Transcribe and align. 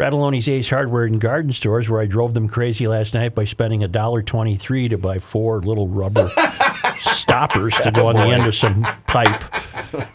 Frattallone's 0.00 0.48
Ace 0.48 0.70
Hardware 0.70 1.04
and 1.04 1.20
Garden 1.20 1.52
Stores, 1.52 1.90
where 1.90 2.00
I 2.00 2.06
drove 2.06 2.32
them 2.32 2.48
crazy 2.48 2.88
last 2.88 3.12
night 3.12 3.34
by 3.34 3.44
spending 3.44 3.84
a 3.84 3.88
dollar 3.88 4.22
twenty-three 4.22 4.88
to 4.88 4.96
buy 4.96 5.18
four 5.18 5.60
little 5.60 5.88
rubber 5.88 6.30
stoppers 6.98 7.74
to 7.80 7.90
go 7.90 8.06
on 8.06 8.14
the 8.14 8.22
end 8.22 8.46
of 8.46 8.54
some 8.54 8.80
pipe. 9.06 9.44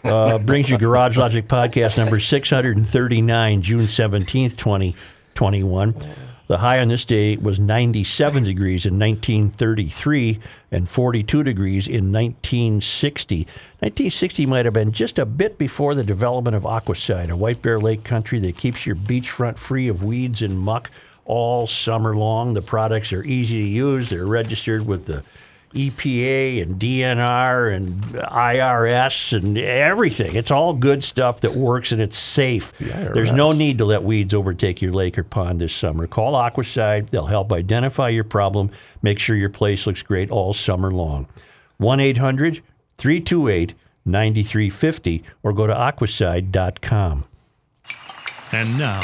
Uh, 0.04 0.38
brings 0.38 0.68
you 0.68 0.76
Garage 0.76 1.16
Logic 1.16 1.46
podcast 1.46 1.98
number 1.98 2.18
six 2.18 2.50
hundred 2.50 2.76
and 2.78 2.88
thirty-nine, 2.88 3.62
June 3.62 3.86
seventeenth, 3.86 4.56
twenty 4.56 4.96
twenty-one. 5.36 5.94
The 6.48 6.58
high 6.58 6.78
on 6.78 6.88
this 6.88 7.04
day 7.04 7.36
was 7.36 7.58
97 7.58 8.44
degrees 8.44 8.86
in 8.86 8.98
1933 8.98 10.38
and 10.70 10.88
42 10.88 11.42
degrees 11.42 11.88
in 11.88 12.12
1960. 12.12 13.38
1960 13.38 14.46
might 14.46 14.64
have 14.64 14.74
been 14.74 14.92
just 14.92 15.18
a 15.18 15.26
bit 15.26 15.58
before 15.58 15.96
the 15.96 16.04
development 16.04 16.54
of 16.54 16.62
Aquacide, 16.62 17.30
a 17.30 17.36
White 17.36 17.62
Bear 17.62 17.80
Lake 17.80 18.04
country 18.04 18.38
that 18.38 18.56
keeps 18.56 18.86
your 18.86 18.94
beachfront 18.94 19.58
free 19.58 19.88
of 19.88 20.04
weeds 20.04 20.40
and 20.40 20.56
muck 20.56 20.90
all 21.24 21.66
summer 21.66 22.16
long. 22.16 22.54
The 22.54 22.62
products 22.62 23.12
are 23.12 23.24
easy 23.24 23.62
to 23.62 23.68
use. 23.68 24.10
They're 24.10 24.24
registered 24.24 24.86
with 24.86 25.06
the 25.06 25.24
EPA 25.74 26.62
and 26.62 26.80
DNR 26.80 27.74
and 27.74 27.94
IRS 28.02 29.36
and 29.36 29.58
everything. 29.58 30.34
It's 30.34 30.50
all 30.50 30.72
good 30.72 31.04
stuff 31.04 31.40
that 31.42 31.54
works 31.54 31.92
and 31.92 32.00
it's 32.00 32.16
safe. 32.16 32.72
There's 32.78 33.32
no 33.32 33.52
need 33.52 33.78
to 33.78 33.84
let 33.84 34.02
weeds 34.02 34.34
overtake 34.34 34.80
your 34.80 34.92
lake 34.92 35.18
or 35.18 35.24
pond 35.24 35.60
this 35.60 35.74
summer. 35.74 36.06
Call 36.06 36.34
Aquacide. 36.34 37.10
They'll 37.10 37.26
help 37.26 37.52
identify 37.52 38.08
your 38.08 38.24
problem, 38.24 38.70
make 39.02 39.18
sure 39.18 39.36
your 39.36 39.50
place 39.50 39.86
looks 39.86 40.02
great 40.02 40.30
all 40.30 40.52
summer 40.52 40.90
long. 40.90 41.26
1 41.78 42.00
800 42.00 42.62
328 42.98 43.74
9350 44.04 45.24
or 45.42 45.52
go 45.52 45.66
to 45.66 45.74
aquacide.com. 45.74 47.24
And 48.52 48.78
now, 48.78 49.00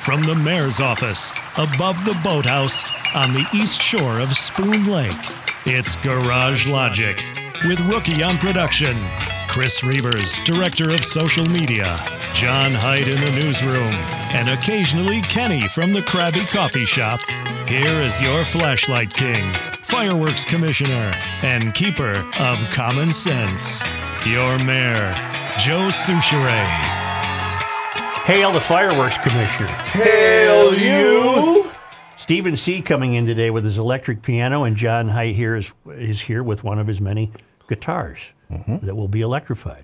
from 0.00 0.22
the 0.22 0.34
mayor's 0.34 0.78
office, 0.78 1.30
above 1.56 2.04
the 2.04 2.18
boathouse 2.22 2.84
on 3.14 3.32
the 3.32 3.46
east 3.54 3.80
shore 3.80 4.20
of 4.20 4.32
Spoon 4.34 4.84
Lake, 4.84 5.12
it's 5.64 5.96
Garage 5.96 6.68
Logic 6.68 7.24
with 7.66 7.80
Rookie 7.86 8.22
on 8.22 8.36
production, 8.38 8.96
Chris 9.48 9.84
Reuvers, 9.84 10.38
director 10.44 10.90
of 10.90 11.04
social 11.04 11.46
media, 11.46 11.96
John 12.34 12.72
Hyde 12.72 13.06
in 13.06 13.20
the 13.20 13.40
newsroom, 13.44 13.94
and 14.34 14.48
occasionally 14.48 15.20
Kenny 15.22 15.68
from 15.68 15.92
the 15.92 16.00
Krabby 16.00 16.50
Coffee 16.52 16.84
Shop. 16.84 17.20
Here 17.68 18.00
is 18.00 18.20
your 18.20 18.44
flashlight 18.44 19.14
king, 19.14 19.54
fireworks 19.74 20.44
commissioner, 20.44 21.12
and 21.42 21.72
keeper 21.74 22.26
of 22.40 22.58
common 22.70 23.12
sense, 23.12 23.82
your 24.26 24.58
mayor, 24.64 25.14
Joe 25.58 25.88
Soucheray. 25.90 26.66
Hail 28.24 28.52
the 28.52 28.60
fireworks 28.60 29.18
commissioner. 29.18 29.68
Hail 29.92 30.74
you! 30.74 31.61
Stephen 32.22 32.56
C. 32.56 32.80
coming 32.80 33.14
in 33.14 33.26
today 33.26 33.50
with 33.50 33.64
his 33.64 33.78
electric 33.78 34.22
piano, 34.22 34.62
and 34.62 34.76
John 34.76 35.08
Height 35.08 35.34
here 35.34 35.56
is, 35.56 35.72
is 35.88 36.20
here 36.20 36.44
with 36.44 36.62
one 36.62 36.78
of 36.78 36.86
his 36.86 37.00
many 37.00 37.32
guitars 37.68 38.20
that 38.48 38.94
will 38.94 39.08
be 39.08 39.22
electrified. 39.22 39.82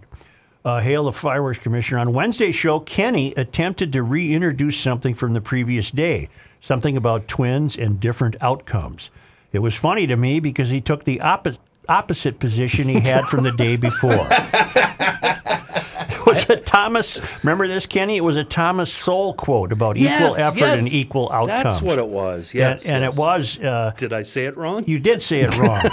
Uh, 0.65 0.79
hail 0.79 1.03
the 1.03 1.13
fireworks 1.13 1.59
commissioner. 1.59 1.99
On 1.99 2.13
Wednesday's 2.13 2.55
show, 2.55 2.79
Kenny 2.79 3.35
attempted 3.35 3.93
to 3.93 4.05
reintroduce 4.05 4.79
something 4.79 5.15
from 5.15 5.33
the 5.35 5.41
previous 5.41 5.91
day, 5.91 6.29
something 6.61 6.97
about 6.97 7.27
twins 7.27 7.77
and 7.77 7.99
different 7.99 8.37
outcomes. 8.41 9.11
It 9.53 9.59
was 9.59 9.75
funny 9.75 10.07
to 10.07 10.17
me 10.17 10.39
because 10.39 10.71
he 10.71 10.81
took 10.81 11.03
the 11.03 11.21
opposite 11.21 11.61
opposite 11.89 12.39
position 12.39 12.87
he 12.87 13.01
had 13.01 13.25
from 13.25 13.43
the 13.43 13.51
day 13.51 13.75
before. 13.75 14.29
it 16.29 16.49
was 16.49 16.51
a 16.51 16.57
Thomas. 16.61 17.21
Remember 17.43 17.67
this, 17.67 17.87
Kenny? 17.87 18.17
It 18.17 18.25
was 18.25 18.37
a 18.37 18.45
Thomas 18.45 18.93
Sowell 18.93 19.35
quote 19.35 19.73
about 19.73 19.97
equal 19.97 20.35
effort 20.37 20.59
yes. 20.59 20.79
and 20.79 20.89
equal 20.93 21.31
outcomes. 21.33 21.65
That's 21.65 21.83
what 21.83 21.99
it 21.99 22.09
was. 22.09 22.55
Yes, 22.55 22.85
and, 22.85 22.97
and 22.97 23.05
yes. 23.05 23.15
it 23.15 23.19
was. 23.19 23.59
Uh, 23.59 23.93
Did 23.97 24.13
I 24.13 24.23
say 24.23 24.45
it 24.45 24.57
wrong? 24.57 24.85
you 24.87 24.99
did 24.99 25.23
say 25.23 25.41
it 25.41 25.57
wrong. 25.59 25.91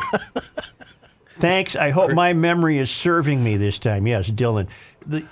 Thanks. 1.39 1.75
I 1.75 1.89
hope 1.89 2.11
my 2.11 2.33
memory 2.33 2.77
is 2.77 2.89
serving 2.89 3.43
me 3.43 3.57
this 3.57 3.77
time. 3.77 4.07
Yes, 4.07 4.29
Dylan. 4.29 4.67
The, 5.05 5.23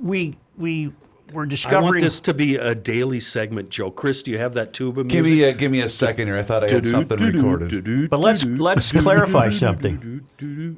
we 0.00 0.36
we 0.56 0.92
were 1.32 1.44
I 1.44 1.48
discovering. 1.48 1.84
want 1.84 2.00
this 2.00 2.20
to 2.20 2.34
be 2.34 2.56
a 2.56 2.74
daily 2.74 3.20
segment, 3.20 3.70
Joe. 3.70 3.90
Chris, 3.90 4.22
do 4.22 4.30
you 4.30 4.38
have 4.38 4.54
that 4.54 4.72
tuba 4.72 5.04
music? 5.04 5.12
Give 5.12 5.24
me 5.24 5.42
a 5.44 5.52
give 5.52 5.70
me 5.70 5.80
a 5.80 5.88
second 5.88 6.26
here. 6.26 6.36
I 6.36 6.42
thought 6.42 6.64
I 6.64 6.72
had 6.72 6.86
something 6.86 7.18
recorded. 7.18 8.10
But 8.10 8.20
let's 8.20 8.44
let's 8.44 8.92
clarify 8.92 9.50
something. 9.50 10.26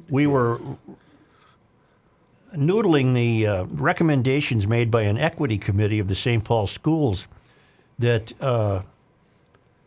We 0.09 0.27
were 0.27 0.59
noodling 2.55 3.13
the 3.13 3.47
uh, 3.47 3.63
recommendations 3.65 4.67
made 4.67 4.89
by 4.89 5.03
an 5.03 5.17
equity 5.17 5.57
committee 5.57 5.99
of 5.99 6.07
the 6.07 6.15
St. 6.15 6.43
Paul 6.43 6.67
schools 6.67 7.27
that 7.99 8.33
uh, 8.41 8.81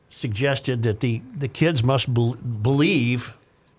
suggested 0.09 0.83
that 0.83 1.01
the, 1.01 1.23
the 1.35 1.49
kids 1.49 1.83
must 1.83 2.13
bel 2.13 2.35
believe 2.35 3.35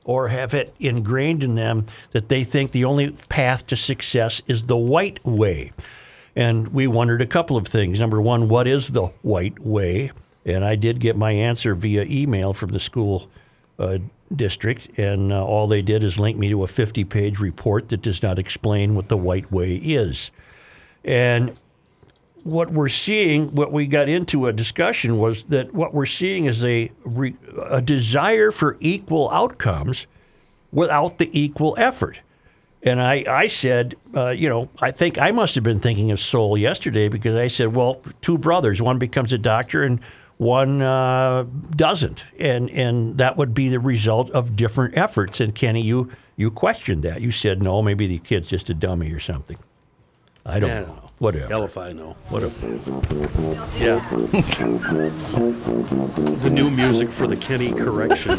or 0.06 0.28
have 0.28 0.54
it 0.54 0.74
ingrained 0.80 1.44
in 1.44 1.56
them 1.56 1.86
that 2.12 2.28
they 2.30 2.44
think 2.44 2.72
the 2.72 2.84
only 2.84 3.12
path 3.30 3.66
to 3.68 3.76
success 3.76 4.42
is 4.48 4.64
the 4.64 4.78
white 4.78 5.24
way. 5.26 5.72
And 6.36 6.70
we 6.70 6.88
wondered 6.88 7.22
a 7.22 7.28
couple 7.28 7.56
of 7.56 7.68
things. 7.68 8.00
Number 8.00 8.22
one, 8.22 8.50
what 8.50 8.68
is 8.68 8.90
the 8.90 9.08
white 9.22 9.60
way? 9.60 10.12
And 10.46 10.66
I 10.66 10.76
did 10.76 11.00
get 11.00 11.16
my 11.16 11.32
answer 11.32 11.74
via 11.74 12.04
email 12.04 12.54
from 12.54 12.70
the 12.70 12.80
school 12.80 13.30
uh, 13.80 13.98
district, 14.36 14.98
and 14.98 15.32
uh, 15.32 15.46
all 15.46 15.68
they 15.68 15.82
did 15.82 16.04
is 16.04 16.20
link 16.20 16.38
me 16.38 16.50
to 16.50 16.64
a 16.64 16.68
50 16.68 17.04
page 17.06 17.40
report 17.40 17.90
that 17.90 18.02
does 18.02 18.22
not 18.24 18.40
explain 18.40 18.96
what 18.96 19.10
the 19.10 19.18
white 19.18 19.52
way 19.52 19.76
is. 19.76 20.32
And 21.04 21.58
what 22.44 22.72
we're 22.72 22.90
seeing, 22.90 23.54
what 23.56 23.72
we 23.72 23.88
got 23.88 24.10
into 24.10 24.48
a 24.48 24.54
discussion 24.54 25.18
was 25.18 25.46
that 25.46 25.74
what 25.74 25.94
we're 25.94 26.06
seeing 26.06 26.46
is 26.46 26.64
a, 26.64 26.92
re, 27.06 27.36
a 27.70 27.82
desire 27.82 28.52
for 28.52 28.78
equal 28.80 29.30
outcomes 29.32 30.08
without 30.72 31.18
the 31.18 31.30
equal 31.40 31.76
effort. 31.78 32.20
And 32.86 33.02
I, 33.02 33.24
I 33.28 33.48
said, 33.48 33.96
uh, 34.14 34.30
you 34.30 34.50
know, 34.50 34.70
I 34.82 34.92
think 34.92 35.18
I 35.18 35.32
must 35.32 35.56
have 35.56 35.64
been 35.64 35.80
thinking 35.80 36.12
of 36.12 36.20
Sowell 36.20 36.58
yesterday 36.58 37.08
because 37.08 37.36
I 37.38 37.48
said, 37.48 37.74
well, 37.74 38.02
two 38.22 38.38
brothers, 38.38 38.82
one 38.82 39.00
becomes 39.00 39.32
a 39.32 39.38
doctor 39.38 39.84
and 39.84 40.02
one 40.44 40.82
uh, 40.82 41.46
doesn't, 41.76 42.24
and 42.40 42.70
and 42.70 43.18
that 43.18 43.38
would 43.38 43.54
be 43.54 43.70
the 43.70 43.80
result 43.80 44.30
of 44.32 44.56
different 44.56 44.98
efforts. 44.98 45.40
And 45.40 45.56
Kenny, 45.56 45.82
you 45.82 46.12
you 46.36 46.52
questioned 46.52 47.04
that. 47.04 47.22
You 47.22 47.32
said, 47.32 47.62
no, 47.62 47.82
maybe 47.82 48.08
the 48.08 48.20
kid's 48.20 48.48
just 48.48 48.70
a 48.70 48.74
dummy 48.74 49.12
or 49.12 49.20
something. 49.20 49.58
I 50.46 50.60
don't 50.60 50.72
I 50.72 50.82
know. 50.82 51.03
Whatever. 51.24 51.48
Hell 51.48 51.64
if 51.64 51.78
I 51.78 51.94
know. 51.94 52.18
Whatever. 52.28 52.68
Yeah. 53.80 54.06
the 56.42 56.50
new 56.52 56.70
music 56.70 57.10
for 57.10 57.28
the 57.28 57.38
Kenny 57.38 57.72
correction. 57.72 58.38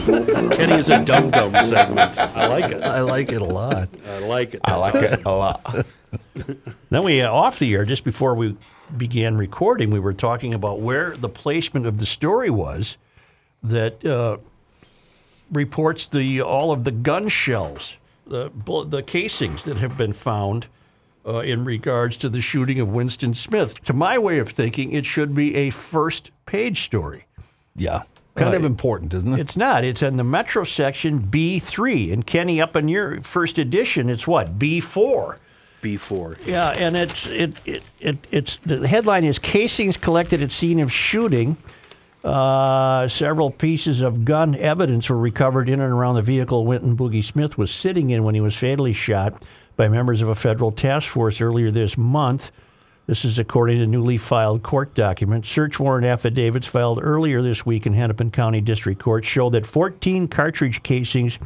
Kenny 0.50 0.74
is 0.74 0.90
a 0.90 1.02
dum 1.02 1.30
dum 1.30 1.54
segment. 1.62 2.18
I 2.18 2.46
like 2.46 2.70
it. 2.70 2.82
I 2.82 3.00
like 3.00 3.32
it 3.32 3.40
a 3.40 3.46
lot. 3.46 3.88
I 4.06 4.18
like 4.18 4.52
it. 4.52 4.60
I 4.64 4.76
like 4.76 4.96
it 4.96 5.24
a 5.24 5.30
lot. 5.30 5.86
Then 6.90 7.04
we 7.04 7.22
uh, 7.22 7.32
off 7.32 7.58
the 7.58 7.72
air 7.72 7.86
just 7.86 8.04
before 8.04 8.34
we 8.34 8.54
began 8.94 9.38
recording, 9.38 9.90
we 9.90 9.98
were 9.98 10.12
talking 10.12 10.52
about 10.52 10.80
where 10.80 11.16
the 11.16 11.30
placement 11.30 11.86
of 11.86 11.96
the 11.96 12.06
story 12.06 12.50
was 12.50 12.98
that 13.62 14.04
uh, 14.04 14.36
reports 15.50 16.04
the 16.04 16.42
all 16.42 16.70
of 16.70 16.84
the 16.84 16.92
gun 16.92 17.30
shells, 17.30 17.96
the 18.26 18.50
the 18.86 19.02
casings 19.02 19.64
that 19.64 19.78
have 19.78 19.96
been 19.96 20.12
found 20.12 20.66
uh, 21.26 21.40
in 21.40 21.64
regards 21.64 22.16
to 22.18 22.28
the 22.28 22.40
shooting 22.40 22.80
of 22.80 22.88
Winston 22.90 23.34
Smith. 23.34 23.82
To 23.82 23.92
my 23.92 24.18
way 24.18 24.38
of 24.38 24.50
thinking, 24.50 24.92
it 24.92 25.06
should 25.06 25.34
be 25.34 25.54
a 25.54 25.70
first 25.70 26.30
page 26.46 26.82
story. 26.82 27.26
Yeah. 27.76 28.02
Kind 28.36 28.54
of 28.54 28.64
important, 28.64 29.14
isn't 29.14 29.32
it? 29.32 29.38
It's 29.38 29.56
not. 29.56 29.84
It's 29.84 30.02
in 30.02 30.16
the 30.16 30.24
Metro 30.24 30.64
section 30.64 31.20
B3. 31.20 32.12
And 32.12 32.26
Kenny, 32.26 32.60
up 32.60 32.74
in 32.74 32.88
your 32.88 33.20
first 33.20 33.58
edition, 33.58 34.10
it's 34.10 34.26
what 34.26 34.58
B4. 34.58 35.38
B4. 35.80 36.46
Yeah, 36.46 36.72
and 36.76 36.96
it's 36.96 37.28
it, 37.28 37.54
it, 37.64 37.82
it 38.00 38.16
it's 38.32 38.56
the 38.56 38.88
headline 38.88 39.22
is 39.22 39.38
casings 39.38 39.96
collected 39.96 40.42
at 40.42 40.50
scene 40.50 40.80
of 40.80 40.90
shooting. 40.90 41.56
Uh, 42.24 43.06
several 43.06 43.50
pieces 43.50 44.00
of 44.00 44.24
gun 44.24 44.54
evidence 44.56 45.10
were 45.10 45.18
recovered 45.18 45.68
in 45.68 45.80
and 45.80 45.92
around 45.92 46.14
the 46.14 46.22
vehicle 46.22 46.64
Winston 46.64 46.96
Boogie 46.96 47.22
Smith 47.22 47.58
was 47.58 47.70
sitting 47.70 48.10
in 48.10 48.24
when 48.24 48.34
he 48.34 48.40
was 48.40 48.56
fatally 48.56 48.94
shot 48.94 49.44
by 49.76 49.88
members 49.88 50.20
of 50.20 50.28
a 50.28 50.34
federal 50.34 50.72
task 50.72 51.08
force 51.08 51.40
earlier 51.40 51.70
this 51.70 51.98
month. 51.98 52.50
This 53.06 53.24
is 53.24 53.38
according 53.38 53.78
to 53.80 53.86
newly 53.86 54.16
filed 54.16 54.62
court 54.62 54.94
documents. 54.94 55.48
Search 55.48 55.78
warrant 55.78 56.06
affidavits 56.06 56.66
filed 56.66 57.00
earlier 57.02 57.42
this 57.42 57.66
week 57.66 57.86
in 57.86 57.92
Hennepin 57.92 58.30
County 58.30 58.60
District 58.60 59.00
Court 59.00 59.24
show 59.24 59.50
that 59.50 59.66
14 59.66 60.28
cartridge 60.28 60.82
casings 60.82 61.38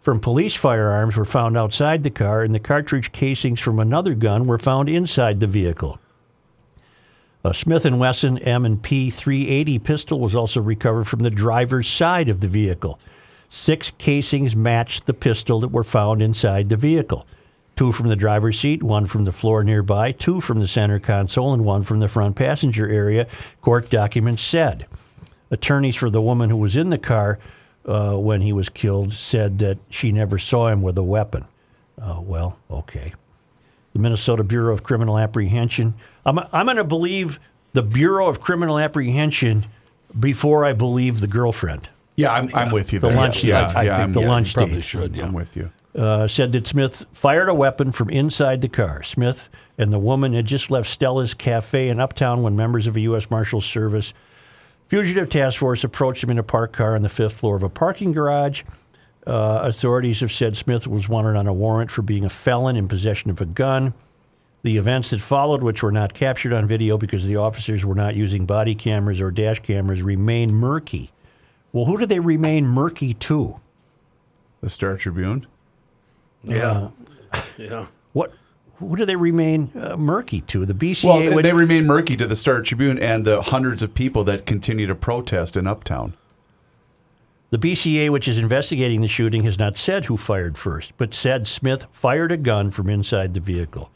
from 0.00 0.20
police 0.20 0.54
firearms 0.54 1.16
were 1.16 1.24
found 1.24 1.56
outside 1.56 2.02
the 2.02 2.10
car, 2.10 2.42
and 2.42 2.54
the 2.54 2.60
cartridge 2.60 3.12
casings 3.12 3.60
from 3.60 3.78
another 3.78 4.14
gun 4.14 4.44
were 4.44 4.58
found 4.58 4.88
inside 4.88 5.40
the 5.40 5.46
vehicle. 5.46 5.98
A 7.44 7.54
Smith 7.54 7.84
& 7.84 7.90
Wesson 7.90 8.38
M&P 8.38 9.10
380 9.10 9.78
pistol 9.78 10.20
was 10.20 10.34
also 10.34 10.60
recovered 10.60 11.04
from 11.04 11.20
the 11.20 11.30
driver's 11.30 11.88
side 11.88 12.28
of 12.28 12.40
the 12.40 12.48
vehicle. 12.48 12.98
Six 13.48 13.90
casings 13.96 14.54
matched 14.54 15.06
the 15.06 15.14
pistol 15.14 15.60
that 15.60 15.68
were 15.68 15.84
found 15.84 16.20
inside 16.20 16.68
the 16.68 16.76
vehicle. 16.76 17.26
Two 17.80 17.92
from 17.92 18.10
the 18.10 18.16
driver's 18.16 18.60
seat, 18.60 18.82
one 18.82 19.06
from 19.06 19.24
the 19.24 19.32
floor 19.32 19.64
nearby, 19.64 20.12
two 20.12 20.38
from 20.38 20.60
the 20.60 20.68
center 20.68 21.00
console, 21.00 21.54
and 21.54 21.64
one 21.64 21.82
from 21.82 21.98
the 21.98 22.08
front 22.08 22.36
passenger 22.36 22.86
area, 22.86 23.26
court 23.62 23.88
documents 23.88 24.42
said. 24.42 24.84
Attorneys 25.50 25.96
for 25.96 26.10
the 26.10 26.20
woman 26.20 26.50
who 26.50 26.58
was 26.58 26.76
in 26.76 26.90
the 26.90 26.98
car 26.98 27.38
uh, 27.86 28.16
when 28.16 28.42
he 28.42 28.52
was 28.52 28.68
killed 28.68 29.14
said 29.14 29.60
that 29.60 29.78
she 29.88 30.12
never 30.12 30.38
saw 30.38 30.68
him 30.68 30.82
with 30.82 30.98
a 30.98 31.02
weapon. 31.02 31.46
Uh, 31.98 32.20
well, 32.20 32.58
okay. 32.70 33.14
The 33.94 33.98
Minnesota 33.98 34.44
Bureau 34.44 34.74
of 34.74 34.82
Criminal 34.82 35.16
Apprehension. 35.16 35.94
I'm, 36.26 36.38
I'm 36.52 36.66
going 36.66 36.76
to 36.76 36.84
believe 36.84 37.40
the 37.72 37.82
Bureau 37.82 38.28
of 38.28 38.42
Criminal 38.42 38.78
Apprehension 38.78 39.64
before 40.18 40.66
I 40.66 40.74
believe 40.74 41.22
the 41.22 41.28
girlfriend. 41.28 41.88
Yeah, 42.16 42.34
I'm, 42.34 42.54
I'm 42.54 42.72
with 42.72 42.92
you. 42.92 42.98
The 42.98 43.08
there. 43.08 43.16
lunch 43.16 43.42
yeah, 43.42 43.68
date. 43.68 43.72
yeah, 43.72 43.78
I 43.78 43.84
think 43.84 43.98
I'm, 44.00 44.12
the 44.12 44.20
yeah, 44.20 44.28
lunch 44.28 44.52
Probably 44.52 44.74
date. 44.74 44.84
should, 44.84 45.16
yeah. 45.16 45.24
I'm 45.24 45.32
with 45.32 45.56
you. 45.56 45.72
Uh, 45.94 46.26
said 46.26 46.52
that 46.52 46.66
Smith 46.66 47.04
fired 47.12 47.48
a 47.48 47.54
weapon 47.54 47.92
from 47.92 48.10
inside 48.10 48.60
the 48.60 48.68
car. 48.68 49.02
Smith 49.02 49.48
and 49.76 49.92
the 49.92 49.98
woman 49.98 50.32
had 50.32 50.46
just 50.46 50.70
left 50.70 50.88
Stella's 50.88 51.34
Cafe 51.34 51.88
in 51.88 52.00
Uptown 52.00 52.42
when 52.42 52.56
members 52.56 52.86
of 52.86 52.96
a 52.96 53.00
U.S. 53.00 53.30
Marshals 53.30 53.66
Service 53.66 54.14
fugitive 54.86 55.28
task 55.28 55.58
force 55.58 55.84
approached 55.84 56.24
him 56.24 56.30
in 56.30 56.38
a 56.38 56.42
parked 56.42 56.74
car 56.74 56.96
on 56.96 57.02
the 57.02 57.08
fifth 57.08 57.34
floor 57.34 57.54
of 57.54 57.62
a 57.62 57.68
parking 57.68 58.12
garage. 58.12 58.64
Uh, 59.24 59.60
authorities 59.62 60.20
have 60.20 60.32
said 60.32 60.56
Smith 60.56 60.88
was 60.88 61.08
wanted 61.08 61.36
on 61.36 61.46
a 61.46 61.52
warrant 61.52 61.90
for 61.90 62.02
being 62.02 62.24
a 62.24 62.28
felon 62.28 62.74
in 62.74 62.88
possession 62.88 63.30
of 63.30 63.40
a 63.40 63.46
gun. 63.46 63.94
The 64.62 64.76
events 64.76 65.10
that 65.10 65.20
followed, 65.20 65.62
which 65.62 65.82
were 65.82 65.92
not 65.92 66.12
captured 66.12 66.52
on 66.52 66.66
video 66.66 66.98
because 66.98 67.26
the 67.26 67.36
officers 67.36 67.84
were 67.84 67.94
not 67.94 68.16
using 68.16 68.46
body 68.46 68.74
cameras 68.74 69.20
or 69.20 69.30
dash 69.30 69.60
cameras, 69.60 70.02
remain 70.02 70.52
murky. 70.52 71.12
Well, 71.72 71.84
who 71.84 71.96
did 71.96 72.08
they 72.08 72.18
remain 72.18 72.66
murky 72.66 73.14
to? 73.14 73.60
The 74.60 74.70
Star 74.70 74.96
Tribune. 74.96 75.46
Yeah. 76.42 76.88
Yeah. 77.58 77.86
What? 78.12 78.32
Who 78.76 78.96
do 78.96 79.04
they 79.04 79.16
remain 79.16 79.70
uh, 79.74 79.96
murky 79.96 80.40
to? 80.42 80.64
The 80.64 80.72
BCA. 80.74 81.04
Well, 81.04 81.18
they- 81.18 81.34
would- 81.34 81.44
they 81.44 81.52
remain 81.52 81.86
murky 81.86 82.16
to 82.16 82.26
the 82.26 82.36
Star 82.36 82.62
Tribune 82.62 82.98
and 82.98 83.24
the 83.26 83.42
hundreds 83.42 83.82
of 83.82 83.94
people 83.94 84.24
that 84.24 84.46
continue 84.46 84.86
to 84.86 84.94
protest 84.94 85.56
in 85.56 85.66
Uptown. 85.66 86.14
the 87.50 87.58
BCA, 87.58 88.08
which 88.10 88.26
is 88.28 88.38
investigating 88.38 89.00
the 89.00 89.08
shooting, 89.08 89.42
has 89.44 89.58
not 89.58 89.76
said 89.76 90.04
who 90.06 90.16
fired 90.16 90.56
first, 90.56 90.92
but 90.96 91.12
said 91.12 91.46
Smith 91.46 91.86
fired 91.90 92.30
a 92.32 92.36
gun 92.36 92.70
from 92.70 92.88
inside 92.88 93.34
the 93.34 93.40
vehicle. 93.40 93.90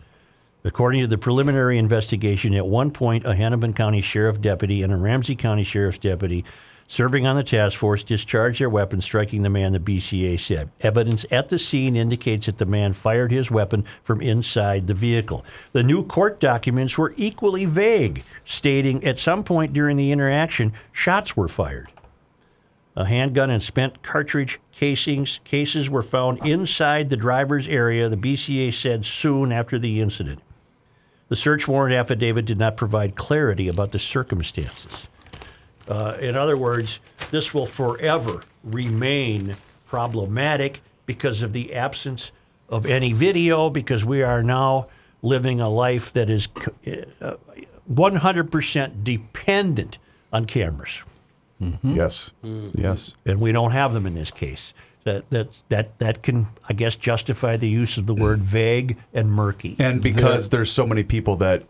According 0.64 1.02
to 1.02 1.06
the 1.06 1.18
preliminary 1.18 1.78
investigation, 1.78 2.54
at 2.54 2.66
one 2.66 2.90
point, 2.90 3.24
a 3.26 3.34
Hennepin 3.34 3.72
County 3.74 4.00
Sheriff 4.00 4.40
deputy 4.40 4.82
and 4.82 4.92
a 4.92 4.96
Ramsey 4.96 5.36
County 5.36 5.62
Sheriff's 5.64 5.98
deputy 5.98 6.44
serving 6.86 7.26
on 7.26 7.36
the 7.36 7.42
task 7.42 7.78
force 7.78 8.02
discharged 8.02 8.60
their 8.60 8.70
weapon, 8.70 9.00
striking 9.00 9.42
the 9.42 9.50
man, 9.50 9.72
the 9.72 9.80
BCA 9.80 10.38
said. 10.38 10.70
Evidence 10.80 11.24
at 11.30 11.48
the 11.48 11.58
scene 11.58 11.96
indicates 11.96 12.46
that 12.46 12.58
the 12.58 12.66
man 12.66 12.92
fired 12.92 13.30
his 13.30 13.50
weapon 13.50 13.84
from 14.02 14.20
inside 14.20 14.86
the 14.86 14.94
vehicle. 14.94 15.44
The 15.72 15.82
new 15.82 16.04
court 16.04 16.40
documents 16.40 16.96
were 16.98 17.14
equally 17.16 17.64
vague, 17.64 18.24
stating 18.44 19.04
at 19.04 19.18
some 19.18 19.44
point 19.44 19.72
during 19.72 19.96
the 19.96 20.12
interaction, 20.12 20.72
shots 20.92 21.36
were 21.36 21.48
fired. 21.48 21.90
A 22.96 23.06
handgun 23.06 23.50
and 23.50 23.62
spent 23.62 24.02
cartridge 24.02 24.60
casings 24.70 25.40
cases 25.42 25.90
were 25.90 26.02
found 26.02 26.46
inside 26.46 27.10
the 27.10 27.16
driver's 27.16 27.66
area, 27.66 28.08
the 28.08 28.16
BCA 28.16 28.72
said 28.72 29.04
soon 29.04 29.50
after 29.50 29.78
the 29.78 30.00
incident. 30.00 30.40
The 31.28 31.36
search 31.36 31.66
warrant 31.66 31.94
affidavit 31.94 32.44
did 32.44 32.58
not 32.58 32.76
provide 32.76 33.16
clarity 33.16 33.66
about 33.66 33.90
the 33.90 33.98
circumstances. 33.98 35.08
Uh, 35.88 36.16
in 36.20 36.36
other 36.36 36.56
words, 36.56 37.00
this 37.30 37.52
will 37.54 37.66
forever 37.66 38.40
remain 38.62 39.56
problematic 39.86 40.80
because 41.06 41.42
of 41.42 41.52
the 41.52 41.74
absence 41.74 42.30
of 42.68 42.86
any 42.86 43.12
video, 43.12 43.68
because 43.70 44.04
we 44.04 44.22
are 44.22 44.42
now 44.42 44.86
living 45.22 45.60
a 45.60 45.68
life 45.68 46.12
that 46.14 46.30
is 46.30 46.48
uh, 47.20 47.34
100% 47.92 49.04
dependent 49.04 49.98
on 50.32 50.44
cameras 50.46 51.02
Yes. 51.82 52.30
Yes. 52.42 53.14
and 53.24 53.40
we 53.40 53.50
don't 53.52 53.70
have 53.70 53.94
them 53.94 54.04
in 54.06 54.14
this 54.14 54.30
case. 54.30 54.74
That 55.04 55.28
that 55.30 55.48
that 55.68 55.98
that 55.98 56.22
can, 56.22 56.46
I 56.68 56.72
guess, 56.74 56.94
justify 56.96 57.56
the 57.56 57.68
use 57.68 57.96
of 57.96 58.04
the 58.06 58.14
word 58.14 58.40
vague 58.40 58.98
and 59.14 59.30
murky. 59.32 59.76
And 59.78 60.02
because 60.02 60.50
there's 60.50 60.70
so 60.72 60.86
many 60.86 61.02
people 61.04 61.36
that 61.36 61.62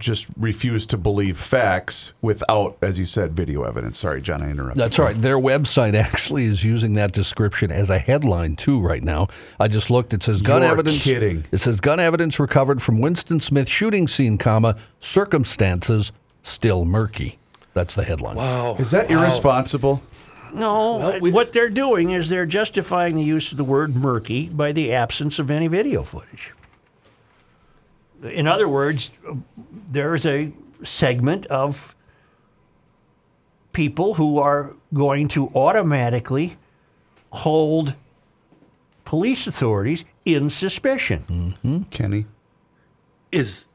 just 0.00 0.26
refuse 0.36 0.86
to 0.86 0.96
believe 0.96 1.38
facts 1.38 2.12
without, 2.20 2.76
as 2.82 2.98
you 2.98 3.06
said, 3.06 3.32
video 3.32 3.62
evidence. 3.62 3.98
Sorry, 3.98 4.20
John, 4.20 4.42
I 4.42 4.50
interrupted. 4.50 4.82
That's 4.82 4.98
right. 4.98 5.14
Their 5.14 5.38
website 5.38 5.94
actually 5.94 6.46
is 6.46 6.64
using 6.64 6.94
that 6.94 7.12
description 7.12 7.70
as 7.70 7.90
a 7.90 7.98
headline 7.98 8.56
too 8.56 8.80
right 8.80 9.02
now. 9.02 9.28
I 9.60 9.68
just 9.68 9.90
looked. 9.90 10.12
It 10.12 10.22
says 10.22 10.42
gun 10.42 10.62
You're 10.62 10.72
evidence. 10.72 11.02
kidding. 11.02 11.44
It 11.52 11.58
says 11.58 11.80
gun 11.80 12.00
evidence 12.00 12.40
recovered 12.40 12.82
from 12.82 12.98
Winston 13.00 13.40
Smith 13.40 13.68
shooting 13.68 14.08
scene, 14.08 14.38
comma 14.38 14.76
circumstances 14.98 16.12
still 16.42 16.84
murky. 16.84 17.38
That's 17.74 17.94
the 17.94 18.02
headline. 18.02 18.36
Wow. 18.36 18.76
Is 18.78 18.90
that 18.90 19.10
irresponsible? 19.10 20.02
No, 20.52 21.18
what 21.20 21.52
they're 21.52 21.70
doing 21.70 22.10
is 22.10 22.28
they're 22.28 22.46
justifying 22.46 23.14
the 23.14 23.22
use 23.22 23.52
of 23.52 23.58
the 23.58 23.64
word 23.64 23.94
murky 23.94 24.48
by 24.48 24.72
the 24.72 24.92
absence 24.92 25.38
of 25.38 25.50
any 25.50 25.68
video 25.68 26.02
footage. 26.02 26.52
In 28.22 28.46
other 28.46 28.68
words, 28.68 29.10
there's 29.90 30.26
a 30.26 30.52
segment 30.82 31.46
of 31.46 31.94
people 33.72 34.14
who 34.14 34.38
are 34.38 34.74
going 34.92 35.28
to 35.28 35.48
automatically 35.54 36.56
hold 37.30 37.94
police 39.04 39.46
authorities 39.46 40.04
in 40.24 40.50
suspicion. 40.50 41.86
Kenny? 41.90 42.26
Is 43.32 43.66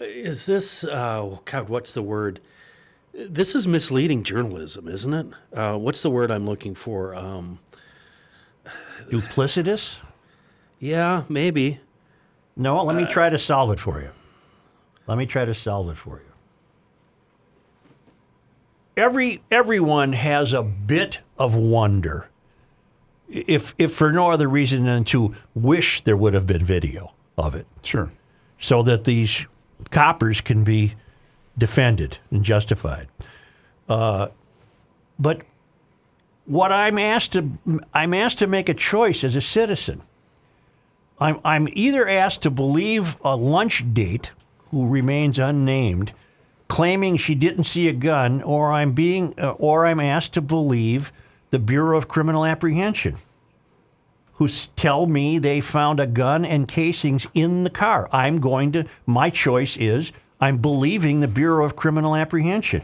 is 0.00 0.46
this 0.46 0.84
uh, 0.84 1.36
God? 1.44 1.68
What's 1.68 1.92
the 1.92 2.02
word? 2.02 2.40
This 3.12 3.54
is 3.54 3.66
misleading 3.66 4.22
journalism, 4.24 4.88
isn't 4.88 5.14
it? 5.14 5.26
Uh, 5.52 5.76
what's 5.76 6.02
the 6.02 6.10
word 6.10 6.30
I'm 6.30 6.46
looking 6.46 6.74
for? 6.74 7.14
Um, 7.14 7.60
Duplicitous? 9.08 10.02
yeah, 10.80 11.22
maybe. 11.28 11.80
No, 12.56 12.82
let 12.84 12.96
me 12.96 13.04
try 13.04 13.30
to 13.30 13.38
solve 13.38 13.70
it 13.72 13.80
for 13.80 14.00
you. 14.00 14.10
Let 15.06 15.18
me 15.18 15.26
try 15.26 15.44
to 15.44 15.54
solve 15.54 15.90
it 15.90 15.96
for 15.96 16.18
you. 16.18 16.32
Every 18.96 19.42
everyone 19.50 20.12
has 20.12 20.52
a 20.52 20.62
bit 20.62 21.20
of 21.36 21.54
wonder, 21.56 22.28
if 23.28 23.74
if 23.76 23.92
for 23.92 24.12
no 24.12 24.30
other 24.30 24.48
reason 24.48 24.84
than 24.84 25.02
to 25.04 25.34
wish 25.54 26.02
there 26.02 26.16
would 26.16 26.32
have 26.34 26.46
been 26.46 26.64
video 26.64 27.12
of 27.36 27.56
it, 27.56 27.66
Sure. 27.82 28.12
so 28.60 28.82
that 28.84 29.02
these 29.02 29.46
coppers 29.90 30.40
can 30.40 30.62
be 30.62 30.94
defended 31.58 32.18
and 32.30 32.44
justified. 32.44 33.08
Uh, 33.88 34.28
but 35.18 35.42
what 36.46 36.70
I'm 36.70 36.96
asked 36.98 37.32
to 37.32 37.50
I'm 37.92 38.14
asked 38.14 38.38
to 38.38 38.46
make 38.46 38.68
a 38.68 38.74
choice 38.74 39.24
as 39.24 39.34
a 39.34 39.40
citizen. 39.40 40.02
I'm 41.18 41.40
I'm 41.44 41.68
either 41.72 42.08
asked 42.08 42.42
to 42.42 42.50
believe 42.50 43.16
a 43.22 43.36
lunch 43.36 43.84
date 43.92 44.32
who 44.70 44.88
remains 44.88 45.38
unnamed, 45.38 46.12
claiming 46.68 47.16
she 47.16 47.34
didn't 47.34 47.64
see 47.64 47.88
a 47.88 47.92
gun, 47.92 48.42
or 48.42 48.72
I'm 48.72 48.92
being 48.92 49.34
uh, 49.38 49.52
or 49.52 49.86
I'm 49.86 50.00
asked 50.00 50.34
to 50.34 50.42
believe 50.42 51.12
the 51.50 51.58
Bureau 51.58 51.96
of 51.96 52.08
Criminal 52.08 52.44
Apprehension, 52.44 53.16
who 54.34 54.48
tell 54.76 55.06
me 55.06 55.38
they 55.38 55.60
found 55.60 56.00
a 56.00 56.06
gun 56.06 56.44
and 56.44 56.66
casings 56.66 57.26
in 57.32 57.64
the 57.64 57.70
car. 57.70 58.08
I'm 58.12 58.40
going 58.40 58.72
to. 58.72 58.86
My 59.06 59.30
choice 59.30 59.76
is 59.76 60.10
I'm 60.40 60.58
believing 60.58 61.20
the 61.20 61.28
Bureau 61.28 61.64
of 61.64 61.76
Criminal 61.76 62.16
Apprehension. 62.16 62.82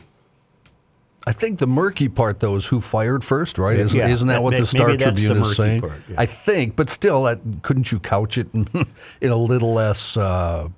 I 1.27 1.33
think 1.33 1.59
the 1.59 1.67
murky 1.67 2.09
part, 2.09 2.41
though, 2.41 2.57
is 2.57 2.67
who 2.67 2.81
fired 2.81 3.23
first, 3.23 3.59
right? 3.59 3.79
Isn't, 3.79 3.99
Yeah, 3.99 4.09
isn't 4.09 4.27
that, 4.29 4.35
that 4.35 4.43
what 4.43 4.53
may- 4.53 4.61
the 4.61 4.67
Star 4.67 4.89
maybe 4.89 5.05
that's 5.05 5.21
the 5.21 5.27
Tribune 5.29 5.43
is 5.45 5.57
saying? 5.57 5.81
part, 5.83 5.93
yeah. 6.09 6.15
I 6.19 6.27
think, 6.27 6.77
but 6.77 6.89
still, 6.89 7.25
that 7.25 7.41
couldn't 7.62 7.93
you 7.93 7.99
couch 8.00 8.39
it 8.39 8.49
in, 8.55 8.67
in 9.21 9.31
a 9.31 9.37
little 9.37 9.75
less, 9.75 10.17
uh, 10.17 10.69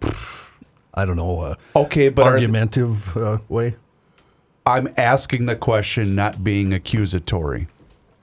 I 0.95 1.05
don't 1.05 1.17
know, 1.17 1.41
uh, 1.41 1.55
Okay, 1.77 2.09
but 2.09 2.23
are 2.23 2.33
th- 2.33 2.43
argumentative 2.43 3.17
uh, 3.17 3.39
way? 3.49 3.77
I'm 4.67 4.89
asking 4.97 5.47
the 5.47 5.57
question, 5.57 6.15
not 6.15 6.43
being 6.45 6.73
accusatory. 6.73 7.69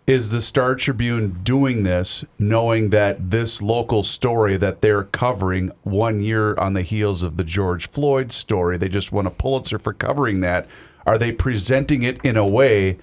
Is 0.05 0.31
the 0.31 0.41
Star 0.41 0.73
Tribune 0.75 1.39
doing 1.43 1.83
this 1.83 2.25
knowing 2.39 2.89
that 2.89 3.29
this 3.29 3.61
local 3.61 4.01
story 4.03 4.57
that 4.57 4.81
they're 4.81 5.03
covering 5.03 5.71
one 5.83 6.19
year 6.21 6.55
on 6.57 6.73
the 6.73 6.81
heels 6.81 7.23
of 7.23 7.37
the 7.37 7.43
George 7.43 7.87
Floyd 7.87 8.31
story, 8.31 8.75
they 8.77 8.89
just 8.89 9.11
won 9.11 9.27
a 9.27 9.29
Pulitzer 9.31 9.77
for 9.79 9.93
covering 9.93 10.41
that? 10.41 10.67
Are 11.05 11.17
they 11.17 11.31
presenting 11.31 12.03
it 12.03 12.23
in 12.23 12.37
a 12.37 12.45
way 12.45 12.97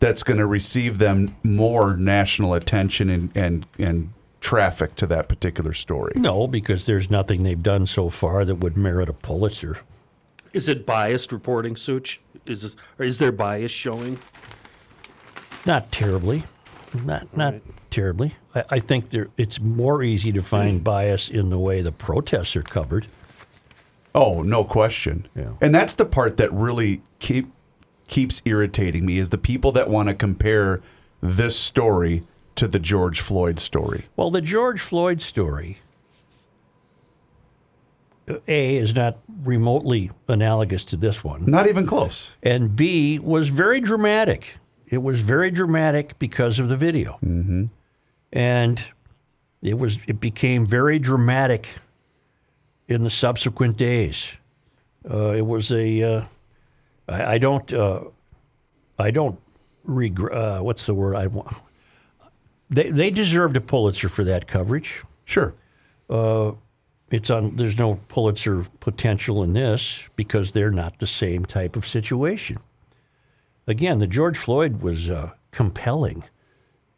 that's 0.00 0.22
going 0.22 0.38
to 0.38 0.46
receive 0.46 0.98
them 0.98 1.36
more 1.42 1.96
national 1.96 2.54
attention 2.54 3.10
and, 3.10 3.30
and, 3.34 3.66
and 3.78 4.12
traffic 4.40 4.94
to 4.96 5.06
that 5.06 5.28
particular 5.28 5.72
story? 5.72 6.12
No, 6.16 6.46
because 6.46 6.86
there's 6.86 7.10
nothing 7.10 7.42
they've 7.42 7.62
done 7.62 7.86
so 7.86 8.08
far 8.08 8.44
that 8.44 8.56
would 8.56 8.76
merit 8.76 9.08
a 9.08 9.12
Pulitzer. 9.12 9.78
Is 10.52 10.68
it 10.68 10.86
biased 10.86 11.32
reporting, 11.32 11.76
Such? 11.76 12.20
Is 12.46 12.62
this, 12.62 12.76
or 12.98 13.04
is 13.04 13.18
there 13.18 13.32
bias 13.32 13.70
showing? 13.70 14.18
Not 15.66 15.92
terribly. 15.92 16.44
Not 17.04 17.36
not 17.36 17.56
terribly. 17.90 18.34
I, 18.54 18.64
I 18.70 18.80
think 18.80 19.10
there, 19.10 19.28
it's 19.36 19.60
more 19.60 20.02
easy 20.02 20.32
to 20.32 20.42
find 20.42 20.78
hmm. 20.78 20.84
bias 20.84 21.28
in 21.28 21.50
the 21.50 21.58
way 21.58 21.82
the 21.82 21.92
protests 21.92 22.56
are 22.56 22.62
covered. 22.62 23.06
Oh, 24.14 24.42
no 24.42 24.64
question. 24.64 25.28
Yeah. 25.34 25.52
And 25.60 25.74
that's 25.74 25.94
the 25.94 26.04
part 26.04 26.36
that 26.38 26.52
really 26.52 27.02
keep 27.18 27.52
keeps 28.06 28.40
irritating 28.46 29.04
me 29.04 29.18
is 29.18 29.30
the 29.30 29.38
people 29.38 29.70
that 29.72 29.90
want 29.90 30.08
to 30.08 30.14
compare 30.14 30.80
this 31.20 31.58
story 31.58 32.22
to 32.56 32.66
the 32.66 32.78
George 32.78 33.20
Floyd 33.20 33.60
story. 33.60 34.06
Well, 34.16 34.30
the 34.30 34.40
George 34.40 34.80
Floyd 34.80 35.20
story, 35.20 35.78
uh, 38.28 38.38
A, 38.48 38.76
is 38.76 38.94
not 38.94 39.18
remotely 39.44 40.10
analogous 40.26 40.84
to 40.86 40.96
this 40.96 41.22
one. 41.22 41.44
Not 41.46 41.68
even 41.68 41.86
close. 41.86 42.32
And 42.42 42.74
B, 42.74 43.18
was 43.18 43.48
very 43.48 43.80
dramatic. 43.80 44.54
It 44.86 45.02
was 45.02 45.20
very 45.20 45.50
dramatic 45.50 46.18
because 46.18 46.58
of 46.58 46.68
the 46.68 46.76
video. 46.76 47.18
Mm-hmm. 47.24 47.66
And 48.32 48.84
it 49.62 49.78
was 49.78 49.98
it 50.06 50.20
became 50.20 50.66
very 50.66 50.98
dramatic 50.98 51.68
in 52.88 53.04
the 53.04 53.10
subsequent 53.10 53.76
days. 53.76 54.36
Uh, 55.08 55.34
it 55.36 55.46
was 55.46 55.70
a 55.70 56.02
uh, 56.02 56.24
I, 57.08 57.34
I 57.34 57.38
don't 57.38 57.72
uh, 57.72 58.04
I 58.98 59.10
don't 59.10 59.38
regret 59.84 60.36
uh, 60.36 60.60
what's 60.60 60.86
the 60.86 60.94
word 60.94 61.14
I 61.14 61.28
want. 61.28 61.54
They 62.70 62.90
they 62.90 63.10
deserved 63.10 63.56
a 63.56 63.60
Pulitzer 63.60 64.08
for 64.08 64.24
that 64.24 64.48
coverage. 64.48 65.04
Sure. 65.24 65.54
It's 67.10 67.30
on. 67.30 67.56
There's 67.56 67.78
no 67.78 68.00
Pulitzer 68.08 68.66
potential 68.80 69.42
in 69.42 69.54
this 69.54 70.04
because 70.16 70.50
they're 70.52 70.70
not 70.70 70.98
the 70.98 71.06
same 71.06 71.44
type 71.44 71.76
of 71.76 71.86
situation. 71.86 72.58
Again, 73.66 73.98
the 73.98 74.06
George 74.06 74.36
Floyd 74.36 74.82
was 74.82 75.08
uh, 75.08 75.32
compelling 75.50 76.24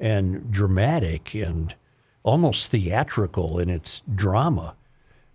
and 0.00 0.50
dramatic 0.50 1.34
and 1.34 1.74
almost 2.22 2.70
theatrical 2.70 3.58
in 3.58 3.68
its 3.70 4.02
drama, 4.12 4.74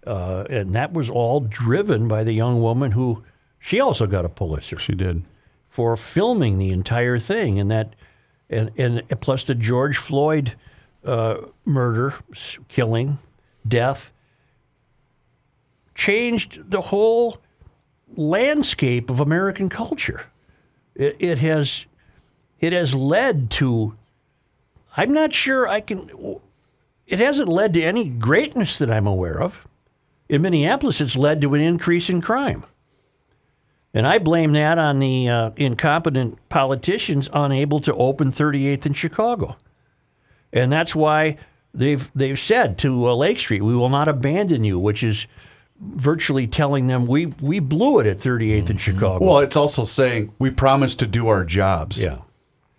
uh, 0.06 0.46
and 0.50 0.74
that 0.76 0.94
was 0.94 1.10
all 1.10 1.40
driven 1.40 2.08
by 2.08 2.24
the 2.24 2.34
young 2.34 2.62
woman 2.62 2.92
who 2.92 3.24
she 3.60 3.80
also 3.80 4.06
got 4.06 4.26
a 4.26 4.30
Pulitzer 4.30 4.78
She 4.78 4.94
did. 4.94 5.24
for 5.68 5.96
filming 5.98 6.58
the 6.58 6.72
entire 6.72 7.18
thing, 7.18 7.60
and 7.60 7.72
that, 7.72 7.96
and 8.50 8.72
and 8.78 9.02
plus 9.22 9.44
the 9.44 9.56
George 9.56 9.98
Floyd 9.98 10.54
uh, 11.04 11.38
murder, 11.66 12.14
killing, 12.68 13.18
death, 13.68 14.12
changed 15.96 16.70
the 16.70 16.82
whole 16.82 17.38
landscape 18.16 19.10
of 19.10 19.20
American 19.20 19.70
culture. 19.70 20.26
It, 20.96 21.16
it 21.20 21.40
has, 21.40 21.86
it 22.60 22.74
has 22.74 22.94
led 22.94 23.50
to. 23.52 23.96
I'm 24.96 25.12
not 25.14 25.34
sure 25.34 25.68
I 25.68 25.82
can. 25.82 26.10
It 27.08 27.20
hasn't 27.20 27.50
led 27.50 27.74
to 27.74 27.84
any 27.84 28.10
greatness 28.10 28.78
that 28.78 28.90
I'm 28.90 29.08
aware 29.08 29.42
of. 29.42 29.68
In 30.28 30.42
Minneapolis, 30.42 31.02
it's 31.02 31.16
led 31.16 31.42
to 31.42 31.54
an 31.54 31.62
increase 31.62 32.10
in 32.10 32.22
crime. 32.22 32.64
And 33.94 34.06
I 34.06 34.18
blame 34.18 34.52
that 34.54 34.78
on 34.78 35.00
the 35.00 35.30
uh, 35.30 35.52
incompetent 35.56 36.38
politicians 36.50 37.30
unable 37.32 37.80
to 37.82 37.94
open 37.96 38.32
38th 38.32 38.86
in 38.86 38.94
Chicago. 38.94 39.56
And 40.52 40.72
that's 40.72 40.96
why 40.96 41.38
they've 41.74 42.12
they've 42.14 42.40
said 42.40 42.78
to 42.80 43.08
uh, 43.08 43.16
Lake 43.16 43.40
Street, 43.40 43.62
"We 43.62 43.76
will 43.76 43.90
not 43.90 44.08
abandon 44.08 44.64
you," 44.64 44.80
which 44.80 45.04
is 45.04 45.28
virtually 45.80 46.48
telling 46.48 46.88
them 46.88 47.06
we 47.06 47.28
we 47.42 47.60
blew 47.60 48.00
it 48.00 48.08
at 48.08 48.18
38th 48.18 48.70
in 48.70 48.78
Chicago. 48.78 49.26
Well, 49.26 49.40
it's 49.40 49.56
also 49.56 49.86
saying 49.86 50.34
we 50.40 50.50
promised 50.50 51.00
to 51.00 51.08
do 51.08 51.28
our 51.28 51.46
jobs 51.46 52.02
yeah. 52.02 52.20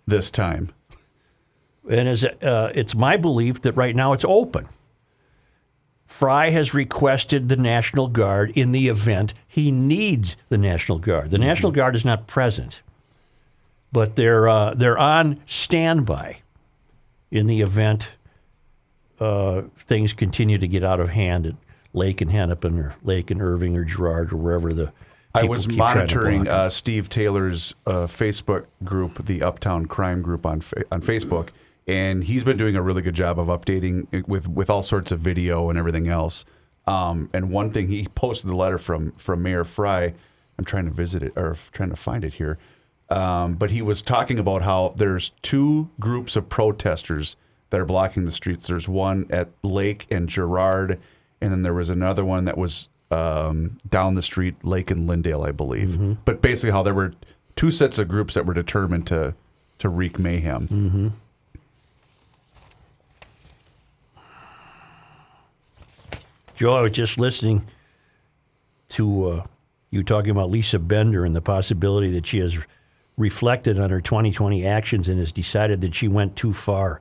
this 0.05 0.31
time. 0.31 0.71
And 1.89 2.07
as 2.07 2.23
uh, 2.23 2.71
it's 2.75 2.95
my 2.95 3.17
belief 3.17 3.61
that 3.61 3.73
right 3.73 3.95
now 3.95 4.13
it's 4.13 4.25
open. 4.27 4.67
Frey 6.07 6.51
has 6.51 6.73
requested 6.73 7.49
the 7.49 7.57
National 7.57 8.07
Guard 8.07 8.51
in 8.55 8.71
the 8.71 8.87
event 8.87 9.33
he 9.47 9.71
needs 9.71 10.35
the 10.49 10.57
National 10.57 10.97
Guard. 10.97 11.31
The 11.31 11.37
National 11.37 11.71
Guard 11.71 11.95
is 11.95 12.05
not 12.05 12.25
present, 12.27 12.81
but 13.91 14.15
they're 14.15 14.47
uh, 14.47 14.73
they're 14.73 14.97
on 14.97 15.39
standby 15.45 16.37
in 17.29 17.45
the 17.45 17.61
event 17.61 18.09
uh, 19.19 19.63
things 19.77 20.13
continue 20.13 20.57
to 20.57 20.67
get 20.67 20.83
out 20.83 20.99
of 20.99 21.09
hand 21.09 21.45
at 21.45 21.55
Lake 21.93 22.21
and 22.21 22.31
Hennepin 22.31 22.77
or 22.79 22.95
Lake 23.03 23.31
and 23.31 23.41
Irving 23.41 23.75
or 23.75 23.83
Girard 23.83 24.31
or 24.31 24.37
wherever 24.37 24.73
the 24.73 24.93
I 25.33 25.43
was 25.43 25.67
keep 25.67 25.77
trying 25.77 26.07
to 26.07 26.15
monitoring 26.15 26.47
uh, 26.47 26.69
Steve 26.69 27.09
Taylor's 27.09 27.75
uh, 27.85 28.07
Facebook 28.07 28.65
group, 28.83 29.25
the 29.25 29.43
Uptown 29.43 29.85
Crime 29.85 30.21
Group 30.21 30.45
on 30.45 30.61
fa- 30.61 30.83
on 30.91 31.01
Facebook, 31.01 31.49
and 31.87 32.23
he's 32.23 32.43
been 32.43 32.57
doing 32.57 32.75
a 32.75 32.81
really 32.81 33.01
good 33.01 33.15
job 33.15 33.39
of 33.39 33.47
updating 33.47 34.27
with 34.27 34.47
with 34.47 34.69
all 34.69 34.81
sorts 34.81 35.11
of 35.11 35.19
video 35.19 35.69
and 35.69 35.79
everything 35.79 36.07
else. 36.07 36.45
Um, 36.85 37.29
and 37.33 37.49
one 37.49 37.71
thing 37.71 37.87
he 37.87 38.07
posted 38.07 38.49
the 38.49 38.55
letter 38.55 38.77
from 38.77 39.11
from 39.13 39.43
Mayor 39.43 39.63
Frey. 39.63 40.13
I'm 40.59 40.65
trying 40.65 40.85
to 40.85 40.91
visit 40.91 41.21
it 41.21 41.33
or 41.35 41.55
trying 41.71 41.89
to 41.91 41.95
find 41.95 42.23
it 42.23 42.33
here, 42.33 42.57
um, 43.09 43.55
but 43.55 43.69
he 43.71 43.81
was 43.81 44.01
talking 44.01 44.39
about 44.39 44.63
how 44.63 44.93
there's 44.97 45.31
two 45.41 45.89
groups 45.99 46.35
of 46.35 46.49
protesters 46.49 47.35
that 47.69 47.79
are 47.79 47.85
blocking 47.85 48.25
the 48.25 48.31
streets. 48.31 48.67
There's 48.67 48.89
one 48.89 49.27
at 49.29 49.49
Lake 49.61 50.07
and 50.09 50.27
Girard, 50.27 50.99
and 51.41 51.51
then 51.51 51.61
there 51.61 51.73
was 51.75 51.89
another 51.91 52.25
one 52.25 52.45
that 52.45 52.57
was 52.57 52.89
um, 53.11 53.77
down 53.87 54.15
the 54.15 54.21
street, 54.23 54.55
Lake 54.65 54.89
and 54.89 55.05
Lyndale, 55.07 55.43
I 55.43 55.51
believe. 55.51 55.97
But 56.25 56.41
basically, 56.41 56.71
how 56.71 56.81
there 56.81 56.95
were 56.95 57.13
two 57.55 57.69
sets 57.71 57.99
of 57.99 58.07
groups 58.07 58.33
that 58.33 58.45
were 58.45 58.53
determined 58.55 59.05
to 59.07 59.35
to 59.79 59.89
wreak 59.89 60.17
mayhem. 60.17 61.13
Joe, 66.57 66.73
I 66.73 66.81
was 66.81 66.91
just 66.91 67.19
listening 67.19 67.67
to 68.89 69.29
uh, 69.29 69.45
you 69.91 70.01
talking 70.01 70.31
about 70.31 70.49
Lisa 70.49 70.79
Bender 70.79 71.23
and 71.23 71.35
the 71.35 71.41
possibility 71.41 72.09
that 72.13 72.25
she 72.25 72.39
has 72.39 72.57
reflected 73.15 73.79
on 73.79 73.91
her 73.91 74.01
2020 74.01 74.65
actions 74.65 75.07
and 75.07 75.19
has 75.19 75.31
decided 75.31 75.81
that 75.81 75.93
she 75.93 76.07
went 76.07 76.35
too 76.35 76.53
far 76.53 76.99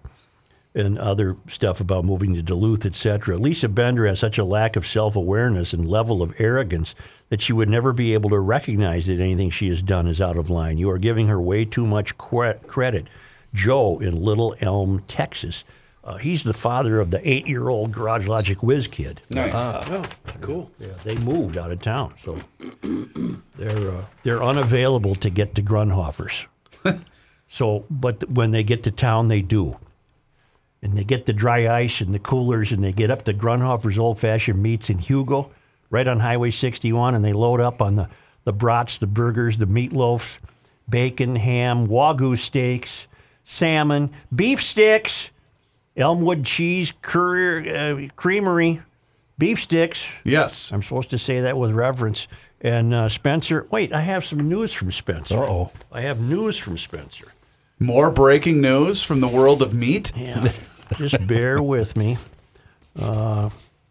and 0.74 0.98
other 0.98 1.38
stuff 1.48 1.80
about 1.80 2.04
moving 2.04 2.34
to 2.34 2.42
Duluth, 2.42 2.84
etc. 2.84 3.38
Lisa 3.38 3.70
Bender 3.70 4.06
has 4.06 4.20
such 4.20 4.36
a 4.36 4.44
lack 4.44 4.76
of 4.76 4.86
self-awareness 4.86 5.72
and 5.72 5.88
level 5.88 6.22
of 6.22 6.38
arrogance 6.38 6.94
that 7.30 7.40
she 7.40 7.54
would 7.54 7.70
never 7.70 7.94
be 7.94 8.12
able 8.12 8.28
to 8.28 8.38
recognize 8.38 9.06
that 9.06 9.20
anything 9.20 9.48
she 9.48 9.70
has 9.70 9.80
done 9.80 10.06
is 10.06 10.20
out 10.20 10.36
of 10.36 10.50
line. 10.50 10.76
You 10.76 10.90
are 10.90 10.98
giving 10.98 11.28
her 11.28 11.40
way 11.40 11.64
too 11.64 11.86
much 11.86 12.18
cre- 12.18 12.58
credit. 12.66 13.06
Joe 13.54 14.00
in 14.00 14.20
Little 14.20 14.54
Elm, 14.60 15.02
Texas. 15.08 15.64
Uh, 16.06 16.16
he's 16.18 16.44
the 16.44 16.54
father 16.54 17.00
of 17.00 17.10
the 17.10 17.28
eight-year-old 17.28 17.90
Garage 17.90 18.28
Logic 18.28 18.62
Whiz 18.62 18.86
kid. 18.86 19.20
Nice. 19.30 19.52
Oh, 19.52 20.04
cool. 20.40 20.70
Yeah, 20.78 20.92
they 21.02 21.16
moved 21.16 21.58
out 21.58 21.72
of 21.72 21.80
town, 21.80 22.14
so 22.16 22.38
they're 23.56 23.90
uh, 23.90 24.04
they're 24.22 24.42
unavailable 24.42 25.16
to 25.16 25.30
get 25.30 25.56
to 25.56 25.62
Grundhofer's. 25.62 26.46
so, 27.48 27.84
but 27.90 28.30
when 28.30 28.52
they 28.52 28.62
get 28.62 28.84
to 28.84 28.92
town, 28.92 29.26
they 29.26 29.42
do, 29.42 29.76
and 30.80 30.96
they 30.96 31.02
get 31.02 31.26
the 31.26 31.32
dry 31.32 31.68
ice 31.76 32.00
and 32.00 32.14
the 32.14 32.20
coolers, 32.20 32.70
and 32.70 32.84
they 32.84 32.92
get 32.92 33.10
up 33.10 33.24
to 33.24 33.34
Grundhofer's 33.34 33.98
Old 33.98 34.20
Fashioned 34.20 34.62
Meats 34.62 34.88
in 34.88 34.98
Hugo, 34.98 35.50
right 35.90 36.06
on 36.06 36.20
Highway 36.20 36.52
61, 36.52 37.16
and 37.16 37.24
they 37.24 37.32
load 37.32 37.60
up 37.60 37.82
on 37.82 37.96
the 37.96 38.08
the 38.44 38.52
brats, 38.52 38.96
the 38.98 39.08
burgers, 39.08 39.58
the 39.58 39.66
meatloafs, 39.66 40.38
bacon, 40.88 41.34
ham, 41.34 41.88
wagyu 41.88 42.38
steaks, 42.38 43.08
salmon, 43.42 44.12
beef 44.32 44.62
sticks. 44.62 45.32
Elmwood 45.96 46.44
Cheese 46.44 46.92
Courier, 47.02 47.74
uh, 47.74 48.08
Creamery, 48.16 48.82
beef 49.38 49.60
sticks. 49.60 50.06
Yes. 50.24 50.72
I'm 50.72 50.82
supposed 50.82 51.10
to 51.10 51.18
say 51.18 51.40
that 51.40 51.56
with 51.56 51.72
reverence. 51.72 52.28
And 52.60 52.92
uh, 52.94 53.08
Spencer, 53.08 53.66
wait, 53.70 53.92
I 53.92 54.00
have 54.00 54.24
some 54.24 54.48
news 54.48 54.72
from 54.72 54.92
Spencer. 54.92 55.38
Uh-oh. 55.38 55.70
I 55.92 56.00
have 56.02 56.20
news 56.20 56.58
from 56.58 56.78
Spencer. 56.78 57.32
More 57.78 58.10
breaking 58.10 58.60
news 58.60 59.02
from 59.02 59.20
the 59.20 59.28
world 59.28 59.60
of 59.60 59.74
meat. 59.74 60.10
Yeah, 60.16 60.50
just 60.96 61.26
bear 61.26 61.62
with 61.62 61.94
me. 61.96 62.16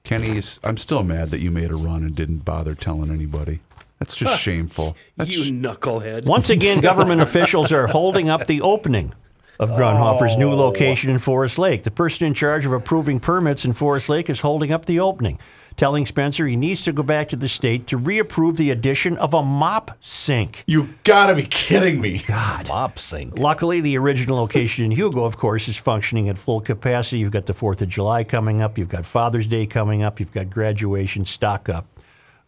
Kenny's. 0.03 0.59
I'm 0.63 0.77
still 0.77 1.03
mad 1.03 1.29
that 1.29 1.39
you 1.39 1.51
made 1.51 1.69
a 1.69 1.75
run 1.75 2.03
and 2.03 2.15
didn't 2.15 2.39
bother 2.39 2.73
telling 2.73 3.11
anybody. 3.11 3.59
That's 3.99 4.15
just 4.15 4.39
shameful. 4.41 4.97
That's 5.17 5.29
You 5.29 5.53
knucklehead. 5.53 6.25
Once 6.25 6.49
again, 6.49 6.81
government 6.81 7.21
officials 7.29 7.71
are 7.71 7.87
holding 7.87 8.27
up 8.27 8.47
the 8.47 8.61
opening 8.61 9.13
of 9.59 9.71
Grundhofer's 9.71 10.37
new 10.37 10.51
location 10.51 11.09
in 11.09 11.19
Forest 11.19 11.57
Lake. 11.59 11.83
The 11.83 11.91
person 11.91 12.27
in 12.27 12.33
charge 12.33 12.65
of 12.65 12.73
approving 12.73 13.19
permits 13.19 13.65
in 13.65 13.73
Forest 13.73 14.09
Lake 14.09 14.29
is 14.29 14.41
holding 14.41 14.71
up 14.71 14.85
the 14.85 14.99
opening, 14.99 15.39
telling 15.77 16.05
Spencer 16.05 16.47
he 16.47 16.55
needs 16.55 16.83
to 16.83 16.93
go 16.93 17.03
back 17.03 17.29
to 17.29 17.35
the 17.35 17.47
state 17.47 17.87
to 17.87 17.97
reapprove 17.97 18.57
the 18.57 18.71
addition 18.71 19.17
of 19.17 19.33
a 19.33 19.43
mop 19.43 19.91
sink. 20.01 20.63
you 20.67 20.93
gotta 21.03 21.35
be 21.35 21.43
kidding 21.43 22.01
me. 22.01 22.19
God. 22.19 22.67
Mop 22.67 22.99
sink. 22.99 23.37
Luckily, 23.39 23.81
the 23.81 23.97
original 23.97 24.37
location 24.37 24.83
in 24.85 24.91
Hugo, 24.91 25.23
of 25.23 25.37
course, 25.37 25.67
is 25.67 25.77
functioning 25.77 26.29
at 26.29 26.37
full 26.37 26.61
capacity. 26.61 27.19
You've 27.19 27.31
got 27.31 27.45
the 27.45 27.53
4th 27.53 27.81
of 27.81 27.89
July 27.89 28.23
coming 28.23 28.61
up. 28.61 28.77
You've 28.77 28.89
got 28.89 29.05
Father's 29.05 29.47
Day 29.47 29.65
coming 29.65 30.03
up. 30.03 30.19
You've 30.19 30.33
got 30.33 30.49
graduation 30.49 31.25
stock 31.25 31.69
up. 31.69 31.85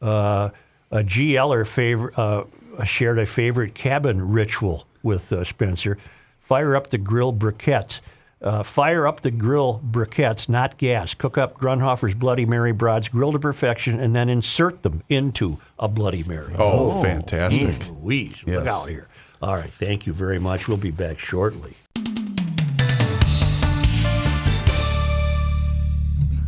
Uh, 0.01 0.49
a 0.91 1.03
GLer 1.03 1.67
favor, 1.67 2.13
uh, 2.15 2.43
shared 2.85 3.19
a 3.19 3.25
favorite 3.25 3.73
cabin 3.73 4.29
ritual 4.31 4.85
with 5.03 5.33
uh, 5.33 5.43
Spencer 5.43 5.97
fire 6.47 6.77
up 6.77 6.87
the 6.87 6.97
grilled 6.97 7.37
briquettes. 7.37 7.99
Uh, 8.41 8.63
fire 8.63 9.05
up 9.05 9.19
the 9.19 9.31
grill 9.31 9.81
briquettes, 9.91 10.47
not 10.47 10.77
gas. 10.77 11.13
Cook 11.13 11.37
up 11.37 11.57
Grundhofer's 11.57 12.15
Bloody 12.15 12.45
Mary 12.45 12.71
broads, 12.71 13.09
grill 13.09 13.33
to 13.33 13.39
perfection, 13.39 13.99
and 13.99 14.15
then 14.15 14.29
insert 14.29 14.83
them 14.83 15.03
into 15.09 15.57
a 15.77 15.89
Bloody 15.89 16.23
Mary. 16.23 16.53
Oh, 16.57 17.01
fantastic. 17.01 17.67
Jeez 17.67 18.01
Louise, 18.01 18.43
look 18.47 18.65
out 18.65 18.87
here. 18.87 19.09
All 19.41 19.55
right, 19.55 19.69
thank 19.71 20.07
you 20.07 20.13
very 20.13 20.39
much. 20.39 20.69
We'll 20.69 20.77
be 20.77 20.91
back 20.91 21.19
shortly. 21.19 21.73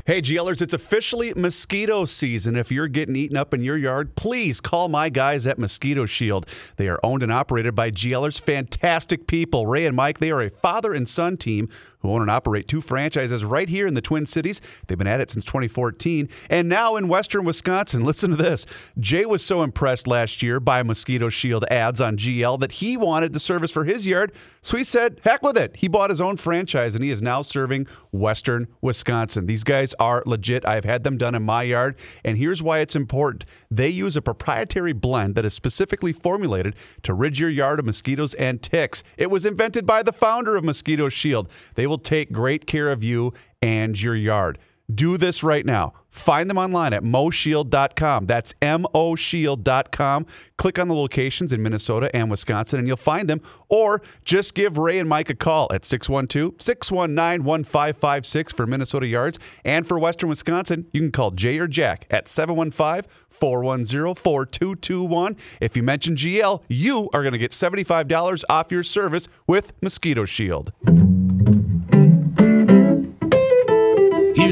Hey, 0.09 0.23
GLers, 0.23 0.59
it's 0.59 0.73
officially 0.73 1.35
mosquito 1.35 2.03
season. 2.05 2.55
If 2.55 2.71
you're 2.71 2.87
getting 2.87 3.15
eaten 3.15 3.37
up 3.37 3.53
in 3.53 3.61
your 3.61 3.77
yard, 3.77 4.15
please 4.15 4.59
call 4.59 4.87
my 4.87 5.07
guys 5.09 5.45
at 5.45 5.59
Mosquito 5.59 6.07
Shield. 6.07 6.47
They 6.77 6.87
are 6.87 6.99
owned 7.03 7.21
and 7.21 7.31
operated 7.31 7.75
by 7.75 7.91
GLers, 7.91 8.41
fantastic 8.41 9.27
people. 9.27 9.67
Ray 9.67 9.85
and 9.85 9.95
Mike, 9.95 10.17
they 10.17 10.31
are 10.31 10.41
a 10.41 10.49
father 10.49 10.95
and 10.95 11.07
son 11.07 11.37
team 11.37 11.69
who 11.99 12.11
own 12.11 12.21
and 12.21 12.31
operate 12.31 12.67
two 12.67 12.81
franchises 12.81 13.43
right 13.43 13.69
here 13.69 13.87
in 13.87 13.93
the 13.93 14.01
Twin 14.01 14.25
Cities. 14.25 14.61
They've 14.87 14.97
been 14.97 15.07
at 15.07 15.21
it 15.21 15.29
since 15.29 15.45
2014 15.45 16.29
and 16.49 16.69
now 16.69 16.95
in 16.95 17.07
Western 17.07 17.45
Wisconsin. 17.45 18.05
Listen 18.09 18.31
to 18.31 18.35
this. 18.35 18.65
Jay 18.99 19.25
was 19.25 19.45
so 19.45 19.63
impressed 19.63 20.07
last 20.07 20.41
year 20.41 20.59
by 20.59 20.83
Mosquito 20.83 21.29
Shield 21.29 21.65
ads 21.69 22.01
on 22.01 22.17
GL 22.17 22.59
that 22.59 22.73
he 22.73 22.97
wanted 22.97 23.33
the 23.33 23.39
service 23.39 23.71
for 23.71 23.83
his 23.83 24.07
yard. 24.07 24.31
So 24.61 24.77
he 24.77 24.83
said, 24.83 25.21
heck 25.23 25.41
with 25.41 25.57
it. 25.57 25.75
He 25.75 25.87
bought 25.87 26.09
his 26.09 26.21
own 26.21 26.37
franchise 26.37 26.95
and 26.95 27.03
he 27.03 27.09
is 27.09 27.21
now 27.21 27.41
serving 27.41 27.87
Western 28.11 28.67
Wisconsin. 28.81 29.45
These 29.45 29.63
guys 29.63 29.93
are 29.99 30.23
legit. 30.25 30.65
I've 30.65 30.85
had 30.85 31.03
them 31.03 31.17
done 31.17 31.35
in 31.35 31.43
my 31.43 31.63
yard. 31.63 31.97
And 32.23 32.37
here's 32.37 32.63
why 32.63 32.79
it's 32.79 32.95
important 32.95 33.45
they 33.71 33.89
use 33.89 34.15
a 34.15 34.21
proprietary 34.21 34.93
blend 34.93 35.35
that 35.35 35.45
is 35.45 35.53
specifically 35.53 36.13
formulated 36.13 36.75
to 37.03 37.13
rid 37.13 37.37
your 37.37 37.49
yard 37.49 37.79
of 37.79 37.85
mosquitoes 37.85 38.33
and 38.35 38.61
ticks. 38.61 39.03
It 39.17 39.29
was 39.29 39.45
invented 39.45 39.85
by 39.85 40.03
the 40.03 40.11
founder 40.11 40.55
of 40.55 40.63
Mosquito 40.63 41.09
Shield. 41.09 41.49
They 41.75 41.87
will 41.89 41.97
take 41.97 42.31
great 42.31 42.65
care 42.65 42.91
of 42.91 43.03
you 43.03 43.33
and 43.61 43.99
your 44.01 44.15
yard. 44.15 44.59
Do 44.93 45.17
this 45.17 45.43
right 45.43 45.65
now. 45.65 45.93
Find 46.09 46.49
them 46.49 46.57
online 46.57 46.93
at 46.93 47.03
moshield.com. 47.03 48.25
That's 48.25 48.53
moshield.com. 48.61 50.25
Click 50.57 50.79
on 50.79 50.87
the 50.87 50.95
locations 50.95 51.53
in 51.53 51.61
Minnesota 51.61 52.09
and 52.15 52.31
Wisconsin 52.31 52.79
and 52.79 52.87
you'll 52.87 52.97
find 52.97 53.29
them. 53.29 53.41
Or 53.67 54.01
just 54.25 54.55
give 54.55 54.79
Ray 54.79 54.97
and 54.97 55.07
Mike 55.07 55.29
a 55.29 55.35
call 55.35 55.67
at 55.71 55.85
612 55.85 56.59
619 56.59 57.43
1556 57.43 58.53
for 58.53 58.65
Minnesota 58.65 59.05
yards. 59.05 59.37
And 59.63 59.87
for 59.87 59.99
Western 59.99 60.29
Wisconsin, 60.29 60.87
you 60.91 61.01
can 61.01 61.11
call 61.11 61.31
Jay 61.31 61.59
or 61.59 61.67
Jack 61.67 62.07
at 62.09 62.27
715 62.27 63.09
410 63.29 64.15
4221. 64.15 65.37
If 65.61 65.77
you 65.77 65.83
mention 65.83 66.15
GL, 66.15 66.63
you 66.67 67.09
are 67.13 67.21
going 67.21 67.33
to 67.33 67.37
get 67.37 67.51
$75 67.51 68.43
off 68.49 68.71
your 68.71 68.83
service 68.83 69.27
with 69.45 69.73
Mosquito 69.83 70.25
Shield. 70.25 70.73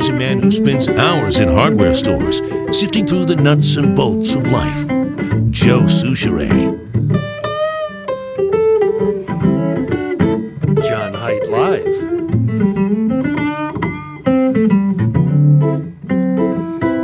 Here's 0.07 0.15
a 0.15 0.19
man 0.19 0.39
who 0.39 0.51
spends 0.51 0.87
hours 0.87 1.37
in 1.37 1.49
hardware 1.49 1.93
stores 1.93 2.41
sifting 2.71 3.05
through 3.05 3.25
the 3.25 3.35
nuts 3.35 3.75
and 3.75 3.93
bolts 3.93 4.35
of 4.35 4.47
life. 4.47 4.87
Joe 5.49 5.81
Soucheray. 5.81 6.47
John 10.87 11.13
Height 11.13 11.49
Live. 11.49 11.99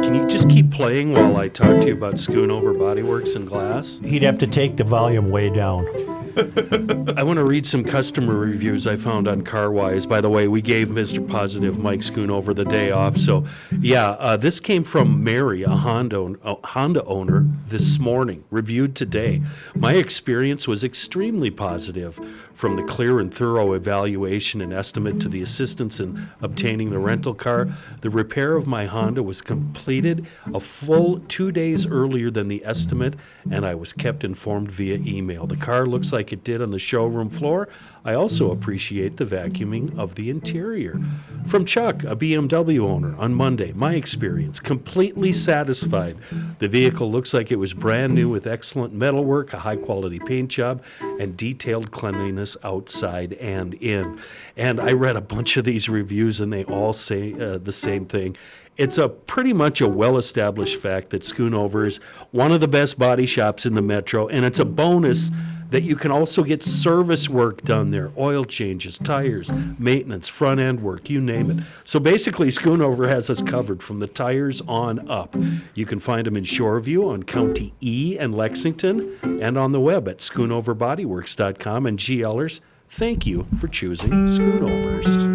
Can 0.02 0.16
you 0.16 0.26
just 0.28 0.50
keep 0.50 0.72
playing 0.72 1.12
while 1.12 1.36
I 1.36 1.50
talk 1.50 1.82
to 1.82 1.88
you 1.88 1.94
about 1.94 2.14
Schoonover 2.14 2.74
Bodyworks 2.74 3.36
and 3.36 3.46
Glass? 3.46 4.00
He'd 4.02 4.24
have 4.24 4.38
to 4.38 4.48
take 4.48 4.78
the 4.78 4.86
volume 4.86 5.30
way 5.30 5.50
down. 5.50 5.86
I 7.16 7.22
want 7.22 7.38
to 7.38 7.44
read 7.44 7.66
some 7.66 7.84
customer 7.84 8.34
reviews 8.34 8.88
I 8.88 8.96
found 8.96 9.28
on 9.28 9.44
CarWise. 9.44 10.10
By 10.10 10.20
the 10.20 10.30
way, 10.30 10.48
we 10.48 10.64
gave 10.64 10.88
Mr. 10.88 11.28
Positive 11.28 11.78
Mike 11.78 12.00
Schoonover 12.00 12.56
the 12.56 12.66
day 12.66 12.90
off. 12.90 13.18
So, 13.18 13.46
yeah, 13.80 14.12
uh, 14.12 14.38
this 14.38 14.60
came 14.60 14.84
from 14.84 15.24
Mary, 15.24 15.62
a 15.62 15.70
Honda, 15.70 16.36
a 16.44 16.56
Honda 16.68 17.04
owner, 17.04 17.46
this 17.68 18.00
morning, 18.00 18.44
reviewed 18.50 18.96
today. 18.96 19.44
My 19.76 19.94
experience 19.94 20.68
was 20.68 20.84
extremely 20.84 21.52
positive 21.52 22.20
from 22.54 22.76
the 22.76 22.84
clear 22.84 23.20
and 23.20 23.34
thorough 23.34 23.74
evaluation 23.74 24.62
and 24.62 24.74
estimate 24.74 25.20
to 25.20 25.30
the 25.30 25.42
assistance 25.42 26.00
in 26.00 26.30
obtaining 26.42 26.90
the 26.90 27.00
rental 27.00 27.34
car. 27.34 27.68
The 28.02 28.10
repair 28.10 28.56
of 28.56 28.68
my 28.68 28.86
Honda 28.86 29.24
was 29.24 29.42
completed 29.42 30.26
a 30.54 30.60
full 30.60 31.20
two 31.28 31.52
days 31.52 31.86
earlier 31.86 32.30
than 32.30 32.48
the 32.48 32.64
estimate, 32.66 33.16
and 33.50 33.66
I 33.66 33.76
was 33.76 33.94
kept 33.94 34.24
informed 34.24 34.72
via 34.72 34.98
email. 34.98 35.46
The 35.46 35.58
car 35.58 35.86
looks 35.86 36.14
like 36.14 36.23
it 36.32 36.44
did 36.44 36.62
on 36.62 36.72
the 36.72 36.80
showroom 36.80 37.30
floor. 37.30 37.68
I 38.06 38.14
also 38.14 38.52
appreciate 38.52 39.18
the 39.18 39.26
vacuuming 39.26 39.98
of 39.98 40.16
the 40.16 40.30
interior. 40.30 41.00
From 41.46 41.66
Chuck, 41.66 42.04
a 42.04 42.16
BMW 42.16 42.80
owner, 42.80 43.16
on 43.18 43.34
Monday, 43.34 43.72
my 43.74 43.96
experience 43.96 44.60
completely 44.60 45.32
satisfied. 45.32 46.18
The 46.60 46.68
vehicle 46.68 47.10
looks 47.10 47.34
like 47.34 47.52
it 47.52 47.58
was 47.58 47.74
brand 47.74 48.14
new 48.14 48.30
with 48.30 48.46
excellent 48.46 48.94
metalwork, 48.94 49.54
a 49.54 49.60
high 49.60 49.78
quality 49.78 50.20
paint 50.20 50.50
job, 50.50 50.84
and 51.02 51.38
detailed 51.38 51.92
cleanliness 51.92 52.58
outside 52.64 53.34
and 53.34 53.74
in. 53.76 54.20
And 54.58 54.82
I 54.82 54.92
read 54.92 55.16
a 55.16 55.22
bunch 55.22 55.56
of 55.58 55.64
these 55.64 55.88
reviews, 55.88 56.40
and 56.40 56.52
they 56.52 56.66
all 56.66 56.94
say 56.94 57.34
uh, 57.34 57.58
the 57.58 57.72
same 57.72 58.06
thing. 58.06 58.36
It's 58.76 58.98
a 58.98 59.08
pretty 59.08 59.54
much 59.54 59.82
a 59.82 59.88
well-established 59.88 60.78
fact 60.78 61.12
that 61.12 61.22
Schoonover 61.22 61.86
is 61.86 61.98
one 62.32 62.52
of 62.52 62.60
the 62.60 62.68
best 62.68 62.98
body 62.98 63.28
shops 63.28 63.66
in 63.66 63.76
the 63.76 63.82
metro, 63.82 64.28
and 64.28 64.44
it's 64.44 64.60
a 64.60 64.66
bonus 64.66 65.30
that 65.74 65.82
you 65.82 65.96
can 65.96 66.12
also 66.12 66.44
get 66.44 66.62
service 66.62 67.28
work 67.28 67.64
done 67.64 67.90
there, 67.90 68.12
oil 68.16 68.46
changes, 68.46 69.00
tires, 69.00 69.52
maintenance, 69.80 70.28
front 70.28 70.60
end 70.60 70.84
work, 70.84 71.10
you 71.10 71.20
name 71.20 71.50
it. 71.50 71.64
So 71.84 72.00
basically, 72.00 72.50
Schoonover 72.50 73.10
has 73.10 73.28
us 73.28 73.42
covered 73.42 73.82
from 73.82 73.98
the 73.98 74.06
tires 74.06 74.62
on 74.68 75.10
up. 75.10 75.36
You 75.74 75.88
can 75.88 76.00
find 76.00 76.28
them 76.28 76.38
in 76.38 76.44
Shoreview 76.44 77.12
on 77.12 77.24
County 77.24 77.74
E 77.82 78.20
and 78.20 78.36
Lexington, 78.36 79.18
and 79.24 79.58
on 79.58 79.72
the 79.72 79.80
web 79.80 80.08
at 80.08 80.20
schoonoverbodyworks.com. 80.20 81.88
And 81.88 81.98
GLers, 81.98 82.60
thank 82.88 83.26
you 83.26 83.48
for 83.60 83.68
choosing 83.68 84.12
Schoonovers. 84.28 85.34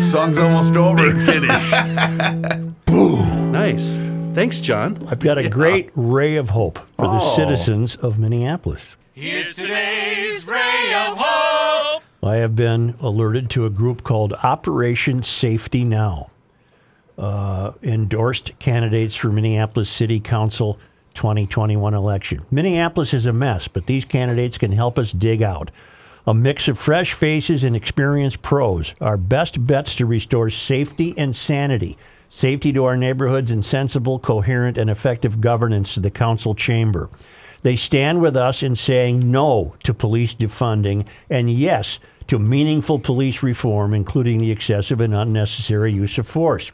Song's 0.00 0.38
almost 0.38 0.74
over. 0.74 1.12
Nice. 3.50 4.09
Thanks, 4.32 4.60
John. 4.60 5.06
I've 5.10 5.18
got 5.18 5.38
a 5.38 5.48
great 5.48 5.90
ray 5.94 6.36
of 6.36 6.50
hope 6.50 6.78
for 6.94 7.06
the 7.06 7.20
Oh. 7.20 7.34
citizens 7.36 7.96
of 7.96 8.18
Minneapolis. 8.18 8.96
Here's 9.12 9.54
today's 9.56 10.46
ray 10.46 10.94
of 10.94 11.16
hope. 11.18 12.02
I 12.22 12.36
have 12.36 12.54
been 12.54 12.94
alerted 13.00 13.50
to 13.50 13.66
a 13.66 13.70
group 13.70 14.02
called 14.04 14.32
Operation 14.42 15.22
Safety 15.24 15.84
Now. 15.84 16.30
Uh, 17.18 17.72
endorsed 17.82 18.52
candidates 18.60 19.16
for 19.16 19.28
Minneapolis 19.28 19.90
City 19.90 20.20
Council 20.20 20.78
2021 21.14 21.92
election. 21.92 22.40
Minneapolis 22.50 23.12
is 23.12 23.26
a 23.26 23.32
mess, 23.32 23.68
but 23.68 23.86
these 23.86 24.04
candidates 24.04 24.56
can 24.58 24.72
help 24.72 24.98
us 24.98 25.12
dig 25.12 25.42
out. 25.42 25.70
A 26.26 26.32
mix 26.34 26.68
of 26.68 26.78
fresh 26.78 27.12
faces 27.14 27.64
and 27.64 27.74
experienced 27.74 28.42
pros 28.42 28.94
are 29.00 29.16
best 29.16 29.66
bets 29.66 29.94
to 29.96 30.06
restore 30.06 30.48
safety 30.50 31.14
and 31.18 31.34
sanity. 31.34 31.98
Safety 32.32 32.72
to 32.72 32.84
our 32.84 32.96
neighborhoods 32.96 33.50
and 33.50 33.64
sensible, 33.64 34.20
coherent, 34.20 34.78
and 34.78 34.88
effective 34.88 35.40
governance 35.40 35.94
to 35.94 36.00
the 36.00 36.12
council 36.12 36.54
chamber. 36.54 37.10
They 37.62 37.74
stand 37.76 38.20
with 38.20 38.36
us 38.36 38.62
in 38.62 38.76
saying 38.76 39.30
no 39.30 39.74
to 39.82 39.92
police 39.92 40.34
defunding 40.34 41.06
and 41.28 41.50
yes 41.50 41.98
to 42.28 42.38
meaningful 42.38 43.00
police 43.00 43.42
reform, 43.42 43.92
including 43.92 44.38
the 44.38 44.52
excessive 44.52 45.00
and 45.00 45.12
unnecessary 45.12 45.92
use 45.92 46.16
of 46.16 46.26
force. 46.28 46.70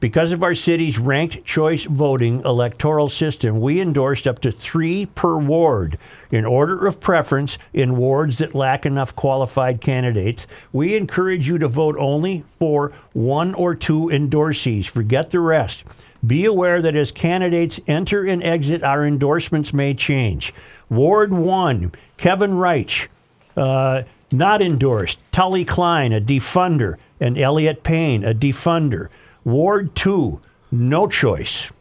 Because 0.00 0.32
of 0.32 0.42
our 0.42 0.54
city's 0.54 0.98
ranked 0.98 1.44
choice 1.44 1.84
voting 1.84 2.40
electoral 2.46 3.10
system, 3.10 3.60
we 3.60 3.82
endorsed 3.82 4.26
up 4.26 4.38
to 4.40 4.50
three 4.50 5.04
per 5.04 5.36
ward. 5.36 5.98
In 6.30 6.46
order 6.46 6.86
of 6.86 7.00
preference, 7.00 7.58
in 7.74 7.98
wards 7.98 8.38
that 8.38 8.54
lack 8.54 8.86
enough 8.86 9.14
qualified 9.14 9.82
candidates, 9.82 10.46
we 10.72 10.96
encourage 10.96 11.46
you 11.46 11.58
to 11.58 11.68
vote 11.68 11.96
only 11.98 12.44
for 12.58 12.92
one 13.12 13.52
or 13.54 13.74
two 13.74 14.06
endorsees. 14.06 14.86
Forget 14.86 15.30
the 15.30 15.40
rest. 15.40 15.84
Be 16.26 16.46
aware 16.46 16.80
that 16.80 16.96
as 16.96 17.12
candidates 17.12 17.78
enter 17.86 18.24
and 18.24 18.42
exit, 18.42 18.82
our 18.82 19.06
endorsements 19.06 19.74
may 19.74 19.92
change. 19.92 20.54
Ward 20.88 21.30
1, 21.30 21.92
Kevin 22.16 22.54
Reich, 22.54 23.10
uh, 23.54 24.02
not 24.32 24.62
endorsed. 24.62 25.18
Tully 25.30 25.64
Klein, 25.66 26.12
a 26.14 26.20
defunder, 26.20 26.96
and 27.20 27.36
Elliot 27.36 27.82
Payne, 27.82 28.24
a 28.24 28.32
defunder. 28.32 29.08
Ward 29.44 29.94
2, 29.94 30.40
no 30.70 31.06
choice. 31.06 31.72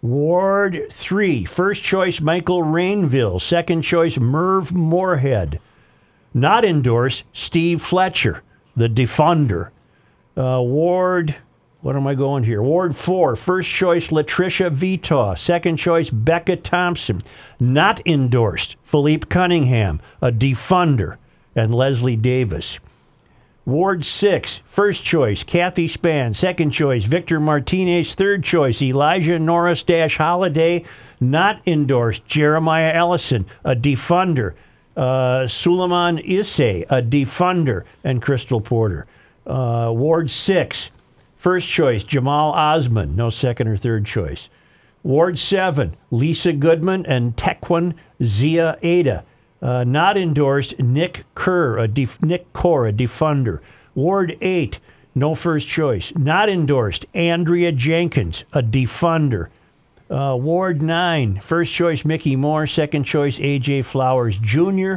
Ward 0.00 0.86
3, 0.90 1.44
first 1.44 1.82
choice 1.82 2.20
Michael 2.20 2.62
Rainville, 2.62 3.40
second 3.40 3.82
choice 3.82 4.18
Merv 4.18 4.72
Moorhead. 4.72 5.60
Not 6.32 6.64
endorsed 6.64 7.24
Steve 7.32 7.82
Fletcher, 7.82 8.42
the 8.76 8.88
defunder. 8.88 9.70
Uh, 10.36 10.62
Ward, 10.62 11.34
what 11.80 11.96
am 11.96 12.06
I 12.06 12.14
going 12.14 12.44
here? 12.44 12.62
Ward 12.62 12.94
4, 12.94 13.34
first 13.34 13.70
choice 13.70 14.08
LaTrisha 14.08 14.70
Vetaw, 14.70 15.36
second 15.36 15.78
choice 15.78 16.10
Becca 16.10 16.56
Thompson. 16.56 17.20
Not 17.58 18.00
endorsed 18.06 18.76
Philippe 18.82 19.26
Cunningham, 19.26 20.00
a 20.22 20.30
defunder, 20.30 21.16
and 21.56 21.74
Leslie 21.74 22.16
Davis. 22.16 22.78
Ward 23.68 24.02
6, 24.02 24.62
first 24.64 25.04
choice, 25.04 25.42
Kathy 25.42 25.88
Span. 25.88 26.32
Second 26.32 26.70
choice, 26.70 27.04
Victor 27.04 27.38
Martinez. 27.38 28.14
Third 28.14 28.42
choice, 28.42 28.80
Elijah 28.80 29.38
Norris 29.38 29.82
Dash 29.82 30.16
Holiday. 30.16 30.86
Not 31.20 31.60
endorsed, 31.66 32.24
Jeremiah 32.26 32.94
Ellison, 32.94 33.44
a 33.66 33.76
defunder. 33.76 34.54
Uh, 34.96 35.46
Suleiman 35.46 36.16
Isse, 36.20 36.60
a 36.88 37.02
defunder. 37.02 37.84
And 38.02 38.22
Crystal 38.22 38.62
Porter. 38.62 39.06
Uh, 39.46 39.92
Ward 39.94 40.30
6, 40.30 40.90
first 41.36 41.68
choice, 41.68 42.02
Jamal 42.04 42.52
Osman. 42.52 43.16
No 43.16 43.28
second 43.28 43.68
or 43.68 43.76
third 43.76 44.06
choice. 44.06 44.48
Ward 45.02 45.38
7, 45.38 45.94
Lisa 46.10 46.54
Goodman 46.54 47.04
and 47.04 47.36
Tequan 47.36 47.92
Zia 48.22 48.78
Ada. 48.80 49.24
Uh, 49.60 49.84
not 49.84 50.16
endorsed, 50.16 50.78
Nick 50.78 51.24
Kerr, 51.34 51.78
a 51.78 51.88
def- 51.88 52.22
Nick 52.22 52.52
Core, 52.52 52.86
a 52.86 52.92
defunder. 52.92 53.60
Ward 53.94 54.36
8, 54.40 54.78
no 55.14 55.34
first 55.34 55.66
choice. 55.66 56.12
Not 56.16 56.48
endorsed, 56.48 57.06
Andrea 57.14 57.72
Jenkins, 57.72 58.44
a 58.52 58.62
defunder. 58.62 59.48
Uh, 60.08 60.36
Ward 60.40 60.80
9, 60.80 61.40
first 61.40 61.72
choice, 61.72 62.04
Mickey 62.04 62.36
Moore. 62.36 62.66
Second 62.66 63.04
choice, 63.04 63.38
A.J. 63.40 63.82
Flowers 63.82 64.38
Jr. 64.38 64.94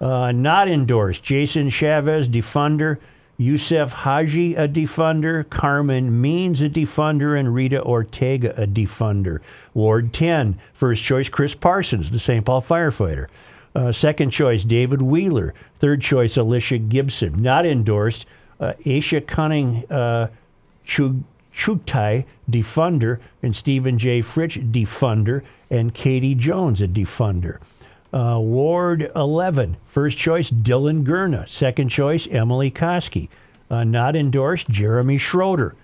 Uh, 0.00 0.32
not 0.32 0.68
endorsed, 0.68 1.22
Jason 1.22 1.70
Chavez, 1.70 2.28
defunder. 2.28 2.98
Yusef 3.38 3.92
Haji, 3.92 4.54
a 4.56 4.68
defunder. 4.68 5.48
Carmen 5.48 6.20
Means, 6.20 6.60
a 6.60 6.68
defunder. 6.68 7.38
And 7.38 7.54
Rita 7.54 7.82
Ortega, 7.82 8.52
a 8.62 8.66
defunder. 8.66 9.40
Ward 9.72 10.12
10, 10.12 10.60
first 10.74 11.02
choice, 11.02 11.30
Chris 11.30 11.54
Parsons, 11.54 12.10
the 12.10 12.18
St. 12.18 12.44
Paul 12.44 12.60
firefighter. 12.60 13.28
Uh, 13.74 13.92
second 13.92 14.30
choice, 14.30 14.64
David 14.64 15.00
Wheeler. 15.02 15.54
Third 15.78 16.00
choice, 16.02 16.36
Alicia 16.36 16.78
Gibson. 16.78 17.34
Not 17.40 17.64
endorsed, 17.66 18.26
uh, 18.58 18.72
Aisha 18.84 19.24
Cunning 19.24 19.84
uh, 19.90 20.28
Chug- 20.84 21.22
Chughtai, 21.54 22.24
defunder. 22.50 23.20
And 23.42 23.54
Stephen 23.54 23.98
J. 23.98 24.20
Fritch, 24.22 24.72
defunder. 24.72 25.44
And 25.70 25.94
Katie 25.94 26.34
Jones, 26.34 26.82
a 26.82 26.88
defunder. 26.88 27.58
Uh, 28.12 28.40
Ward 28.40 29.12
11, 29.14 29.76
first 29.84 30.18
choice, 30.18 30.50
Dylan 30.50 31.04
Gurna. 31.04 31.46
Second 31.48 31.90
choice, 31.90 32.26
Emily 32.28 32.70
Koski. 32.70 33.28
Uh, 33.70 33.84
not 33.84 34.16
endorsed, 34.16 34.68
Jeremy 34.68 35.16
Schroeder, 35.16 35.76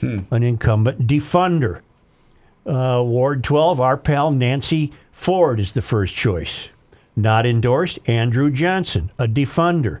an 0.00 0.42
incumbent 0.44 1.08
defunder. 1.08 1.80
Uh, 2.64 3.02
Ward 3.04 3.42
12, 3.42 3.80
our 3.80 3.96
pal 3.96 4.30
Nancy 4.30 4.92
Ford 5.10 5.58
is 5.58 5.72
the 5.72 5.82
first 5.82 6.14
choice. 6.14 6.68
Not 7.16 7.46
endorsed, 7.46 7.98
Andrew 8.06 8.50
Johnson, 8.50 9.10
a 9.18 9.26
defunder. 9.26 10.00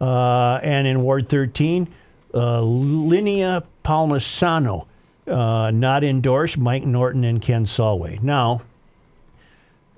Uh, 0.00 0.58
and 0.62 0.86
in 0.86 1.02
Ward 1.02 1.28
13, 1.28 1.88
uh, 2.34 2.62
Linea 2.62 3.64
Palmisano, 3.84 4.86
uh, 5.26 5.70
not 5.70 6.04
endorsed, 6.04 6.58
Mike 6.58 6.84
Norton 6.84 7.24
and 7.24 7.42
Ken 7.42 7.66
Solway. 7.66 8.18
Now, 8.22 8.62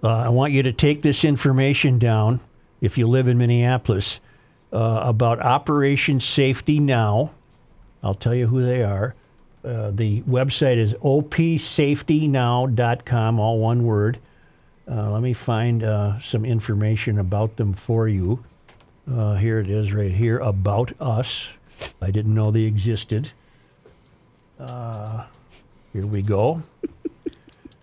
uh, 0.03 0.09
I 0.09 0.29
want 0.29 0.53
you 0.53 0.63
to 0.63 0.73
take 0.73 1.03
this 1.03 1.25
information 1.25 1.99
down 1.99 2.41
if 2.81 2.97
you 2.97 3.07
live 3.07 3.29
in 3.29 3.37
Minneapolis 3.39 4.21
uh, 4.73 5.03
about 5.05 5.41
Operation 5.41 6.21
Safety 6.21 6.81
Now. 6.81 7.33
I'll 8.03 8.15
tell 8.15 8.35
you 8.35 8.47
who 8.47 8.63
they 8.63 8.83
are. 8.85 9.15
Uh, 9.65 9.91
the 9.91 10.23
website 10.23 10.77
is 10.77 10.95
opsafetynow.com, 10.95 13.41
all 13.41 13.59
one 13.59 13.85
word. 13.85 14.19
Uh, 14.91 15.11
let 15.11 15.23
me 15.23 15.33
find 15.33 15.85
uh, 15.85 16.19
some 16.21 16.45
information 16.45 17.19
about 17.19 17.57
them 17.57 17.73
for 17.73 18.09
you. 18.09 18.43
Uh, 19.11 19.35
here 19.35 19.59
it 19.59 19.69
is 19.69 19.93
right 19.93 20.11
here 20.11 20.39
about 20.39 20.93
us. 21.01 21.51
I 22.01 22.11
didn't 22.11 22.35
know 22.35 22.51
they 22.51 22.63
existed. 22.63 23.31
Uh, 24.59 25.27
here 25.93 26.07
we 26.07 26.23
go. 26.23 26.63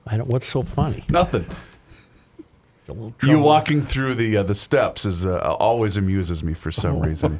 I 0.07 0.17
don't. 0.17 0.27
What's 0.27 0.47
so 0.47 0.61
funny? 0.61 1.03
Nothing. 1.09 1.45
You 3.23 3.39
walking 3.39 3.81
through 3.81 4.15
the 4.15 4.37
uh, 4.37 4.43
the 4.43 4.53
steps 4.53 5.05
is 5.05 5.25
uh, 5.25 5.39
always 5.59 5.97
amuses 5.97 6.43
me 6.43 6.53
for 6.53 6.71
some 6.71 6.99
reason. 7.07 7.39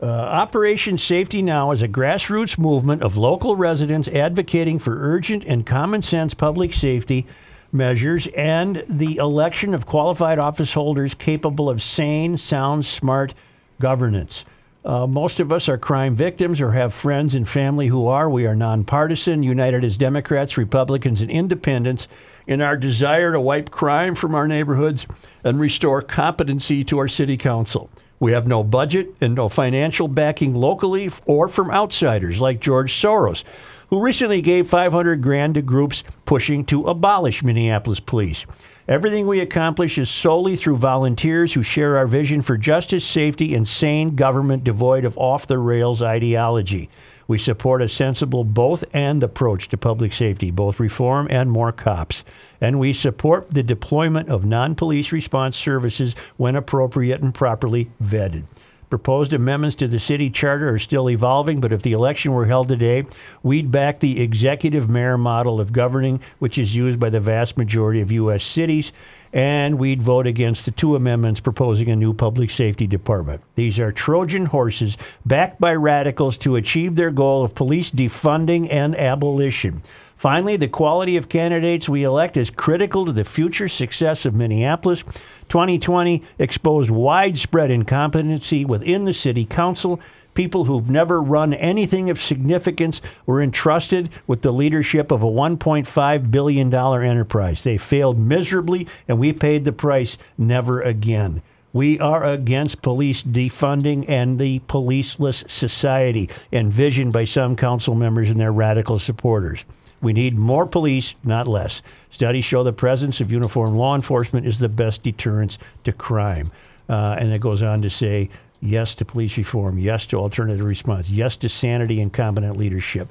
Uh, 0.00 0.06
Operation 0.06 0.98
Safety 0.98 1.42
Now 1.42 1.72
is 1.72 1.82
a 1.82 1.88
grassroots 1.88 2.58
movement 2.58 3.02
of 3.02 3.16
local 3.16 3.56
residents 3.56 4.08
advocating 4.08 4.78
for 4.78 4.96
urgent 5.00 5.44
and 5.44 5.66
common 5.66 6.02
sense 6.02 6.34
public 6.34 6.74
safety 6.74 7.26
measures 7.72 8.26
and 8.36 8.84
the 8.88 9.16
election 9.16 9.74
of 9.74 9.86
qualified 9.86 10.38
office 10.38 10.74
holders 10.74 11.14
capable 11.14 11.70
of 11.70 11.82
sane, 11.82 12.36
sound, 12.36 12.84
smart 12.84 13.34
governance. 13.80 14.44
Uh, 14.84 15.06
most 15.06 15.38
of 15.38 15.52
us 15.52 15.68
are 15.68 15.78
crime 15.78 16.14
victims 16.14 16.60
or 16.60 16.72
have 16.72 16.92
friends 16.92 17.34
and 17.34 17.48
family 17.48 17.86
who 17.86 18.06
are. 18.08 18.28
We 18.28 18.46
are 18.46 18.56
nonpartisan, 18.56 19.42
united 19.42 19.84
as 19.84 19.96
Democrats, 19.96 20.58
Republicans, 20.58 21.20
and 21.20 21.30
independents 21.30 22.08
in 22.48 22.60
our 22.60 22.76
desire 22.76 23.32
to 23.32 23.40
wipe 23.40 23.70
crime 23.70 24.16
from 24.16 24.34
our 24.34 24.48
neighborhoods 24.48 25.06
and 25.44 25.60
restore 25.60 26.02
competency 26.02 26.82
to 26.84 26.98
our 26.98 27.08
city 27.08 27.36
council. 27.36 27.90
We 28.18 28.32
have 28.32 28.46
no 28.46 28.62
budget 28.62 29.14
and 29.20 29.34
no 29.34 29.48
financial 29.48 30.08
backing 30.08 30.54
locally 30.54 31.10
or 31.26 31.48
from 31.48 31.70
outsiders 31.70 32.40
like 32.40 32.60
George 32.60 32.92
Soros, 32.92 33.44
who 33.92 34.00
recently 34.00 34.40
gave 34.40 34.70
500 34.70 35.20
grand 35.20 35.54
to 35.54 35.60
groups 35.60 36.02
pushing 36.24 36.64
to 36.64 36.86
abolish 36.86 37.42
Minneapolis 37.42 38.00
police. 38.00 38.46
Everything 38.88 39.26
we 39.26 39.40
accomplish 39.40 39.98
is 39.98 40.08
solely 40.08 40.56
through 40.56 40.78
volunteers 40.78 41.52
who 41.52 41.62
share 41.62 41.98
our 41.98 42.06
vision 42.06 42.40
for 42.40 42.56
justice, 42.56 43.04
safety, 43.04 43.54
and 43.54 43.68
sane 43.68 44.16
government 44.16 44.64
devoid 44.64 45.04
of 45.04 45.18
off 45.18 45.46
the 45.46 45.58
rails 45.58 46.00
ideology. 46.00 46.88
We 47.28 47.36
support 47.36 47.82
a 47.82 47.88
sensible 47.88 48.44
both 48.44 48.82
and 48.94 49.22
approach 49.22 49.68
to 49.68 49.76
public 49.76 50.14
safety, 50.14 50.50
both 50.50 50.80
reform 50.80 51.28
and 51.28 51.50
more 51.50 51.70
cops. 51.70 52.24
And 52.62 52.78
we 52.78 52.94
support 52.94 53.50
the 53.50 53.62
deployment 53.62 54.30
of 54.30 54.46
non 54.46 54.74
police 54.74 55.12
response 55.12 55.58
services 55.58 56.14
when 56.38 56.56
appropriate 56.56 57.20
and 57.20 57.34
properly 57.34 57.90
vetted. 58.02 58.44
Proposed 58.92 59.32
amendments 59.32 59.76
to 59.76 59.88
the 59.88 59.98
city 59.98 60.28
charter 60.28 60.68
are 60.68 60.78
still 60.78 61.08
evolving, 61.08 61.62
but 61.62 61.72
if 61.72 61.80
the 61.80 61.94
election 61.94 62.34
were 62.34 62.44
held 62.44 62.68
today, 62.68 63.06
we'd 63.42 63.72
back 63.72 64.00
the 64.00 64.20
executive 64.20 64.90
mayor 64.90 65.16
model 65.16 65.62
of 65.62 65.72
governing, 65.72 66.20
which 66.40 66.58
is 66.58 66.76
used 66.76 67.00
by 67.00 67.08
the 67.08 67.18
vast 67.18 67.56
majority 67.56 68.02
of 68.02 68.12
U.S. 68.12 68.44
cities, 68.44 68.92
and 69.32 69.78
we'd 69.78 70.02
vote 70.02 70.26
against 70.26 70.66
the 70.66 70.72
two 70.72 70.94
amendments 70.94 71.40
proposing 71.40 71.88
a 71.88 71.96
new 71.96 72.12
public 72.12 72.50
safety 72.50 72.86
department. 72.86 73.40
These 73.54 73.80
are 73.80 73.92
Trojan 73.92 74.44
horses 74.44 74.98
backed 75.24 75.58
by 75.58 75.74
radicals 75.74 76.36
to 76.36 76.56
achieve 76.56 76.94
their 76.94 77.10
goal 77.10 77.44
of 77.46 77.54
police 77.54 77.90
defunding 77.90 78.70
and 78.70 78.94
abolition. 78.94 79.80
Finally, 80.22 80.56
the 80.56 80.68
quality 80.68 81.16
of 81.16 81.28
candidates 81.28 81.88
we 81.88 82.04
elect 82.04 82.36
is 82.36 82.48
critical 82.48 83.04
to 83.04 83.10
the 83.10 83.24
future 83.24 83.68
success 83.68 84.24
of 84.24 84.36
Minneapolis. 84.36 85.02
2020 85.48 86.22
exposed 86.38 86.90
widespread 86.90 87.72
incompetency 87.72 88.64
within 88.64 89.04
the 89.04 89.12
city 89.12 89.44
council. 89.44 89.98
People 90.34 90.66
who've 90.66 90.88
never 90.88 91.20
run 91.20 91.52
anything 91.52 92.08
of 92.08 92.20
significance 92.20 93.00
were 93.26 93.42
entrusted 93.42 94.10
with 94.28 94.42
the 94.42 94.52
leadership 94.52 95.10
of 95.10 95.24
a 95.24 95.26
$1.5 95.26 96.30
billion 96.30 96.72
enterprise. 96.72 97.64
They 97.64 97.76
failed 97.76 98.20
miserably, 98.20 98.86
and 99.08 99.18
we 99.18 99.32
paid 99.32 99.64
the 99.64 99.72
price 99.72 100.18
never 100.38 100.80
again. 100.82 101.42
We 101.72 101.98
are 101.98 102.22
against 102.22 102.80
police 102.80 103.24
defunding 103.24 104.08
and 104.08 104.38
the 104.38 104.60
policeless 104.68 105.50
society 105.50 106.30
envisioned 106.52 107.12
by 107.12 107.24
some 107.24 107.56
council 107.56 107.96
members 107.96 108.30
and 108.30 108.38
their 108.38 108.52
radical 108.52 109.00
supporters. 109.00 109.64
We 110.02 110.12
need 110.12 110.36
more 110.36 110.66
police, 110.66 111.14
not 111.24 111.46
less. 111.46 111.80
Studies 112.10 112.44
show 112.44 112.64
the 112.64 112.72
presence 112.72 113.20
of 113.20 113.30
uniformed 113.30 113.76
law 113.76 113.94
enforcement 113.94 114.46
is 114.46 114.58
the 114.58 114.68
best 114.68 115.04
deterrence 115.04 115.58
to 115.84 115.92
crime. 115.92 116.50
Uh, 116.88 117.16
and 117.18 117.32
it 117.32 117.40
goes 117.40 117.62
on 117.62 117.80
to 117.82 117.88
say 117.88 118.28
yes 118.60 118.94
to 118.96 119.04
police 119.04 119.38
reform, 119.38 119.78
yes 119.78 120.04
to 120.06 120.18
alternative 120.18 120.66
response, 120.66 121.08
yes 121.08 121.36
to 121.36 121.48
sanity 121.48 122.00
and 122.00 122.12
competent 122.12 122.56
leadership. 122.56 123.08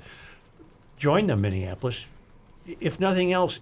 Join 0.97 1.27
them, 1.27 1.41
Minneapolis. 1.41 2.06
If 2.80 2.99
nothing 2.99 3.32
else, 3.32 3.62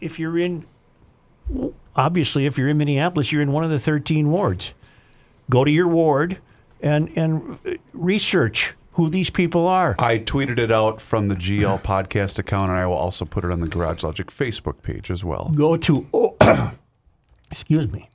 if 0.00 0.18
you're 0.18 0.36
in, 0.36 0.66
obviously, 1.94 2.46
if 2.46 2.58
you're 2.58 2.68
in 2.68 2.76
Minneapolis, 2.76 3.30
you're 3.30 3.40
in 3.40 3.52
one 3.52 3.64
of 3.64 3.70
the 3.70 3.78
13 3.78 4.30
wards. 4.30 4.74
Go 5.48 5.64
to 5.64 5.70
your 5.70 5.88
ward 5.88 6.38
and, 6.82 7.16
and 7.16 7.58
uh, 7.64 7.70
research 7.92 8.74
who 8.92 9.08
these 9.08 9.30
people 9.30 9.66
are. 9.66 9.94
I 9.98 10.18
tweeted 10.18 10.58
it 10.58 10.70
out 10.70 11.00
from 11.00 11.28
the 11.28 11.34
GL 11.34 11.80
podcast 11.82 12.38
account, 12.38 12.70
and 12.70 12.78
I 12.78 12.84
will 12.86 12.94
also 12.96 13.24
put 13.24 13.42
it 13.44 13.50
on 13.50 13.60
the 13.60 13.68
Garage 13.68 14.02
Logic 14.02 14.26
Facebook 14.28 14.82
page 14.82 15.10
as 15.10 15.24
well. 15.24 15.50
go 15.54 15.76
to 15.78 16.06
o- 16.12 16.36
excuse 17.50 17.90
me. 17.90 18.10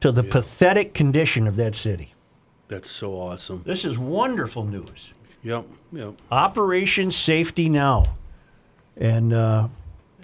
to 0.00 0.12
the 0.12 0.22
pathetic 0.22 0.94
condition 0.94 1.46
of 1.46 1.56
that 1.56 1.74
city. 1.74 2.12
That's 2.68 2.90
so 2.90 3.12
awesome. 3.14 3.62
This 3.64 3.84
is 3.84 3.98
wonderful 3.98 4.64
news. 4.64 5.12
Yep, 5.42 5.66
yep. 5.92 6.14
Operation 6.30 7.10
Safety 7.10 7.68
Now. 7.68 8.04
And 8.96 9.32
uh, 9.32 9.68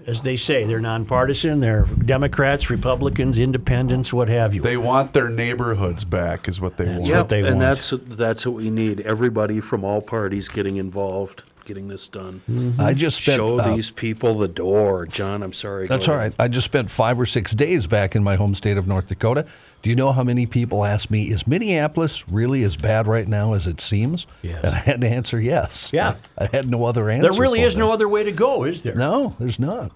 as 0.06 0.22
they 0.22 0.36
say, 0.36 0.64
they're 0.64 0.80
nonpartisan. 0.80 1.60
They're 1.60 1.84
Democrats, 1.84 2.70
Republicans, 2.70 3.38
Independents, 3.38 4.12
what 4.12 4.28
have 4.28 4.54
you. 4.54 4.62
They 4.62 4.76
want 4.76 5.12
their 5.12 5.28
neighborhoods 5.28 6.04
back, 6.04 6.48
is 6.48 6.60
what 6.60 6.76
they 6.76 6.84
want. 6.84 7.08
what 7.08 7.28
they 7.28 7.40
and 7.40 7.56
want. 7.56 7.58
that's 7.58 7.90
that's 7.90 8.46
what 8.46 8.54
we 8.56 8.70
need. 8.70 9.00
Everybody 9.00 9.60
from 9.60 9.82
all 9.82 10.00
parties 10.00 10.48
getting 10.48 10.76
involved, 10.76 11.44
getting 11.66 11.88
this 11.88 12.09
done. 12.09 12.40
I 12.79 12.94
just 12.94 13.20
spent. 13.22 13.37
Show 13.37 13.59
uh, 13.59 13.74
these 13.74 13.90
people 13.90 14.38
the 14.38 14.48
door, 14.48 15.05
John. 15.05 15.42
I'm 15.42 15.52
sorry. 15.52 15.87
That's 15.88 16.09
all 16.09 16.16
right. 16.16 16.33
I 16.38 16.48
just 16.48 16.64
spent 16.64 16.90
five 16.90 17.20
or 17.20 17.26
six 17.26 17.52
days 17.52 17.87
back 17.87 18.16
in 18.16 18.24
my 18.24 18.37
home 18.37 18.55
state 18.55 18.79
of 18.79 18.87
North 18.87 19.09
Dakota. 19.09 19.44
Do 19.83 19.90
you 19.90 19.96
know 19.96 20.12
how 20.12 20.24
many 20.24 20.46
people 20.46 20.85
ask 20.85 21.11
me, 21.11 21.31
is 21.31 21.46
Minneapolis 21.46 22.29
really 22.29 22.62
as 22.62 22.76
bad 22.76 23.07
right 23.07 23.29
now 23.29 23.52
as 23.52 23.66
it 23.66 23.81
seems? 23.81 24.26
Yes. 24.42 24.64
And 24.64 24.74
I 24.74 24.79
had 24.79 25.00
to 25.02 25.09
answer 25.09 25.38
yes. 25.40 25.90
Yeah. 25.92 26.16
I 26.38 26.46
had 26.46 26.70
no 26.70 26.85
other 26.85 27.11
answer. 27.11 27.31
there 27.31 27.40
really 27.40 27.61
is 27.61 27.76
no 27.76 27.92
other 27.92 28.09
way 28.09 28.24
to 28.24 28.33
go, 28.33 28.64
is 28.64 28.83
there? 28.83 28.94
No, 28.94 29.37
there's 29.38 29.59
not. 29.59 29.92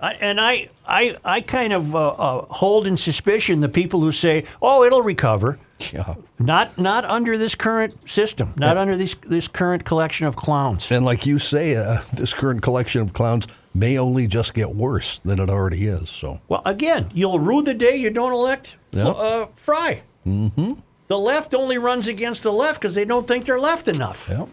I, 0.00 0.12
and 0.14 0.40
I, 0.40 0.68
I, 0.86 1.16
I 1.24 1.40
kind 1.40 1.72
of 1.72 1.94
uh, 1.94 2.08
uh, 2.08 2.44
hold 2.50 2.86
in 2.86 2.96
suspicion 2.96 3.60
the 3.60 3.68
people 3.68 4.00
who 4.00 4.12
say, 4.12 4.44
"Oh, 4.60 4.84
it'll 4.84 5.02
recover." 5.02 5.58
Yeah. 5.92 6.14
Not, 6.38 6.78
not 6.78 7.04
under 7.04 7.36
this 7.38 7.54
current 7.54 8.08
system. 8.08 8.54
Not 8.56 8.76
under 8.76 8.96
this 8.96 9.14
this 9.26 9.48
current 9.48 9.84
collection 9.84 10.26
of 10.26 10.36
clowns. 10.36 10.90
And 10.90 11.04
like 11.04 11.26
you 11.26 11.38
say, 11.38 11.74
uh, 11.76 11.98
this 12.12 12.32
current 12.34 12.62
collection 12.62 13.02
of 13.02 13.12
clowns 13.12 13.46
may 13.74 13.98
only 13.98 14.26
just 14.26 14.54
get 14.54 14.74
worse 14.74 15.18
than 15.24 15.40
it 15.40 15.50
already 15.50 15.86
is. 15.86 16.08
So 16.10 16.40
Well, 16.48 16.62
again, 16.64 17.10
you'll 17.12 17.40
rue 17.40 17.62
the 17.62 17.74
day 17.74 17.96
you 17.96 18.10
don't 18.10 18.32
elect 18.32 18.76
Yeah. 18.92 19.08
uh, 19.08 19.46
Frey. 19.56 20.02
Mm-hmm. 20.26 20.74
The 21.08 21.18
left 21.18 21.54
only 21.54 21.76
runs 21.78 22.06
against 22.08 22.42
the 22.44 22.52
left 22.52 22.80
because 22.80 22.94
they 22.94 23.04
don't 23.04 23.26
think 23.26 23.44
they're 23.44 23.58
left 23.60 23.88
enough. 23.88 24.28
yeah. 24.30 24.46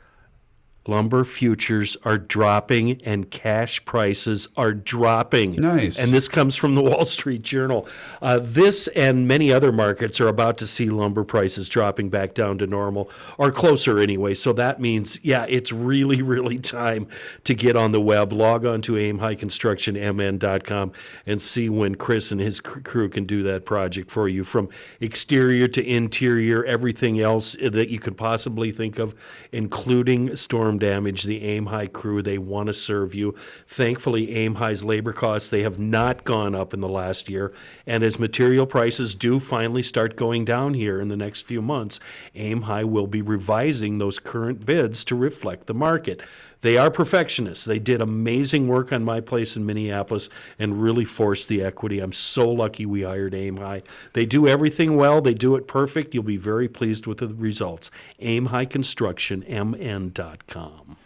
Lumber 0.89 1.23
futures 1.23 1.95
are 2.03 2.17
dropping 2.17 2.99
and 3.03 3.29
cash 3.29 3.85
prices 3.85 4.47
are 4.57 4.73
dropping. 4.73 5.51
Nice. 5.51 5.99
And 5.99 6.11
this 6.11 6.27
comes 6.27 6.55
from 6.55 6.73
the 6.73 6.81
Wall 6.89 7.05
Street 7.05 7.43
Journal. 7.43 7.87
Uh, 8.23 8.39
this 8.41 8.87
and 8.89 9.27
many 9.27 9.53
other 9.53 9.71
markets 9.71 10.19
are 10.19 10.27
about 10.27 10.57
to 10.57 10.65
see 10.65 10.89
lumber 10.89 11.23
prices 11.23 11.69
dropping 11.69 12.09
back 12.09 12.33
down 12.33 12.57
to 12.57 12.65
normal, 12.65 13.11
or 13.37 13.51
closer 13.51 13.99
anyway. 13.99 14.33
So 14.33 14.51
that 14.53 14.81
means, 14.81 15.19
yeah, 15.23 15.45
it's 15.47 15.71
really, 15.71 16.23
really 16.23 16.57
time 16.57 17.07
to 17.43 17.53
get 17.53 17.75
on 17.75 17.91
the 17.91 18.01
web. 18.01 18.33
Log 18.33 18.65
on 18.65 18.81
to 18.81 18.93
aimhighconstructionmn.com 18.93 20.91
and 21.27 21.41
see 21.41 21.69
when 21.69 21.95
Chris 21.95 22.31
and 22.31 22.41
his 22.41 22.59
crew 22.59 23.09
can 23.09 23.25
do 23.25 23.43
that 23.43 23.63
project 23.63 24.09
for 24.09 24.27
you 24.27 24.43
from 24.43 24.69
exterior 24.99 25.67
to 25.67 25.85
interior, 25.87 26.65
everything 26.65 27.19
else 27.19 27.55
that 27.61 27.89
you 27.89 27.99
could 27.99 28.17
possibly 28.17 28.71
think 28.71 28.97
of, 28.97 29.13
including 29.51 30.35
storm 30.35 30.78
damage. 30.79 31.23
The 31.23 31.43
Aim 31.43 31.67
High 31.67 31.87
crew, 31.87 32.21
they 32.21 32.37
want 32.37 32.67
to 32.67 32.73
serve 32.73 33.13
you. 33.13 33.35
Thankfully, 33.67 34.35
Aim 34.35 34.55
High's 34.55 34.83
labor 34.83 35.13
costs, 35.13 35.49
they 35.49 35.63
have 35.63 35.79
not 35.79 36.23
gone 36.23 36.55
up 36.55 36.73
in 36.73 36.81
the 36.81 36.89
last 36.89 37.29
year. 37.29 37.53
And 37.85 38.03
as 38.03 38.19
material 38.19 38.65
prices 38.65 39.15
do 39.15 39.39
finally 39.39 39.83
start 39.83 40.15
going 40.15 40.45
down 40.45 40.73
here 40.73 40.99
in 40.99 41.09
the 41.09 41.17
next 41.17 41.41
few 41.41 41.61
months, 41.61 41.99
Aim 42.35 42.63
High 42.63 42.83
will 42.85 43.07
be 43.07 43.21
revising 43.21 43.97
those 43.97 44.19
current 44.19 44.65
bids 44.65 45.03
to 45.05 45.15
reflect 45.15 45.67
the 45.67 45.73
market. 45.73 46.21
They 46.61 46.77
are 46.77 46.91
perfectionists. 46.91 47.63
They 47.63 47.79
did 47.79 48.01
amazing 48.01 48.67
work 48.67 48.91
on 48.91 49.03
my 49.03 49.21
place 49.21 49.55
in 49.55 49.65
Minneapolis 49.65 50.29
and 50.57 50.81
really 50.81 51.05
forced 51.05 51.47
the 51.47 51.63
equity. 51.63 51.99
I'm 51.99 52.11
so 52.11 52.49
lucky 52.49 52.85
we 52.85 53.03
hired 53.03 53.33
Aim 53.33 53.57
High. 53.57 53.83
They 54.13 54.25
do 54.25 54.45
everything 54.47 54.97
well, 54.97 55.21
they 55.21 55.33
do 55.33 55.55
it 55.55 55.67
perfect. 55.67 56.13
You'll 56.13 56.23
be 56.23 56.37
very 56.37 56.67
pleased 56.67 57.07
with 57.07 57.19
the 57.19 57.27
results. 57.27 57.91
Aim 58.19 58.47
High 58.47 58.65
Construction, 58.65 59.43
mn.com. 59.47 60.97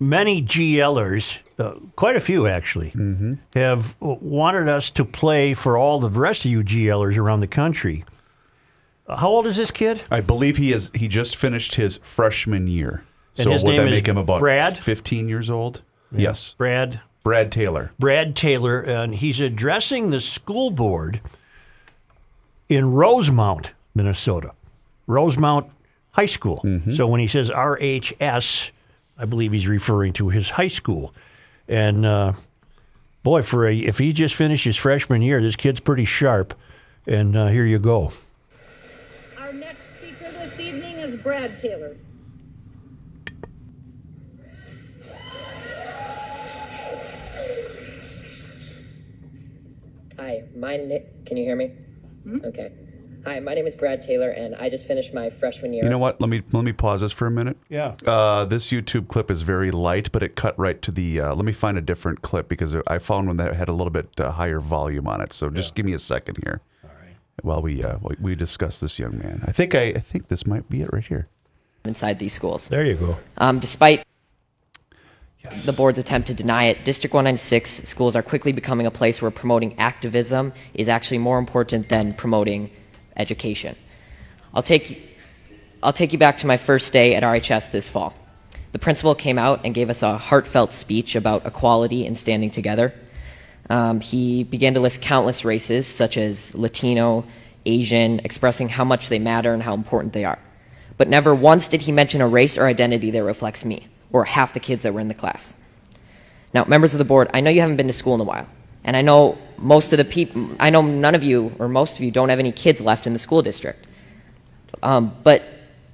Many 0.00 0.42
GLers, 0.42 1.38
uh, 1.58 1.74
quite 1.96 2.16
a 2.16 2.20
few 2.20 2.46
actually, 2.46 2.92
have 3.54 3.96
wanted 4.00 4.68
us 4.68 4.90
to 4.90 5.04
play 5.04 5.54
for 5.54 5.76
all 5.76 6.00
the 6.00 6.10
rest 6.10 6.44
of 6.44 6.50
you 6.50 6.62
GLers 6.64 7.16
around 7.16 7.40
the 7.40 7.46
country. 7.46 8.04
Uh, 9.06 9.16
How 9.16 9.28
old 9.28 9.46
is 9.46 9.56
this 9.56 9.70
kid? 9.70 10.02
I 10.10 10.20
believe 10.20 10.56
he 10.56 10.72
is. 10.72 10.90
He 10.94 11.08
just 11.08 11.36
finished 11.36 11.76
his 11.76 11.98
freshman 11.98 12.66
year. 12.66 13.04
And 13.36 13.44
so 13.44 13.50
his 13.50 13.64
would 13.64 13.70
name 13.70 13.78
that 13.78 13.86
is 13.88 13.92
make 13.92 14.08
him 14.08 14.16
about 14.18 14.40
Brad? 14.40 14.78
15 14.78 15.28
years 15.28 15.50
old? 15.50 15.82
Yes. 16.12 16.54
Brad. 16.56 17.00
Brad 17.24 17.50
Taylor. 17.50 17.90
Brad 17.98 18.36
Taylor, 18.36 18.80
and 18.80 19.14
he's 19.14 19.40
addressing 19.40 20.10
the 20.10 20.20
school 20.20 20.70
board 20.70 21.20
in 22.68 22.92
Rosemount, 22.92 23.72
Minnesota. 23.94 24.52
Rosemount 25.06 25.66
High 26.12 26.26
School. 26.26 26.64
So 26.92 27.06
when 27.06 27.20
he 27.20 27.26
says 27.26 27.50
RHS, 27.50 28.70
I 29.18 29.24
believe 29.24 29.52
he's 29.52 29.66
referring 29.68 30.12
to 30.14 30.28
his 30.28 30.50
high 30.50 30.68
school. 30.68 31.14
And 31.66 32.04
uh, 32.06 32.32
boy, 33.22 33.42
for 33.42 33.66
a, 33.66 33.76
if 33.76 33.98
he 33.98 34.12
just 34.12 34.34
finished 34.34 34.64
his 34.64 34.76
freshman 34.76 35.22
year, 35.22 35.40
this 35.40 35.56
kid's 35.56 35.80
pretty 35.80 36.04
sharp. 36.04 36.54
And 37.06 37.36
uh, 37.36 37.48
here 37.48 37.64
you 37.66 37.78
go. 37.78 38.12
Our 39.40 39.52
next 39.52 39.98
speaker 39.98 40.30
this 40.32 40.60
evening 40.60 40.96
is 40.96 41.16
Brad 41.16 41.58
Taylor. 41.58 41.96
Hi, 50.24 50.42
my 50.56 50.76
na- 50.76 51.04
can 51.26 51.36
you 51.36 51.44
hear 51.44 51.54
me? 51.54 51.70
Okay. 52.44 52.72
Hi, 53.26 53.40
my 53.40 53.52
name 53.52 53.66
is 53.66 53.76
Brad 53.76 54.00
Taylor, 54.00 54.30
and 54.30 54.54
I 54.54 54.70
just 54.70 54.86
finished 54.86 55.12
my 55.12 55.28
freshman 55.28 55.74
year. 55.74 55.84
You 55.84 55.90
know 55.90 55.98
what? 55.98 56.18
Let 56.18 56.30
me 56.30 56.40
let 56.52 56.64
me 56.64 56.72
pause 56.72 57.02
this 57.02 57.12
for 57.12 57.26
a 57.26 57.30
minute. 57.30 57.58
Yeah. 57.68 57.94
Uh, 58.06 58.46
this 58.46 58.68
YouTube 58.72 59.08
clip 59.08 59.30
is 59.30 59.42
very 59.42 59.70
light, 59.70 60.10
but 60.12 60.22
it 60.22 60.34
cut 60.34 60.58
right 60.58 60.80
to 60.80 60.90
the. 60.90 61.20
Uh, 61.20 61.34
let 61.34 61.44
me 61.44 61.52
find 61.52 61.76
a 61.76 61.82
different 61.82 62.22
clip 62.22 62.48
because 62.48 62.74
I 62.86 62.98
found 63.00 63.26
one 63.26 63.36
that 63.36 63.54
had 63.54 63.68
a 63.68 63.72
little 63.74 63.90
bit 63.90 64.08
uh, 64.18 64.30
higher 64.30 64.60
volume 64.60 65.06
on 65.06 65.20
it. 65.20 65.34
So 65.34 65.50
just 65.50 65.74
give 65.74 65.84
me 65.84 65.92
a 65.92 65.98
second 65.98 66.38
here. 66.42 66.62
All 66.84 66.90
right. 67.02 67.16
While 67.42 67.60
we 67.60 67.84
uh, 67.84 67.98
we- 68.00 68.16
we 68.18 68.34
discuss 68.34 68.80
this 68.80 68.98
young 68.98 69.18
man, 69.18 69.42
I 69.46 69.52
think 69.52 69.74
I, 69.74 69.88
I 69.88 70.00
think 70.00 70.28
this 70.28 70.46
might 70.46 70.70
be 70.70 70.80
it 70.80 70.90
right 70.90 71.04
here. 71.04 71.28
inside 71.84 72.18
these 72.18 72.32
schools. 72.32 72.68
There 72.68 72.84
you 72.86 72.94
go. 72.94 73.18
Um, 73.36 73.58
despite 73.58 74.04
the 75.64 75.72
board's 75.72 75.98
attempt 75.98 76.28
to 76.28 76.34
deny 76.34 76.64
it, 76.64 76.84
District 76.84 77.12
196 77.14 77.88
schools 77.88 78.16
are 78.16 78.22
quickly 78.22 78.52
becoming 78.52 78.86
a 78.86 78.90
place 78.90 79.22
where 79.22 79.30
promoting 79.30 79.78
activism 79.78 80.52
is 80.74 80.88
actually 80.88 81.18
more 81.18 81.38
important 81.38 81.88
than 81.88 82.12
promoting 82.14 82.70
education. 83.16 83.76
I'll 84.52 84.62
take, 84.62 85.16
I'll 85.82 85.92
take 85.92 86.12
you 86.12 86.18
back 86.18 86.38
to 86.38 86.46
my 86.46 86.56
first 86.56 86.92
day 86.92 87.14
at 87.14 87.22
RHS 87.22 87.70
this 87.70 87.88
fall. 87.88 88.14
The 88.72 88.78
principal 88.78 89.14
came 89.14 89.38
out 89.38 89.60
and 89.64 89.74
gave 89.74 89.88
us 89.88 90.02
a 90.02 90.18
heartfelt 90.18 90.72
speech 90.72 91.14
about 91.14 91.46
equality 91.46 92.06
and 92.06 92.18
standing 92.18 92.50
together. 92.50 92.92
Um, 93.70 94.00
he 94.00 94.44
began 94.44 94.74
to 94.74 94.80
list 94.80 95.00
countless 95.00 95.44
races, 95.44 95.86
such 95.86 96.16
as 96.16 96.54
Latino, 96.54 97.24
Asian, 97.64 98.20
expressing 98.24 98.68
how 98.68 98.84
much 98.84 99.08
they 99.08 99.18
matter 99.18 99.54
and 99.54 99.62
how 99.62 99.74
important 99.74 100.12
they 100.12 100.24
are. 100.24 100.38
But 100.96 101.08
never 101.08 101.34
once 101.34 101.68
did 101.68 101.82
he 101.82 101.92
mention 101.92 102.20
a 102.20 102.28
race 102.28 102.58
or 102.58 102.66
identity 102.66 103.10
that 103.12 103.22
reflects 103.22 103.64
me, 103.64 103.86
or 104.14 104.24
half 104.24 104.54
the 104.54 104.60
kids 104.60 104.84
that 104.84 104.94
were 104.94 105.00
in 105.00 105.08
the 105.08 105.14
class. 105.14 105.54
Now, 106.54 106.64
members 106.64 106.94
of 106.94 106.98
the 106.98 107.04
board, 107.04 107.28
I 107.34 107.40
know 107.40 107.50
you 107.50 107.60
haven't 107.60 107.76
been 107.76 107.88
to 107.88 107.92
school 107.92 108.14
in 108.14 108.20
a 108.20 108.24
while, 108.24 108.46
and 108.84 108.96
I 108.96 109.02
know 109.02 109.36
most 109.58 109.92
of 109.92 109.96
the 109.96 110.04
people, 110.04 110.50
I 110.60 110.70
know 110.70 110.82
none 110.82 111.16
of 111.16 111.24
you 111.24 111.52
or 111.58 111.68
most 111.68 111.96
of 111.96 112.04
you 112.04 112.12
don't 112.12 112.28
have 112.28 112.38
any 112.38 112.52
kids 112.52 112.80
left 112.80 113.08
in 113.08 113.12
the 113.12 113.18
school 113.18 113.42
district. 113.42 113.84
Um, 114.84 115.16
but 115.24 115.42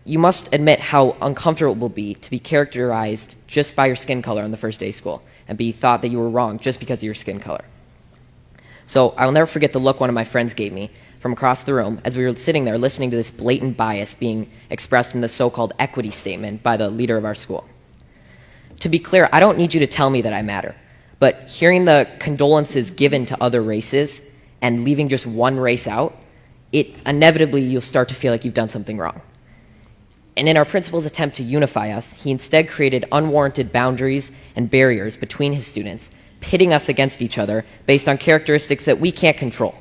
you 0.05 0.19
must 0.19 0.55
admit 0.55 0.81
how 0.81 1.17
uncomfortable 1.23 1.73
it 1.73 1.79
will 1.79 1.89
be 1.89 2.13
to 2.15 2.31
be 2.31 2.39
characterized 2.39 3.37
just 3.47 3.75
by 3.75 3.87
your 3.87 3.97
skin 3.97 4.21
color 4.21 4.43
on 4.43 4.51
the 4.51 4.59
first 4.59 4.81
day 4.81 4.91
of 4.91 4.95
school 4.95 5.23
and 5.49 5.57
be 5.57 5.73
thought 5.73 6.03
that 6.03 6.09
you 6.09 6.19
were 6.19 6.29
wrong 6.29 6.59
just 6.59 6.79
because 6.79 7.01
of 7.01 7.05
your 7.05 7.15
skin 7.15 7.41
color. 7.41 7.65
So 8.85 9.11
I 9.17 9.25
will 9.25 9.33
never 9.33 9.47
forget 9.47 9.73
the 9.73 9.79
look 9.79 9.99
one 9.99 10.11
of 10.11 10.15
my 10.15 10.25
friends 10.25 10.53
gave 10.53 10.75
me 10.75 10.91
from 11.21 11.33
across 11.33 11.63
the 11.63 11.73
room 11.73 12.03
as 12.05 12.19
we 12.19 12.25
were 12.25 12.35
sitting 12.35 12.67
there 12.67 12.77
listening 12.77 13.11
to 13.13 13.17
this 13.17 13.31
blatant 13.31 13.79
bias 13.79 14.15
being 14.15 14.51
expressed 14.69 15.15
in 15.15 15.23
the 15.23 15.29
so 15.29 15.49
called 15.49 15.73
equity 15.79 16.11
statement 16.11 16.63
by 16.63 16.77
the 16.77 16.91
leader 16.91 17.17
of 17.17 17.25
our 17.25 17.35
school. 17.35 17.67
To 18.81 18.89
be 18.89 18.99
clear, 18.99 19.29
I 19.33 19.41
don't 19.41 19.59
need 19.59 19.75
you 19.75 19.81
to 19.81 19.87
tell 19.87 20.11
me 20.11 20.23
that 20.23 20.33
I 20.33 20.43
matter, 20.43 20.75
but 21.19 21.43
hearing 21.49 21.85
the 21.85 22.09
condolences 22.19 22.91
given 22.91 23.27
to 23.27 23.43
other 23.43 23.63
races 23.63 24.23
and 24.63 24.85
leaving 24.85 25.09
just 25.09 25.27
one 25.27 25.59
race 25.59 25.87
out, 25.87 26.17
it 26.73 26.97
inevitably 27.07 27.63
you'll 27.63 27.83
start 27.83 28.09
to 28.09 28.15
feel 28.15 28.33
like 28.33 28.45
you've 28.45 28.55
done 28.55 28.69
something 28.69 28.97
wrong. 28.97 29.21
And 30.37 30.49
in 30.49 30.57
our 30.57 30.65
principal's 30.65 31.05
attempt 31.05 31.37
to 31.37 31.43
unify 31.43 31.91
us, 31.91 32.15
he 32.15 32.31
instead 32.31 32.69
created 32.69 33.05
unwarranted 33.13 33.73
boundaries 33.73 34.33
and 34.57 34.71
barriers 34.71 35.17
between 35.17 35.53
his 35.53 35.67
students, 35.67 36.11
pitting 36.41 36.73
us 36.73 36.89
against 36.89 37.21
each 37.21 37.37
other 37.37 37.67
based 37.85 38.09
on 38.09 38.17
characteristics 38.17 38.87
that 38.87 39.01
we 39.01 39.13
can't 39.13 39.37
control. 39.37 39.75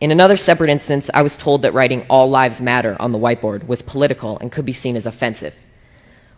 In 0.00 0.10
another 0.10 0.38
separate 0.38 0.70
instance, 0.70 1.10
I 1.12 1.20
was 1.20 1.36
told 1.36 1.60
that 1.62 1.74
writing 1.74 2.06
All 2.08 2.30
Lives 2.30 2.62
Matter 2.62 2.96
on 2.98 3.12
the 3.12 3.18
whiteboard 3.18 3.66
was 3.66 3.82
political 3.82 4.38
and 4.38 4.50
could 4.50 4.64
be 4.64 4.72
seen 4.72 4.96
as 4.96 5.04
offensive. 5.04 5.54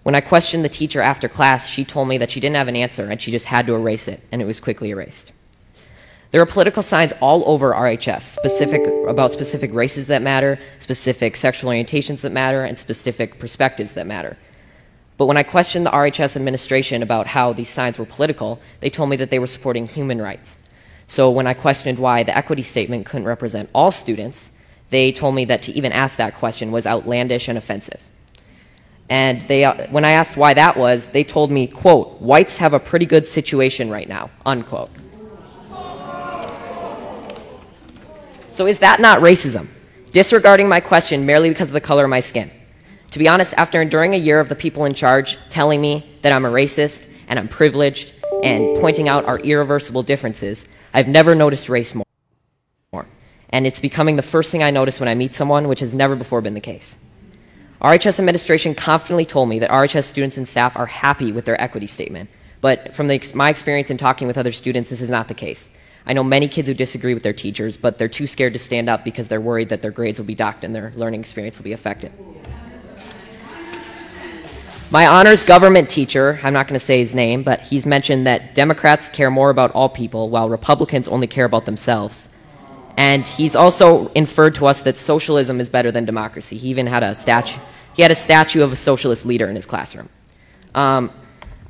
When 0.03 0.15
I 0.17 0.21
questioned 0.21 0.65
the 0.65 0.69
teacher 0.69 1.01
after 1.01 1.29
class, 1.29 1.69
she 1.69 1.85
told 1.85 2.09
me 2.09 2.19
that 2.19 2.31
she 2.31 2.41
didn't 2.41 2.57
have 2.57 2.69
an 2.69 2.77
answer 2.77 3.09
and 3.09 3.21
she 3.21 3.31
just 3.31 3.47
had 3.47 3.67
to 3.67 3.75
erase 3.75 4.09
it, 4.09 4.21
and 4.33 4.43
it 4.43 4.47
was 4.47 4.59
quickly 4.59 4.91
erased. 4.91 5.33
There 6.33 6.41
are 6.41 6.47
political 6.47 6.83
signs 6.83 7.13
all 7.21 7.43
over 7.47 7.73
RHS, 7.73 8.23
specific 8.23 8.83
about 9.07 9.33
specific 9.33 9.73
races 9.73 10.07
that 10.07 10.23
matter, 10.23 10.59
specific 10.79 11.37
sexual 11.37 11.71
orientations 11.71 12.23
that 12.23 12.33
matter, 12.33 12.65
and 12.65 12.79
specific 12.79 13.39
perspectives 13.39 13.95
that 13.95 14.07
matter. 14.07 14.39
But 15.19 15.27
when 15.27 15.37
I 15.37 15.43
questioned 15.43 15.85
the 15.85 15.91
RHS 15.91 16.35
administration 16.37 17.03
about 17.03 17.29
how 17.29 17.53
these 17.53 17.69
signs 17.69 17.99
were 17.99 18.07
political, 18.07 18.61
they 18.81 18.91
told 18.91 19.11
me 19.11 19.17
that 19.17 19.31
they 19.31 19.39
were 19.39 19.47
supporting 19.47 19.87
human 19.87 20.21
rights. 20.21 20.57
So 21.07 21.31
when 21.31 21.47
I 21.47 21.55
questioned 21.55 21.99
why 21.99 22.23
the 22.23 22.37
equity 22.37 22.63
statement 22.63 23.05
couldn't 23.05 23.27
represent 23.27 23.69
all 23.75 23.91
students, 23.91 24.51
they 24.89 25.13
told 25.13 25.35
me 25.35 25.45
that 25.45 25.63
to 25.65 25.73
even 25.73 25.93
ask 25.93 26.17
that 26.17 26.35
question 26.35 26.73
was 26.73 26.87
outlandish 26.87 27.47
and 27.47 27.59
offensive. 27.59 28.03
And 29.13 29.43
they, 29.43 29.63
uh, 29.63 29.89
when 29.89 30.07
I 30.07 30.13
asked 30.13 30.39
why 30.39 30.55
that 30.55 30.75
was, 30.75 31.09
they 31.09 31.23
told 31.23 31.51
me, 31.51 31.67
quote, 31.67 32.19
whites 32.23 32.57
have 32.57 32.73
a 32.73 32.81
pretty 32.81 33.05
good 33.05 33.27
situation 33.27 33.91
right 33.91 34.09
now, 34.09 34.31
unquote. 34.47 34.89
So 38.53 38.67
is 38.67 38.79
that 38.79 39.01
not 39.01 39.19
racism? 39.19 39.69
Disregarding 40.13 40.67
my 40.67 40.81
question 40.81 41.27
merely 41.27 41.51
because 41.51 41.69
of 41.69 41.75
the 41.75 41.81
color 41.83 42.05
of 42.05 42.09
my 42.09 42.21
skin. 42.21 42.51
To 43.11 43.19
be 43.19 43.29
honest, 43.29 43.53
after 43.59 43.83
enduring 43.83 44.15
a 44.15 44.17
year 44.17 44.41
of 44.41 44.49
the 44.49 44.55
people 44.55 44.87
in 44.87 44.95
charge 44.95 45.37
telling 45.51 45.83
me 45.83 46.11
that 46.23 46.33
I'm 46.33 46.47
a 46.47 46.51
racist 46.51 47.07
and 47.29 47.39
I'm 47.39 47.49
privileged 47.49 48.15
and 48.43 48.79
pointing 48.81 49.11
out 49.11 49.27
our 49.27 49.39
irreversible 49.41 50.05
differences, 50.05 50.65
I've 50.95 51.09
never 51.09 51.35
noticed 51.35 51.69
race 51.69 51.95
more. 51.95 52.07
more. 52.95 53.07
And 53.51 53.67
it's 53.67 53.79
becoming 53.79 54.17
the 54.17 54.23
first 54.23 54.51
thing 54.51 54.63
I 54.63 54.71
notice 54.71 54.99
when 55.01 55.11
I 55.11 55.15
meet 55.15 55.35
someone, 55.35 55.69
which 55.69 55.81
has 55.81 55.95
never 55.95 56.17
before 56.17 56.41
been 56.41 56.55
the 56.55 56.61
case. 56.61 56.97
RHS 57.83 58.21
administration 58.21 58.77
confidently 58.77 59.27
told 59.27 59.49
me 59.49 59.59
that 59.59 59.71
RHS 59.71 60.05
students 60.05 60.37
and 60.37 60.47
staff 60.47 60.77
are 60.77 60.87
happy 60.87 61.33
with 61.33 61.47
their 61.47 61.61
equity 61.61 61.89
statement, 61.89 62.31
but 62.61 62.95
from 62.95 63.09
the, 63.09 63.21
my 63.35 63.51
experience 63.51 63.91
in 63.91 63.97
talking 63.97 64.29
with 64.29 64.39
other 64.39 64.53
students, 64.53 64.91
this 64.91 65.01
is 65.01 65.11
not 65.11 65.27
the 65.27 65.35
case. 65.35 65.69
I 66.07 66.13
know 66.13 66.23
many 66.23 66.47
kids 66.47 66.69
who 66.69 66.75
disagree 66.75 67.13
with 67.13 67.25
their 67.25 67.33
teachers, 67.33 67.77
but 67.77 67.99
they're 67.99 68.09
too 68.09 68.29
scared 68.29 68.53
to 68.53 68.59
stand 68.61 68.89
up 68.89 69.05
because 69.05 69.27
they're 69.27 69.41
worried 69.41 69.71
that 69.71 69.83
their 69.83 69.91
grades 69.91 70.21
will 70.21 70.27
be 70.27 70.37
docked 70.37 70.63
and 70.63 70.73
their 70.73 70.93
learning 70.95 71.21
experience 71.21 71.59
will 71.59 71.65
be 71.65 71.73
affected. 71.73 72.13
My 74.93 75.09
honors 75.09 75.45
government 75.45 75.91
teacher, 75.91 76.39
I'm 76.45 76.53
not 76.53 76.69
going 76.69 76.79
to 76.79 76.85
say 76.85 76.99
his 76.99 77.17
name, 77.17 77.43
but 77.43 77.63
he's 77.63 77.85
mentioned 77.85 78.29
that 78.29 78.55
Democrats 78.55 79.09
care 79.09 79.31
more 79.31 79.51
about 79.51 79.73
all 79.73 79.89
people 79.89 80.31
while 80.31 80.49
Republicans 80.49 81.09
only 81.09 81.27
care 81.27 81.47
about 81.47 81.65
themselves. 81.65 82.29
And 82.97 83.27
he's 83.27 83.57
also 83.57 84.09
inferred 84.09 84.55
to 84.57 84.67
us 84.67 84.83
that 84.83 84.99
socialism 84.99 85.61
is 85.61 85.69
better 85.69 85.91
than 85.91 86.05
democracy. 86.05 86.57
He 86.57 86.69
even 86.69 86.87
had 86.87 87.03
a 87.03 87.15
statue. 87.15 87.61
He 87.95 88.03
had 88.03 88.11
a 88.11 88.17
statue 88.17 88.63
of 88.63 88.73
a 88.73 88.77
socialist 88.77 89.27
leader 89.27 89.49
in 89.49 89.57
his 89.57 89.67
classroom. 89.67 90.09
Um, 90.75 91.11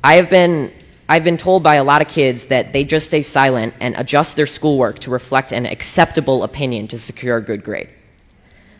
I 0.03 0.15
have 0.15 0.29
been 0.29 0.73
I've 1.07 1.23
been 1.23 1.37
told 1.37 1.63
by 1.63 1.75
a 1.75 1.83
lot 1.83 2.01
of 2.01 2.07
kids 2.07 2.47
that 2.47 2.71
they 2.71 2.85
just 2.85 3.07
stay 3.07 3.21
silent 3.21 3.73
and 3.81 3.93
adjust 3.97 4.37
their 4.37 4.47
schoolwork 4.47 4.99
to 4.99 5.11
reflect 5.11 5.51
an 5.51 5.65
acceptable 5.65 6.43
opinion 6.43 6.87
to 6.87 6.97
secure 6.97 7.37
a 7.37 7.41
good 7.41 7.63
grade. 7.63 7.89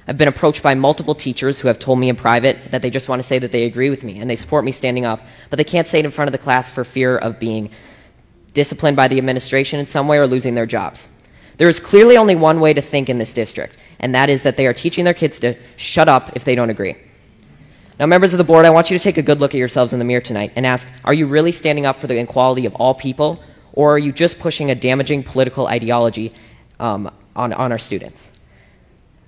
I've 0.07 0.17
been 0.17 0.27
approached 0.27 0.63
by 0.63 0.73
multiple 0.73 1.15
teachers 1.15 1.59
who 1.59 1.67
have 1.67 1.79
told 1.79 1.99
me 1.99 2.09
in 2.09 2.15
private 2.15 2.71
that 2.71 2.81
they 2.81 2.89
just 2.89 3.09
want 3.09 3.19
to 3.19 3.23
say 3.23 3.39
that 3.39 3.51
they 3.51 3.65
agree 3.65 3.89
with 3.89 4.03
me 4.03 4.19
and 4.19 4.29
they 4.29 4.35
support 4.35 4.65
me 4.65 4.71
standing 4.71 5.05
up, 5.05 5.21
but 5.49 5.57
they 5.57 5.63
can't 5.63 5.87
say 5.87 5.99
it 5.99 6.05
in 6.05 6.11
front 6.11 6.27
of 6.27 6.31
the 6.31 6.37
class 6.37 6.69
for 6.69 6.83
fear 6.83 7.17
of 7.17 7.39
being 7.39 7.69
disciplined 8.53 8.95
by 8.95 9.07
the 9.07 9.17
administration 9.17 9.79
in 9.79 9.85
some 9.85 10.07
way 10.07 10.17
or 10.17 10.27
losing 10.27 10.55
their 10.55 10.65
jobs. 10.65 11.09
There 11.57 11.69
is 11.69 11.79
clearly 11.79 12.17
only 12.17 12.35
one 12.35 12.59
way 12.59 12.73
to 12.73 12.81
think 12.81 13.09
in 13.09 13.17
this 13.17 13.33
district, 13.33 13.77
and 13.99 14.15
that 14.15 14.29
is 14.29 14.43
that 14.43 14.57
they 14.57 14.65
are 14.65 14.73
teaching 14.73 15.05
their 15.05 15.13
kids 15.13 15.39
to 15.39 15.55
shut 15.75 16.09
up 16.09 16.35
if 16.35 16.43
they 16.43 16.55
don't 16.55 16.69
agree. 16.69 16.95
Now, 17.99 18.07
members 18.07 18.33
of 18.33 18.39
the 18.39 18.43
board, 18.43 18.65
I 18.65 18.71
want 18.71 18.89
you 18.89 18.97
to 18.97 19.03
take 19.03 19.17
a 19.17 19.21
good 19.21 19.39
look 19.39 19.53
at 19.53 19.59
yourselves 19.59 19.93
in 19.93 19.99
the 19.99 20.05
mirror 20.05 20.21
tonight 20.21 20.51
and 20.55 20.65
ask 20.65 20.87
Are 21.05 21.13
you 21.13 21.27
really 21.27 21.51
standing 21.51 21.85
up 21.85 21.95
for 21.95 22.07
the 22.07 22.17
equality 22.17 22.65
of 22.65 22.73
all 22.75 22.95
people, 22.95 23.41
or 23.71 23.93
are 23.93 23.99
you 23.99 24.11
just 24.11 24.39
pushing 24.39 24.71
a 24.71 24.75
damaging 24.75 25.23
political 25.23 25.67
ideology 25.67 26.33
um, 26.79 27.11
on, 27.35 27.53
on 27.53 27.71
our 27.71 27.77
students? 27.77 28.31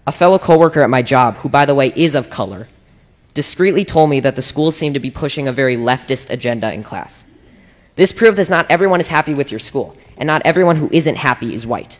A 0.07 0.11
fellow 0.11 0.39
coworker 0.39 0.81
at 0.81 0.89
my 0.89 1.01
job, 1.01 1.37
who, 1.37 1.49
by 1.49 1.65
the 1.65 1.75
way, 1.75 1.93
is 1.95 2.15
of 2.15 2.29
color, 2.29 2.67
discreetly 3.33 3.85
told 3.85 4.09
me 4.09 4.19
that 4.19 4.35
the 4.35 4.41
schools 4.41 4.75
seem 4.75 4.93
to 4.93 4.99
be 4.99 5.11
pushing 5.11 5.47
a 5.47 5.51
very 5.51 5.77
leftist 5.77 6.29
agenda 6.29 6.73
in 6.73 6.83
class. 6.83 7.25
This 7.95 8.11
proved 8.11 8.37
that 8.37 8.49
not 8.49 8.69
everyone 8.69 8.99
is 8.99 9.07
happy 9.07 9.33
with 9.33 9.51
your 9.51 9.59
school, 9.59 9.95
and 10.17 10.27
not 10.27 10.41
everyone 10.43 10.75
who 10.75 10.89
isn't 10.91 11.15
happy 11.15 11.53
is 11.53 11.65
white. 11.65 11.99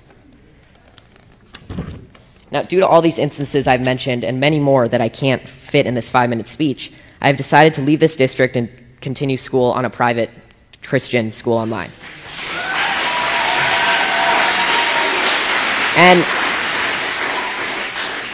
Now, 2.51 2.61
due 2.61 2.79
to 2.79 2.87
all 2.87 3.01
these 3.01 3.19
instances 3.19 3.67
I've 3.67 3.81
mentioned 3.81 4.23
and 4.23 4.39
many 4.39 4.59
more 4.59 4.87
that 4.87 5.01
I 5.01 5.09
can't 5.09 5.47
fit 5.47 5.85
in 5.85 5.93
this 5.93 6.09
five 6.09 6.29
minute 6.29 6.47
speech, 6.47 6.91
I 7.21 7.27
have 7.27 7.37
decided 7.37 7.73
to 7.75 7.81
leave 7.81 7.99
this 7.99 8.15
district 8.15 8.55
and 8.55 8.69
continue 9.01 9.37
school 9.37 9.71
on 9.71 9.85
a 9.85 9.89
private 9.89 10.29
Christian 10.83 11.31
school 11.31 11.57
online. 11.57 11.91
And 15.97 16.23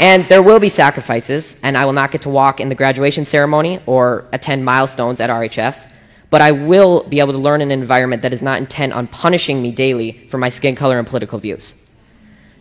and 0.02 0.26
there 0.26 0.42
will 0.42 0.60
be 0.60 0.68
sacrifices, 0.68 1.58
and 1.62 1.78
I 1.78 1.86
will 1.86 1.94
not 1.94 2.10
get 2.10 2.24
to 2.24 2.30
walk 2.30 2.60
in 2.60 2.70
the 2.70 2.76
graduation 2.76 3.24
ceremony 3.24 3.80
or 3.86 4.26
attend 4.34 4.66
milestones 4.66 5.20
at 5.20 5.30
RHS, 5.30 5.88
but 6.32 6.42
I 6.42 6.52
will 6.52 7.04
be 7.04 7.20
able 7.20 7.34
to 7.34 7.38
learn 7.38 7.62
in 7.62 7.70
an 7.70 7.80
environment 7.80 8.24
that 8.24 8.34
is 8.34 8.42
not 8.42 8.58
intent 8.58 8.94
on 8.94 9.06
punishing 9.06 9.62
me 9.62 9.72
daily 9.72 10.26
for 10.28 10.40
my 10.40 10.50
skin 10.50 10.74
color 10.74 10.98
and 10.98 11.08
political 11.08 11.38
views. 11.38 11.76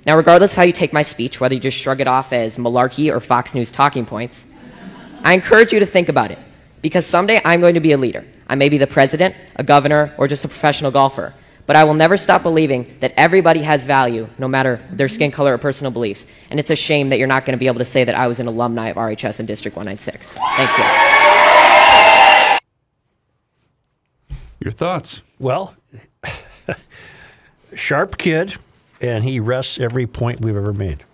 Now, 0.06 0.16
regardless 0.16 0.52
of 0.52 0.56
how 0.56 0.62
you 0.62 0.72
take 0.72 0.92
my 0.92 1.02
speech, 1.02 1.40
whether 1.40 1.54
you 1.54 1.60
just 1.60 1.76
shrug 1.76 2.00
it 2.00 2.08
off 2.08 2.32
as 2.32 2.56
malarkey 2.56 3.14
or 3.14 3.20
Fox 3.20 3.54
News 3.54 3.70
talking 3.70 4.06
points, 4.06 4.46
I 5.22 5.34
encourage 5.34 5.72
you 5.72 5.80
to 5.80 5.86
think 5.86 6.08
about 6.08 6.30
it, 6.30 6.38
because 6.80 7.04
someday 7.04 7.40
I'm 7.44 7.60
going 7.60 7.74
to 7.74 7.80
be 7.80 7.92
a 7.92 7.98
leader. 7.98 8.24
I 8.48 8.54
may 8.54 8.70
be 8.70 8.78
the 8.78 8.86
president, 8.86 9.34
a 9.56 9.62
governor, 9.62 10.14
or 10.16 10.26
just 10.26 10.44
a 10.44 10.48
professional 10.48 10.90
golfer, 10.90 11.34
but 11.66 11.76
I 11.76 11.84
will 11.84 11.94
never 11.94 12.16
stop 12.16 12.42
believing 12.42 12.96
that 13.00 13.12
everybody 13.16 13.60
has 13.62 13.84
value, 13.84 14.28
no 14.38 14.48
matter 14.48 14.80
their 14.90 15.08
skin 15.08 15.30
color 15.30 15.54
or 15.54 15.58
personal 15.58 15.92
beliefs. 15.92 16.26
And 16.48 16.58
it's 16.58 16.70
a 16.70 16.76
shame 16.76 17.10
that 17.10 17.18
you're 17.18 17.28
not 17.28 17.44
going 17.44 17.56
to 17.56 17.60
be 17.60 17.66
able 17.66 17.78
to 17.78 17.84
say 17.84 18.02
that 18.02 18.14
I 18.14 18.26
was 18.26 18.40
an 18.40 18.46
alumni 18.46 18.88
of 18.88 18.96
RHS 18.96 19.38
in 19.38 19.46
District 19.46 19.76
196. 19.76 20.32
Thank 20.32 20.78
you. 20.78 20.84
Your 24.60 24.72
thoughts? 24.72 25.22
Well, 25.38 25.76
sharp 27.74 28.18
kid, 28.18 28.56
and 29.00 29.24
he 29.24 29.40
rests 29.40 29.78
every 29.78 30.06
point 30.06 30.40
we've 30.40 30.56
ever 30.56 30.72
made. 30.72 31.04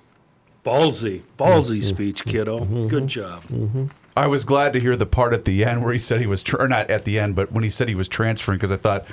Ballsy, 0.65 1.23
ballsy 1.39 1.79
mm-hmm. 1.79 1.81
speech, 1.83 2.25
kiddo. 2.25 2.61
Mm-hmm. 2.61 2.89
Good 2.89 3.07
job. 3.07 3.45
Mm-hmm. 3.45 3.87
I 4.17 4.27
was 4.27 4.45
glad 4.45 4.73
to 4.73 4.81
hear 4.81 4.97
the 4.97 5.07
part 5.07 5.33
at 5.33 5.45
the 5.45 5.65
end 5.65 5.85
where 5.85 5.93
he 5.93 5.99
said 5.99 6.21
he 6.21 6.27
was, 6.27 6.43
tra- 6.43 6.61
or 6.61 6.69
not 6.69 6.91
at 6.91 7.05
the 7.05 7.19
end, 7.19 7.37
but 7.37 7.53
when 7.53 7.63
he 7.63 7.71
said 7.71 7.89
he 7.89 7.95
was 7.95 8.09
transferring, 8.09 8.59
because 8.59 8.73
I 8.73 8.77
thought, 8.77 9.07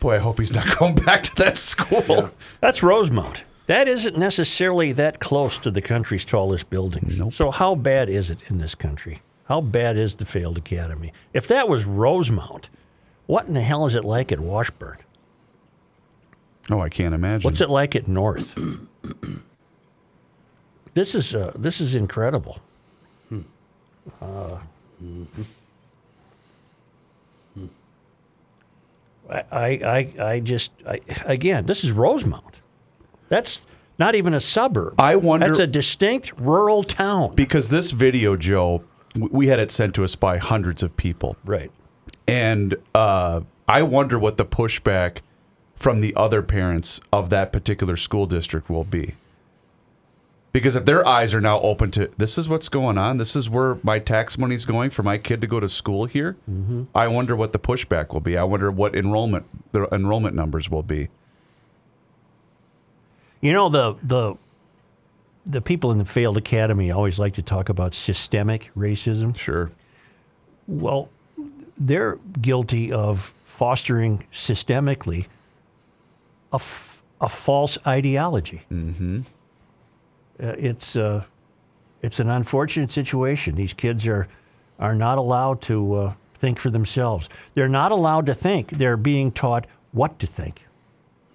boy, 0.00 0.16
I 0.16 0.18
hope 0.18 0.38
he's 0.38 0.52
not 0.52 0.66
going 0.78 0.94
back 0.94 1.22
to 1.24 1.34
that 1.36 1.58
school. 1.58 2.30
That's 2.60 2.82
Rosemount. 2.82 3.44
That 3.66 3.86
isn't 3.86 4.18
necessarily 4.18 4.90
that 4.92 5.20
close 5.20 5.58
to 5.60 5.70
the 5.70 5.82
country's 5.82 6.24
tallest 6.24 6.70
buildings. 6.70 7.20
So 7.36 7.52
how 7.52 7.76
bad 7.76 8.08
is 8.08 8.30
it 8.30 8.38
in 8.48 8.58
this 8.58 8.74
country? 8.74 9.20
How 9.44 9.60
bad 9.60 9.96
is 9.96 10.16
the 10.16 10.24
failed 10.24 10.58
academy? 10.58 11.12
If 11.32 11.46
that 11.48 11.68
was 11.68 11.84
Rosemount, 11.84 12.68
what 13.26 13.46
in 13.46 13.54
the 13.54 13.60
hell 13.60 13.86
is 13.86 13.94
it 13.94 14.04
like 14.04 14.32
at 14.32 14.40
Washburn? 14.40 14.96
Oh, 16.70 16.80
I 16.80 16.88
can't 16.88 17.14
imagine. 17.14 17.44
What's 17.44 17.60
it 17.60 17.68
like 17.70 17.96
at 17.96 18.06
North? 18.08 18.56
this 20.94 21.14
is 21.14 21.34
uh, 21.34 21.52
this 21.56 21.80
is 21.80 21.94
incredible. 21.94 22.58
Uh, 24.20 24.58
I, 29.28 29.44
I, 29.52 29.68
I 30.18 30.24
I 30.32 30.40
just 30.40 30.72
I, 30.88 31.00
again, 31.24 31.66
this 31.66 31.84
is 31.84 31.92
Rosemount. 31.92 32.60
That's 33.28 33.64
not 33.98 34.14
even 34.14 34.34
a 34.34 34.40
suburb. 34.40 34.94
I 35.00 35.16
wonder- 35.16 35.46
That's 35.46 35.58
a 35.60 35.66
distinct 35.66 36.32
rural 36.38 36.82
town. 36.82 37.34
Because 37.36 37.68
this 37.68 37.90
video, 37.92 38.34
Joe, 38.36 38.82
we 39.16 39.46
had 39.48 39.60
it 39.60 39.70
sent 39.70 39.94
to 39.96 40.04
us 40.04 40.16
by 40.16 40.38
hundreds 40.38 40.82
of 40.82 40.96
people. 40.96 41.36
right. 41.44 41.70
And 42.26 42.76
uh, 42.94 43.40
I 43.68 43.82
wonder 43.82 44.18
what 44.18 44.36
the 44.36 44.44
pushback 44.46 45.18
from 45.80 46.00
the 46.00 46.14
other 46.14 46.42
parents 46.42 47.00
of 47.10 47.30
that 47.30 47.52
particular 47.52 47.96
school 47.96 48.26
district 48.26 48.68
will 48.68 48.84
be. 48.84 49.14
Because 50.52 50.76
if 50.76 50.84
their 50.84 51.06
eyes 51.08 51.32
are 51.32 51.40
now 51.40 51.58
open 51.60 51.90
to 51.92 52.10
this 52.18 52.36
is 52.36 52.50
what's 52.50 52.68
going 52.68 52.98
on, 52.98 53.16
this 53.16 53.34
is 53.34 53.48
where 53.48 53.78
my 53.82 53.98
tax 53.98 54.36
money's 54.36 54.66
going 54.66 54.90
for 54.90 55.02
my 55.02 55.16
kid 55.16 55.40
to 55.40 55.46
go 55.46 55.58
to 55.58 55.70
school 55.70 56.04
here. 56.04 56.36
Mm-hmm. 56.50 56.84
I 56.94 57.08
wonder 57.08 57.34
what 57.34 57.52
the 57.52 57.58
pushback 57.58 58.12
will 58.12 58.20
be. 58.20 58.36
I 58.36 58.42
wonder 58.44 58.70
what 58.70 58.94
enrollment 58.94 59.46
the 59.72 59.88
enrollment 59.94 60.34
numbers 60.36 60.68
will 60.68 60.82
be. 60.82 61.08
You 63.40 63.54
know 63.54 63.70
the 63.70 63.96
the 64.02 64.34
the 65.46 65.62
people 65.62 65.92
in 65.92 65.98
the 65.98 66.04
failed 66.04 66.36
academy 66.36 66.90
always 66.90 67.18
like 67.18 67.34
to 67.34 67.42
talk 67.42 67.70
about 67.70 67.94
systemic 67.94 68.70
racism. 68.76 69.34
Sure. 69.34 69.70
Well, 70.66 71.08
they're 71.78 72.18
guilty 72.38 72.92
of 72.92 73.32
fostering 73.44 74.26
systemically 74.30 75.26
a, 76.52 76.56
f- 76.56 77.02
a 77.20 77.28
false 77.28 77.78
ideology. 77.86 78.62
Mm-hmm. 78.70 79.20
Uh, 80.42 80.54
it's 80.58 80.96
uh, 80.96 81.24
it's 82.02 82.18
an 82.20 82.28
unfortunate 82.30 82.90
situation. 82.90 83.54
These 83.54 83.74
kids 83.74 84.06
are 84.06 84.26
are 84.78 84.94
not 84.94 85.18
allowed 85.18 85.60
to 85.62 85.94
uh, 85.94 86.12
think 86.34 86.58
for 86.58 86.70
themselves. 86.70 87.28
They're 87.54 87.68
not 87.68 87.92
allowed 87.92 88.26
to 88.26 88.34
think. 88.34 88.70
They're 88.70 88.96
being 88.96 89.30
taught 89.32 89.66
what 89.92 90.18
to 90.20 90.26
think, 90.26 90.64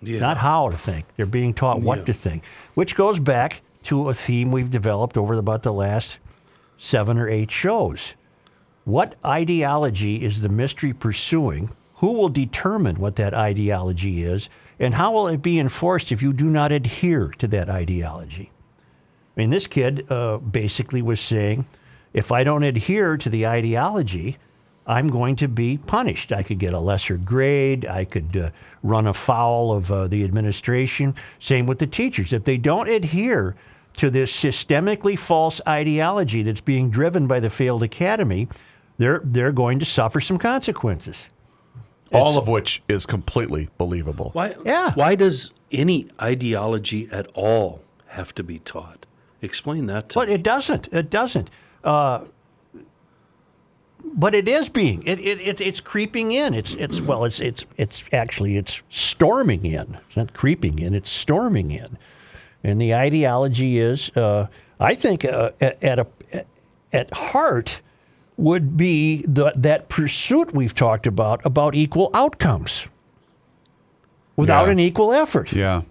Yeah. 0.02 0.20
not 0.20 0.38
how 0.38 0.70
to 0.70 0.78
think. 0.78 1.06
They're 1.16 1.26
being 1.28 1.54
taught 1.54 1.82
what 1.82 2.00
Yeah. 2.00 2.06
to 2.06 2.14
think, 2.14 2.44
which 2.74 2.96
goes 2.96 3.20
back 3.20 3.62
to 3.84 4.10
a 4.10 4.14
theme 4.14 4.52
we've 4.52 4.72
developed 4.72 5.18
over 5.18 5.36
about 5.36 5.62
the 5.62 5.74
last 5.74 6.18
seven 6.78 7.20
or 7.20 7.30
eight 7.30 7.52
shows. 7.52 8.16
What 8.86 9.16
ideology 9.24 10.24
is 10.24 10.42
the 10.42 10.50
mystery 10.50 10.94
pursuing? 10.94 11.70
Who 11.96 12.14
will 12.14 12.30
determine 12.30 12.96
what 12.96 13.16
that 13.18 13.34
ideology 13.34 14.24
is? 14.24 14.50
And 14.80 14.94
how 14.94 15.12
will 15.12 15.28
it 15.28 15.42
be 15.42 15.60
enforced 15.60 16.12
if 16.12 16.22
you 16.22 16.34
do 16.34 16.46
not 16.46 16.72
adhere 16.72 17.30
to 17.38 17.48
that 17.48 17.70
ideology? 17.70 18.52
I 19.36 19.42
mean, 19.42 19.50
this 19.50 19.68
kid 19.68 20.10
uh, 20.10 20.38
basically 20.38 21.02
was 21.02 21.20
saying, 21.20 21.66
if 22.14 22.32
I 22.32 22.44
don't 22.44 22.64
adhere 22.64 23.18
to 23.18 23.30
the 23.30 23.46
ideology, 23.48 24.38
I'm 24.88 25.08
going 25.08 25.36
to 25.38 25.48
be 25.48 25.78
punished. 25.78 26.32
I 26.32 26.44
could 26.44 26.60
get 26.60 26.74
a 26.74 26.80
lesser 26.80 27.18
grade. 27.18 27.86
I 27.86 28.06
could 28.06 28.36
uh, 28.38 28.52
run 28.84 29.08
afoul 29.08 29.74
of 29.74 29.92
uh, 29.92 30.08
the 30.08 30.24
administration. 30.24 31.16
Same 31.40 31.66
with 31.66 31.80
the 31.80 31.88
teachers. 31.88 32.32
If 32.32 32.44
they 32.44 32.58
don't 32.58 32.90
adhere 32.90 33.56
to 33.98 34.10
this 34.10 34.32
systemically 34.32 35.18
false 35.18 35.60
ideology 35.68 36.44
that's 36.44 36.62
being 36.62 36.90
driven 36.90 37.28
by 37.28 37.40
the 37.40 37.50
failed 37.50 37.82
academy, 37.82 38.48
they're, 38.98 39.22
they're 39.24 39.52
going 39.52 39.80
to 39.80 39.86
suffer 39.86 40.22
some 40.22 40.38
consequences. 40.38 41.30
All 42.12 42.38
of 42.38 42.48
which 42.48 42.82
is 42.88 43.06
completely 43.06 43.70
believable. 43.78 44.30
Why? 44.34 44.56
Yeah. 44.66 44.94
Why 44.94 45.16
does 45.16 45.52
any 45.72 46.08
ideology 46.22 47.10
at 47.12 47.28
all 47.34 47.82
have 48.08 48.34
to 48.36 48.44
be 48.44 48.60
taught? 48.60 49.06
Explain 49.42 49.88
that 49.88 50.10
to 50.10 50.20
But 50.20 50.28
me. 50.30 50.36
it 50.36 50.44
doesn't. 50.44 50.88
It 50.94 51.10
doesn't. 51.10 51.50
Uh, 51.84 52.26
but 54.04 54.34
it 54.36 54.48
is 54.48 54.70
being. 54.70 55.04
It, 55.04 55.20
it, 55.20 55.42
it 55.42 55.62
it's 55.62 55.80
creeping 55.82 56.32
in. 56.32 56.54
It's 56.54 56.74
it's 56.76 57.02
well. 57.02 57.26
It's 57.26 57.40
it's 57.40 57.66
it's 57.78 58.04
actually 58.14 58.56
it's 58.56 58.82
storming 58.90 59.66
in. 59.66 59.98
It's 60.08 60.16
not 60.16 60.34
creeping 60.34 60.80
in. 60.80 60.94
It's 60.94 61.10
storming 61.10 61.72
in. 61.72 61.98
And 62.64 62.80
the 62.82 62.96
ideology 62.96 63.78
is, 63.80 64.10
uh, 64.16 64.48
I 64.80 64.96
think, 64.96 65.26
uh, 65.26 65.52
at, 65.60 65.84
at 65.84 66.00
a 66.00 66.08
at 66.94 67.14
heart, 67.14 67.82
would 68.38 68.76
be 68.78 69.24
the, 69.28 69.54
that 69.56 69.88
pursuit 69.90 70.54
we've 70.54 70.76
talked 70.76 71.08
about 71.08 71.46
about 71.46 71.74
equal 71.76 72.10
outcomes. 72.14 72.88
Without 74.36 74.66
Yeah. 74.66 74.72
an 74.74 74.80
equal 74.80 75.14
effort. 75.14 75.54
Yeah. 75.54 75.84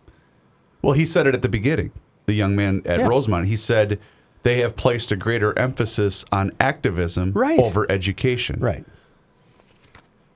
Well, 0.83 0.93
he 0.93 1.07
said 1.07 1.27
it 1.27 1.35
at 1.35 1.41
the 1.43 1.49
beginning. 1.49 1.93
The 2.27 2.35
young 2.35 2.55
man 2.55 2.83
at 2.85 2.99
Yeah. 3.01 3.07
Rosemount. 3.09 3.47
He 3.47 3.57
said 3.57 3.99
they 4.43 4.61
have 4.61 4.77
placed 4.77 5.11
a 5.11 5.17
greater 5.17 5.59
emphasis 5.59 6.25
on 6.31 6.53
activism 6.61 7.33
Right. 7.33 7.59
over 7.59 7.91
education. 7.91 8.61
Right. 8.61 8.85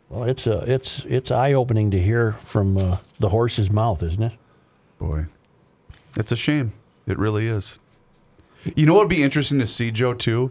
Well, 0.09 0.25
it's 0.25 0.47
uh, 0.47 0.65
it's 0.67 1.05
it's 1.05 1.31
eye 1.31 1.53
opening 1.53 1.91
to 1.91 1.99
hear 1.99 2.33
from 2.43 2.79
uh, 2.79 2.97
the 3.19 3.29
horse's 3.29 3.71
mouth, 3.71 4.03
isn't 4.03 4.23
it? 4.23 4.33
Boy, 4.99 5.27
it's 6.17 6.33
a 6.33 6.37
shame. 6.37 6.73
It 7.07 7.19
really 7.19 7.47
is. 7.47 7.79
You 8.75 8.87
know 8.87 8.95
what 8.95 9.01
would 9.01 9.11
be 9.11 9.23
interesting 9.23 9.59
to 9.59 9.67
see, 9.67 9.91
Joe, 9.91 10.15
too? 10.15 10.51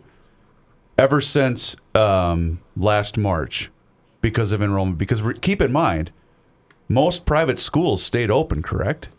Ever 0.97 1.21
since 1.21 1.75
um, 1.93 2.59
last 2.75 3.17
March, 3.17 3.69
because 4.21 4.51
of 4.51 4.61
enrollment, 4.61 4.97
because 4.97 5.21
keep 5.41 5.61
in 5.61 5.71
mind, 5.71 6.11
most 6.89 7.25
private 7.25 7.59
schools 7.59 8.01
stayed 8.01 8.31
open, 8.31 8.63
correct? 8.63 9.09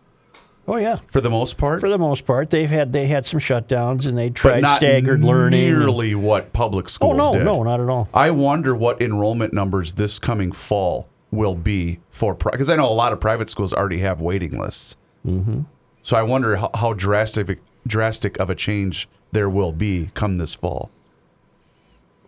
Oh 0.69 0.77
yeah. 0.77 0.99
for 1.07 1.23
the 1.23 1.31
most 1.31 1.57
part. 1.57 1.81
For 1.81 1.89
the 1.89 1.99
most 1.99 2.27
part, 2.27 2.51
they've 2.51 2.69
had 2.69 2.93
they 2.93 3.07
had 3.07 3.27
some 3.27 3.41
shutdowns 3.41 4.07
and 4.07 4.19
they 4.19 4.29
tried 4.29 4.69
staggered 4.77 5.25
learning. 5.25 5.61
nearly 5.61 6.15
what 6.15 6.53
public 6.53 6.85
oh 6.85 6.89
schools 6.89 7.17
no, 7.17 7.33
did. 7.33 7.45
no, 7.45 7.63
not 7.63 7.81
at 7.81 7.89
all. 7.89 8.09
I 8.13 8.31
wonder 8.31 8.75
what 8.75 9.01
enrollment 9.01 9.55
numbers 9.55 9.95
this 9.95 10.19
coming 10.19 10.53
fall 10.53 11.09
will 11.31 11.55
be 11.55 12.01
for 12.11 12.35
because 12.35 12.69
I 12.69 12.77
know 12.77 12.89
a 12.89 12.93
lot 12.93 13.15
of 13.15 13.21
private 13.21 13.49
schools 13.49 13.73
already 13.73 14.01
have 14.01 14.21
waiting 14.21 14.59
lists. 14.59 14.97
Mm-hmm. 15.27 15.63
So 16.03 16.17
I 16.19 16.23
wonder 16.23 16.57
how, 16.57 16.71
how 16.75 16.93
drastic 16.93 17.61
drastic 17.87 18.39
of 18.39 18.51
a 18.51 18.55
change 18.55 19.09
there 19.33 19.49
will 19.49 19.73
be 19.73 20.11
come 20.13 20.37
this 20.37 20.53
fall. 20.55 20.91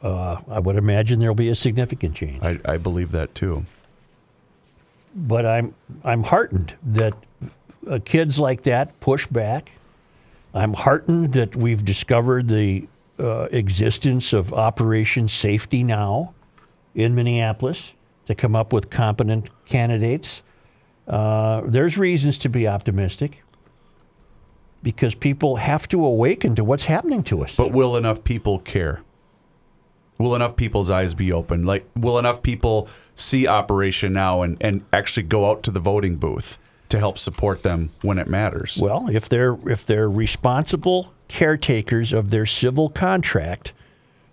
I 0.02 0.58
would 0.58 0.76
imagine 0.76 1.18
there'll 1.20 1.34
be 1.34 1.48
a 1.50 1.54
significant 1.54 2.14
change. 2.14 2.40
I, 2.42 2.58
I 2.64 2.76
believe 2.78 3.12
that 3.12 3.34
too. 3.34 3.64
but 5.14 5.44
I'm 5.44 5.74
I'm 6.04 6.22
heartened 6.22 6.74
that 6.84 7.14
uh, 7.88 7.98
kids 8.04 8.38
like 8.38 8.62
that 8.62 8.98
push 9.00 9.26
back. 9.26 9.70
I'm 10.54 10.74
heartened 10.74 11.32
that 11.34 11.54
we've 11.54 11.84
discovered 11.84 12.48
the 12.48 12.88
uh, 13.18 13.48
existence 13.52 14.32
of 14.32 14.52
Operation 14.52 15.28
Safety 15.28 15.82
Now 15.84 16.34
in 16.94 17.14
Minneapolis 17.14 17.92
to 18.26 18.34
come 18.34 18.56
up 18.56 18.72
with 18.72 18.90
competent 18.90 19.48
candidates. 19.66 20.42
Uh, 21.06 21.62
there's 21.64 21.96
reasons 21.98 22.38
to 22.38 22.48
be 22.48 22.66
optimistic 22.66 23.42
because 24.82 25.14
people 25.14 25.56
have 25.56 25.86
to 25.88 26.04
awaken 26.04 26.54
to 26.54 26.64
what's 26.64 26.84
happening 26.86 27.22
to 27.24 27.44
us. 27.44 27.54
But 27.56 27.72
will 27.72 27.96
enough 27.96 28.24
people 28.24 28.58
care? 28.58 29.02
Will 30.20 30.34
enough 30.34 30.54
people's 30.54 30.90
eyes 30.90 31.14
be 31.14 31.32
open? 31.32 31.64
Like, 31.64 31.88
will 31.96 32.18
enough 32.18 32.42
people 32.42 32.90
see 33.14 33.48
Operation 33.48 34.12
Now 34.12 34.42
and, 34.42 34.58
and 34.60 34.84
actually 34.92 35.22
go 35.22 35.48
out 35.48 35.62
to 35.62 35.70
the 35.70 35.80
voting 35.80 36.16
booth 36.16 36.58
to 36.90 36.98
help 36.98 37.16
support 37.16 37.62
them 37.62 37.88
when 38.02 38.18
it 38.18 38.28
matters? 38.28 38.78
Well, 38.78 39.08
if 39.08 39.30
they're 39.30 39.56
if 39.66 39.86
they're 39.86 40.10
responsible 40.10 41.14
caretakers 41.28 42.12
of 42.12 42.28
their 42.28 42.44
civil 42.44 42.90
contract, 42.90 43.72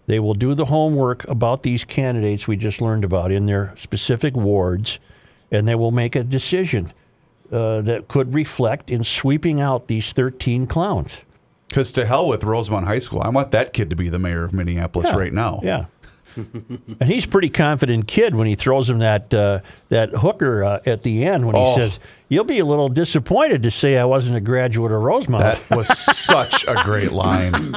they 0.07 0.19
will 0.19 0.33
do 0.33 0.53
the 0.53 0.65
homework 0.65 1.25
about 1.29 1.63
these 1.63 1.85
candidates 1.85 2.49
we 2.49 2.57
just 2.57 2.81
learned 2.81 3.05
about 3.05 3.31
in 3.31 3.45
their 3.45 3.73
specific 3.77 4.35
wards, 4.35 4.99
and 5.51 5.65
they 5.65 5.75
will 5.75 5.91
make 5.91 6.17
a 6.17 6.23
decision 6.25 6.91
uh, 7.49 7.79
that 7.79 8.09
could 8.09 8.33
reflect 8.33 8.91
in 8.91 9.05
sweeping 9.05 9.61
out 9.61 9.87
these 9.87 10.11
13 10.11 10.67
clowns. 10.67 11.19
Because 11.67 11.91
to 11.93 12.05
hell 12.05 12.27
with 12.27 12.43
Rosemount 12.43 12.85
High 12.87 12.99
School. 12.99 13.21
I 13.21 13.29
want 13.29 13.51
that 13.51 13.73
kid 13.73 13.89
to 13.89 13.95
be 13.95 14.09
the 14.09 14.19
mayor 14.19 14.43
of 14.43 14.53
Minneapolis 14.53 15.09
Yeah, 15.09 15.17
right 15.17 15.33
now. 15.33 15.59
Yeah. 15.63 15.85
and 16.37 17.03
he's 17.03 17.25
a 17.25 17.27
pretty 17.27 17.49
confident 17.49 18.07
kid 18.07 18.35
when 18.35 18.45
he 18.47 18.53
throws 18.55 18.87
him 18.89 18.99
that 18.99 19.33
uh, 19.33 19.59
that 19.89 20.09
hooker 20.11 20.63
uh, 20.63 20.79
at 20.85 21.01
the 21.03 21.25
end 21.25 21.45
when 21.47 21.55
he 21.55 21.61
Oh. 21.61 21.75
says, 21.75 21.99
"You'll 22.29 22.43
be 22.43 22.59
a 22.59 22.65
little 22.65 22.89
disappointed 22.89 23.63
to 23.63 23.71
say 23.71 23.97
I 23.97 24.05
wasn't 24.05 24.37
a 24.37 24.39
graduate 24.41 24.91
of 24.91 25.01
Rosemount." 25.01 25.41
That 25.67 25.75
was 25.75 25.87
such 26.15 26.63
a 26.67 26.75
great 26.83 27.11
line. 27.11 27.75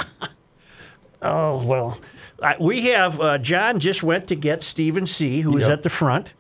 Oh 1.22 1.62
well, 1.64 1.98
I, 2.42 2.56
we 2.60 2.82
have 2.90 3.20
uh, 3.20 3.38
John 3.38 3.80
just 3.80 4.02
went 4.02 4.26
to 4.28 4.34
get 4.34 4.62
Stephen 4.62 5.06
C, 5.06 5.40
who 5.40 5.52
was 5.52 5.62
Yep. 5.62 5.70
at 5.70 5.82
the 5.82 5.90
front, 5.90 6.32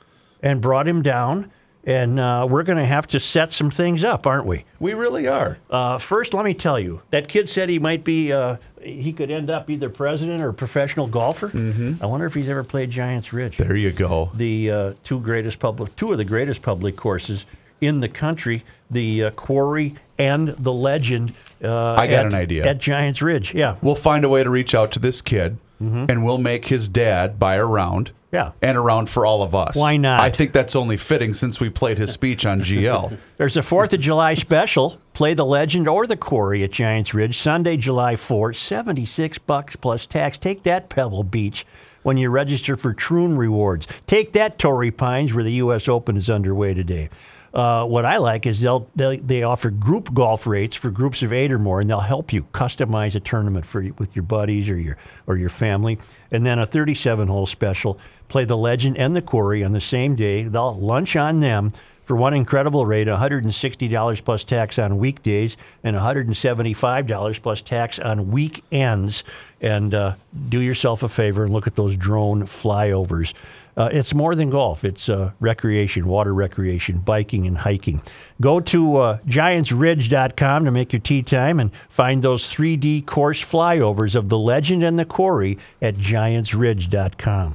and 0.42 0.60
brought 0.60 0.86
him 0.88 1.00
down, 1.02 1.50
and 1.84 2.20
uh, 2.20 2.46
we're 2.48 2.62
going 2.62 2.78
to 2.78 2.84
have 2.84 3.06
to 3.08 3.20
set 3.20 3.52
some 3.52 3.70
things 3.70 4.04
up, 4.04 4.26
aren't 4.26 4.46
we? 4.46 4.64
We 4.78 4.94
really 4.94 5.26
are. 5.26 5.58
Uh, 5.70 5.98
first, 5.98 6.34
let 6.34 6.44
me 6.44 6.54
tell 6.54 6.78
you 6.78 7.02
that 7.10 7.28
kid 7.28 7.48
said 7.48 7.68
he 7.68 7.78
might 7.78 8.04
be 8.04 8.32
uh, 8.32 8.56
he 8.82 9.12
could 9.12 9.30
end 9.30 9.50
up 9.50 9.68
either 9.70 9.88
president 9.90 10.42
or 10.42 10.52
professional 10.52 11.06
golfer. 11.06 11.48
Mm-hmm. 11.48 12.02
I 12.02 12.06
wonder 12.06 12.26
if 12.26 12.34
he's 12.34 12.48
ever 12.48 12.64
played 12.64 12.90
Giants 12.90 13.32
Ridge, 13.32 13.56
There 13.56 13.76
you 13.76 13.92
go. 13.92 14.30
the 14.34 14.70
uh, 14.70 14.92
two 15.04 15.20
greatest 15.20 15.58
public, 15.58 15.94
two 15.96 16.12
of 16.12 16.18
the 16.18 16.24
greatest 16.24 16.62
public 16.62 16.96
courses 16.96 17.46
in 17.80 18.00
the 18.00 18.08
country, 18.08 18.62
the 18.90 19.24
uh, 19.24 19.30
Quarry 19.30 19.94
and 20.18 20.48
the 20.48 20.72
Legend. 20.72 21.32
Uh, 21.64 21.94
I 21.94 22.06
got 22.06 22.20
at- 22.20 22.26
an 22.26 22.34
idea. 22.34 22.66
at 22.66 22.78
Giants 22.78 23.22
Ridge. 23.22 23.54
Yeah, 23.54 23.76
We'll 23.80 23.94
find 23.94 24.24
a 24.24 24.28
way 24.28 24.44
to 24.44 24.50
reach 24.50 24.74
out 24.74 24.92
to 24.92 24.98
this 24.98 25.22
kid 25.22 25.56
and 25.82 26.22
we'll 26.26 26.36
make 26.36 26.66
his 26.66 26.88
dad 26.88 27.38
buy 27.38 27.54
a 27.54 27.64
round. 27.64 28.12
Yeah. 28.32 28.52
And 28.62 28.78
around 28.78 29.08
for 29.08 29.26
all 29.26 29.42
of 29.42 29.54
us. 29.54 29.74
Why 29.74 29.96
not? 29.96 30.20
I 30.20 30.30
think 30.30 30.52
that's 30.52 30.76
only 30.76 30.96
fitting 30.96 31.34
since 31.34 31.60
we 31.60 31.68
played 31.68 31.98
his 31.98 32.12
speech 32.12 32.46
on 32.46 32.60
GL. 32.60 33.18
There's 33.38 33.56
a 33.56 33.62
Fourth 33.62 33.92
of 33.92 34.00
July 34.00 34.34
special. 34.34 35.00
Play 35.14 35.34
the 35.34 35.44
Legend 35.44 35.88
or 35.88 36.06
the 36.06 36.16
Quarry 36.16 36.62
at 36.62 36.70
Giants 36.70 37.12
Ridge 37.12 37.36
Sunday, 37.36 37.76
July 37.76 38.14
4th. 38.14 38.56
76 38.56 39.38
bucks 39.38 39.74
plus 39.74 40.06
tax. 40.06 40.38
Take 40.38 40.62
that 40.62 40.88
Pebble 40.88 41.24
Beach 41.24 41.66
when 42.02 42.16
you 42.16 42.30
register 42.30 42.76
for 42.76 42.94
Troon 42.94 43.36
Rewards. 43.36 43.86
Take 44.06 44.32
that 44.32 44.58
Torrey 44.58 44.90
Pines 44.90 45.34
where 45.34 45.44
the 45.44 45.52
U.S. 45.54 45.88
Open 45.88 46.16
is 46.16 46.30
underway 46.30 46.72
today. 46.74 47.08
Uh, 47.52 47.84
what 47.84 48.04
I 48.04 48.18
like 48.18 48.46
is 48.46 48.60
they'll, 48.60 48.88
they 48.94 49.16
they 49.18 49.42
offer 49.42 49.70
group 49.70 50.14
golf 50.14 50.46
rates 50.46 50.76
for 50.76 50.90
groups 50.90 51.22
of 51.22 51.32
eight 51.32 51.50
or 51.50 51.58
more, 51.58 51.80
and 51.80 51.90
they'll 51.90 51.98
help 52.00 52.32
you 52.32 52.44
customize 52.52 53.14
a 53.16 53.20
tournament 53.20 53.66
for 53.66 53.82
you- 53.82 53.94
with 53.98 54.14
your 54.14 54.22
buddies 54.22 54.70
or 54.70 54.78
your 54.78 54.96
or 55.26 55.36
your 55.36 55.48
family. 55.48 55.98
And 56.30 56.46
then 56.46 56.58
a 56.58 56.66
37 56.66 57.28
hole 57.28 57.46
special. 57.46 57.98
Play 58.28 58.44
the 58.44 58.56
Legend 58.56 58.96
and 58.96 59.16
the 59.16 59.22
Quarry 59.22 59.64
on 59.64 59.72
the 59.72 59.80
same 59.80 60.14
day. 60.14 60.44
They'll 60.44 60.78
lunch 60.78 61.16
on 61.16 61.40
them 61.40 61.72
for 62.04 62.14
one 62.16 62.34
incredible 62.34 62.86
rate, 62.86 63.06
$160 63.08 64.24
plus 64.24 64.44
tax 64.44 64.78
on 64.78 64.98
weekdays 64.98 65.56
and 65.84 65.96
$175 65.96 67.42
plus 67.42 67.60
tax 67.60 67.98
on 67.98 68.30
weekends. 68.30 69.24
And 69.60 69.94
uh, 69.94 70.14
do 70.48 70.60
yourself 70.60 71.02
a 71.02 71.08
favor 71.08 71.44
and 71.44 71.52
look 71.52 71.66
at 71.66 71.76
those 71.76 71.96
drone 71.96 72.42
flyovers. 72.44 73.34
Uh, 73.76 73.88
it's 73.92 74.14
more 74.14 74.34
than 74.34 74.50
golf. 74.50 74.84
It's 74.84 75.08
uh, 75.08 75.32
recreation, 75.40 76.06
water 76.06 76.34
recreation, 76.34 76.98
biking, 76.98 77.46
and 77.46 77.58
hiking. 77.58 78.02
Go 78.40 78.60
to 78.60 78.96
uh, 78.96 79.18
giantsridge.com 79.26 80.64
to 80.64 80.70
make 80.70 80.92
your 80.92 81.00
tea 81.00 81.22
time 81.22 81.60
and 81.60 81.70
find 81.88 82.22
those 82.22 82.44
3D 82.52 83.06
course 83.06 83.44
flyovers 83.44 84.14
of 84.14 84.28
the 84.28 84.38
legend 84.38 84.82
and 84.82 84.98
the 84.98 85.04
quarry 85.04 85.58
at 85.80 85.96
giantsridge.com. 85.96 87.54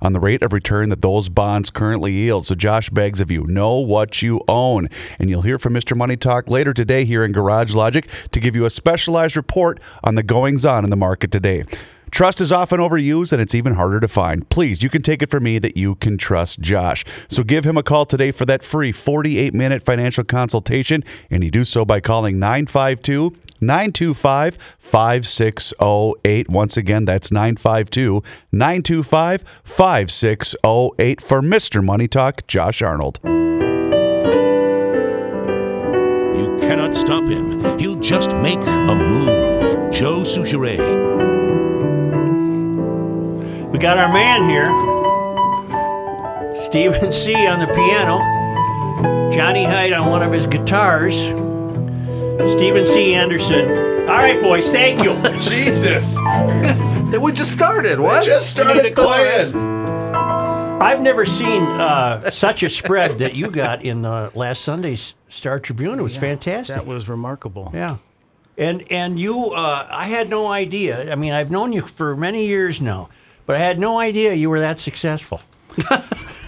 on 0.00 0.12
the 0.12 0.20
rate 0.20 0.42
of 0.42 0.52
return 0.52 0.88
that 0.90 1.02
those 1.02 1.28
bonds 1.28 1.70
currently 1.70 2.12
yield. 2.12 2.46
So 2.46 2.54
Josh 2.54 2.90
begs 2.90 3.20
of 3.20 3.30
you, 3.30 3.46
know 3.46 3.78
what 3.78 4.22
you 4.22 4.40
own. 4.48 4.88
And 5.18 5.30
you'll 5.30 5.42
hear 5.42 5.58
from 5.58 5.74
Mr. 5.74 5.96
Money 5.96 6.16
Talk 6.16 6.48
later 6.48 6.72
today 6.72 7.04
here 7.04 7.24
in 7.24 7.32
Garage 7.32 7.74
Logic 7.74 8.08
to 8.32 8.40
give 8.40 8.54
you 8.56 8.64
a 8.64 8.70
specialized 8.70 9.36
report 9.36 9.80
on 10.02 10.14
the 10.14 10.22
goings 10.22 10.64
on 10.64 10.84
in 10.84 10.90
the 10.90 10.96
market 10.96 11.30
today. 11.30 11.64
Trust 12.10 12.40
is 12.40 12.50
often 12.50 12.80
overused 12.80 13.32
and 13.32 13.42
it's 13.42 13.54
even 13.54 13.74
harder 13.74 14.00
to 14.00 14.08
find. 14.08 14.48
Please, 14.48 14.82
you 14.82 14.88
can 14.88 15.02
take 15.02 15.22
it 15.22 15.30
from 15.30 15.44
me 15.44 15.58
that 15.58 15.76
you 15.76 15.94
can 15.94 16.16
trust 16.16 16.60
Josh. 16.60 17.04
So 17.28 17.42
give 17.42 17.66
him 17.66 17.76
a 17.76 17.82
call 17.82 18.06
today 18.06 18.30
for 18.30 18.46
that 18.46 18.62
free 18.62 18.92
48 18.92 19.52
minute 19.52 19.82
financial 19.82 20.24
consultation, 20.24 21.04
and 21.30 21.44
you 21.44 21.50
do 21.50 21.64
so 21.64 21.84
by 21.84 22.00
calling 22.00 22.38
952 22.38 23.36
925 23.60 24.58
5608. 24.78 26.48
Once 26.48 26.76
again, 26.76 27.04
that's 27.04 27.30
952 27.32 28.22
925 28.52 29.44
5608 29.64 31.20
for 31.20 31.40
Mr. 31.40 31.84
Money 31.84 32.08
Talk, 32.08 32.46
Josh 32.46 32.82
Arnold. 32.82 33.18
You 36.38 36.56
cannot 36.60 36.94
stop 36.94 37.26
him. 37.26 37.78
He'll 37.78 38.00
just 38.00 38.34
make 38.36 38.60
a 38.60 38.94
move. 38.94 39.90
Joe 39.90 40.20
Soucheray. 40.20 40.78
We 43.72 43.78
got 43.78 43.98
our 43.98 44.12
man 44.12 44.48
here, 44.48 44.68
Stephen 46.56 47.12
C. 47.12 47.34
on 47.46 47.58
the 47.58 47.66
piano, 47.66 48.18
Johnny 49.32 49.64
Hyde 49.64 49.92
on 49.92 50.08
one 50.10 50.22
of 50.22 50.32
his 50.32 50.46
guitars, 50.46 51.16
Stephen 52.46 52.86
C. 52.86 53.14
Anderson. 53.14 53.68
All 54.08 54.16
right, 54.16 54.40
boys, 54.40 54.70
thank 54.70 55.02
you. 55.02 55.20
Jesus. 55.40 56.18
We 57.08 57.32
just 57.32 57.52
started. 57.52 57.98
What? 57.98 58.22
Just 58.22 58.50
started 58.50 58.94
playing. 58.94 59.56
I've 59.56 61.00
never 61.00 61.24
seen 61.24 61.62
uh, 61.62 62.30
such 62.30 62.62
a 62.62 62.68
spread 62.68 63.18
that 63.18 63.34
you 63.34 63.50
got 63.50 63.82
in 63.82 64.02
the 64.02 64.30
last 64.34 64.60
Sunday's 64.62 65.14
Star 65.28 65.58
Tribune. 65.58 65.98
It 65.98 66.02
was 66.02 66.16
fantastic. 66.16 66.76
That 66.76 66.86
was 66.86 67.08
remarkable. 67.08 67.70
Yeah. 67.72 67.96
And 68.58 68.84
and 68.92 69.18
you, 69.18 69.52
uh, 69.52 69.88
I 69.90 70.08
had 70.08 70.28
no 70.28 70.48
idea. 70.48 71.10
I 71.10 71.14
mean, 71.14 71.32
I've 71.32 71.50
known 71.50 71.72
you 71.72 71.80
for 71.80 72.14
many 72.14 72.46
years 72.46 72.78
now, 72.78 73.08
but 73.46 73.56
I 73.56 73.60
had 73.60 73.78
no 73.78 73.98
idea 73.98 74.34
you 74.34 74.50
were 74.50 74.60
that 74.60 74.78
successful. 74.78 75.40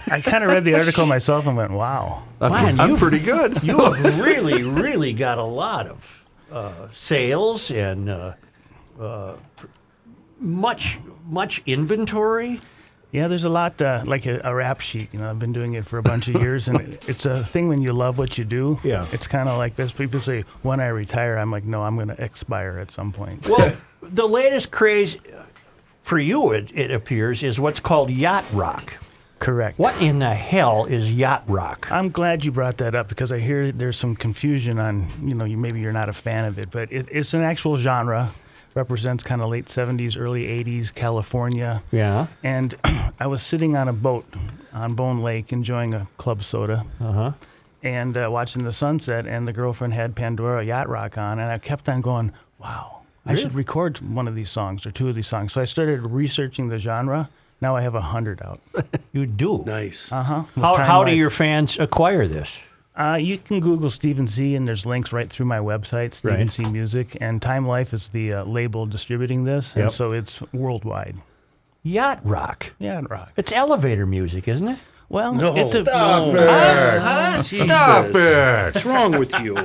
I 0.09 0.19
kind 0.21 0.43
of 0.43 0.51
read 0.51 0.63
the 0.65 0.75
article 0.75 1.05
myself 1.05 1.47
and 1.47 1.55
went, 1.55 1.71
"Wow." 1.71 2.23
Man, 2.39 2.79
I'm 2.79 2.89
you've- 2.91 2.99
pretty 2.99 3.19
good. 3.19 3.63
You 3.63 3.77
have 3.79 4.19
really, 4.23 4.63
really 4.63 5.13
got 5.13 5.37
a 5.37 5.43
lot 5.43 5.87
of 5.87 6.25
uh, 6.51 6.87
sales 6.91 7.71
and 7.71 8.09
uh, 8.09 8.33
uh, 8.99 9.35
much, 10.39 10.99
much 11.25 11.61
inventory. 11.65 12.59
Yeah, 13.11 13.27
there's 13.27 13.43
a 13.43 13.49
lot 13.49 13.81
uh, 13.81 14.03
like 14.05 14.25
a, 14.25 14.39
a 14.43 14.55
rap 14.55 14.79
sheet. 14.79 15.09
You 15.13 15.19
know, 15.19 15.29
I've 15.29 15.39
been 15.39 15.51
doing 15.53 15.73
it 15.73 15.85
for 15.85 15.97
a 15.97 16.03
bunch 16.03 16.29
of 16.29 16.41
years, 16.41 16.67
and 16.69 16.79
it, 16.79 17.03
it's 17.07 17.25
a 17.25 17.43
thing 17.43 17.67
when 17.67 17.81
you 17.81 17.91
love 17.93 18.17
what 18.17 18.37
you 18.37 18.45
do. 18.45 18.79
Yeah. 18.83 19.05
It's 19.11 19.27
kind 19.27 19.49
of 19.49 19.57
like 19.57 19.75
this. 19.75 19.91
People 19.93 20.19
say, 20.21 20.43
"When 20.61 20.79
I 20.79 20.87
retire," 20.87 21.37
I'm 21.37 21.51
like, 21.51 21.65
"No, 21.65 21.83
I'm 21.83 21.95
going 21.95 22.07
to 22.07 22.21
expire 22.23 22.79
at 22.79 22.89
some 22.89 23.11
point." 23.11 23.47
Well, 23.49 23.73
the 24.01 24.27
latest 24.27 24.71
craze 24.71 25.17
for 26.03 26.19
you, 26.19 26.51
it, 26.51 26.71
it 26.73 26.91
appears, 26.91 27.43
is 27.43 27.59
what's 27.59 27.79
called 27.79 28.09
yacht 28.09 28.45
rock. 28.53 28.93
Correct. 29.41 29.77
What 29.79 29.99
in 30.01 30.19
the 30.19 30.33
hell 30.33 30.85
is 30.85 31.11
yacht 31.11 31.43
rock? 31.47 31.91
I'm 31.91 32.09
glad 32.11 32.45
you 32.45 32.51
brought 32.51 32.77
that 32.77 32.95
up 32.95 33.09
because 33.09 33.33
I 33.33 33.39
hear 33.39 33.71
there's 33.71 33.97
some 33.97 34.15
confusion 34.15 34.79
on, 34.79 35.07
you 35.27 35.33
know, 35.33 35.45
you, 35.45 35.57
maybe 35.57 35.79
you're 35.81 35.91
not 35.91 36.07
a 36.09 36.13
fan 36.13 36.45
of 36.45 36.57
it, 36.57 36.69
but 36.71 36.91
it, 36.91 37.07
it's 37.11 37.33
an 37.33 37.41
actual 37.41 37.75
genre. 37.75 38.31
Represents 38.75 39.21
kind 39.23 39.41
of 39.41 39.49
late 39.49 39.65
70s, 39.65 40.15
early 40.17 40.45
80s 40.63 40.93
California. 40.95 41.83
Yeah. 41.91 42.27
And 42.43 42.75
I 43.19 43.27
was 43.27 43.41
sitting 43.41 43.75
on 43.75 43.87
a 43.89 43.93
boat 43.93 44.25
on 44.73 44.93
Bone 44.93 45.19
Lake 45.21 45.51
enjoying 45.51 45.93
a 45.93 46.07
club 46.17 46.41
soda 46.43 46.85
Uh 47.01 47.11
huh. 47.11 47.31
and 47.83 48.15
uh, 48.15 48.29
watching 48.31 48.63
the 48.63 48.71
sunset, 48.71 49.25
and 49.27 49.45
the 49.47 49.53
girlfriend 49.53 49.93
had 49.93 50.15
Pandora 50.15 50.63
Yacht 50.63 50.87
Rock 50.87 51.17
on, 51.17 51.39
and 51.39 51.51
I 51.51 51.57
kept 51.57 51.89
on 51.89 51.99
going, 52.01 52.31
wow, 52.59 53.01
I 53.25 53.33
should 53.33 53.53
record 53.53 53.97
one 53.99 54.27
of 54.27 54.35
these 54.35 54.49
songs 54.49 54.85
or 54.85 54.91
two 54.91 55.09
of 55.09 55.15
these 55.15 55.27
songs. 55.27 55.51
So 55.51 55.59
I 55.61 55.65
started 55.65 56.01
researching 56.03 56.69
the 56.69 56.77
genre. 56.77 57.29
Now 57.61 57.75
I 57.75 57.81
have 57.81 57.95
a 57.95 58.01
hundred 58.01 58.41
out. 58.41 58.59
You 59.13 59.25
do. 59.25 59.61
Nice. 59.65 60.09
Uh 60.11 60.23
huh. 60.23 60.43
How, 60.55 60.75
how 60.77 61.03
do 61.03 61.13
your 61.13 61.29
fans 61.29 61.77
acquire 61.77 62.25
this? 62.27 62.57
Uh, 62.95 63.17
you 63.19 63.37
can 63.37 63.59
Google 63.59 63.89
Stephen 63.89 64.25
C. 64.27 64.55
and 64.55 64.65
there's 64.67 64.85
links 64.85 65.11
right 65.11 65.29
through 65.29 65.47
my 65.47 65.57
website, 65.59 66.13
Stephen 66.13 66.37
Right. 66.39 66.51
C. 66.51 66.63
Music, 66.63 67.17
and 67.19 67.41
Time 67.41 67.67
Life 67.67 67.93
is 67.93 68.07
the 68.09 68.33
uh, 68.35 68.43
label 68.45 68.85
distributing 68.85 69.43
this, 69.43 69.75
Yep. 69.75 69.83
and 69.83 69.91
so 69.91 70.11
it's 70.13 70.41
worldwide. 70.53 71.17
Yacht 71.83 72.19
rock. 72.23 72.71
Yeah, 72.79 73.01
rock. 73.09 73.33
It's 73.35 73.51
elevator 73.51 74.05
music, 74.05 74.47
isn't 74.47 74.67
it? 74.69 74.79
Well, 75.09 75.33
No. 75.33 75.53
it's 75.57 75.75
a, 75.75 75.83
Stop 75.83 76.33
no. 76.33 77.41
Stop 77.41 78.05
it. 78.15 78.65
What's 78.73 78.85
wrong 78.85 79.11
with 79.19 79.33
you? 79.41 79.57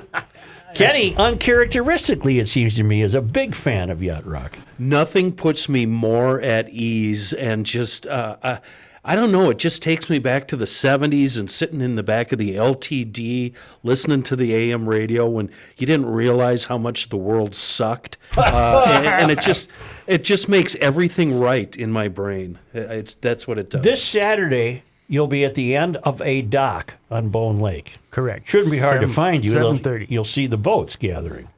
Kenny, 0.75 1.15
uncharacteristically, 1.17 2.39
it 2.39 2.49
seems 2.49 2.75
to 2.77 2.83
me, 2.83 3.03
is 3.03 3.15
a 3.15 3.23
big 3.23 3.55
fan 3.55 3.91
of 3.91 4.03
yacht 4.03 4.27
rock. 4.27 4.59
Nothing 4.79 5.33
puts 5.33 5.69
me 5.69 5.87
more 5.87 6.41
at 6.41 6.69
ease 6.69 7.33
and 7.33 7.65
just, 7.65 8.07
uh, 8.07 8.37
uh, 8.43 8.59
I 9.05 9.15
don't 9.15 9.31
know, 9.31 9.51
it 9.51 9.59
just 9.59 9.83
takes 9.83 10.11
me 10.11 10.19
back 10.19 10.49
to 10.49 10.57
the 10.57 10.65
70s 10.65 11.39
and 11.39 11.49
sitting 11.51 11.81
in 11.81 11.95
the 11.95 12.03
back 12.03 12.33
of 12.33 12.39
the 12.39 12.57
LTD 12.57 13.55
listening 13.85 14.25
to 14.25 14.35
the 14.37 14.53
AM 14.53 14.89
radio 14.89 15.27
when 15.29 15.51
you 15.77 15.87
didn't 15.87 16.07
realize 16.07 16.65
how 16.65 16.77
much 16.77 17.09
the 17.09 17.17
world 17.17 17.55
sucked. 17.55 18.19
Uh, 18.37 18.85
and, 18.99 19.07
and 19.07 19.31
it 19.31 19.41
just 19.41 19.69
it 20.07 20.23
just 20.23 20.47
makes 20.47 20.75
everything 20.77 21.41
right 21.41 21.75
in 21.75 21.91
my 21.91 22.07
brain. 22.07 22.59
It's 22.75 23.15
that's 23.15 23.49
what 23.49 23.59
it 23.59 23.71
does. 23.71 23.83
This 23.83 24.03
Saturday, 24.05 24.83
you'll 25.09 25.27
be 25.27 25.45
at 25.45 25.55
the 25.55 25.75
end 25.77 25.97
of 25.99 26.21
a 26.23 26.43
dock 26.43 26.95
on 27.11 27.29
Bone 27.29 27.61
Lake. 27.61 27.93
correct. 28.11 28.49
Shouldn't 28.49 28.73
be 28.73 28.79
hard 28.79 29.01
to 29.01 29.07
Seven- 29.07 29.15
find 29.15 29.45
you. 29.45 29.53
You'll- 29.53 29.75
7:30. 29.79 30.07
You'll 30.09 30.25
see 30.25 30.47
the 30.47 30.57
boats 30.57 30.97
gathering. 30.97 31.49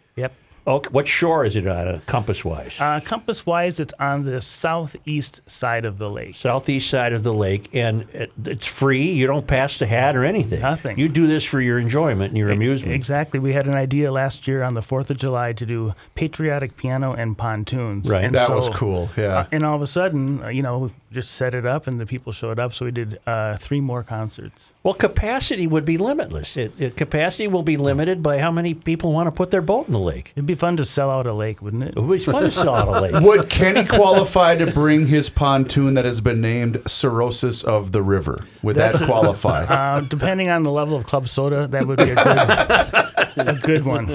Yep. 0.69 0.75
Okay, 0.77 0.91
what 0.91 1.09
shore 1.09 1.45
is 1.45 1.57
it 1.57 1.67
on, 1.67 1.89
uh, 1.89 2.01
compass 2.07 2.45
wise? 2.45 2.77
Uh, 2.79 3.01
compass 3.05 3.47
wise, 3.47 3.81
it's 3.81 3.95
on 3.99 4.25
the 4.25 4.41
southeast 4.41 5.41
side 5.47 5.85
of 5.85 5.99
the 5.99 6.09
lake. 6.09 6.35
Southeast 6.37 6.91
side 6.91 7.13
of 7.13 7.23
the 7.23 7.33
lake, 7.33 7.71
and 7.75 8.03
it, 8.13 8.31
it's 8.45 8.67
free. 8.67 9.11
You 9.11 9.27
don't 9.27 9.47
pass 9.47 9.79
the 9.79 9.87
hat 9.87 10.15
or 10.17 10.25
anything. 10.25 10.61
Nothing. 10.61 10.99
You 10.99 11.09
do 11.09 11.27
this 11.27 11.45
for 11.45 11.61
your 11.61 11.79
enjoyment 11.79 12.31
and 12.31 12.39
your 12.39 12.51
amusement. 12.51 12.95
Exactly. 12.95 13.41
We 13.41 13.53
had 13.53 13.67
an 13.67 13.75
idea 13.75 14.13
last 14.13 14.47
year 14.47 14.63
on 14.63 14.75
the 14.75 14.81
4th 14.81 15.11
of 15.11 15.17
July 15.17 15.53
to 15.55 15.67
do 15.67 15.95
patriotic 16.15 16.77
piano 16.77 17.13
and 17.15 17.37
pontoons. 17.37 18.09
Right. 18.09 18.25
And 18.25 18.35
That 18.35 18.47
so- 18.49 18.57
was 18.57 18.69
cool. 18.71 19.11
Yeah. 19.17 19.39
Uh, 19.39 19.47
and 19.53 19.65
all 19.65 19.75
of 19.75 19.83
a 19.83 19.87
sudden, 19.87 20.43
uh, 20.43 20.49
you 20.49 20.63
know, 20.63 20.79
we 20.79 20.91
just 21.13 21.33
set 21.33 21.55
it 21.55 21.65
up 21.67 21.87
and 21.87 21.99
the 21.99 22.07
people 22.07 22.33
showed 22.33 22.59
up. 22.59 22.73
So 22.75 22.85
we 22.85 22.91
did 22.91 23.19
uh, 23.27 23.57
three 23.57 23.81
more 23.81 24.03
concerts. 24.03 24.73
Well, 24.83 24.95
capacity 24.95 25.67
would 25.67 25.85
be 25.85 25.99
limitless. 25.99 26.57
It, 26.57 26.73
it- 26.81 26.97
capacity 26.97 27.49
will 27.49 27.63
be 27.63 27.77
limited 27.77 28.23
by 28.23 28.39
how 28.39 28.51
many 28.51 28.75
people 28.75 29.13
want 29.13 29.27
to 29.27 29.33
put 29.33 29.51
their 29.51 29.63
boat 29.63 29.87
in 29.87 29.93
the 29.93 29.99
lake. 29.99 30.33
It'd 30.35 30.47
be 30.47 30.55
fun 30.59 30.77
to 30.77 30.85
sell 30.85 31.11
out 31.11 31.27
a 31.27 31.35
lake, 31.35 31.63
wouldn't 31.63 31.83
it? 31.85 31.95
It 31.97 32.01
would 32.01 32.19
be 32.19 32.25
fun 32.25 32.43
to 32.43 32.51
sell 32.51 32.75
out 32.75 32.89
a 32.89 33.01
lake. 33.01 33.15
Would 33.25 33.49
Kenny 33.49 33.85
qualify 33.85 34.57
to 34.57 34.71
bring 34.71 35.07
his 35.07 35.29
pontoon 35.31 35.95
that 35.95 36.05
has 36.05 36.21
been 36.21 36.41
named 36.41 36.83
Cirrhosis 36.87 37.65
of 37.65 37.93
the 37.93 38.03
River? 38.03 38.39
Would 38.63 38.77
that 38.77 38.95
qualify? 38.97 39.67
Uh, 39.79 40.01
depending 40.01 40.49
on 40.49 40.63
the 40.65 40.71
level 40.71 40.97
of 40.97 41.07
club 41.07 41.29
soda, 41.29 41.67
that 41.69 41.87
would 41.87 41.97
be 41.99 42.11
a 42.11 42.15
good, 42.15 43.49
a 43.49 43.55
good 43.63 43.85
one. 43.85 44.09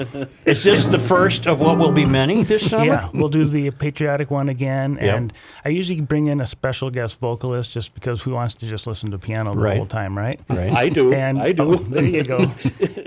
Is 0.44 0.64
this 0.64 0.86
the 0.86 0.98
first 0.98 1.46
of 1.46 1.60
what 1.60 1.78
will 1.78 1.92
be 1.92 2.04
many 2.04 2.42
this 2.44 2.68
summer? 2.70 2.84
Yeah, 2.84 3.08
we'll 3.14 3.28
do 3.28 3.44
the 3.44 3.70
patriotic 3.70 4.30
one 4.30 4.48
again. 4.48 4.98
Yep. 5.00 5.16
And 5.16 5.32
I 5.64 5.70
usually 5.70 6.00
bring 6.00 6.26
in 6.26 6.40
a 6.40 6.46
special 6.46 6.90
guest 6.90 7.18
vocalist 7.18 7.72
just 7.72 7.94
because 7.94 8.22
who 8.22 8.32
wants 8.32 8.54
to 8.56 8.66
just 8.66 8.86
listen 8.86 9.10
to 9.12 9.18
piano 9.18 9.52
the 9.54 9.58
Right. 9.60 9.76
whole 9.76 9.86
time, 9.86 10.16
right? 10.16 10.38
Right. 10.48 10.72
I 10.72 10.88
do. 10.90 11.12
And 11.14 11.40
I 11.40 11.52
do. 11.52 11.72
oh, 11.72 11.74
there 11.76 12.04
you 12.04 12.22
go. 12.24 12.50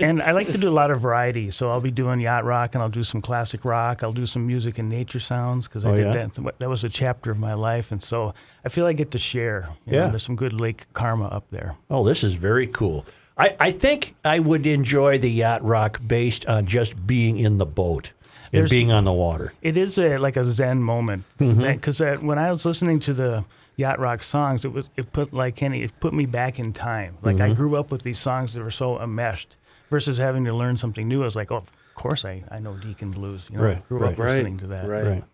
and 0.00 0.20
I 0.22 0.32
like 0.32 0.48
to 0.48 0.58
do 0.58 0.68
a 0.68 0.70
lot 0.70 0.90
of 0.90 1.00
variety. 1.00 1.50
So 1.50 1.70
I'll 1.70 1.80
be 1.80 1.90
doing 1.92 2.20
yacht 2.20 2.44
rock, 2.44 2.74
and 2.74 2.82
I'll 2.82 2.88
do 2.88 3.02
some 3.02 3.20
classic 3.28 3.64
rock. 3.64 4.02
I'll 4.02 4.12
do 4.22 4.26
some 4.26 4.46
music 4.46 4.78
and 4.78 4.88
nature 4.88 5.20
sounds 5.20 5.68
because 5.68 5.84
I 5.84 5.90
Oh, 5.90 5.96
did 5.96 6.14
yeah? 6.14 6.26
that. 6.34 6.58
That 6.58 6.68
was 6.68 6.82
a 6.84 6.88
chapter 6.88 7.30
of 7.30 7.38
my 7.38 7.54
life, 7.54 7.92
and 7.92 8.02
so 8.02 8.32
I 8.64 8.68
feel 8.70 8.86
I 8.86 8.94
get 8.94 9.10
to 9.12 9.18
share. 9.18 9.68
You 9.86 9.92
know, 9.92 9.98
Yeah. 9.98 10.08
there's 10.10 10.22
some 10.22 10.36
good 10.36 10.54
lake 10.60 10.86
karma 10.94 11.26
up 11.26 11.44
there. 11.50 11.76
Oh, 11.90 12.02
this 12.10 12.24
is 12.24 12.34
very 12.34 12.66
cool. 12.66 13.04
I, 13.36 13.54
I 13.68 13.70
think 13.84 14.14
I 14.24 14.38
would 14.40 14.66
enjoy 14.66 15.18
the 15.18 15.30
yacht 15.30 15.62
rock 15.62 16.00
based 16.06 16.46
on 16.46 16.66
just 16.66 17.06
being 17.06 17.38
in 17.38 17.58
the 17.58 17.66
boat 17.66 18.10
and 18.52 18.60
There's- 18.60 18.70
being 18.70 18.90
on 18.90 19.04
the 19.04 19.12
water. 19.12 19.52
It 19.62 19.76
is 19.76 19.98
a, 19.98 20.16
like 20.16 20.36
a 20.36 20.44
Zen 20.44 20.82
moment 20.82 21.24
Mm-hmm. 21.38 21.72
because 21.72 22.00
when 22.22 22.38
I 22.38 22.50
was 22.50 22.64
listening 22.64 22.98
to 23.00 23.12
the 23.12 23.44
yacht 23.76 23.98
rock 24.00 24.22
songs, 24.22 24.64
it 24.64 24.72
was 24.72 24.90
it 24.96 25.12
put 25.12 25.32
like 25.32 25.54
Kenny, 25.54 25.82
it 25.82 25.92
put 26.00 26.12
me 26.12 26.26
back 26.26 26.58
in 26.58 26.72
time. 26.72 27.12
Like 27.22 27.36
Mm-hmm. 27.36 27.52
I 27.52 27.54
grew 27.60 27.76
up 27.76 27.92
with 27.92 28.02
these 28.02 28.18
songs 28.18 28.54
that 28.54 28.62
were 28.62 28.72
so 28.72 28.98
enmeshed, 29.00 29.50
versus 29.90 30.18
having 30.18 30.44
to 30.46 30.52
learn 30.62 30.76
something 30.76 31.06
new. 31.08 31.22
I 31.22 31.24
was 31.24 31.36
like, 31.36 31.52
oh, 31.52 31.62
course 31.98 32.24
I, 32.24 32.42
I 32.50 32.58
know 32.58 32.74
Deacon 32.76 33.10
Blues. 33.10 33.48
You 33.52 33.58
know, 33.58 33.68
I 33.68 33.82
grew 33.88 33.98
right. 33.98 34.12
up 34.12 34.18
listening 34.18 34.58
to 34.58 34.66
that. 34.68 34.88
Right. 34.88 35.04
Right. 35.04 35.24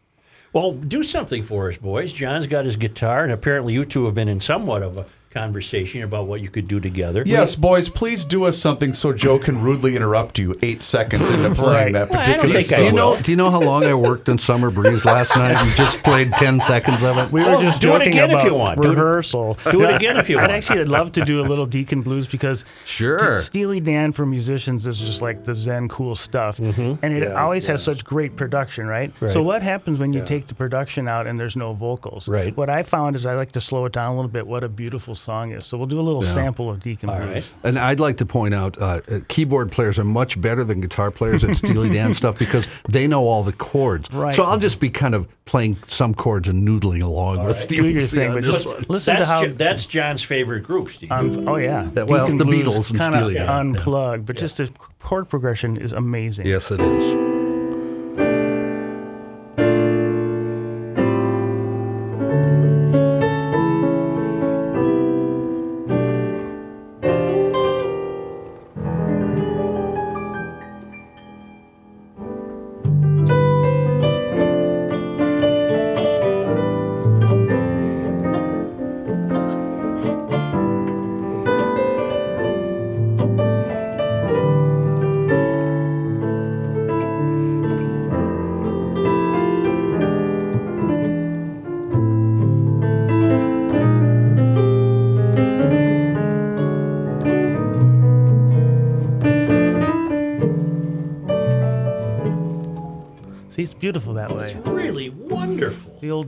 Well, 0.53 0.73
do 0.73 1.03
something 1.03 1.43
for 1.43 1.69
us, 1.69 1.77
boys. 1.77 2.13
John's 2.13 2.47
got 2.47 2.65
his 2.65 2.77
guitar, 2.77 3.25
and 3.25 3.33
apparently 3.33 3.73
you 3.73 3.85
two 3.85 4.05
have 4.05 4.15
been 4.15 4.29
in 4.29 4.41
somewhat 4.41 4.83
of 4.83 4.97
a 4.97 5.07
conversation 5.35 6.03
about 6.03 6.27
what 6.27 6.41
you 6.41 6.49
could 6.49 6.69
do 6.69 6.79
together. 6.81 7.23
Yes, 7.27 7.57
boys, 7.57 7.89
please 7.89 8.25
do 8.25 8.45
us 8.45 8.57
something 8.57 8.93
so 8.95 9.13
Joe 9.13 9.39
can 9.39 9.61
rudely 9.61 9.97
interrupt 9.97 10.39
you 10.39 10.55
eight 10.63 10.83
seconds 10.83 11.29
into 11.29 11.51
playing 11.55 11.75
Right. 11.75 11.93
that 11.93 12.11
Well, 12.11 12.21
I 12.21 12.25
don't 12.25 12.37
particular 12.37 12.63
think 12.63 12.73
I 12.73 12.77
Do 12.77 12.83
you 12.85 12.89
song. 12.91 12.97
know? 12.97 13.21
Do 13.21 13.31
you 13.33 13.37
know 13.37 13.51
how 13.51 13.61
long 13.61 13.85
I 13.85 13.95
worked 13.95 14.29
in 14.29 14.39
Summer 14.39 14.71
Breeze 14.71 15.05
last 15.05 15.37
night 15.37 15.55
and 15.57 15.71
just 15.73 16.03
played 16.05 16.33
ten 16.35 16.61
seconds 16.61 17.03
of 17.03 17.19
it? 17.19 17.33
We 17.33 17.43
were 17.43 17.49
Well, 17.49 17.61
just 17.61 17.83
do 17.83 17.89
it 17.91 17.99
joking 17.99 18.09
again 18.09 18.31
if 18.31 18.37
about 18.37 18.45
you 18.47 18.55
want. 18.55 18.81
Do 18.81 18.89
it- 18.93 18.95
rehearsal. 18.95 19.59
do 19.71 19.83
it 19.83 19.95
again 19.97 20.17
if 20.17 20.31
you 20.31 20.37
want. 20.39 20.51
I'd 20.51 20.55
actually 20.57 20.85
love 20.85 21.13
to 21.13 21.25
do 21.25 21.41
a 21.41 21.47
little 21.47 21.67
Deacon 21.67 22.03
Blues 22.03 22.29
because 22.29 22.65
Sure. 22.85 23.19
St- 23.41 23.43
Steely 23.43 23.81
Dan 23.81 24.13
for 24.13 24.25
musicians 24.27 24.87
is 24.87 25.01
just 25.01 25.21
like 25.23 25.45
the 25.45 25.55
Zen 25.55 25.89
cool 25.89 26.15
stuff, 26.15 26.59
and 26.61 26.99
it 27.03 27.33
always 27.33 27.67
has 27.67 27.83
such 27.83 28.05
great 28.05 28.37
production, 28.37 28.87
right? 28.87 29.13
Mm-hmm. 29.15 29.25
Right. 29.25 29.33
So 29.35 29.43
what 29.43 29.63
happens 29.63 29.99
when 29.99 30.13
you 30.13 30.25
take 30.25 30.47
the 30.47 30.55
production 30.55 31.09
out 31.09 31.27
and 31.27 31.39
there's 31.41 31.57
no 31.57 31.73
vocals? 31.73 32.29
Right. 32.29 32.57
What 32.57 32.69
I 32.71 32.83
found 32.83 33.17
is 33.17 33.27
I 33.27 33.35
like 33.35 33.53
to 33.53 33.61
slow 33.61 33.85
it 33.87 33.93
down 33.93 34.13
a 34.13 34.15
little 34.17 34.31
bit. 34.31 34.47
What 34.47 34.63
a 34.65 34.69
beautiful 34.69 35.15
song 35.25 35.53
is. 35.53 35.65
So 35.67 35.77
we'll 35.79 35.87
do 35.87 35.99
a 35.99 36.03
little 36.03 36.23
sample 36.23 36.71
of 36.71 36.81
Deacon 36.81 37.09
All 37.11 37.17
Blues. 37.19 37.29
right. 37.29 37.45
And 37.65 37.79
I'd 37.79 38.01
like 38.01 38.19
to 38.19 38.27
point 38.27 38.55
out, 38.55 38.79
uh, 38.79 39.01
uh, 39.11 39.21
keyboard 39.29 39.73
players 39.73 39.99
are 39.99 40.05
much 40.05 40.41
better 40.41 40.63
than 40.65 40.81
guitar 40.81 41.11
players 41.11 41.43
at 41.45 41.57
Steely 41.57 41.91
Dan 41.91 42.15
stuff 42.21 42.39
because 42.39 42.69
they 42.89 43.07
know 43.07 43.25
all 43.27 43.43
the 43.43 43.53
chords. 43.53 44.11
Right. 44.13 44.35
So 44.37 44.45
I'll 44.45 44.59
just 44.59 44.81
be 44.81 44.91
kind 44.91 45.15
of 45.15 45.27
playing 45.47 45.77
some 45.87 46.15
chords 46.15 46.49
and 46.49 46.67
noodling 46.67 47.03
along 47.03 47.45
with 47.45 47.57
Do 47.57 47.63
Steven 47.75 47.91
your 47.91 48.01
C 48.01 48.17
thing, 48.19 48.33
but 48.35 48.45
just 48.45 48.67
listen 48.89 49.17
That's, 49.17 49.29
to 49.29 49.35
how. 49.35 49.45
Jo- 49.47 49.53
that's 49.53 49.87
John's 49.87 50.23
favorite 50.23 50.63
group, 50.63 50.89
Steve. 50.91 51.11
um, 51.13 51.49
oh 51.49 51.57
yeah, 51.57 51.89
That- 51.95 52.07
well, 52.07 52.27
Deacon 52.27 52.39
the 52.39 52.45
Blues 52.45 52.65
Beatles 52.69 52.91
and 52.91 53.01
kinda 53.01 53.17
Steely 53.19 53.35
Dan, 53.35 53.47
yeah. 53.47 53.59
unplugged, 53.61 54.27
but 54.27 54.37
just 54.37 54.59
the 54.59 54.71
chord 55.01 55.29
progression 55.29 55.77
is 55.77 55.93
amazing. 55.93 56.47
Yes, 56.47 56.71
it 56.71 56.81
is. 56.81 57.34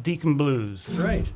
Deacon 0.07 0.37
Blues. 0.37 1.01
Right. 1.01 1.29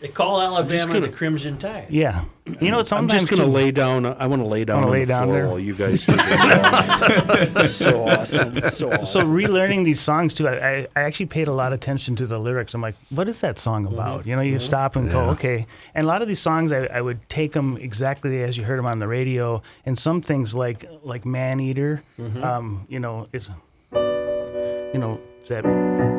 They 0.00 0.08
call 0.08 0.38
Alabama 0.38 0.92
gonna- 0.92 1.00
the 1.00 1.08
Crimson 1.08 1.56
Tide. 1.56 1.86
Yeah. 1.88 2.24
You 2.60 2.70
know, 2.70 2.80
it's 2.80 2.92
I'm 2.92 3.08
sometimes 3.08 3.22
just 3.22 3.30
gonna 3.30 3.44
too- 3.44 3.50
lay 3.50 3.70
down. 3.70 4.04
I 4.04 4.26
want 4.26 4.42
to 4.42 4.46
lay 4.46 4.66
down 4.66 4.82
Wanna 4.82 4.88
on 4.88 4.92
lay 4.92 5.04
the 5.04 5.14
down 5.14 5.28
floor 5.28 5.36
there? 5.38 5.46
while 5.46 5.58
you 5.58 5.74
guys 5.74 6.04
do 6.06 6.14
this. 6.14 7.74
so 7.74 8.06
awesome. 8.06 8.60
So 8.68 8.92
awesome. 8.92 9.06
So 9.06 9.20
relearning 9.26 9.86
these 9.86 10.02
songs 10.02 10.34
too, 10.34 10.46
I, 10.46 10.52
I 10.52 10.86
I 10.94 11.00
actually 11.04 11.24
paid 11.24 11.48
a 11.48 11.54
lot 11.54 11.72
of 11.72 11.78
attention 11.78 12.14
to 12.16 12.26
the 12.26 12.38
lyrics. 12.38 12.74
I'm 12.74 12.82
like, 12.82 12.96
what 13.08 13.26
is 13.26 13.40
that 13.40 13.58
song 13.58 13.86
mm-hmm. 13.86 13.94
about? 13.94 14.26
You 14.26 14.36
know, 14.36 14.42
you 14.42 14.56
mm-hmm. 14.56 14.60
stop 14.60 14.96
and 14.96 15.10
go, 15.10 15.30
okay. 15.30 15.66
And 15.94 16.04
a 16.04 16.06
lot 16.06 16.20
of 16.20 16.28
these 16.28 16.40
songs, 16.40 16.72
I, 16.72 16.84
I 16.84 17.00
would 17.00 17.26
take 17.30 17.52
them 17.52 17.78
exactly 17.78 18.42
as 18.42 18.58
you 18.58 18.64
heard 18.64 18.78
them 18.78 18.84
on 18.84 18.98
the 18.98 19.08
radio. 19.08 19.62
And 19.86 19.98
some 19.98 20.20
things 20.20 20.54
like 20.54 20.84
like 21.02 21.24
Man 21.24 21.58
Eater, 21.60 22.02
mm-hmm. 22.18 22.44
um, 22.44 22.84
you 22.90 23.00
know, 23.00 23.28
it's 23.32 23.48
you 23.94 24.98
know, 25.00 25.18
it's 25.40 25.48
that. 25.48 26.13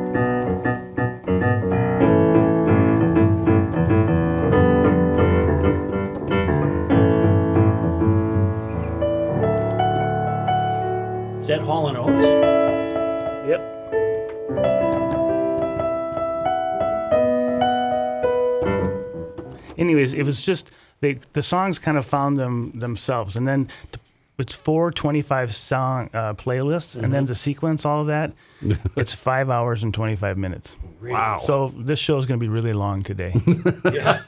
That 11.56 11.64
Hall 11.64 11.88
and 11.88 11.96
Oates? 11.96 12.26
Yep. 13.48 13.60
Anyways, 19.78 20.14
it 20.14 20.24
was 20.24 20.44
just 20.44 20.70
they 21.00 21.14
the 21.32 21.42
songs 21.42 21.78
kind 21.78 21.96
of 21.96 22.04
found 22.04 22.36
them 22.36 22.72
themselves, 22.78 23.36
and 23.36 23.46
then 23.46 23.68
t- 23.92 24.00
it's 24.38 24.54
four 24.54 24.90
25 24.90 25.54
song 25.54 26.10
uh, 26.12 26.34
playlists, 26.34 26.96
and 26.96 27.12
then 27.12 27.26
to 27.26 27.34
sequence 27.34 27.86
all 27.86 28.02
of 28.02 28.06
that, 28.08 28.32
it's 28.96 29.14
five 29.14 29.48
hours 29.48 29.82
and 29.82 29.94
25 29.94 30.36
minutes. 30.36 30.76
Wow! 31.02 31.40
So 31.46 31.72
this 31.76 31.98
show 31.98 32.18
is 32.18 32.26
going 32.26 32.38
to 32.40 32.44
be 32.44 32.50
really 32.50 32.72
long 32.72 33.02
today. 33.02 33.34
Yeah, 33.92 34.20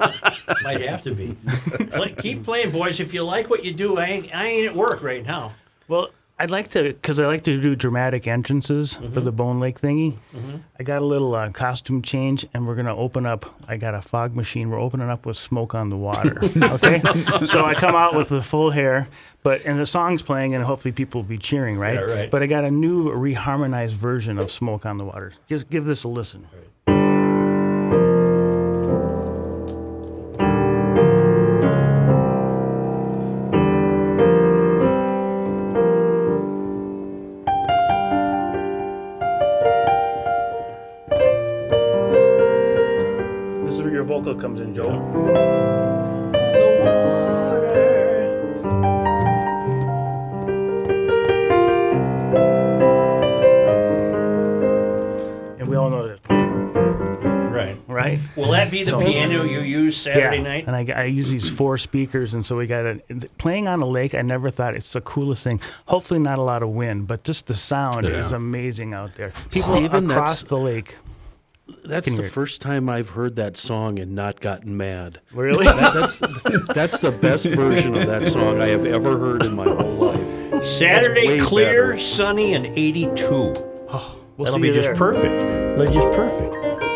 might 0.63 0.81
have 0.83 1.03
to 1.03 1.15
be. 1.15 1.37
Play, 1.91 2.15
keep 2.19 2.45
playing, 2.45 2.71
boys. 2.71 3.01
If 3.01 3.13
you 3.13 3.23
like 3.25 3.51
what 3.51 3.65
you 3.65 3.73
do, 3.73 3.99
I 3.99 4.07
ain't, 4.07 4.35
I 4.35 4.47
ain't 4.47 4.69
at 4.69 4.75
work 4.75 5.03
right 5.03 5.25
now. 5.27 5.53
Well, 5.89 6.11
I'd 6.41 6.53
like 6.53 6.69
to, 6.69 6.85
because 6.85 7.19
I 7.19 7.27
like 7.27 7.43
to 7.45 7.61
do 7.61 7.75
dramatic 7.75 8.29
entrances 8.29 8.95
for 8.95 9.21
the 9.21 9.33
Bone 9.33 9.59
Lake 9.59 9.81
thingy. 9.81 10.17
I 10.79 10.85
got 10.85 11.03
a 11.03 11.05
little 11.05 11.35
uh, 11.35 11.51
costume 11.51 12.01
change, 12.01 12.47
and 12.55 12.67
we're 12.67 12.77
gonna 12.77 12.97
open 12.97 13.27
up. 13.27 13.57
I 13.67 13.77
got 13.77 13.95
a 13.95 14.01
fog 14.01 14.37
machine. 14.37 14.71
We're 14.71 14.81
opening 14.81 15.09
up 15.11 15.27
with 15.27 15.37
smoke 15.37 15.75
on 15.75 15.91
the 15.91 15.97
water. 15.97 16.39
okay, 16.57 17.01
so 17.45 17.65
I 17.65 17.75
come 17.75 17.97
out 17.97 18.15
with 18.15 18.29
the 18.29 18.41
full 18.41 18.71
hair, 18.71 19.09
but 19.43 19.65
and 19.65 19.81
the 19.81 19.87
song's 19.87 20.23
playing, 20.23 20.55
and 20.55 20.63
hopefully 20.63 20.93
people 20.93 21.23
will 21.23 21.29
be 21.29 21.39
cheering, 21.39 21.77
right? 21.77 21.95
Yeah, 21.95 22.01
right. 22.01 22.31
But 22.31 22.43
I 22.45 22.47
got 22.47 22.65
a 22.65 22.71
new 22.71 23.11
reharmonized 23.11 23.93
version 23.93 24.39
of 24.39 24.53
Smoke 24.53 24.87
on 24.87 24.99
the 24.99 25.05
Water. 25.05 25.33
Just 25.49 25.69
give 25.69 25.87
this 25.87 26.05
a 26.05 26.09
listen. 26.09 26.47
Saturday 60.03 60.39
yeah. 60.39 60.43
night? 60.43 60.67
And 60.67 60.77
I, 60.77 61.03
I 61.03 61.05
use 61.05 61.31
these 61.31 61.51
four 61.51 61.79
speakers, 61.79 62.35
and 62.35 62.45
so 62.45 62.57
we 62.57 62.67
got 62.67 62.85
it. 62.87 63.39
Playing 63.39 63.69
on 63.69 63.81
a 63.83 63.87
lake, 63.87 64.15
I 64.15 64.23
never 64.23 64.51
thought 64.51 64.75
it's 64.75 64.93
the 64.93 65.01
coolest 65.01 65.45
thing. 65.45 65.61
Hopefully, 65.87 66.21
not 66.21 66.39
a 66.39 66.43
lot 66.43 66.63
of 66.63 66.71
wind, 66.71 67.07
but 67.07 67.25
just 67.25 67.47
the 67.47 67.55
sound 67.55 68.07
is 68.07 68.33
amazing 68.33 68.95
out 68.95 69.15
there. 69.15 69.33
People 69.51 69.75
Stephen, 69.75 70.11
across 70.11 70.43
the 70.43 70.57
lake. 70.59 70.97
That's 71.85 72.11
the 72.15 72.23
hear 72.23 72.31
first 72.31 72.63
time 72.63 72.89
I've 72.89 73.11
heard 73.11 73.37
that 73.37 73.57
song 73.57 73.99
and 73.99 74.15
not 74.15 74.41
gotten 74.41 74.77
mad. 74.77 75.21
Really? 75.33 75.67
That- 75.67 75.95
that's 75.95 76.19
that's 76.75 77.01
the 77.01 77.11
best 77.11 77.47
version 77.47 77.95
of 77.95 78.07
that 78.07 78.27
song 78.27 78.61
I 78.63 78.69
have 78.69 78.87
ever 78.87 79.19
heard 79.19 79.45
in 79.45 79.55
my 79.55 79.65
whole 79.65 79.95
life. 79.95 80.65
Saturday, 80.65 81.39
clear, 81.39 81.93
better. 81.93 81.99
sunny, 81.99 82.55
and 82.55 82.67
82. 82.67 83.29
we'll 83.29 83.55
That'll 84.39 84.55
see 84.55 84.61
be 84.61 84.69
you 84.69 84.75
just 84.75 84.87
there. 84.87 84.95
perfect. 84.95 85.39
That'll 85.79 85.87
be 85.87 85.93
just 85.93 86.09
perfect. 86.17 86.88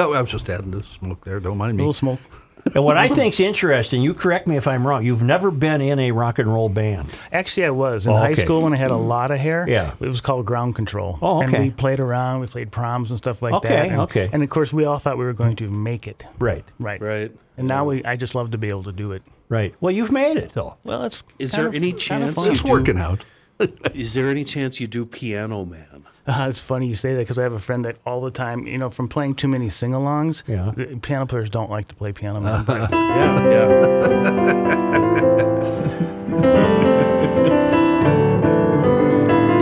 Oh, 0.00 0.12
I 0.14 0.20
was 0.20 0.30
just 0.30 0.48
adding 0.48 0.70
the 0.72 0.82
smoke 0.82 1.24
there. 1.24 1.38
Don't 1.40 1.58
mind 1.58 1.76
me. 1.76 1.82
A 1.82 1.86
little 1.86 1.92
smoke. 1.92 2.20
And 2.74 2.84
what 2.84 2.98
I 2.98 3.08
think's 3.08 3.40
interesting, 3.40 4.02
you 4.02 4.12
correct 4.12 4.46
me 4.46 4.58
if 4.58 4.68
I'm 4.68 4.86
wrong. 4.86 5.02
You've 5.02 5.22
never 5.22 5.50
been 5.50 5.80
in 5.80 5.98
a 5.98 6.12
rock 6.12 6.38
and 6.38 6.52
roll 6.52 6.68
band. 6.68 7.08
Actually, 7.32 7.64
I 7.64 7.70
was 7.70 8.04
in 8.04 8.12
Oh, 8.12 8.16
high 8.16 8.32
okay. 8.32 8.44
school 8.44 8.60
when 8.60 8.74
I 8.74 8.76
had 8.76 8.90
a 8.90 8.96
lot 8.98 9.30
of 9.30 9.38
hair. 9.40 9.64
Yeah. 9.66 9.94
it 9.98 10.06
was 10.06 10.20
called 10.20 10.44
ground 10.44 10.74
control. 10.74 11.18
Oh, 11.22 11.42
okay. 11.42 11.56
And 11.56 11.64
we 11.64 11.70
played 11.70 12.00
around. 12.00 12.40
We 12.40 12.48
played 12.48 12.70
proms 12.70 13.10
and 13.10 13.16
stuff 13.16 13.40
like 13.40 13.54
Okay, 13.54 13.68
that. 13.70 13.88
And, 13.88 14.00
okay. 14.02 14.28
And 14.30 14.42
of 14.42 14.50
course, 14.50 14.74
we 14.74 14.84
all 14.84 14.98
thought 14.98 15.16
we 15.16 15.24
were 15.24 15.32
going 15.32 15.56
to 15.56 15.70
make 15.70 16.06
it. 16.06 16.22
Right. 16.38 16.62
Right. 16.78 17.00
Right. 17.00 17.32
And 17.56 17.66
now 17.66 17.86
we, 17.86 18.04
I 18.04 18.16
just 18.16 18.34
love 18.34 18.50
to 18.50 18.58
be 18.58 18.68
able 18.68 18.82
to 18.84 18.92
do 18.92 19.12
it. 19.12 19.22
Right. 19.48 19.74
Well, 19.80 19.90
you've 19.90 20.12
made 20.12 20.36
it 20.36 20.50
though. 20.50 20.76
Well, 20.84 21.04
it's 21.04 21.22
Is 21.38 21.52
kind 21.52 21.62
there 21.62 21.68
of- 21.70 21.74
any 21.74 21.94
chance 21.94 22.36
you 22.44 22.52
It's 22.52 22.62
working 22.62 22.98
out. 22.98 23.24
Is 23.94 24.12
there 24.12 24.28
any 24.28 24.44
chance 24.44 24.80
you 24.80 24.86
do 24.86 25.06
Piano 25.06 25.64
Man? 25.64 25.86
Uh, 26.26 26.46
it's 26.48 26.62
funny 26.62 26.86
you 26.86 26.94
say 26.94 27.14
that 27.14 27.20
because 27.22 27.38
I 27.38 27.42
have 27.42 27.54
a 27.54 27.58
friend 27.58 27.84
that 27.86 27.96
all 28.06 28.20
the 28.20 28.30
time, 28.30 28.66
you 28.66 28.78
know, 28.78 28.88
from 28.90 29.08
playing 29.08 29.34
too 29.34 29.48
many 29.48 29.68
sing-alongs, 29.68 30.42
Yeah. 30.46 30.70
the 30.76 30.96
piano 31.00 31.26
players 31.26 31.50
don't 31.50 31.70
like 31.70 31.88
to 31.88 31.94
play 31.94 32.12
piano. 32.12 32.40
man. 32.40 32.64
Yeah, 32.90 33.50
yeah. 33.50 34.80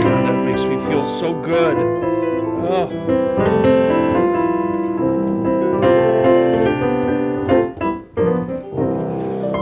God, 0.01 0.25
that 0.25 0.45
makes 0.45 0.63
me 0.63 0.77
feel 0.87 1.05
so 1.05 1.33
good. 1.41 1.77
Oh. 2.71 3.99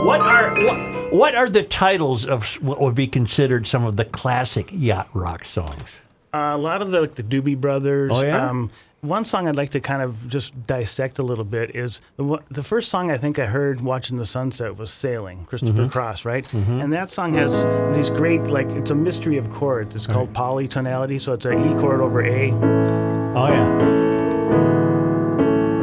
What 0.04 0.20
are 0.20 0.54
what, 0.64 1.12
what 1.12 1.34
are 1.34 1.48
the 1.48 1.62
titles 1.62 2.24
of 2.24 2.54
what 2.62 2.80
would 2.80 2.94
be 2.94 3.06
considered 3.06 3.66
some 3.66 3.84
of 3.84 3.96
the 3.96 4.04
classic 4.06 4.68
yacht 4.72 5.08
rock 5.12 5.44
songs? 5.44 6.00
Uh, 6.38 6.56
a 6.56 6.58
lot 6.58 6.82
of 6.82 6.90
the 6.90 7.00
like 7.00 7.14
the 7.16 7.22
Doobie 7.22 7.60
Brothers. 7.60 8.10
Oh, 8.14 8.22
yeah? 8.22 8.48
Um, 8.48 8.70
one 9.00 9.24
song 9.24 9.46
I'd 9.48 9.54
like 9.56 9.70
to 9.70 9.80
kind 9.80 10.02
of 10.02 10.26
just 10.28 10.66
dissect 10.66 11.20
a 11.20 11.22
little 11.22 11.44
bit 11.44 11.76
is 11.76 12.00
the, 12.16 12.38
the 12.50 12.64
first 12.64 12.88
song 12.88 13.12
I 13.12 13.16
think 13.16 13.38
I 13.38 13.46
heard 13.46 13.80
watching 13.80 14.16
the 14.16 14.24
sunset 14.26 14.76
was 14.76 14.90
"Sailing," 14.90 15.44
Christopher 15.46 15.82
Mm-hmm. 15.82 15.90
Cross, 15.90 16.24
right? 16.24 16.52
And 16.52 16.92
that 16.92 17.10
song 17.12 17.32
has 17.34 17.52
these 17.96 18.10
great 18.10 18.42
like 18.48 18.68
it's 18.70 18.90
a 18.90 18.96
mystery 18.96 19.36
of 19.38 19.50
chords. 19.52 19.94
It's 19.94 20.06
called 20.08 20.32
polytonality, 20.32 21.20
so 21.20 21.32
it's 21.34 21.44
an 21.44 21.64
E 21.64 21.80
chord 21.80 22.00
over 22.00 22.24
A, 22.24 22.50
Oh 22.52 23.46
yeah. 23.48 23.68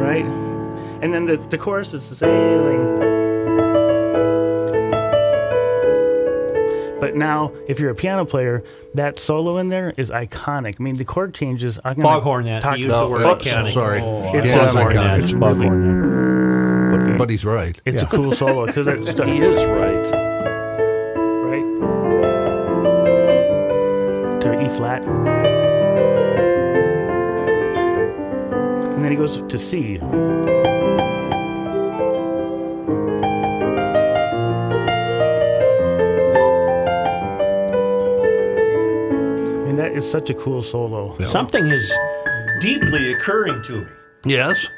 right? 0.06 0.26
And 1.02 1.12
then 1.14 1.24
the 1.24 1.36
the 1.38 1.56
chorus 1.58 1.94
is 1.94 2.04
sailing. 2.04 3.15
Now, 7.16 7.52
if 7.66 7.80
you're 7.80 7.90
a 7.90 7.94
piano 7.94 8.24
player, 8.24 8.62
that 8.94 9.18
solo 9.18 9.56
in 9.58 9.68
there 9.68 9.92
is 9.96 10.10
iconic. 10.10 10.76
I 10.78 10.82
mean, 10.82 10.94
the 10.96 11.04
chord 11.04 11.34
changes. 11.34 11.78
I'm 11.84 11.94
gonna 11.94 12.08
Foghorn 12.20 12.44
that. 12.46 12.62
talk 12.62 12.76
He 12.76 12.82
to- 12.82 12.88
used 12.88 13.00
the 13.00 13.08
word 13.08 13.26
Oops. 13.26 13.44
mechanic. 13.44 13.72
sorry. 13.72 14.00
Oh, 14.02 14.22
it's, 14.34 14.54
Yeah, 14.54 14.64
it's 14.64 14.72
Foghorn 14.74 14.92
iconic. 14.92 14.94
that. 14.94 15.20
It's 15.20 15.30
Foghorn 15.32 17.00
that. 17.08 17.18
But 17.18 17.28
he's 17.30 17.44
right. 17.44 17.78
It's 17.84 18.02
a 18.02 18.06
cool 18.06 18.32
solo 18.32 18.66
because 18.66 18.86
it's 18.86 19.12
He 19.18 19.40
is 19.40 19.56
right. 19.64 20.06
right 21.48 21.66
to 24.40 24.48
E 24.64 24.68
flat, 24.68 25.02
and 28.86 29.04
then 29.04 29.10
he 29.10 29.16
goes 29.16 29.38
to 29.42 29.58
C. 29.58 29.96
And 29.96 30.55
that 39.96 40.04
is 40.04 40.10
such 40.10 40.28
a 40.28 40.34
cool 40.34 40.62
solo. 40.62 41.16
Something 41.24 41.66
is 41.68 41.90
deeply 42.60 43.14
occurring 43.14 43.62
to 43.62 43.80
me. 43.80 43.86
Yes. 44.26 44.68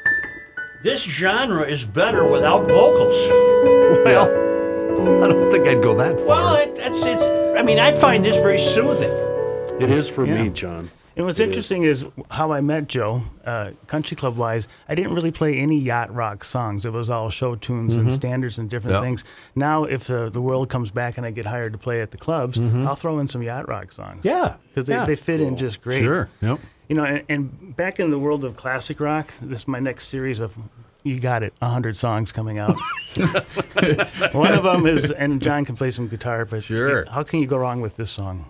This 0.81 1.03
genre 1.03 1.63
is 1.63 1.83
better 1.83 2.25
without 2.25 2.65
vocals. 2.67 3.13
Well, 4.05 4.29
I 5.23 5.27
don't 5.27 5.51
think 5.51 5.67
I'd 5.67 5.83
go 5.83 5.93
that 5.95 6.17
far. 6.19 6.27
Well, 6.27 6.55
it, 6.55 6.75
that's 6.77 7.03
it's. 7.03 7.23
I 7.59 7.63
mean, 7.63 7.79
I 7.79 7.93
find 7.95 8.23
this 8.23 8.37
very 8.37 8.59
soothing. 8.59 9.11
It 9.81 9.89
is 9.91 10.09
for 10.09 10.25
Yeah. 10.25 10.41
me, 10.43 10.49
John. 10.51 10.89
And 11.17 11.25
what's 11.25 11.39
It 11.39 11.43
is. 11.43 11.47
interesting 11.49 11.83
is. 11.83 12.05
how 12.31 12.51
I 12.53 12.61
met 12.61 12.87
Joe, 12.87 13.23
uh, 13.45 13.71
country 13.87 14.15
club 14.15 14.37
wise. 14.37 14.67
I 14.87 14.95
didn't 14.95 15.13
really 15.15 15.31
play 15.31 15.57
any 15.57 15.77
yacht 15.79 16.13
rock 16.13 16.43
songs. 16.43 16.85
It 16.85 16.93
was 16.93 17.09
all 17.09 17.29
show 17.29 17.55
tunes 17.55 17.95
and 17.95 18.13
standards 18.13 18.57
and 18.57 18.69
different 18.69 18.95
Yep. 18.95 19.03
things. 19.03 19.23
Now, 19.55 19.83
if 19.83 20.09
uh, 20.09 20.29
the 20.29 20.41
world 20.41 20.69
comes 20.69 20.91
back 20.91 21.17
and 21.17 21.25
I 21.25 21.31
get 21.31 21.45
hired 21.45 21.73
to 21.73 21.77
play 21.79 22.01
at 22.01 22.11
the 22.11 22.17
clubs, 22.17 22.57
I'll 22.59 22.95
throw 22.95 23.19
in 23.19 23.27
some 23.27 23.41
yacht 23.41 23.67
rock 23.67 23.91
songs. 23.91 24.21
Yeah, 24.23 24.55
because 24.69 24.85
they, 24.87 24.93
yeah. 24.93 25.05
they 25.05 25.15
fit 25.15 25.41
in 25.41 25.57
just 25.57 25.81
great. 25.81 25.99
Sure. 26.01 26.29
Yep. 26.41 26.59
You 26.87 26.95
know, 26.95 27.03
and, 27.03 27.23
and 27.29 27.75
back 27.75 27.99
in 27.99 28.09
the 28.11 28.17
world 28.19 28.45
of 28.45 28.55
classic 28.55 28.99
rock, 28.99 29.31
this 29.41 29.61
is 29.61 29.67
my 29.67 29.79
next 29.79 30.07
series 30.07 30.39
of. 30.39 30.57
You 31.03 31.17
got 31.19 31.43
it, 31.43 31.53
hundred 31.61 31.95
songs 31.95 32.31
coming 32.33 32.59
out. 32.59 32.75
One 34.33 34.53
of 34.53 34.63
them 34.63 34.85
is, 34.85 35.11
and 35.11 35.41
John 35.41 35.63
can 35.65 35.75
play 35.75 35.91
some 35.91 36.07
guitar, 36.07 36.43
but 36.45 36.63
Sure. 36.63 37.05
how 37.09 37.23
can 37.23 37.39
you 37.39 37.47
go 37.47 37.57
wrong 37.57 37.79
with 37.81 37.95
this 37.95 38.11
song? 38.11 38.45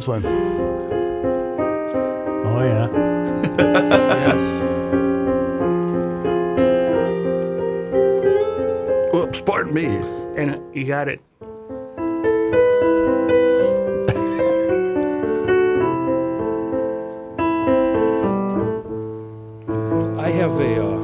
This 0.00 0.08
one. 0.08 0.24
Oh 2.46 2.62
yeah. 2.64 2.88
Yes. 4.20 4.62
Whoops, 9.12 9.42
pardon 9.42 9.74
me. 9.74 9.86
And 10.36 10.58
you 10.74 10.86
got 10.86 11.08
it. 11.08 11.20
I 20.18 20.30
have 20.30 20.60
a, 20.60 20.82
uh, 20.82 20.96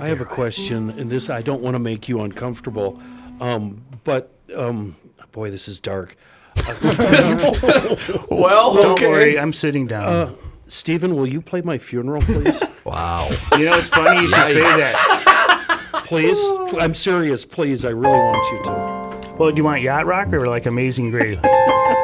I 0.00 0.08
have 0.08 0.20
a 0.20 0.26
question, 0.26 0.90
and 0.90 1.08
this 1.10 1.30
I 1.30 1.40
don't 1.40 1.62
want 1.62 1.74
to 1.74 1.78
make 1.78 2.08
you 2.08 2.20
uncomfortable, 2.20 3.00
um, 3.40 3.82
but 4.04 4.32
um, 4.54 4.96
boy, 5.32 5.50
this 5.50 5.68
is 5.68 5.80
dark. 5.80 6.16
Well, 8.30 8.74
Don't 8.74 8.92
okay. 8.92 9.08
worry, 9.08 9.38
I'm 9.38 9.52
sitting 9.52 9.86
down. 9.86 10.08
Uh, 10.08 10.34
Stephen, 10.68 11.16
will 11.16 11.26
you 11.26 11.40
play 11.40 11.60
my 11.62 11.78
funeral, 11.78 12.22
please? 12.22 12.62
Wow. 12.88 13.28
you 13.52 13.66
know, 13.66 13.76
it's 13.76 13.90
funny 13.90 14.22
you 14.22 14.28
should 14.28 14.48
say 14.48 14.60
that. 14.62 15.92
please, 16.06 16.38
I'm 16.80 16.94
serious. 16.94 17.44
Please, 17.44 17.84
I 17.84 17.90
really 17.90 18.16
want 18.18 18.52
you 18.52 18.64
to. 18.64 19.36
Well, 19.36 19.50
do 19.50 19.56
you 19.58 19.64
want 19.64 19.82
yacht 19.82 20.06
rock 20.06 20.32
or 20.32 20.46
like 20.48 20.64
Amazing 20.64 21.10
Grace? 21.10 21.38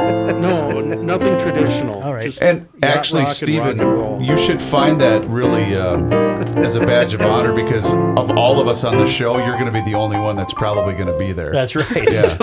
No, 0.00 0.80
nothing 0.80 1.38
traditional. 1.38 2.02
All 2.02 2.12
right. 2.12 2.24
Just 2.24 2.42
And 2.42 2.68
actually, 2.82 3.22
rock 3.22 3.32
Stephen, 3.32 3.80
and 3.80 4.26
you 4.26 4.36
should 4.36 4.60
find 4.60 5.00
that 5.00 5.24
really 5.26 5.74
uh, 5.74 5.96
as 6.58 6.74
a 6.76 6.80
badge 6.80 7.14
of 7.14 7.22
honor 7.22 7.52
because 7.54 7.94
of 7.94 8.36
all 8.36 8.60
of 8.60 8.68
us 8.68 8.84
on 8.84 8.98
the 8.98 9.06
show, 9.06 9.38
you're 9.38 9.54
going 9.58 9.66
to 9.66 9.72
be 9.72 9.80
the 9.82 9.94
only 9.96 10.18
one 10.18 10.36
that's 10.36 10.52
probably 10.52 10.92
going 10.94 11.06
to 11.06 11.16
be 11.16 11.32
there. 11.32 11.52
That's 11.52 11.74
right. 11.76 12.12
yeah. 12.12 12.36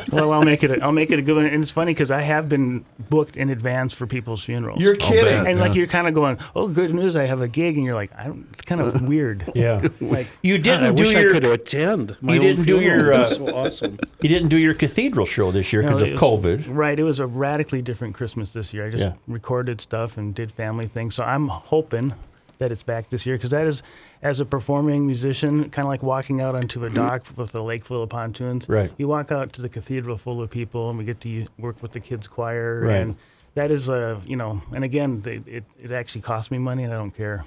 well, 0.12 0.32
I'll 0.32 0.44
make 0.44 0.62
it. 0.62 0.70
A, 0.70 0.82
I'll 0.82 0.92
make 0.92 1.10
it 1.10 1.18
a 1.18 1.22
good 1.22 1.36
one. 1.36 1.46
And 1.46 1.62
it's 1.62 1.72
funny 1.72 1.92
because 1.92 2.10
I 2.10 2.22
have 2.22 2.48
been 2.48 2.84
booked 3.10 3.36
in 3.36 3.50
advance 3.50 3.94
for 3.94 4.06
people's 4.06 4.44
funerals. 4.44 4.80
You're 4.80 4.96
kidding. 4.96 5.46
and 5.46 5.58
like 5.60 5.74
you're 5.74 5.86
kind 5.86 6.06
of 6.08 6.14
going, 6.14 6.38
oh, 6.54 6.68
good 6.68 6.94
news, 6.94 7.16
I 7.16 7.24
have 7.26 7.40
a 7.40 7.48
gig, 7.48 7.76
and 7.76 7.84
you're 7.86 7.94
like, 7.94 8.14
I 8.16 8.24
don't. 8.24 8.46
It's 8.52 8.62
kind 8.62 8.80
of 8.80 9.06
weird. 9.08 9.50
Yeah. 9.54 9.88
Like 10.00 10.26
You 10.42 10.58
didn't 10.58 10.84
I 10.84 10.92
do 10.92 11.02
wish 11.02 11.12
your 11.12 11.30
I 11.30 11.32
could 11.32 11.44
attend. 11.44 12.16
My 12.20 12.34
you 12.34 12.40
didn't 12.40 12.64
do 12.64 12.80
your, 12.80 13.12
uh, 13.12 13.24
so 13.26 13.46
awesome. 13.54 13.98
you 14.20 14.28
didn't 14.28 14.48
do 14.48 14.56
your 14.58 14.74
cathedral 14.74 15.26
show 15.26 15.50
this 15.50 15.72
year 15.72 15.82
because 15.82 16.02
it 16.02 16.14
of 16.14 16.20
was- 16.20 16.42
COVID. 16.44 16.64
Right. 16.68 16.98
It 16.98 17.04
was 17.04 17.18
a 17.18 17.26
radically 17.26 17.82
different 17.82 18.14
Christmas 18.14 18.52
this 18.52 18.72
year. 18.74 18.86
I 18.86 18.90
just 18.90 19.04
Yeah. 19.04 19.12
recorded 19.26 19.80
stuff 19.80 20.16
and 20.16 20.34
did 20.34 20.52
family 20.52 20.86
things. 20.88 21.14
So 21.14 21.24
I'm 21.24 21.48
hoping 21.48 22.14
that 22.58 22.70
it's 22.72 22.82
back 22.82 23.08
this 23.08 23.26
year 23.26 23.36
because 23.36 23.50
that 23.50 23.66
is, 23.66 23.82
as 24.22 24.38
a 24.40 24.44
performing 24.44 25.06
musician, 25.06 25.70
kind 25.70 25.84
of 25.86 25.88
like 25.90 26.02
walking 26.02 26.40
out 26.40 26.54
onto 26.54 26.84
a 26.84 26.90
dock 26.90 27.24
with 27.36 27.54
a 27.54 27.62
lake 27.62 27.84
full 27.84 28.02
of 28.02 28.08
pontoons. 28.10 28.68
Right. 28.68 28.92
You 28.98 29.08
walk 29.08 29.32
out 29.32 29.52
to 29.54 29.62
the 29.62 29.68
cathedral 29.68 30.16
full 30.16 30.40
of 30.42 30.50
people, 30.50 30.88
and 30.90 30.98
we 30.98 31.04
get 31.04 31.20
to 31.22 31.46
work 31.58 31.82
with 31.82 31.92
the 31.92 32.00
kids 32.00 32.26
choir, 32.26 32.80
Right. 32.82 32.96
and 32.96 33.16
that 33.54 33.70
is 33.70 33.88
a 33.88 34.20
you 34.26 34.36
know. 34.36 34.62
And 34.74 34.84
again, 34.84 35.20
they, 35.20 35.42
it 35.46 35.64
it 35.82 35.90
actually 35.90 36.20
costs 36.22 36.50
me 36.50 36.58
money, 36.58 36.84
and 36.84 36.92
I 36.92 36.96
don't 36.96 37.10
care, 37.10 37.44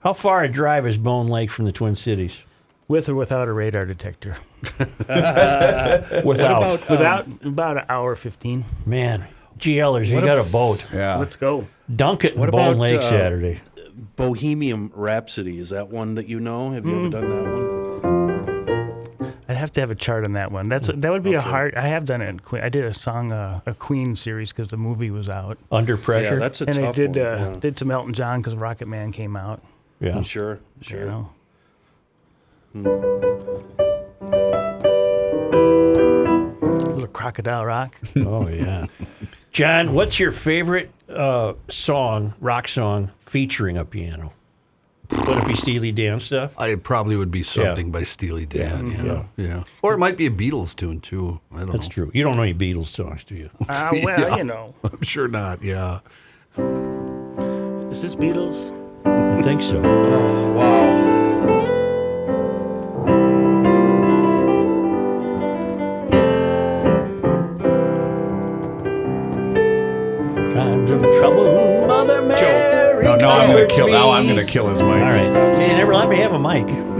How 0.00 0.12
far 0.12 0.44
a 0.44 0.48
drive 0.48 0.86
is 0.86 0.98
Bone 0.98 1.26
Lake 1.26 1.50
from 1.50 1.64
the 1.64 1.72
Twin 1.72 1.96
Cities? 1.96 2.36
with 2.86 3.08
or 3.08 3.14
without 3.14 3.48
a 3.48 3.52
radar 3.52 3.86
detector. 3.86 4.36
Without. 4.78 6.24
about, 6.24 6.80
um, 6.82 6.86
Without 6.90 7.26
about 7.44 7.76
an 7.78 7.84
hour 7.88 8.14
fifteen. 8.14 8.64
Man, 8.86 9.24
GLers, 9.58 10.06
you 10.06 10.20
got 10.20 10.46
a 10.46 10.50
boat. 10.52 10.86
Yeah. 10.92 11.16
Let's 11.16 11.36
go. 11.36 11.66
Dunk 11.94 12.24
it 12.24 12.34
in 12.34 12.40
What 12.40 12.50
Bone 12.50 12.60
about, 12.72 12.76
Lake 12.78 12.98
uh, 13.00 13.02
Saturday. 13.02 13.60
Bohemian 14.16 14.90
Rhapsody 14.94 15.58
is 15.58 15.70
that 15.70 15.88
one 15.88 16.14
that 16.16 16.26
you 16.28 16.40
know? 16.40 16.70
Have 16.70 16.84
you 16.86 16.96
ever 17.06 17.10
done 17.10 17.28
that 17.30 17.42
one? 17.44 17.64
I'd 19.48 19.56
have 19.56 19.72
to 19.72 19.80
have 19.80 19.90
a 19.90 19.94
chart 19.94 20.24
on 20.24 20.32
that 20.32 20.50
one. 20.50 20.68
That's 20.68 20.88
that 20.88 21.12
would 21.12 21.22
be 21.22 21.34
a 21.34 21.40
hard. 21.40 21.74
I 21.74 21.82
have 21.82 22.06
done 22.06 22.22
it. 22.22 22.40
I 22.52 22.68
did 22.70 22.84
a 22.84 22.94
song, 22.94 23.30
uh, 23.30 23.60
a 23.66 23.74
Queen 23.74 24.16
series 24.16 24.50
because 24.52 24.68
the 24.68 24.76
movie 24.76 25.10
was 25.10 25.28
out, 25.28 25.58
Under 25.70 25.96
pressure. 25.96 26.34
Yeah, 26.34 26.40
that's 26.40 26.60
a 26.60 26.64
and 26.66 26.78
I 26.78 26.82
tough 26.82 26.96
did 26.96 27.10
one. 27.16 27.18
uh, 27.26 27.50
yeah. 27.52 27.56
did 27.60 27.78
some 27.78 27.90
Elton 27.90 28.14
John 28.14 28.40
because 28.40 28.56
Rocket 28.56 28.88
Man 28.88 29.12
came 29.12 29.36
out. 29.36 29.62
yeah. 30.00 30.22
Sure, 30.22 30.58
sure. 30.80 31.00
You 31.00 31.06
know, 31.06 31.30
little 36.94 37.06
crocodile 37.12 37.64
rock. 37.64 37.96
Oh 38.16 38.48
yeah. 38.48 38.86
John, 39.54 39.94
what's 39.94 40.18
your 40.18 40.32
favorite 40.32 40.90
uh, 41.08 41.54
song, 41.70 42.34
rock 42.40 42.66
song, 42.66 43.12
featuring 43.20 43.76
a 43.78 43.84
piano? 43.84 44.32
Would 45.12 45.28
it 45.38 45.46
be 45.46 45.54
Steely 45.54 45.92
Dan 45.92 46.18
stuff? 46.18 46.58
I 46.58 46.74
probably 46.74 47.14
would 47.14 47.30
be 47.30 47.44
something 47.44 47.92
by 47.92 48.02
Steely 48.02 48.46
Dan. 48.46 48.90
Yeah. 48.90 49.24
yeah. 49.36 49.64
Or 49.80 49.94
it 49.94 49.98
might 49.98 50.16
be 50.16 50.26
a 50.26 50.30
Beatles 50.30 50.74
tune 50.74 51.00
too. 51.00 51.40
I 51.52 51.58
don't 51.58 51.66
know. 51.68 51.72
That's 51.74 51.86
know. 51.86 51.92
true. 51.92 52.10
You 52.12 52.24
don't 52.24 52.34
know 52.36 52.42
any 52.42 52.54
Beatles 52.54 52.86
songs, 52.86 53.22
do 53.22 53.36
you? 53.36 53.50
Uh, 53.68 53.90
well, 54.02 54.02
Yeah. 54.20 54.36
you 54.38 54.44
know, 54.44 54.74
I'm 54.82 55.02
sure 55.02 55.28
not. 55.28 55.62
Yeah. 55.62 56.00
is 56.58 58.02
this 58.02 58.16
Beatles? 58.16 58.72
I 59.06 59.40
think 59.42 59.62
so. 59.62 59.80
Wow. 59.80 61.13
I'm 73.40 73.50
gonna 73.50 73.66
kill. 73.66 73.88
Now 73.88 74.10
I'm 74.10 74.24
going 74.24 74.36
to 74.36 74.44
kill 74.44 74.68
his 74.68 74.82
mic. 74.82 74.90
All 74.92 75.00
right. 75.00 75.56
See, 75.56 75.62
you 75.62 75.76
never 75.76 75.94
let 75.94 76.08
me 76.08 76.16
have 76.16 76.32
a 76.32 76.38
mic. 76.38 76.93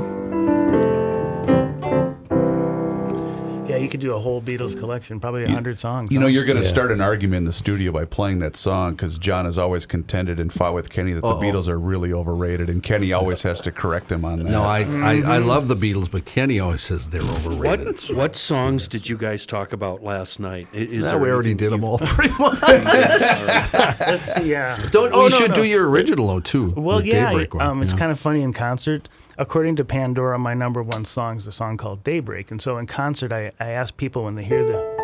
You 3.85 3.91
could 3.91 4.01
do 4.01 4.13
a 4.15 4.19
whole 4.19 4.41
Beatles 4.43 4.79
collection, 4.79 5.21
probably 5.21 5.45
a 5.45 5.51
hundred 5.51 5.79
songs. 5.79 6.11
You 6.11 6.19
know, 6.19 6.27
you're 6.27 6.45
going 6.45 6.57
to 6.57 6.63
Yeah. 6.65 6.69
start 6.69 6.91
an 6.91 7.01
argument 7.01 7.39
in 7.39 7.45
the 7.45 7.53
studio 7.53 7.93
by 7.93 8.05
playing 8.05 8.41
that 8.41 8.57
song 8.57 8.93
because 8.93 9.19
John 9.19 9.45
has 9.45 9.59
always 9.59 9.87
contended 9.87 10.41
and 10.41 10.53
fought 10.53 10.75
with 10.75 10.91
Kenny 10.91 11.13
that 11.13 11.21
the 11.21 11.29
Uh-oh. 11.29 11.41
Beatles 11.41 11.69
are 11.69 11.79
really 11.79 12.13
overrated, 12.13 12.69
and 12.69 12.83
Kenny 12.83 13.13
always 13.13 13.43
has 13.43 13.61
to 13.63 13.71
correct 13.71 14.11
him 14.11 14.25
on 14.25 14.39
that. 14.43 14.51
No, 14.51 14.63
I, 14.65 14.81
I, 14.81 15.37
I 15.37 15.39
love 15.39 15.69
the 15.69 15.77
Beatles, 15.77 16.11
but 16.11 16.25
Kenny 16.25 16.59
always 16.59 16.83
says 16.83 17.11
they're 17.11 17.21
overrated. 17.23 17.87
What 17.87 18.11
what 18.17 18.37
songs 18.37 18.89
did 18.89 19.09
you 19.09 19.17
guys 19.17 19.47
talk 19.47 19.73
about 19.73 20.03
last 20.03 20.41
night? 20.41 20.67
Is 20.73 21.05
Yeah, 21.05 21.11
there 21.11 21.19
we 21.19 21.31
already 21.31 21.55
did 21.55 21.71
them 21.73 21.85
all 21.85 21.99
pretty 22.03 22.35
much. 22.39 22.61
Let's 22.63 24.35
see. 24.35 24.51
Yeah. 24.51 24.81
Don't 24.91 25.13
Oh, 25.13 25.25
we 25.25 25.29
no, 25.31 25.37
should 25.39 25.51
no. 25.51 25.57
do 25.57 25.65
your 25.65 25.89
original 25.89 26.27
though 26.29 26.41
too? 26.41 26.73
Well, 26.77 27.05
yeah, 27.05 27.29
Daybreak 27.31 27.55
one. 27.55 27.67
um, 27.67 27.83
it's 27.83 27.93
yeah. 27.93 27.99
kind 27.99 28.13
of 28.13 28.19
funny 28.19 28.43
in 28.43 28.53
concert. 28.53 29.09
According 29.37 29.77
to 29.77 29.85
Pandora, 29.85 30.39
my 30.39 30.55
number 30.55 30.83
one 30.83 31.05
song 31.05 31.37
is 31.39 31.47
a 31.47 31.53
song 31.53 31.77
called 31.77 32.05
Daybreak, 32.05 32.51
and 32.51 32.63
so 32.63 32.79
in 32.79 32.87
concert, 32.87 33.33
I, 33.33 33.51
I 33.59 33.71
ask 33.71 33.97
people 33.97 34.25
when 34.25 34.35
they 34.37 34.45
hear 34.45 34.65
the 34.65 34.95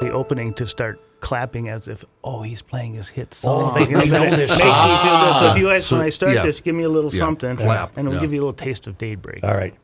the 0.00 0.10
opening 0.12 0.54
to 0.54 0.64
start 0.66 1.00
clapping 1.20 1.68
as 1.68 1.88
if, 1.88 2.04
oh, 2.22 2.42
he's 2.42 2.62
playing 2.62 2.94
his 2.94 3.08
hit 3.08 3.34
song. 3.34 3.72
Oh, 3.74 3.78
You 3.80 3.90
know, 3.90 4.04
know 4.04 4.30
that 4.30 4.36
this 4.36 4.50
makes 4.50 4.62
me 4.62 4.96
feel 5.02 5.18
good. 5.18 5.36
So 5.38 5.50
if 5.50 5.58
you 5.58 5.64
guys, 5.64 5.86
So, 5.86 5.96
when 5.96 6.06
I 6.06 6.10
start 6.10 6.34
yeah. 6.34 6.44
this, 6.44 6.60
give 6.60 6.76
me 6.76 6.84
a 6.84 6.88
little 6.88 7.12
Yeah, 7.12 7.18
something, 7.18 7.56
clap, 7.56 7.96
and 7.96 8.06
we'll 8.08 8.16
yeah. 8.16 8.20
give 8.20 8.32
you 8.32 8.38
a 8.38 8.42
little 8.42 8.52
taste 8.52 8.86
of 8.86 8.96
Daybreak. 8.96 9.42
All 9.42 9.54
right. 9.54 9.74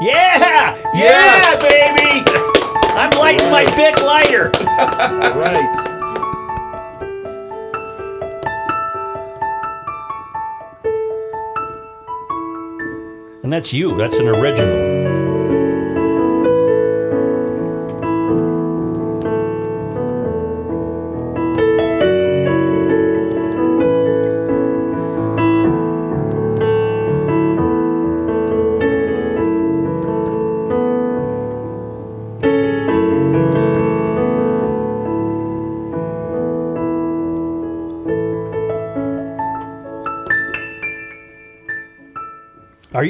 Yeah! 0.00 0.76
Yes! 0.94 1.66
Yeah, 1.68 1.96
baby! 1.96 2.24
I'm 2.96 3.10
lighting 3.18 3.50
my 3.50 3.64
big 3.76 3.98
lighter. 4.00 4.52
Right. 5.36 5.99
And 13.50 13.54
that's 13.56 13.72
you. 13.72 13.96
That's 13.96 14.16
an 14.16 14.28
original. 14.28 14.99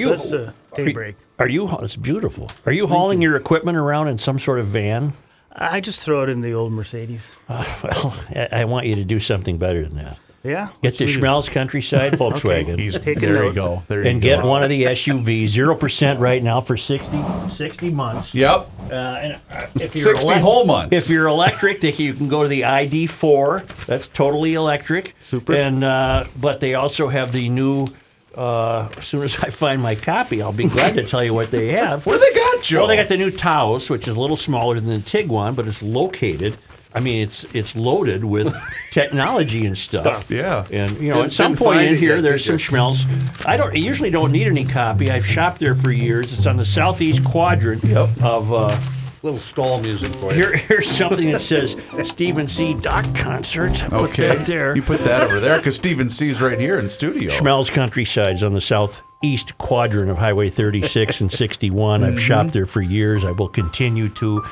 You? 0.00 0.08
So 0.08 0.10
that's 0.16 0.30
the 0.30 0.38
are 0.38 0.80
you- 0.80 0.86
daybreak. 0.86 1.16
Are 1.38 1.48
you? 1.48 1.68
It's 1.78 1.96
beautiful. 1.96 2.50
Are 2.66 2.72
you 2.72 2.86
hauling 2.86 3.22
your 3.22 3.36
equipment 3.36 3.78
around 3.78 4.08
in 4.08 4.18
some 4.18 4.38
sort 4.38 4.58
of 4.58 4.66
van? 4.66 5.12
I 5.52 5.80
just 5.80 6.00
throw 6.00 6.22
it 6.22 6.28
in 6.28 6.40
the 6.42 6.52
old 6.52 6.72
Mercedes. 6.72 7.32
Well, 7.48 8.16
I, 8.34 8.48
I 8.52 8.64
want 8.66 8.86
you 8.86 8.94
to 8.96 9.04
do 9.04 9.18
something 9.20 9.56
better 9.58 9.82
than 9.82 9.96
that. 9.96 10.18
Yeah. 10.42 10.68
Get 10.68 10.72
the 10.80 10.86
What 10.88 10.96
should 10.96 11.06
we 11.08 11.12
do? 11.14 11.20
Schmelz 11.20 11.50
Countryside 11.50 12.12
Volkswagen. 12.22 12.78
He's 12.78 12.98
Take 12.98 13.18
a 13.18 13.20
there 13.20 13.44
you 13.44 13.52
note. 13.52 13.54
go. 13.54 13.82
There 13.88 14.00
and 14.02 14.16
you 14.16 14.20
get 14.30 14.42
go. 14.42 14.48
one 14.48 14.62
of 14.62 14.68
the 14.70 14.84
SUVs, 14.84 15.48
zero 15.48 15.74
percent 15.74 16.18
right 16.20 16.42
now 16.42 16.60
for 16.62 16.76
60, 16.78 17.18
60 17.50 17.90
months. 17.90 18.34
Yep. 18.34 18.70
Uh, 18.90 18.94
and 18.94 19.32
uh, 19.50 19.66
if 19.74 19.94
you're 19.96 20.16
60 20.16 20.34
whole 20.40 20.64
months. 20.66 20.96
If 20.96 21.10
you're 21.10 21.26
electric, 21.26 21.80
they, 21.82 21.92
you 21.92 22.14
can 22.14 22.28
go 22.28 22.42
to 22.42 22.48
the 22.48 22.62
ID4. 22.62 23.86
That's 23.86 24.06
totally 24.08 24.54
electric. 24.54 25.14
Super. 25.20 25.54
And 25.54 25.84
uh, 25.84 26.24
but 26.40 26.60
they 26.60 26.74
also 26.74 27.08
have 27.08 27.32
the 27.32 27.48
new. 27.48 27.86
Uh, 28.34 28.88
as 28.96 29.04
soon 29.06 29.22
as 29.22 29.36
I 29.38 29.50
find 29.50 29.82
my 29.82 29.94
copy, 29.96 30.40
I'll 30.40 30.52
be 30.52 30.68
glad 30.68 30.94
to 30.94 31.04
tell 31.04 31.22
you 31.24 31.34
what 31.34 31.50
they 31.50 31.68
have. 31.68 32.06
What 32.06 32.14
do 32.14 32.18
they 32.20 32.32
got, 32.34 32.62
Joe? 32.62 32.78
Well, 32.78 32.86
they 32.86 32.96
got 32.96 33.08
the 33.08 33.16
new 33.16 33.30
Taos, 33.30 33.90
which 33.90 34.06
is 34.06 34.16
a 34.16 34.20
little 34.20 34.36
smaller 34.36 34.76
than 34.78 34.88
the 34.88 34.98
Tiguan, 34.98 35.56
but 35.56 35.66
it's 35.66 35.82
located. 35.82 36.56
I 36.94 36.98
mean, 37.00 37.22
it's 37.22 37.44
it's 37.54 37.76
loaded 37.76 38.24
with 38.24 38.52
technology 38.92 39.64
and 39.66 39.76
stuff. 39.78 40.30
Yeah. 40.30 40.66
And 40.72 40.90
you 41.00 41.10
know, 41.10 41.16
Didn't- 41.16 41.26
at 41.26 41.32
some 41.32 41.56
point 41.56 41.82
in 41.82 41.96
here, 41.96 42.16
yet, 42.16 42.22
there's 42.22 42.44
some 42.44 42.54
you? 42.54 42.58
Schmelz. 42.58 43.46
I 43.46 43.56
don't 43.56 43.72
I 43.72 43.76
usually 43.76 44.10
don't 44.10 44.32
need 44.32 44.46
any 44.48 44.64
copy. 44.64 45.10
I've 45.10 45.26
shopped 45.26 45.58
there 45.60 45.74
for 45.74 45.90
years. 45.92 46.32
It's 46.32 46.46
on 46.46 46.56
the 46.56 46.64
southeast 46.64 47.24
quadrant 47.24 47.82
Yep. 47.84 48.22
of. 48.22 48.52
Uh, 48.52 48.80
Little 49.22 49.38
stall 49.38 49.80
music 49.82 50.12
for 50.14 50.30
you. 50.32 50.36
here, 50.36 50.56
here's 50.56 50.90
something 50.90 51.30
that 51.32 51.42
says 51.42 51.76
Stephen 52.04 52.48
C. 52.48 52.72
Doc 52.74 53.04
concerts. 53.14 53.82
I 53.82 53.88
put 53.88 54.00
Okay. 54.12 54.28
that 54.28 54.46
there. 54.46 54.74
You 54.74 54.80
put 54.82 55.00
that 55.00 55.22
over 55.22 55.40
there 55.40 55.58
because 55.58 55.76
Stephen 55.76 56.08
C's 56.08 56.40
right 56.40 56.58
here 56.58 56.78
in 56.78 56.88
studio. 56.88 57.30
Schmelz 57.30 57.70
Countryside's 57.70 58.42
on 58.42 58.54
the 58.54 58.62
southeast 58.62 59.58
quadrant 59.58 60.10
of 60.10 60.16
Highway 60.16 60.48
36 60.48 61.20
and 61.20 61.30
61. 61.30 62.02
I've 62.02 62.18
shopped 62.20 62.54
there 62.54 62.64
for 62.64 62.80
years. 62.80 63.22
I 63.24 63.32
will 63.32 63.48
continue 63.48 64.08
to. 64.10 64.42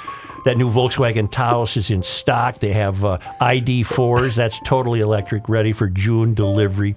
That 0.45 0.59
new 0.59 0.71
Volkswagen 0.71 1.31
Taos 1.31 1.77
is 1.79 1.91
in 1.91 2.03
stock. 2.03 2.59
They 2.59 2.73
have 2.73 3.05
uh, 3.05 3.19
ID4s. 3.41 4.37
That's 4.37 4.61
totally 4.61 5.01
electric, 5.01 5.49
ready 5.49 5.73
for 5.73 5.89
June 5.89 6.35
delivery. 6.35 6.95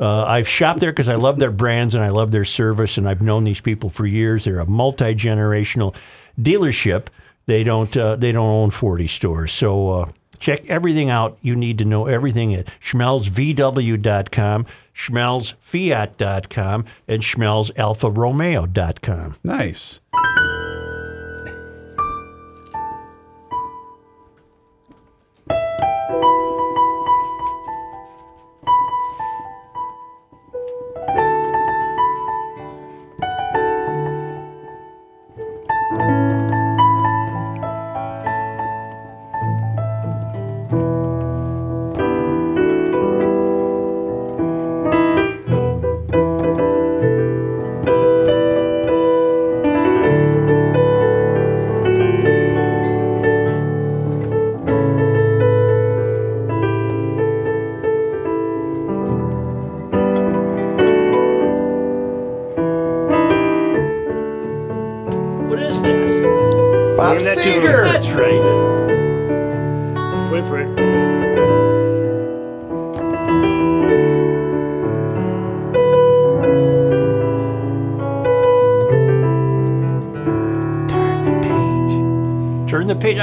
Uh, 0.00 0.24
I've 0.24 0.48
shopped 0.48 0.78
there 0.80 0.92
because 0.92 1.08
I 1.08 1.16
love 1.16 1.38
their 1.40 1.50
brands 1.50 1.94
and 1.96 2.02
I 2.04 2.10
love 2.10 2.30
their 2.30 2.44
service, 2.44 2.96
and 2.96 3.08
I've 3.08 3.20
known 3.20 3.42
these 3.44 3.60
people 3.60 3.90
for 3.90 4.06
years. 4.06 4.44
They're 4.44 4.60
a 4.60 4.66
multi 4.66 5.14
generational 5.16 5.96
dealership. 6.40 7.08
They 7.46 7.64
don't 7.64 7.96
uh, 7.96 8.16
they 8.16 8.32
don't 8.32 8.48
own 8.48 8.70
40 8.70 9.06
stores, 9.06 9.52
so 9.52 9.90
uh, 9.90 10.10
check 10.38 10.66
everything 10.68 11.10
out. 11.10 11.38
You 11.40 11.56
need 11.56 11.78
to 11.78 11.84
know 11.84 12.06
everything 12.06 12.54
at 12.54 12.66
schmelzvw.com, 12.80 14.66
schmelzfiat.com, 14.94 16.84
and 17.08 17.22
schmelzalfaromeo.com. 17.22 19.36
Nice. 19.42 20.00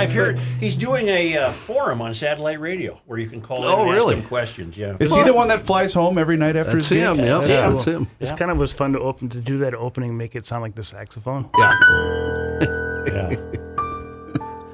I've 0.05 0.13
heard 0.13 0.39
he's 0.59 0.75
doing 0.75 1.07
a 1.09 1.37
uh, 1.37 1.51
forum 1.51 2.01
on 2.01 2.13
satellite 2.13 2.59
radio 2.59 2.99
where 3.05 3.19
you 3.19 3.27
can 3.29 3.41
call 3.41 3.57
in 3.57 3.63
Oh, 3.65 3.83
and 3.83 3.91
really? 3.91 4.13
ask 4.15 4.23
him 4.23 4.27
questions. 4.29 4.77
Yeah. 4.77 4.95
Is 4.99 5.13
he 5.13 5.23
the 5.23 5.33
one 5.33 5.47
that 5.49 5.61
flies 5.61 5.93
home 5.93 6.17
every 6.17 6.37
night 6.37 6.55
after 6.55 6.73
That's 6.73 6.89
his 6.89 6.99
him, 7.01 7.15
gig? 7.17 7.25
yeah. 7.25 7.41
Yeah. 7.45 7.69
That's 7.71 7.85
him. 7.85 8.07
This 8.19 8.31
kind 8.31 8.51
of 8.51 8.57
was 8.57 8.71
fun 8.73 8.93
to 8.93 8.99
open 8.99 9.29
to 9.29 9.39
do 9.39 9.57
that 9.59 9.73
opening, 9.73 10.15
make 10.17 10.35
it 10.35 10.45
sound 10.45 10.61
like 10.61 10.75
the 10.75 10.83
saxophone. 10.83 11.49
Yeah. 11.57 11.79
yeah. 13.07 13.35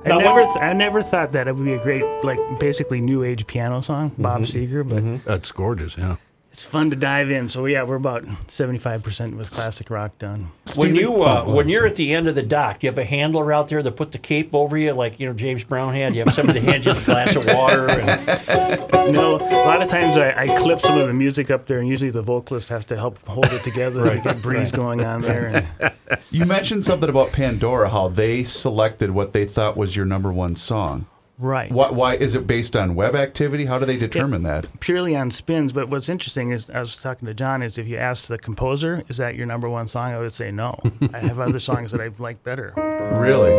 I 0.03 0.09
Now, 0.09 0.17
never, 0.17 0.41
th- 0.41 0.57
I 0.59 0.73
never 0.73 1.03
thought 1.03 1.32
that 1.34 1.47
it 1.47 1.55
would 1.55 1.63
be 1.63 1.73
a 1.73 1.84
great, 1.84 2.03
like, 2.23 2.39
basically 2.59 2.99
new 3.01 3.23
age 3.23 3.45
piano 3.45 3.82
song, 3.82 4.11
Bob 4.17 4.41
Seger. 4.41 4.88
But 4.88 5.23
That's 5.25 5.51
gorgeous, 5.51 5.95
yeah. 5.95 6.15
It's 6.52 6.66
fun 6.66 6.89
to 6.89 6.95
dive 6.95 7.32
in. 7.32 7.47
So 7.49 7.66
yeah, 7.66 7.84
we're 7.84 7.95
about 7.95 8.26
seventy-five 8.47 9.04
percent 9.04 9.38
with 9.38 9.49
classic 9.52 9.89
rock 9.89 10.18
done. 10.20 10.52
When 10.76 10.95
you 10.95 11.24
uh, 11.24 11.45
Oh, 11.47 11.56
when 11.56 11.70
you're 11.70 11.86
at 11.86 11.95
the 11.95 12.14
end 12.14 12.28
of 12.28 12.36
the 12.36 12.43
dock, 12.43 12.80
do 12.80 12.88
you 12.88 12.91
have 12.91 12.97
a 12.97 13.06
handler 13.06 13.54
out 13.54 13.70
there 13.70 13.82
that 13.82 13.93
put 13.95 14.12
the 14.12 14.18
cape 14.18 14.54
over 14.54 14.78
you, 14.78 14.91
like 14.93 15.20
you 15.20 15.28
know 15.28 15.34
James 15.34 15.64
Brown 15.64 15.93
had? 15.93 16.14
You 16.16 16.24
have 16.26 16.34
somebody 16.34 16.60
to 16.60 16.66
hand 16.66 16.86
you 16.86 16.91
a 16.91 16.95
glass 16.95 17.36
of 17.36 17.45
water. 17.47 17.89
And, 17.89 18.88
No, 19.02 19.38
a 19.38 19.66
lot 19.66 19.82
of 19.82 19.89
times 19.89 20.16
I, 20.16 20.32
I 20.43 20.58
clip 20.60 20.80
some 20.80 20.97
of 20.99 21.08
the 21.08 21.14
music 21.14 21.49
up 21.49 21.66
there, 21.66 21.80
and 21.80 21.88
usually 21.88 22.12
the 22.12 22.22
vocalist 22.22 22.70
has 22.70 22.86
to 22.86 22.95
help 22.95 23.18
hold 23.28 23.47
it 23.47 23.64
together 23.64 24.04
to 24.08 24.22
get 24.22 24.41
breeze 24.43 24.72
going 24.72 25.04
on 25.04 25.22
there. 25.24 25.66
And 25.82 26.22
You 26.30 26.45
mentioned 26.45 26.86
something 26.86 27.10
about 27.10 27.32
Pandora, 27.32 27.89
how 27.89 28.10
they 28.10 28.43
selected 28.43 29.10
what 29.10 29.34
they 29.34 29.45
thought 29.45 29.76
was 29.76 29.95
your 29.95 30.06
number 30.06 30.32
one 30.32 30.56
song. 30.56 31.08
Right. 31.42 31.72
Why, 31.72 31.89
why 31.89 32.16
is 32.16 32.36
it 32.36 32.48
based 32.48 32.76
on 32.76 32.96
web 32.96 33.16
activity? 33.16 33.66
How 33.66 33.80
do 33.80 33.86
they 33.86 33.98
determine 33.98 34.44
that? 34.44 34.68
purely 34.80 35.16
on 35.16 35.32
spins. 35.32 35.74
But 35.74 35.89
what's 35.89 36.10
interesting 36.10 36.52
is, 36.52 36.70
I 36.70 36.80
was 36.80 36.96
talking 36.96 37.26
to 37.28 37.34
John, 37.34 37.62
is 37.62 37.78
if 37.78 37.88
you 37.88 37.98
ask 37.98 38.28
the 38.28 38.38
composer, 38.38 39.04
is 39.10 39.18
that 39.18 39.36
your 39.36 39.46
number 39.46 39.70
one 39.70 39.88
song? 39.88 40.06
I 40.14 40.20
would 40.20 40.34
say 40.34 40.52
no. 40.52 40.80
I 41.14 41.20
have 41.20 41.39
other 41.39 41.60
songs 41.70 41.92
that 41.92 42.02
I 42.02 42.10
like 42.18 42.44
better. 42.44 42.74
Really? 43.20 43.52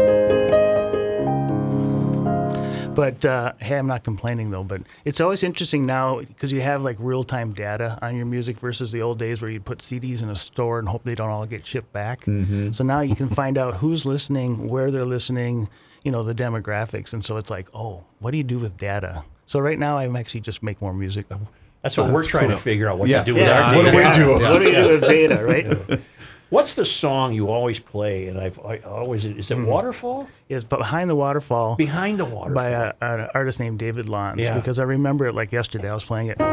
But 2.94 3.24
uh, 3.24 3.54
hey, 3.58 3.78
I'm 3.78 3.86
not 3.86 4.04
complaining 4.04 4.50
though. 4.50 4.64
But 4.64 4.82
it's 5.04 5.20
always 5.20 5.42
interesting 5.42 5.86
now 5.86 6.20
because 6.20 6.52
you 6.52 6.60
have 6.60 6.82
like 6.82 6.96
real 6.98 7.24
time 7.24 7.54
data 7.54 7.98
on 8.02 8.16
your 8.16 8.26
music 8.26 8.58
versus 8.58 8.90
the 8.90 9.00
old 9.00 9.18
days 9.18 9.40
where 9.40 9.50
you'd 9.50 9.64
put 9.64 9.78
CDs 9.78 10.22
in 10.22 10.28
a 10.28 10.36
store 10.36 10.78
and 10.78 10.86
hope 10.88 11.02
they 11.04 11.14
don't 11.14 11.30
all 11.30 11.46
get 11.46 11.66
shipped 11.66 11.92
back. 11.92 12.24
So 12.24 12.84
now 12.84 13.00
you 13.00 13.16
can 13.16 13.28
find 13.30 13.56
out 13.56 13.74
who's 13.74 14.04
listening, 14.04 14.68
where 14.68 14.90
they're 14.90 15.06
listening, 15.06 15.68
you 16.04 16.10
know, 16.10 16.22
the 16.22 16.34
demographics. 16.34 17.12
And 17.12 17.24
so 17.24 17.36
it's 17.36 17.50
like, 17.50 17.68
oh, 17.74 18.04
what 18.18 18.30
do 18.32 18.36
you 18.38 18.44
do 18.44 18.58
with 18.58 18.76
data? 18.76 19.24
So 19.46 19.60
right 19.60 19.78
now 19.78 19.98
I'm 19.98 20.16
actually 20.16 20.40
just 20.40 20.62
make 20.62 20.80
more 20.80 20.92
music. 20.94 21.26
that's 21.82 21.96
what 21.96 22.10
we're 22.10 22.22
trying 22.24 22.48
to 22.50 22.56
figure 22.56 22.88
out 22.88 22.98
what 22.98 23.08
Yeah. 23.08 23.20
to 23.20 23.24
do 23.24 23.34
with 23.34 23.42
Yeah, 23.44 23.68
our 23.70 23.76
what 23.76 23.84
do 23.84 23.90
data. 23.90 24.18
we 24.18 24.24
do? 24.24 24.30
What 24.44 24.58
do 24.60 24.64
you 24.64 24.72
do 24.82 24.88
with 24.90 25.02
data, 25.02 25.44
right? 25.90 26.00
What's 26.50 26.74
the 26.74 26.84
song 26.84 27.32
you 27.32 27.48
always 27.50 27.78
play? 27.78 28.28
And 28.28 28.38
I've 28.38 28.58
I 28.60 28.78
always 28.78 29.24
is 29.24 29.48
Hmm. 29.48 29.62
it 29.64 29.66
Waterfall? 29.68 30.28
Is 30.48 30.64
Behind 30.64 31.08
the 31.08 31.16
Waterfall 31.16 31.76
Behind 31.76 32.18
the 32.20 32.24
waterfall. 32.26 32.54
by 32.54 32.68
a, 32.68 32.92
an 33.00 33.28
artist 33.34 33.58
named 33.58 33.78
David 33.78 34.08
Lanz 34.08 34.40
Yeah. 34.40 34.54
because 34.54 34.78
I 34.78 34.82
remember 34.84 35.26
it 35.26 35.34
like 35.34 35.50
yesterday. 35.50 35.88
I 35.90 35.94
was 35.94 36.04
playing 36.04 36.28
it. 36.28 36.36
Oh, 36.40 36.44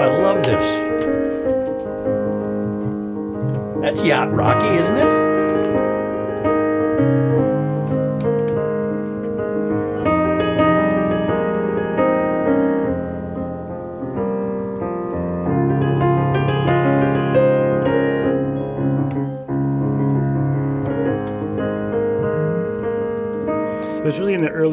I 0.00 0.06
love 0.18 0.42
this. 0.44 0.88
That's 3.80 4.02
yacht 4.02 4.32
rocky, 4.34 4.66
isn't 4.82 4.96
it? 4.96 5.06
It 5.06 5.27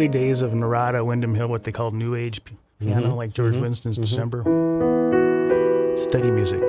early 0.05 0.11
days 0.11 0.43
of 0.43 0.53
Narada, 0.53 1.03
Windham 1.03 1.33
Hill, 1.33 1.47
what 1.47 1.63
they 1.63 1.71
called 1.71 1.95
New 1.95 2.13
Age 2.13 2.39
piano, 2.79 3.07
mm-hmm. 3.07 3.15
like 3.15 3.33
George 3.33 3.53
mm-hmm. 3.53 3.63
Winston's 3.63 3.97
mm-hmm. 3.97 4.03
December. 4.03 4.43
Study 5.97 6.29
music. 6.29 6.61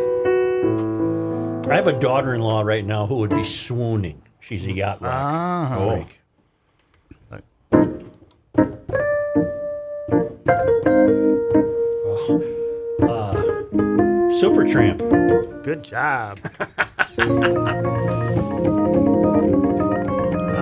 I 1.71 1.75
have 1.75 1.87
a 1.87 1.99
daughter-in-law 1.99 2.63
right 2.63 2.85
now 2.85 3.07
who 3.07 3.17
would 3.17 3.31
be 3.31 3.45
swooning. 3.45 4.23
She's 4.41 4.65
a 4.65 4.73
yacht 4.73 5.03
rock 5.03 5.13
Ah. 5.13 5.77
freak. 5.77 6.21
Oh. 12.29 12.43
Uh, 13.03 13.35
Supertramp. 14.33 15.63
Good 15.63 15.83
job. 15.83 16.39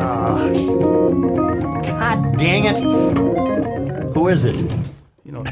Ah. 0.07 1.44
God 2.15 2.39
dang 2.39 2.65
it. 2.67 2.79
Who 4.15 4.29
is 4.29 4.45
it? 4.45 4.55
You 5.25 5.33
know, 5.33 5.43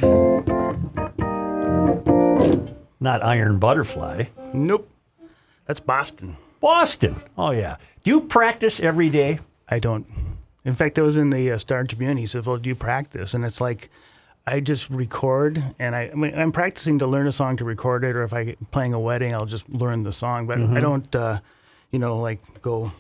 Not 3.01 3.25
Iron 3.25 3.59
Butterfly. 3.59 4.25
nope. 4.55 4.89
That's 5.67 5.81
Boston. 5.81 6.37
Boston. 6.61 7.17
Oh, 7.37 7.51
yeah. 7.51 7.77
Do 8.05 8.13
you 8.13 8.21
practice 8.21 8.79
every 8.79 9.11
day? 9.11 9.41
I 9.69 9.81
don't. 9.81 10.07
In 10.65 10.75
fact, 10.75 10.99
I 10.99 11.03
was 11.03 11.17
in 11.17 11.31
the 11.31 11.51
uh, 11.53 11.59
Star 11.59 11.83
Tribune. 11.83 12.17
He 12.17 12.27
said, 12.27 12.47
"Well, 12.47 12.59
do 12.59 12.69
you 12.69 12.77
practice?" 12.77 13.35
And 13.35 13.45
it's 13.45 13.61
like, 13.61 13.91
I 14.47 14.61
just 14.61 14.89
record, 14.91 15.61
and 15.81 15.97
I, 15.97 16.11
I 16.13 16.15
mean, 16.15 16.33
I'm 16.39 16.53
practicing 16.53 17.01
to 17.01 17.07
learn 17.09 17.27
a 17.27 17.33
song 17.33 17.57
to 17.57 17.65
record 17.65 18.05
it, 18.05 18.15
or 18.15 18.23
if 18.23 18.33
I'm 18.33 18.55
playing 18.71 18.93
a 18.95 19.01
wedding, 19.01 19.33
I'll 19.35 19.47
just 19.47 19.69
learn 19.69 20.05
the 20.05 20.13
song. 20.13 20.47
But 20.47 20.61
I 20.61 20.79
don't, 20.79 21.15
uh, 21.17 21.41
you 21.91 21.99
know, 21.99 22.19
like 22.19 22.41
go. 22.61 22.93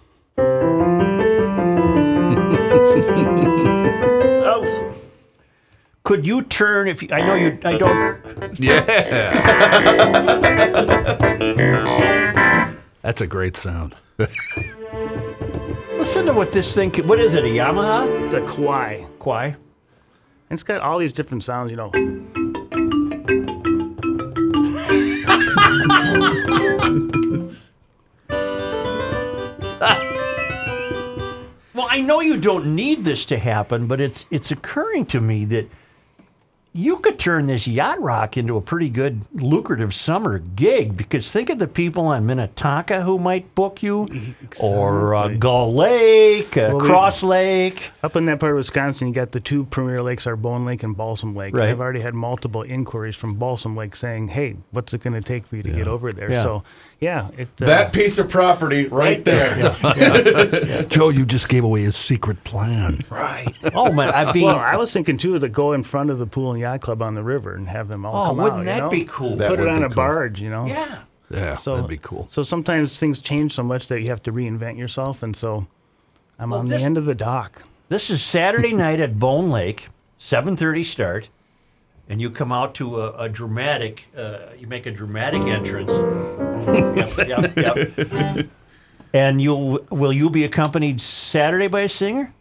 Oh, 4.44 4.94
Could 6.04 6.26
you 6.26 6.42
turn 6.42 6.88
if 6.88 7.02
you, 7.02 7.08
I 7.12 7.18
know 7.26 7.34
you 7.34 7.58
I 7.64 7.78
don't 7.78 8.58
Yeah. 8.58 8.80
That's 13.02 13.20
a 13.20 13.26
great 13.26 13.56
sound. 13.56 13.94
listen 15.98 16.26
to 16.26 16.32
what 16.32 16.52
this 16.52 16.74
thing 16.74 16.90
can, 16.90 17.06
what 17.06 17.20
is 17.20 17.34
it 17.34 17.44
a 17.44 17.48
Yamaha? 17.48 18.24
it's 18.24 18.34
a 18.34 18.40
Kawai. 18.40 19.06
Kawai. 19.18 19.46
And 19.46 19.56
it's 20.50 20.62
got 20.62 20.80
all 20.80 20.98
these 20.98 21.12
different 21.12 21.44
sounds, 21.44 21.70
you 21.70 21.76
know. 21.76 21.90
I 31.92 32.00
know 32.00 32.20
you 32.20 32.38
don't 32.38 32.74
need 32.74 33.04
this 33.04 33.26
to 33.26 33.38
happen, 33.38 33.86
but 33.86 34.00
it's 34.00 34.24
it's 34.30 34.50
occurring 34.50 35.04
to 35.06 35.20
me 35.20 35.44
that 35.44 35.68
you 36.72 36.96
could 37.00 37.18
turn 37.18 37.46
this 37.48 37.68
yacht 37.68 38.00
rock 38.00 38.38
into 38.38 38.56
a 38.56 38.62
pretty 38.62 38.88
good 38.88 39.20
lucrative 39.34 39.94
summer 39.94 40.38
gig 40.38 40.96
because 40.96 41.30
think 41.30 41.50
of 41.50 41.58
the 41.58 41.68
people 41.68 42.06
on 42.06 42.24
Minnetonka 42.24 43.02
who 43.02 43.18
might 43.18 43.54
book 43.54 43.82
you 43.82 44.08
or 44.58 45.14
uh, 45.14 45.28
Gull 45.28 45.74
Lake, 45.74 46.56
uh, 46.56 46.68
Well, 46.72 46.78
we- 46.78 46.86
Cross 46.86 47.22
Lake. 47.24 47.90
Up 48.02 48.16
in 48.16 48.24
that 48.24 48.40
part 48.40 48.52
of 48.52 48.56
Wisconsin, 48.58 49.08
you 49.08 49.12
got 49.12 49.32
the 49.32 49.40
two 49.40 49.64
premier 49.66 50.02
lakes 50.02 50.26
are 50.26 50.34
Bone 50.34 50.64
Lake 50.64 50.82
and 50.82 50.96
Balsam 50.96 51.36
Lake. 51.36 51.54
Right. 51.54 51.68
I've 51.68 51.80
already 51.80 52.00
had 52.00 52.14
multiple 52.14 52.62
inquiries 52.62 53.16
from 53.16 53.34
Balsam 53.34 53.76
Lake 53.76 53.94
saying, 53.94 54.28
"Hey, 54.28 54.56
what's 54.70 54.94
it 54.94 55.02
going 55.02 55.12
to 55.12 55.20
take 55.20 55.44
for 55.46 55.56
you 55.56 55.62
to 55.64 55.70
get 55.70 55.86
over 55.86 56.10
there?" 56.10 56.32
Yeah. 56.32 56.42
So, 56.42 56.64
yeah, 57.02 57.28
it, 57.36 57.48
uh, 57.60 57.66
That 57.66 57.92
piece 57.92 58.18
of 58.18 58.30
property 58.30 58.86
right, 58.86 59.22
there. 59.24 59.74
Joe, 60.88 61.08
you 61.10 61.26
just 61.26 61.48
gave 61.48 61.64
away 61.64 61.82
his 61.82 61.96
secret 61.96 62.44
plan. 62.44 63.04
right. 63.10 63.54
Oh 63.74 63.90
man, 63.92 64.10
I've 64.10 64.32
been 64.32 64.44
Well, 64.44 64.56
I 64.56 64.76
was 64.76 64.92
thinking 64.92 65.16
too 65.16 65.38
to 65.38 65.48
go 65.48 65.72
in 65.72 65.82
front 65.82 66.10
of 66.10 66.18
the 66.18 66.26
pool 66.26 66.52
and 66.52 66.60
yacht 66.60 66.80
club 66.82 67.02
on 67.02 67.14
the 67.14 67.22
river 67.22 67.54
and 67.54 67.66
have 67.68 67.88
them 67.88 68.06
all 68.06 68.24
Oh, 68.24 68.28
come 68.28 68.36
wouldn't 68.38 68.60
out. 68.60 68.64
that 68.66 68.74
you 68.76 68.80
know? 68.82 68.88
be 68.90 69.04
cool? 69.04 69.36
That 69.36 69.48
Put 69.50 69.60
it 69.60 69.66
on 69.68 69.82
a 69.82 69.88
cool. 69.88 69.96
barge, 69.96 70.40
you 70.40 70.48
know. 70.50 70.66
yeah. 70.66 71.00
Yeah, 71.30 71.54
So 71.56 71.74
that'd 71.74 71.88
be 71.88 71.96
cool. 71.96 72.26
So 72.30 72.42
sometimes 72.42 72.98
things 72.98 73.18
change 73.20 73.54
so 73.54 73.62
much 73.62 73.88
that 73.88 74.00
you 74.02 74.08
have 74.08 74.22
to 74.24 74.32
reinvent 74.32 74.76
yourself, 74.78 75.22
and 75.22 75.34
so 75.34 75.66
I'm 76.38 76.50
Well, 76.50 76.60
on 76.60 76.66
this- 76.68 76.80
the 76.82 76.86
end 76.86 76.98
of 76.98 77.06
the 77.06 77.14
dock. 77.14 77.62
This 77.88 78.10
is 78.10 78.22
Saturday 78.22 78.72
night 78.74 79.00
at 79.00 79.18
Bone 79.18 79.48
Lake, 79.50 79.88
7:30 80.20 80.84
start, 80.84 81.28
and 82.08 82.20
you 82.20 82.28
come 82.30 82.52
out 82.52 82.74
to 82.76 83.00
a, 83.00 83.12
a 83.24 83.28
dramatic. 83.30 84.04
Uh, 84.16 84.38
you 84.58 84.66
make 84.66 84.84
a 84.86 84.90
dramatic 84.90 85.42
entrance. 85.42 85.90
Yep, 86.66 87.28
yep, 87.28 87.56
yep. 87.56 88.46
And 89.14 89.42
you'll 89.42 89.84
will 89.90 90.12
you 90.12 90.30
be 90.30 90.44
accompanied 90.44 90.98
Saturday 91.00 91.68
by 91.68 91.80
a 91.82 91.88
singer? 91.88 92.32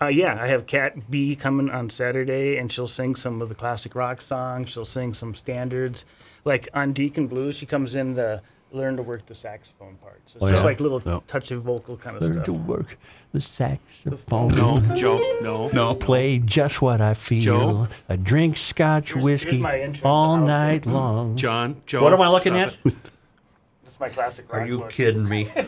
Uh, 0.00 0.08
yeah, 0.08 0.38
I 0.40 0.46
have 0.46 0.66
Cat 0.66 1.10
B 1.10 1.34
coming 1.34 1.70
on 1.70 1.88
Saturday, 1.90 2.58
and 2.58 2.70
she'll 2.70 2.86
sing 2.86 3.14
some 3.14 3.40
of 3.42 3.48
the 3.48 3.54
classic 3.54 3.94
rock 3.94 4.20
songs. 4.20 4.68
She'll 4.70 4.84
sing 4.84 5.14
some 5.14 5.34
standards, 5.34 6.04
like 6.44 6.68
on 6.74 6.92
Deacon 6.92 7.26
Blues. 7.26 7.56
She 7.56 7.64
comes 7.66 7.94
in 7.94 8.14
to 8.16 8.42
learn 8.70 8.96
to 8.98 9.02
work 9.02 9.24
the 9.26 9.34
saxophone 9.34 9.96
part. 9.96 10.20
So 10.26 10.36
it's 10.40 10.50
just 10.50 10.62
yeah? 10.62 10.66
like 10.66 10.80
little 10.80 11.02
Yeah. 11.04 11.20
touch 11.26 11.50
of 11.52 11.62
vocal 11.62 11.96
kind 11.96 12.16
of 12.16 12.22
Learn 12.22 12.34
stuff. 12.34 12.48
Learn 12.48 12.56
to 12.58 12.62
work 12.70 12.98
the 13.32 13.40
saxophone. 13.40 14.48
No, 14.48 14.80
Joe, 14.94 15.38
no. 15.40 15.68
No. 15.68 15.94
Play 15.94 16.38
just 16.38 16.82
what 16.82 17.00
I 17.00 17.14
feel. 17.14 17.40
Joe? 17.40 17.88
I 18.10 18.16
drink 18.16 18.58
Scotch 18.58 19.14
Here's- 19.14 19.24
whiskey 19.24 19.58
here's 19.58 20.02
all 20.02 20.36
night 20.36 20.84
long. 20.84 21.34
John, 21.36 21.80
Joe. 21.86 22.02
What 22.02 22.12
am 22.12 22.20
I 22.20 22.28
looking 22.28 22.52
stop 22.52 22.74
at? 22.86 23.10
It. 24.00 24.04
That's 24.04 24.16
my 24.16 24.22
classic 24.22 24.52
rock 24.52 24.62
Are 24.62 24.66
you 24.66 24.78
look. 24.78 24.90
kidding 24.90 25.28
me? 25.28 25.48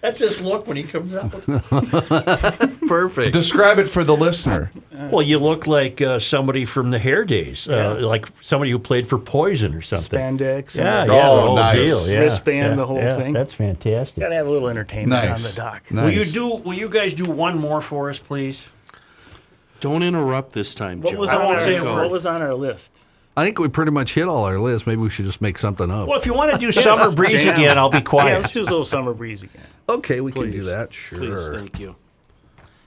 That's 0.00 0.18
his 0.20 0.42
look 0.42 0.66
when 0.66 0.76
he 0.76 0.82
comes 0.82 1.14
out. 1.14 1.30
Perfect. 2.86 3.32
Describe 3.32 3.78
it 3.78 3.88
for 3.88 4.04
the 4.04 4.14
listener. 4.14 4.70
Well, 4.92 5.22
you 5.22 5.38
look 5.38 5.66
like 5.66 6.02
uh, 6.02 6.18
somebody 6.18 6.66
from 6.66 6.90
the 6.90 6.98
Hair 6.98 7.24
Days, 7.24 7.66
uh, 7.66 7.96
like 8.02 8.26
somebody 8.42 8.70
who 8.70 8.78
played 8.78 9.06
for 9.06 9.18
Poison 9.18 9.72
or 9.74 9.80
something. 9.80 10.18
Spandex. 10.20 10.76
Yeah, 10.76 11.04
and 11.04 11.12
yeah, 11.12 11.28
Oh, 11.30 11.36
the 11.36 11.40
whole 11.46 11.56
nice. 11.56 11.74
deal. 11.76 12.08
Yeah, 12.14 12.20
Wristband, 12.20 12.68
yeah, 12.72 12.74
the 12.76 12.84
whole 12.86 12.98
yeah, 12.98 13.16
thing. 13.16 13.32
That's 13.32 13.54
fantastic. 13.54 14.20
Gotta 14.20 14.34
have 14.34 14.46
a 14.46 14.50
little 14.50 14.68
entertainment 14.68 15.24
Nice. 15.24 15.58
on 15.58 15.64
the 15.64 15.70
dock. 15.70 15.90
Will 15.90 16.10
you 16.10 16.18
Nice. 16.18 16.32
do? 16.34 16.54
Will 16.56 16.74
you 16.74 16.90
guys 16.90 17.14
do 17.14 17.24
one 17.24 17.58
more 17.58 17.80
for 17.80 18.10
us, 18.10 18.18
please? 18.18 18.66
Don't 19.80 20.02
interrupt 20.02 20.52
this 20.52 20.74
time, 20.74 21.00
What 21.00 21.12
Joe. 21.14 21.18
was, 21.18 21.30
I 21.30 21.36
on 21.36 21.44
won't 21.46 21.58
our, 21.60 21.64
say 21.64 21.80
what 21.80 22.10
was 22.10 22.26
on 22.26 22.42
our 22.42 22.54
list? 22.54 22.98
I 23.36 23.44
think 23.44 23.58
we 23.58 23.68
pretty 23.68 23.90
much 23.90 24.14
hit 24.14 24.28
all 24.28 24.44
our 24.44 24.58
lists. 24.60 24.86
Maybe 24.86 25.00
we 25.02 25.10
should 25.10 25.26
just 25.26 25.40
make 25.40 25.58
something 25.58 25.90
up. 25.90 26.06
Well, 26.08 26.18
if 26.18 26.24
you 26.26 26.34
want 26.34 26.52
to 26.52 26.58
do 26.58 26.70
Summer 26.72 27.10
Breeze 27.10 27.42
Jam. 27.44 27.54
again, 27.56 27.78
I'll 27.78 27.90
be 27.90 28.00
quiet. 28.14 28.30
Yeah, 28.30 28.36
let's 28.38 28.50
do 28.52 28.62
a 28.62 28.64
little 28.64 28.84
summer 28.84 29.12
breeze 29.12 29.42
again. 29.42 29.62
Okay, 29.88 30.20
we 30.20 30.30
can 30.32 30.42
do 30.50 30.52
Please. 30.52 30.66
that. 30.66 30.92
Sure. 30.92 31.18
Please, 31.18 31.48
thank 31.48 31.80
you. 31.80 31.96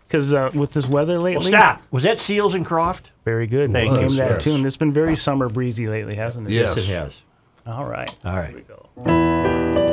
Because 0.08 0.34
uh, 0.34 0.50
with 0.54 0.72
this 0.72 0.88
weather 0.88 1.16
well, 1.16 1.24
lately, 1.24 1.48
stop. 1.48 1.82
Was 1.92 2.04
that 2.04 2.18
Seals 2.18 2.54
and 2.54 2.66
Croft? 2.66 3.12
very 3.26 3.46
good. 3.46 3.74
Thank 3.74 3.92
Name 3.92 4.04
you. 4.04 4.10
that 4.16 4.32
Yes. 4.32 4.44
tune. 4.44 4.66
It's 4.66 4.78
been 4.78 4.94
very 4.94 5.18
summer 5.18 5.50
breezy 5.50 5.88
lately, 5.88 6.16
hasn't 6.16 6.48
it? 6.48 6.54
Yes. 6.54 6.78
Yes, 6.78 6.90
it 6.90 6.94
has. 6.94 7.76
All 7.76 7.86
right. 7.86 8.10
All 8.24 8.32
right. 8.38 8.50
Here 8.50 8.58
we 8.58 8.64
go. 9.04 9.84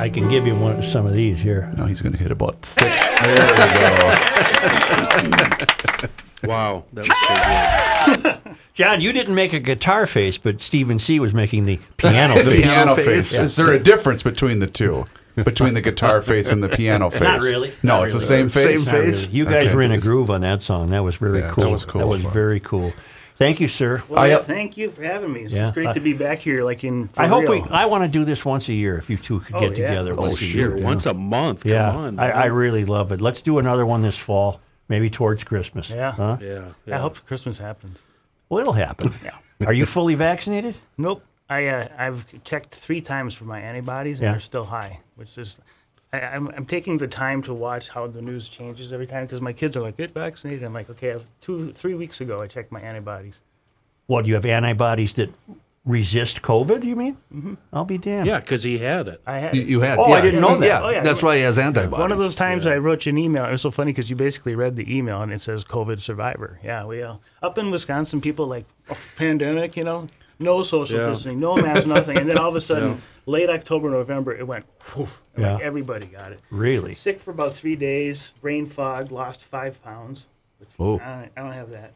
I 0.00 0.08
can 0.08 0.28
give 0.28 0.46
you 0.46 0.54
one 0.56 0.82
some 0.82 1.04
of 1.06 1.12
these 1.12 1.40
here. 1.40 1.70
No, 1.76 1.84
he's 1.84 2.00
going 2.00 2.12
to 2.14 2.18
hit 2.18 2.30
about 2.32 2.56
thick. 2.62 2.90
Wow, 6.42 6.84
that 6.94 7.06
was 7.06 8.22
so 8.22 8.22
good. 8.46 8.56
John, 8.74 9.00
you 9.02 9.12
didn't 9.12 9.34
make 9.34 9.52
a 9.52 9.60
guitar 9.60 10.06
face, 10.06 10.38
but 10.38 10.62
Stephen 10.62 10.98
C. 10.98 11.20
was 11.20 11.34
making 11.34 11.66
the 11.66 11.78
piano 11.98 12.34
face. 12.42 12.62
Piano 12.62 12.94
face. 12.94 13.06
face. 13.06 13.38
Is 13.38 13.56
there 13.56 13.72
a 13.72 13.78
difference 13.78 14.22
between 14.22 14.58
the 14.60 14.66
two? 14.66 15.04
Between 15.36 15.74
the 15.74 15.80
guitar 15.82 16.22
face 16.22 16.50
and 16.50 16.62
the 16.62 16.68
piano 16.68 17.10
face? 17.10 17.20
Not 17.20 17.42
really. 17.42 17.72
No, 17.82 17.98
Not 17.98 18.04
it's 18.06 18.14
really. 18.14 18.20
the 18.20 18.26
same 18.26 18.48
face. 18.48 18.84
Same 18.84 19.02
face. 19.02 19.28
You 19.28 19.44
guys 19.44 19.66
Okay. 19.66 19.74
were 19.74 19.82
in 19.82 19.92
a 19.92 19.98
groove 19.98 20.30
on 20.30 20.40
that 20.40 20.62
song. 20.62 20.90
That 20.90 21.04
was 21.04 21.16
very 21.16 21.40
Yeah, 21.40 21.52
that 21.54 21.70
was 21.70 21.84
cool. 21.84 22.00
That 22.00 22.06
was 22.06 22.22
very 22.22 22.60
cool. 22.60 22.92
Thank 23.40 23.58
you, 23.58 23.68
sir. 23.68 24.02
Well, 24.06 24.20
I- 24.20 24.26
yeah, 24.28 24.36
thank 24.36 24.76
you 24.76 24.90
for 24.90 25.02
having 25.02 25.32
me. 25.32 25.40
It's 25.40 25.52
Yeah. 25.54 25.62
just 25.62 25.72
great 25.74 25.94
to 25.94 26.00
be 26.00 26.12
back 26.12 26.40
here, 26.40 26.62
like 26.62 26.84
in. 26.84 27.08
For 27.08 27.22
I 27.22 27.26
hope 27.26 27.48
we. 27.48 27.62
I 27.70 27.86
want 27.86 28.04
to 28.04 28.08
do 28.10 28.22
this 28.26 28.44
once 28.44 28.68
a 28.68 28.74
year. 28.74 28.98
If 28.98 29.08
you 29.08 29.16
two 29.16 29.40
could 29.40 29.54
Oh, 29.56 29.60
get 29.60 29.78
yeah. 29.78 29.88
together 29.88 30.12
Oh, 30.12 30.20
once 30.24 30.42
a 30.42 30.44
Sure, 30.44 30.76
year. 30.76 30.84
once 30.84 31.06
a 31.06 31.14
month. 31.14 31.62
Come 31.62 31.72
Yeah, 31.72 31.90
on. 31.96 32.18
I. 32.18 32.30
I 32.32 32.44
really 32.46 32.84
love 32.84 33.12
it. 33.12 33.22
Let's 33.22 33.40
do 33.40 33.58
another 33.58 33.86
one 33.86 34.02
this 34.02 34.18
fall, 34.18 34.60
maybe 34.90 35.08
towards 35.08 35.42
Christmas. 35.42 35.88
Yeah. 35.88 36.12
Huh? 36.12 36.36
yeah, 36.42 36.64
I 36.94 36.98
hope 36.98 37.24
Christmas 37.24 37.56
happens. 37.56 37.98
Well, 38.50 38.60
it'll 38.60 38.74
happen. 38.74 39.10
yeah. 39.24 39.30
Are 39.66 39.72
you 39.72 39.86
fully 39.86 40.14
vaccinated? 40.16 40.74
Nope. 40.98 41.24
I 41.48 41.66
uh, 41.68 41.88
I've 41.96 42.26
checked 42.44 42.74
three 42.74 43.00
times 43.00 43.32
for 43.32 43.44
my 43.46 43.60
antibodies 43.60 44.18
and 44.20 44.26
Yeah. 44.26 44.32
they're 44.32 44.40
still 44.40 44.64
high, 44.64 45.00
which 45.16 45.38
is. 45.38 45.56
I, 46.12 46.20
I'm, 46.20 46.48
I'm 46.48 46.66
taking 46.66 46.98
the 46.98 47.06
time 47.08 47.42
to 47.42 47.54
watch 47.54 47.88
how 47.88 48.06
the 48.06 48.20
news 48.22 48.48
changes 48.48 48.92
every 48.92 49.06
time 49.06 49.24
because 49.24 49.40
my 49.40 49.52
kids 49.52 49.76
are 49.76 49.80
like, 49.82 49.96
get 49.96 50.10
vaccinated. 50.10 50.64
I'm 50.64 50.74
like, 50.74 50.90
okay, 50.90 51.12
I've 51.12 51.24
two, 51.40 51.72
three 51.72 51.94
weeks 51.94 52.20
ago, 52.20 52.40
I 52.40 52.46
checked 52.46 52.72
my 52.72 52.80
antibodies. 52.80 53.40
What? 54.06 54.22
Do 54.22 54.28
you 54.28 54.34
have 54.34 54.44
antibodies 54.44 55.14
that 55.14 55.30
resist 55.84 56.42
COVID? 56.42 56.84
You 56.84 56.96
mean? 56.96 57.16
Mm-hmm. 57.34 57.54
I'll 57.72 57.84
be 57.84 57.96
damned. 57.98 58.26
Yeah, 58.26 58.40
because 58.40 58.62
he 58.64 58.78
had 58.78 59.08
it. 59.08 59.20
I 59.26 59.38
had 59.38 59.54
You, 59.54 59.62
you 59.62 59.80
had. 59.80 59.98
Oh, 59.98 60.08
yeah. 60.08 60.14
I 60.14 60.20
didn't 60.20 60.40
know 60.40 60.56
that. 60.56 60.66
Yeah, 60.66 60.82
Oh, 60.82 60.88
yeah. 60.90 61.00
that's 61.02 61.22
why 61.22 61.36
he 61.36 61.42
has 61.42 61.58
antibodies. 61.58 61.98
One 61.98 62.12
of 62.12 62.18
those 62.18 62.34
times 62.34 62.66
I 62.66 62.76
wrote 62.78 63.06
you 63.06 63.10
an 63.10 63.18
email. 63.18 63.44
It 63.44 63.52
was 63.52 63.62
so 63.62 63.70
funny 63.70 63.92
because 63.92 64.10
you 64.10 64.16
basically 64.16 64.54
read 64.54 64.76
the 64.76 64.94
email 64.94 65.22
and 65.22 65.32
it 65.32 65.40
says 65.40 65.64
COVID 65.64 66.00
survivor. 66.00 66.58
Yeah, 66.64 66.84
we 66.86 67.02
uh, 67.02 67.16
up 67.42 67.56
in 67.56 67.70
Wisconsin, 67.70 68.20
people 68.20 68.46
like 68.46 68.64
oh, 68.90 68.98
pandemic, 69.16 69.76
you 69.76 69.84
know, 69.84 70.06
no 70.40 70.62
social 70.62 70.98
Yeah. 70.98 71.06
distancing, 71.10 71.38
no 71.38 71.54
mask, 71.54 71.86
nothing, 71.86 72.16
and 72.18 72.28
then 72.28 72.36
all 72.38 72.48
of 72.48 72.56
a 72.56 72.60
sudden, 72.70 73.02
late 73.26 73.48
October, 73.48 73.88
November, 73.90 74.32
it 74.34 74.46
went. 74.46 74.64
Whoof, 74.96 75.22
and, 75.36 75.44
like, 75.44 75.60
Yeah. 75.60 75.66
everybody 75.66 76.06
got 76.06 76.32
it. 76.32 76.40
Really? 76.50 76.94
Sick 76.94 77.20
for 77.20 77.30
about 77.30 77.52
three 77.52 77.76
days, 77.76 78.32
brain 78.40 78.66
fog, 78.66 79.12
lost 79.12 79.44
five 79.44 79.82
pounds. 79.84 80.26
Which 80.58 80.68
Oh. 80.78 80.98
I, 80.98 81.04
don't, 81.04 81.30
I 81.36 81.40
don't 81.42 81.52
have 81.52 81.70
that, 81.70 81.94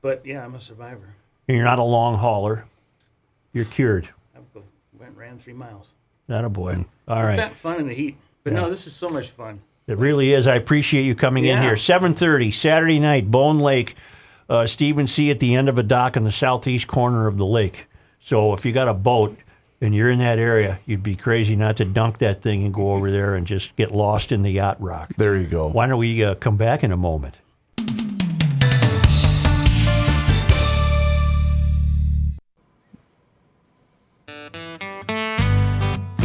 but 0.00 0.24
yeah, 0.24 0.44
I'm 0.44 0.54
a 0.54 0.60
survivor. 0.60 1.14
And 1.48 1.56
you're 1.56 1.64
not 1.66 1.78
a 1.78 1.82
long 1.84 2.16
hauler. 2.16 2.64
You're 3.52 3.66
cured. 3.66 4.08
I 4.34 4.38
went 4.98 5.16
ran 5.16 5.38
three 5.38 5.52
miles. 5.52 5.90
That 6.26 6.44
a 6.44 6.48
boy. 6.48 6.86
All 7.06 7.18
It's 7.18 7.26
right. 7.28 7.36
not 7.36 7.54
fun 7.54 7.78
in 7.80 7.86
the 7.86 7.94
heat, 7.94 8.16
but 8.42 8.52
no, 8.54 8.70
this 8.70 8.86
is 8.86 8.94
so 8.94 9.08
much 9.10 9.28
fun. 9.28 9.60
It 9.86 9.98
really 9.98 10.32
is. 10.32 10.46
I 10.46 10.54
appreciate 10.54 11.02
you 11.02 11.14
coming 11.14 11.44
in 11.44 11.56
Yeah. 11.58 11.62
here. 11.62 11.76
7:30 11.76 12.50
Saturday 12.50 12.98
night, 12.98 13.30
Bone 13.30 13.58
Lake. 13.60 13.94
Uh, 14.48 14.66
Stephen 14.66 15.06
C. 15.06 15.30
at 15.30 15.40
the 15.40 15.54
end 15.54 15.68
of 15.68 15.78
a 15.78 15.82
dock 15.82 16.16
in 16.16 16.24
the 16.24 16.32
southeast 16.32 16.86
corner 16.86 17.26
of 17.26 17.36
the 17.38 17.46
lake. 17.46 17.86
So 18.20 18.52
if 18.52 18.64
you 18.64 18.72
got 18.72 18.88
a 18.88 18.94
boat 18.94 19.38
and 19.80 19.94
you're 19.94 20.10
in 20.10 20.18
that 20.18 20.38
area, 20.38 20.80
you'd 20.86 21.02
be 21.02 21.16
crazy 21.16 21.56
not 21.56 21.76
to 21.78 21.84
dunk 21.84 22.18
that 22.18 22.42
thing 22.42 22.64
and 22.64 22.72
go 22.72 22.92
over 22.92 23.10
there 23.10 23.34
and 23.34 23.46
just 23.46 23.76
get 23.76 23.90
lost 23.90 24.32
in 24.32 24.42
the 24.42 24.50
yacht 24.50 24.80
rock. 24.80 25.10
There 25.16 25.36
you 25.36 25.46
go. 25.46 25.68
Why 25.68 25.86
don't 25.86 25.98
we 25.98 26.24
uh, 26.24 26.34
come 26.36 26.56
back 26.56 26.84
in 26.84 26.92
a 26.92 26.96
moment? 26.96 27.36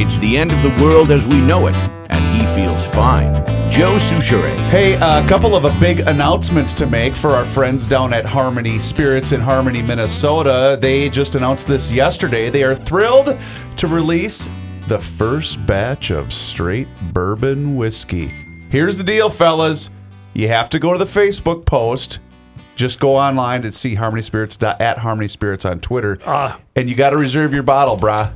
It's 0.02 0.18
the 0.18 0.38
end 0.38 0.54
of 0.54 0.64
the 0.64 0.82
world 0.82 1.12
as 1.12 1.28
we 1.28 1.42
know 1.42 1.68
it, 1.68 1.76
and 2.10 2.24
he 2.34 2.48
feels 2.56 2.88
fine. 2.96 3.34
Joe 3.70 3.98
Soucheray. 3.98 4.56
Hey, 4.70 4.94
a 4.94 5.28
couple 5.28 5.58
of 5.58 5.66
uh, 5.66 5.78
big 5.78 6.00
announcements 6.08 6.74
to 6.76 6.86
make 6.86 7.14
for 7.14 7.32
our 7.32 7.44
friends 7.44 7.86
down 7.86 8.14
at 8.14 8.26
Harmony 8.26 8.80
Spirits 8.80 9.34
in 9.34 9.42
Harmony, 9.42 9.82
Minnesota. 9.82 10.78
They 10.80 11.10
just 11.10 11.36
announced 11.36 11.68
this 11.68 11.92
yesterday. 11.92 12.50
They 12.50 12.64
are 12.64 12.76
thrilled 12.76 13.38
to 13.76 13.88
release 13.88 14.48
the 14.88 14.98
first 14.98 15.66
batch 15.66 16.12
of 16.12 16.32
straight 16.32 16.88
bourbon 17.12 17.76
whiskey. 17.76 18.28
Here's 18.70 18.98
the 18.98 19.04
deal, 19.04 19.30
fellas. 19.30 19.90
You 20.34 20.48
have 20.48 20.70
to 20.70 20.80
go 20.80 20.94
to 20.94 20.98
the 20.98 21.04
Facebook 21.04 21.66
post. 21.66 22.20
Just 22.78 23.02
go 23.02 23.18
online 23.18 23.64
to 23.64 23.72
see 23.74 23.96
Harmony 23.96 24.22
Spirits 24.22 24.58
at 24.64 25.00
Harmony 25.00 25.28
Spirits 25.28 25.66
on 25.66 25.82
Twitter, 25.82 26.18
and 26.78 26.90
you 26.90 26.96
got 26.96 27.10
to 27.10 27.18
reserve 27.18 27.54
your 27.54 27.64
bottle, 27.64 27.98
brah. 27.98 28.32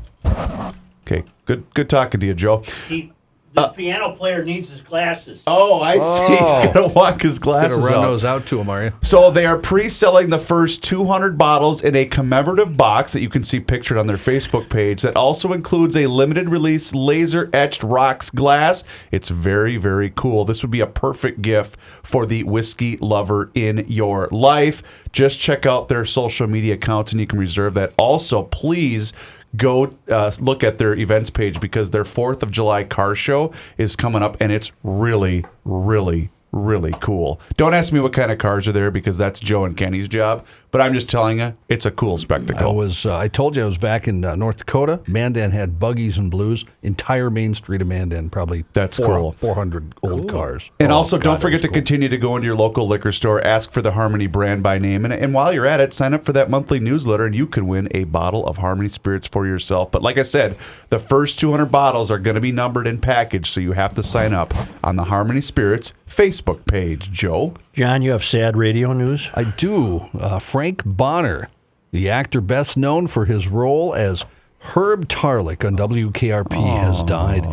Okay, 1.06 1.24
good, 1.46 1.66
good 1.74 1.90
talking 1.90 2.20
to 2.22 2.26
you, 2.26 2.34
Joe. 2.34 2.64
He, 2.88 3.12
the 3.54 3.62
uh, 3.62 3.68
piano 3.70 4.16
player 4.16 4.44
needs 4.44 4.70
his 4.70 4.82
glasses. 4.82 5.44
Oh, 5.46 5.80
I 5.80 6.00
see. 6.00 6.28
He's 6.28 6.52
oh. 6.54 6.72
gonna 6.74 6.88
walk 6.88 7.22
his 7.22 7.38
Gotta 7.38 7.68
glasses 7.68 7.86
run 7.86 8.00
out. 8.00 8.02
those 8.02 8.26
out 8.26 8.48
to 8.48 8.60
him, 8.60 8.68
are 8.68 8.86
you? 8.86 8.94
So 9.04 9.30
they 9.30 9.46
are 9.46 9.60
pre-selling 9.60 10.32
the 10.32 10.40
first 10.40 10.84
200 10.84 11.38
bottles 11.38 11.84
in 11.84 11.96
a 11.96 12.06
commemorative 12.06 12.76
box 12.76 13.14
that 13.14 13.22
you 13.22 13.30
can 13.30 13.44
see 13.44 13.60
pictured 13.60 14.00
on 14.00 14.08
their 14.08 14.18
Facebook 14.18 14.70
page. 14.70 15.04
That 15.04 15.16
also 15.16 15.54
includes 15.54 15.96
a 15.96 16.08
limited 16.08 16.50
release 16.50 16.96
laser 16.96 17.50
etched 17.54 17.84
rocks 17.84 18.32
glass. 18.32 18.84
It's 19.12 19.30
very 19.30 19.78
very 19.78 20.12
cool. 20.16 20.46
This 20.46 20.64
would 20.64 20.72
be 20.72 20.82
a 20.82 20.88
perfect 20.88 21.44
gift 21.44 21.80
for 22.02 22.26
the 22.26 22.44
whiskey 22.44 22.98
lover 22.98 23.52
in 23.54 23.86
your 23.88 24.30
life. 24.32 24.82
Just 25.12 25.40
check 25.40 25.68
out 25.68 25.90
their 25.90 26.06
social 26.06 26.48
media 26.48 26.74
accounts 26.74 27.12
and 27.12 27.22
you 27.22 27.28
can 27.28 27.38
reserve 27.38 27.76
that. 27.76 27.94
Also, 27.98 28.44
please 28.44 29.14
go 29.56 29.96
uh, 30.10 30.32
look 30.40 30.64
at 30.64 30.78
their 30.78 30.94
events 30.96 31.30
page 31.30 31.60
because 31.60 31.92
their 31.92 32.06
Fourth 32.06 32.44
of 32.44 32.52
July 32.52 32.84
car 32.84 33.16
show 33.16 33.52
is 33.78 33.96
coming 33.96 34.24
up 34.24 34.38
and 34.40 34.52
it's 34.52 34.72
really 34.84 35.46
really 35.66 36.32
really 36.54 36.94
cool. 37.02 37.42
Don't 37.58 37.74
ask 37.74 37.92
me 37.92 38.00
what 38.00 38.14
kind 38.14 38.32
of 38.32 38.38
cars 38.38 38.68
are 38.68 38.72
there 38.72 38.92
because 38.92 39.18
that's 39.18 39.40
Joe 39.40 39.66
and 39.66 39.76
Kenny's 39.76 40.08
job. 40.08 40.46
But 40.74 40.82
I'm 40.82 40.94
just 40.94 41.08
telling 41.08 41.40
you, 41.40 41.56
it's 41.70 41.86
a 41.86 41.92
cool 41.92 42.18
spectacle. 42.18 42.56
I 42.56 42.58
spectacle. 42.58 42.76
was. 42.76 43.06
Uh, 43.06 43.16
I 43.16 43.28
told 43.28 43.56
you 43.56 43.62
I 43.62 43.66
was 43.66 43.78
back 43.78 44.08
in 44.08 44.26
uh, 44.26 44.36
North 44.36 44.58
Dakota. 44.58 45.00
Mandan 45.08 45.52
had 45.52 45.78
buggies 45.80 46.18
and 46.18 46.32
blues. 46.32 46.66
Entire 46.82 47.30
main 47.30 47.54
street 47.54 47.82
of 47.84 47.88
Mandan, 47.88 48.32
probably 48.32 48.66
That's 48.74 48.98
four, 48.98 49.06
cool. 49.08 49.32
Four 49.34 49.54
hundred 49.56 49.94
old 50.02 50.28
cars. 50.30 50.72
and 50.80 50.92
Oh, 50.92 50.96
also, 50.96 51.18
God, 51.18 51.24
don't 51.24 51.40
forget 51.42 51.62
to 51.62 51.68
cool. 51.68 51.76
continue 51.76 52.10
to 52.10 52.18
go 52.18 52.36
into 52.36 52.48
your 52.48 52.56
local 52.56 52.88
liquor 52.88 53.12
store, 53.12 53.40
ask 53.46 53.72
for 53.72 53.84
the 53.84 53.92
Harmony 53.92 54.26
brand 54.26 54.64
by 54.64 54.80
name, 54.80 55.06
and, 55.06 55.14
and 55.14 55.34
while 55.34 55.54
you're 55.54 55.68
at 55.68 55.80
it, 55.80 55.94
sign 55.94 56.14
up 56.14 56.26
for 56.26 56.34
that 56.34 56.50
monthly 56.50 56.80
newsletter, 56.80 57.28
and 57.28 57.36
you 57.36 57.46
can 57.46 57.68
win 57.68 57.88
a 57.92 58.06
bottle 58.06 58.44
of 58.48 58.58
Harmony 58.58 58.90
Spirits 58.90 59.28
for 59.28 59.46
yourself. 59.46 59.92
But 59.92 60.02
like 60.02 60.18
I 60.18 60.24
said, 60.24 60.58
the 60.90 60.98
first 60.98 61.40
200 61.40 61.68
bottles 61.68 62.10
are 62.10 62.18
going 62.18 62.36
to 62.36 62.42
be 62.42 62.52
numbered 62.52 62.88
and 62.88 63.00
packaged, 63.00 63.46
so 63.46 63.60
you 63.60 63.74
have 63.74 63.94
to 63.94 64.02
sign 64.02 64.34
up 64.34 64.52
on 64.84 64.96
the 64.96 65.04
Harmony 65.06 65.42
Spirits 65.42 65.94
Facebook 66.08 66.66
page. 66.66 67.12
Joe, 67.12 67.54
John, 67.74 68.04
you 68.04 68.12
have 68.12 68.24
sad 68.24 68.56
radio 68.56 68.94
news. 68.94 69.32
I 69.34 69.46
do. 69.46 70.08
Uh, 70.14 70.38
Frank 70.38 70.84
Bonner, 70.86 71.50
the 71.92 72.08
actor 72.08 72.40
best 72.40 72.78
known 72.78 73.08
for 73.08 73.26
his 73.26 73.48
role 73.48 73.96
as 73.96 74.26
Herb 74.60 75.08
Tarlek 75.08 75.66
on 75.66 75.76
WKRP, 75.76 76.54
has 76.78 77.02
died. 77.02 77.48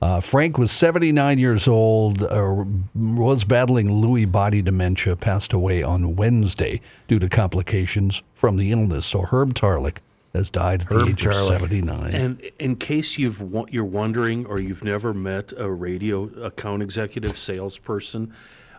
Uh, 0.00 0.20
Frank 0.20 0.58
was 0.58 0.70
79 0.70 1.40
years 1.40 1.66
old, 1.66 2.22
uh, 2.22 2.64
was 2.94 3.42
battling 3.42 3.88
Lewy 3.88 4.30
body 4.30 4.62
dementia, 4.62 5.16
passed 5.16 5.52
away 5.52 5.82
on 5.82 6.14
Wednesday 6.14 6.80
due 7.08 7.18
to 7.18 7.28
complications 7.28 8.22
from 8.32 8.56
the 8.56 8.70
illness. 8.70 9.06
So 9.06 9.22
Herb 9.22 9.54
Tarlek 9.54 9.96
has 10.32 10.50
died 10.50 10.82
at 10.82 10.88
the 10.88 11.00
Herb 11.00 11.08
age 11.08 11.26
of 11.26 11.34
79. 11.34 12.14
And 12.14 12.40
in 12.60 12.76
case 12.76 13.18
you've 13.18 13.42
you're 13.70 13.84
wondering 13.84 14.46
or 14.46 14.60
you've 14.60 14.84
never 14.84 15.12
met 15.12 15.52
a 15.56 15.68
radio 15.68 16.24
account 16.44 16.80
executive 16.80 17.36
salesperson, 17.36 18.32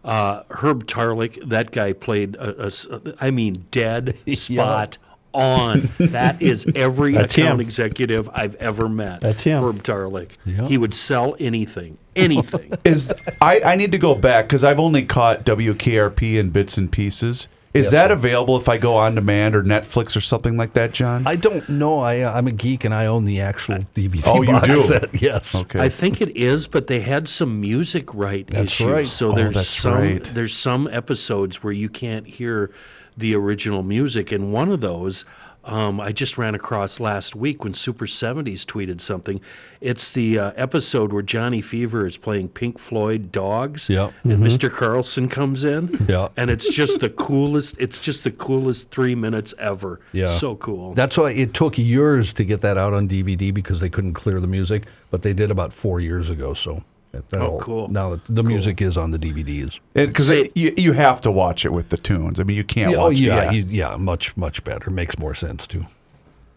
uh, 0.05 0.43
Herb 0.49 0.85
Tarlek, 0.85 1.49
that 1.49 1.71
guy 1.71 1.91
played 1.91 2.35
a, 2.37 2.63
a 2.63 2.65
s- 2.67 2.87
I 3.19 3.31
mean, 3.31 3.65
dead 3.71 4.15
spot 4.33 4.97
on. 5.33 5.89
That 5.97 6.41
is 6.41 6.65
every 6.75 7.11
That's 7.13 7.33
account 7.33 7.55
him. 7.55 7.59
executive 7.59 8.29
I've 8.33 8.55
ever 8.55 8.87
met. 8.87 9.19
That's 9.21 9.43
him. 9.43 9.61
Herb 9.63 9.75
Tarlek. 9.83 10.29
Yeah. 10.45 10.67
He 10.67 10.77
would 10.77 10.93
sell 10.93 11.35
anything, 11.39 11.97
anything. 12.15 12.71
is 12.85 13.13
I, 13.41 13.59
I 13.65 13.75
need 13.75 13.91
to 13.91 13.97
go 13.97 14.15
back 14.15 14.45
because 14.45 14.63
I've 14.63 14.79
only 14.79 15.03
caught 15.03 15.43
WKRP 15.43 16.37
in 16.39 16.51
bits 16.51 16.77
and 16.77 16.89
pieces. 16.91 17.47
Is 17.75 17.91
that 17.91 18.09
available 18.11 18.57
if 18.57 18.69
I 18.69 18.77
go 18.77 18.95
on 18.95 19.15
demand 19.15 19.55
or 19.55 19.63
Netflix 19.63 20.15
or 20.15 20.21
something 20.21 20.57
like 20.57 20.73
that, 20.73 20.93
John? 20.93 21.27
I 21.27 21.35
don't 21.35 21.67
know. 21.69 21.99
I, 21.99 22.21
uh, 22.21 22.33
I'm 22.33 22.47
a 22.47 22.51
geek 22.51 22.85
and 22.85 22.93
I 22.93 23.05
own 23.05 23.25
the 23.25 23.41
actual 23.41 23.79
DVD. 23.95 24.23
Oh, 24.25 24.41
you 24.41 24.51
box 24.53 24.67
do? 24.67 24.75
set. 24.77 25.21
Yes. 25.21 25.53
okay. 25.55 25.79
I 25.79 25.89
think 25.89 26.21
it 26.21 26.35
is, 26.35 26.67
but 26.67 26.87
they 26.87 27.01
had 27.01 27.27
some 27.27 27.59
music 27.59 28.13
right 28.13 28.47
That's 28.47 28.65
issues. 28.79 28.87
right. 28.87 29.07
So 29.07 29.31
Oh, 29.31 29.35
there's 29.35 29.55
that's 29.55 29.67
some 29.67 29.93
right. 29.93 30.23
there's 30.33 30.55
some 30.55 30.87
episodes 30.91 31.61
where 31.63 31.73
you 31.73 31.89
can't 31.89 32.25
hear 32.27 32.71
the 33.17 33.33
original 33.35 33.81
music, 33.83 34.31
and 34.31 34.51
one 34.51 34.69
of 34.71 34.81
those 34.81 35.23
um, 35.65 35.99
I 35.99 36.11
just 36.11 36.37
ran 36.37 36.55
across 36.55 36.99
last 36.99 37.35
week 37.35 37.63
when 37.63 37.73
Super 37.73 38.05
70s 38.05 38.65
tweeted 38.65 39.01
something. 39.01 39.41
It's 39.81 40.11
the 40.11 40.39
uh, 40.39 40.51
episode 40.55 41.11
where 41.11 41.21
Johnny 41.21 41.61
Fever 41.61 42.05
is 42.05 42.17
playing 42.17 42.49
Pink 42.49 42.79
Floyd 42.79 43.31
Dogs, 43.31 43.89
Yep. 43.89 44.13
and 44.23 44.39
Mr. 44.43 44.71
Carlson 44.71 45.27
comes 45.29 45.63
in, 45.63 46.05
Yeah. 46.07 46.29
and 46.37 46.49
it's 46.49 46.69
just 46.73 46.99
the 47.01 47.09
coolest. 47.09 47.75
It's 47.79 47.97
just 47.97 48.23
the 48.23 48.31
coolest 48.31 48.91
three 48.91 49.15
minutes 49.15 49.53
ever. 49.59 49.99
Yeah. 50.11 50.27
so 50.27 50.55
cool. 50.55 50.93
That's 50.93 51.17
why 51.17 51.31
it 51.31 51.53
took 51.53 51.77
years 51.77 52.31
to 52.33 52.43
get 52.45 52.61
that 52.61 52.77
out 52.77 52.93
on 52.93 53.07
DVD 53.07 53.53
because 53.53 53.79
they 53.81 53.89
couldn't 53.89 54.13
clear 54.13 54.39
the 54.39 54.47
music, 54.47 54.83
but 55.11 55.21
they 55.23 55.33
did 55.33 55.51
about 55.51 55.73
four 55.73 55.99
years 55.99 56.29
ago. 56.29 56.53
So 56.53 56.83
That'll- 57.29 57.55
oh, 57.55 57.59
cool. 57.59 57.87
Now 57.89 58.19
the 58.27 58.43
music 58.43 58.81
is 58.81 58.97
on 58.97 59.11
the 59.11 59.19
DVDs. 59.19 59.79
Because 59.93 60.29
you, 60.55 60.73
you 60.77 60.93
have 60.93 61.21
to 61.21 61.31
watch 61.31 61.65
it 61.65 61.71
with 61.73 61.89
the 61.89 61.97
tunes. 61.97 62.39
I 62.39 62.43
mean, 62.43 62.57
you 62.57 62.63
can't 62.63 62.91
Yeah, 62.91 62.97
oh, 62.97 63.07
watch 63.09 63.19
yeah, 63.19 63.51
it. 63.51 63.53
you- 63.55 63.65
yeah, 63.69 63.95
much 63.97 64.35
much 64.37 64.63
better. 64.63 64.89
Makes 64.89 65.17
more 65.19 65.35
sense 65.35 65.67
too. 65.67 65.85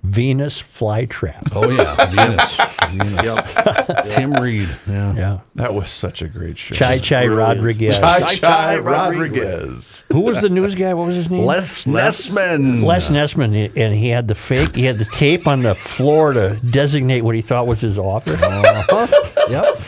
Venus 0.02 0.62
flytrap. 0.62 1.50
Oh 1.54 1.68
yeah, 1.68 2.06
Venus. 2.10 2.56
Venus. 2.90 4.14
Tim 4.14 4.32
Reid. 4.32 4.68
Yeah. 4.86 5.14
Yeah. 5.14 5.40
That 5.56 5.74
was 5.74 5.90
such 5.90 6.22
a 6.22 6.28
great 6.28 6.56
show. 6.56 6.74
Chai 6.74 6.98
Chai. 6.98 7.26
Rodriguez. 7.26 7.98
Chai 7.98 8.20
Chai 8.20 8.34
Chai 8.36 8.78
Rodriguez. 8.78 9.42
Rodriguez. 9.42 10.04
Who 10.12 10.20
was 10.20 10.40
the 10.40 10.48
news 10.48 10.74
guy? 10.74 10.94
What 10.94 11.08
was 11.08 11.16
his 11.16 11.30
name? 11.30 11.44
Les 11.44 11.84
Nessman. 11.84 12.82
Les 12.84 13.10
Nessman, 13.10 13.72
and 13.76 13.94
he 13.94 14.08
had 14.08 14.28
the 14.28 14.34
fake. 14.34 14.76
He 14.76 14.84
had 14.84 14.98
the 14.98 15.04
tape 15.04 15.46
on 15.46 15.62
the 15.62 15.74
floor 15.74 16.32
to 16.32 16.60
designate 16.70 17.22
what 17.22 17.34
he 17.34 17.42
thought 17.42 17.66
was 17.66 17.80
his 17.80 17.98
office. 17.98 18.40
Huh? 18.40 19.06
Yep. 19.50 19.80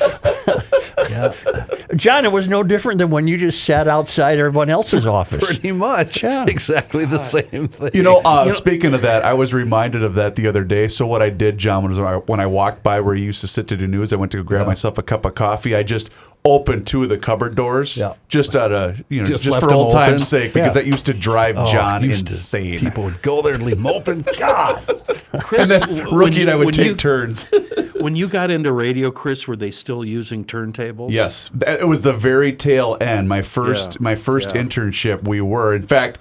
yeah. 1.11 1.35
John, 1.97 2.24
it 2.24 2.32
was 2.32 2.49
no 2.49 2.62
different 2.62 2.99
than 2.99 3.11
when 3.11 3.27
you 3.27 3.37
just 3.37 3.65
sat 3.65 3.89
outside 3.89 4.39
everyone 4.39 4.70
else's 4.70 5.07
office. 5.07 5.45
Pretty 5.45 5.73
much. 5.73 6.23
Yeah. 6.23 6.47
Exactly 6.47 7.05
the 7.05 7.19
same 7.19 7.69
thing. 7.69 7.91
You 7.95 8.03
know, 8.03 8.20
uh, 8.24 8.51
speaking 8.51 8.95
of 8.95 9.03
that, 9.03 9.24
I 9.24 9.35
was 9.35 9.53
reminded 9.53 10.00
of 10.03 10.15
that 10.15 10.37
the 10.37 10.47
other 10.47 10.65
day. 10.65 10.89
So 10.89 11.07
what 11.07 11.23
I 11.23 11.31
did, 11.31 11.59
John, 11.59 11.87
was 11.89 11.99
when 11.99 12.07
I, 12.07 12.17
when 12.17 12.41
I 12.41 12.47
walked 12.47 12.83
by 12.83 13.01
where 13.01 13.15
you 13.15 13.25
used 13.27 13.41
to 13.43 13.49
sit 13.49 13.69
to 13.69 13.77
do 13.77 13.87
news, 13.87 14.13
I 14.13 14.17
went 14.17 14.33
to 14.33 14.39
go 14.39 14.43
grab 14.45 14.67
myself 14.67 14.99
a 14.99 15.03
cup 15.03 15.25
of 15.25 15.35
coffee. 15.35 15.75
I 15.75 15.83
just 15.83 16.11
opened 16.45 16.87
two 16.87 17.03
of 17.03 17.09
the 17.11 17.19
cupboard 17.19 17.55
doors, 17.55 17.99
Yeah. 17.99 18.15
just 18.29 18.57
out 18.57 18.73
of 18.73 19.03
you 19.11 19.21
know, 19.23 19.29
Just 19.29 19.45
just, 19.45 19.61
for 19.61 19.73
old 19.73 19.91
time's 19.93 20.27
sake, 20.27 20.55
because 20.55 20.75
Yeah. 20.75 20.83
that 20.83 20.87
used 20.89 21.05
to 21.07 21.13
drive 21.13 21.57
Oh, 21.59 21.67
John 21.71 22.03
used 22.03 22.27
to- 22.29 22.33
insane. 22.33 22.79
People 22.81 23.05
would 23.05 23.21
go 23.21 23.43
there 23.43 23.53
and 23.55 23.63
leave 23.65 23.77
them 23.77 23.87
open. 23.87 24.25
God. 24.39 24.83
and 25.59 25.71
then 25.71 26.07
Rookie 26.11 26.41
and 26.43 26.51
I 26.51 26.57
would 26.57 26.73
take 26.75 26.87
you- 26.87 26.95
turns. 26.97 27.47
When 28.01 28.17
you 28.17 28.29
got 28.29 28.51
into 28.51 28.73
radio, 28.73 29.11
Chris, 29.11 29.47
were 29.47 29.57
they 29.57 29.71
still 29.71 30.07
using 30.07 30.43
turntables? 30.47 31.11
Yes, 31.11 31.51
it 31.67 31.87
was 31.87 32.01
the 32.01 32.15
very 32.15 32.51
tail 32.51 32.97
end. 32.99 33.29
My 33.29 33.43
first, 33.43 33.93
Yeah. 33.97 33.99
my 34.01 34.15
first 34.15 34.53
Yeah. 34.55 34.63
internship. 34.63 35.29
We 35.29 35.43
were, 35.43 35.75
in 35.75 35.83
fact, 35.83 36.19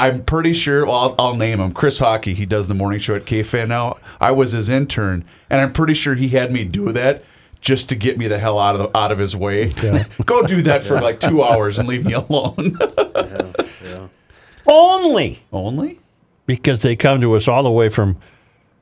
I'm 0.00 0.24
pretty 0.24 0.54
sure. 0.54 0.86
Well, 0.86 0.94
I'll, 0.94 1.14
I'll 1.18 1.36
name 1.36 1.60
him. 1.60 1.72
Chris 1.72 2.00
Hawkey. 2.00 2.34
He 2.34 2.46
does 2.46 2.68
the 2.68 2.74
morning 2.74 3.00
show 3.00 3.16
at 3.16 3.26
KFan 3.26 3.68
now. 3.68 3.98
I 4.18 4.30
was 4.30 4.52
his 4.52 4.70
intern, 4.70 5.26
and 5.50 5.60
I'm 5.60 5.74
pretty 5.74 5.92
sure 5.92 6.14
he 6.14 6.28
had 6.28 6.50
me 6.50 6.64
do 6.64 6.90
that 6.92 7.22
just 7.60 7.90
to 7.90 7.96
get 7.96 8.16
me 8.16 8.26
the 8.26 8.38
hell 8.38 8.58
out 8.58 8.74
of 8.76 8.80
the, 8.80 8.98
out 8.98 9.12
of 9.12 9.18
his 9.18 9.36
way. 9.36 9.66
Go 10.24 10.42
do 10.46 10.62
that 10.62 10.82
for 10.82 10.98
like 11.02 11.20
two 11.20 11.42
hours 11.42 11.78
and 11.78 11.86
leave 11.86 12.06
me 12.06 12.14
alone. 12.14 12.78
Only 14.66 15.42
Only. 15.52 16.00
because 16.46 16.80
they 16.80 16.96
come 16.96 17.20
to 17.20 17.34
us 17.34 17.46
all 17.46 17.62
the 17.62 17.70
way 17.70 17.90
from 17.90 18.16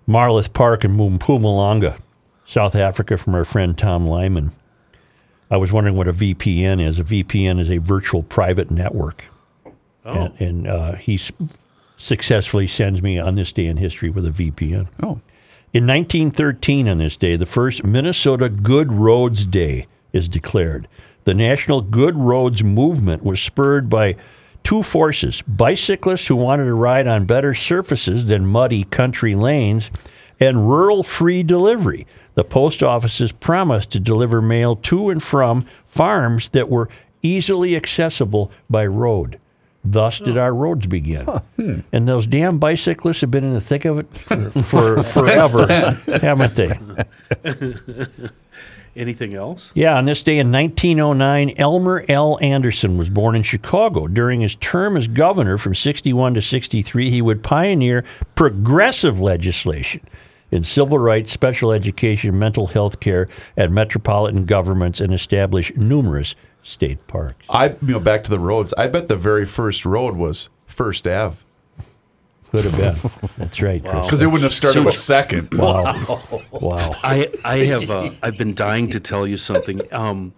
Marloth 0.06 0.52
Park 0.52 0.84
in 0.84 0.96
Mpumalanga, 0.96 1.98
South 2.44 2.76
Africa, 2.76 3.16
from 3.18 3.34
our 3.34 3.44
friend 3.44 3.76
Tom 3.76 4.06
Lyman. 4.06 4.52
I 5.50 5.56
was 5.56 5.72
wondering 5.72 5.96
what 5.96 6.06
a 6.06 6.12
VPN 6.12 6.80
is. 6.80 7.00
A 7.00 7.04
VPN 7.04 7.58
is 7.58 7.70
a 7.70 7.78
virtual 7.78 8.22
private 8.22 8.70
network. 8.70 9.24
Oh. 10.04 10.12
And, 10.12 10.40
and 10.40 10.66
uh, 10.66 10.92
he 10.94 11.20
successfully 11.96 12.66
sends 12.66 13.02
me 13.02 13.18
on 13.18 13.34
this 13.34 13.52
day 13.52 13.66
in 13.66 13.76
history 13.76 14.10
with 14.10 14.26
a 14.26 14.30
VPN. 14.30 14.88
Oh, 15.02 15.20
In 15.72 15.86
1913, 15.86 16.88
on 16.88 16.98
this 16.98 17.16
day, 17.16 17.36
the 17.36 17.46
first 17.46 17.84
Minnesota 17.84 18.48
Good 18.48 18.92
Roads 18.92 19.44
Day 19.44 19.86
is 20.12 20.28
declared. 20.28 20.88
The 21.24 21.34
National 21.34 21.82
Good 21.82 22.16
Roads 22.16 22.64
movement 22.64 23.22
was 23.22 23.40
spurred 23.40 23.90
by 23.90 24.16
two 24.62 24.82
forces 24.82 25.42
bicyclists 25.42 26.26
who 26.26 26.36
wanted 26.36 26.64
to 26.64 26.74
ride 26.74 27.06
on 27.06 27.24
better 27.26 27.54
surfaces 27.54 28.26
than 28.26 28.46
muddy 28.46 28.84
country 28.84 29.34
lanes, 29.34 29.90
and 30.40 30.68
rural 30.68 31.02
free 31.02 31.42
delivery. 31.42 32.06
The 32.34 32.44
post 32.44 32.82
offices 32.82 33.32
promised 33.32 33.90
to 33.90 34.00
deliver 34.00 34.40
mail 34.40 34.76
to 34.76 35.10
and 35.10 35.22
from 35.22 35.66
farms 35.84 36.50
that 36.50 36.68
were 36.68 36.88
easily 37.22 37.74
accessible 37.74 38.50
by 38.70 38.86
road. 38.86 39.40
Thus 39.84 40.18
did 40.18 40.36
oh. 40.36 40.42
our 40.42 40.54
roads 40.54 40.86
begin. 40.86 41.24
Hmm. 41.24 41.80
And 41.92 42.08
those 42.08 42.26
damn 42.26 42.58
bicyclists 42.58 43.20
have 43.20 43.30
been 43.30 43.44
in 43.44 43.54
the 43.54 43.60
thick 43.60 43.84
of 43.84 43.98
it 43.98 44.16
for, 44.16 44.50
for 44.62 45.00
forever, 45.00 45.66
haven't 46.20 46.54
they? 46.56 46.78
Anything 48.96 49.34
else? 49.34 49.70
Yeah, 49.74 49.96
on 49.96 50.06
this 50.06 50.24
day 50.24 50.38
in 50.38 50.50
1909, 50.50 51.54
Elmer 51.56 52.04
L. 52.08 52.36
Andersen 52.42 52.98
was 52.98 53.08
born 53.08 53.36
in 53.36 53.44
Chicago. 53.44 54.08
During 54.08 54.40
his 54.40 54.56
term 54.56 54.96
as 54.96 55.06
governor 55.06 55.56
from 55.56 55.76
61 55.76 56.34
to 56.34 56.42
63, 56.42 57.08
he 57.08 57.22
would 57.22 57.44
pioneer 57.44 58.04
progressive 58.34 59.20
legislation 59.20 60.00
in 60.50 60.64
civil 60.64 60.98
rights, 60.98 61.30
special 61.30 61.70
education, 61.70 62.38
mental 62.38 62.68
health 62.68 62.98
care, 62.98 63.28
and 63.56 63.72
metropolitan 63.72 64.44
governments 64.46 65.00
and 65.00 65.14
establish 65.14 65.72
numerous 65.76 66.34
state 66.68 67.06
parks. 67.06 67.44
I 67.48 67.68
you 67.68 67.76
know 67.94 68.00
back 68.00 68.24
to 68.24 68.30
the 68.30 68.38
roads. 68.38 68.74
I 68.76 68.86
bet 68.88 69.08
the 69.08 69.16
very 69.16 69.46
first 69.46 69.84
road 69.84 70.16
was 70.16 70.48
First 70.66 71.06
Ave 71.08 71.38
Could 72.50 72.64
have 72.64 72.76
been. 72.76 73.30
That's 73.36 73.60
right. 73.60 73.82
Chris. 73.82 74.04
because 74.04 74.20
they 74.20 74.26
wouldn't 74.26 74.44
have 74.44 74.54
started 74.54 74.84
with 74.84 74.94
second. 74.94 75.52
Wow. 75.54 76.20
Wow. 76.52 76.92
I 77.02 77.30
I 77.44 77.58
have 77.66 77.90
uh, 77.90 78.10
I've 78.22 78.36
been 78.36 78.54
dying 78.54 78.90
to 78.90 79.00
tell 79.00 79.26
you 79.26 79.36
something. 79.36 79.80
Um, 79.92 80.32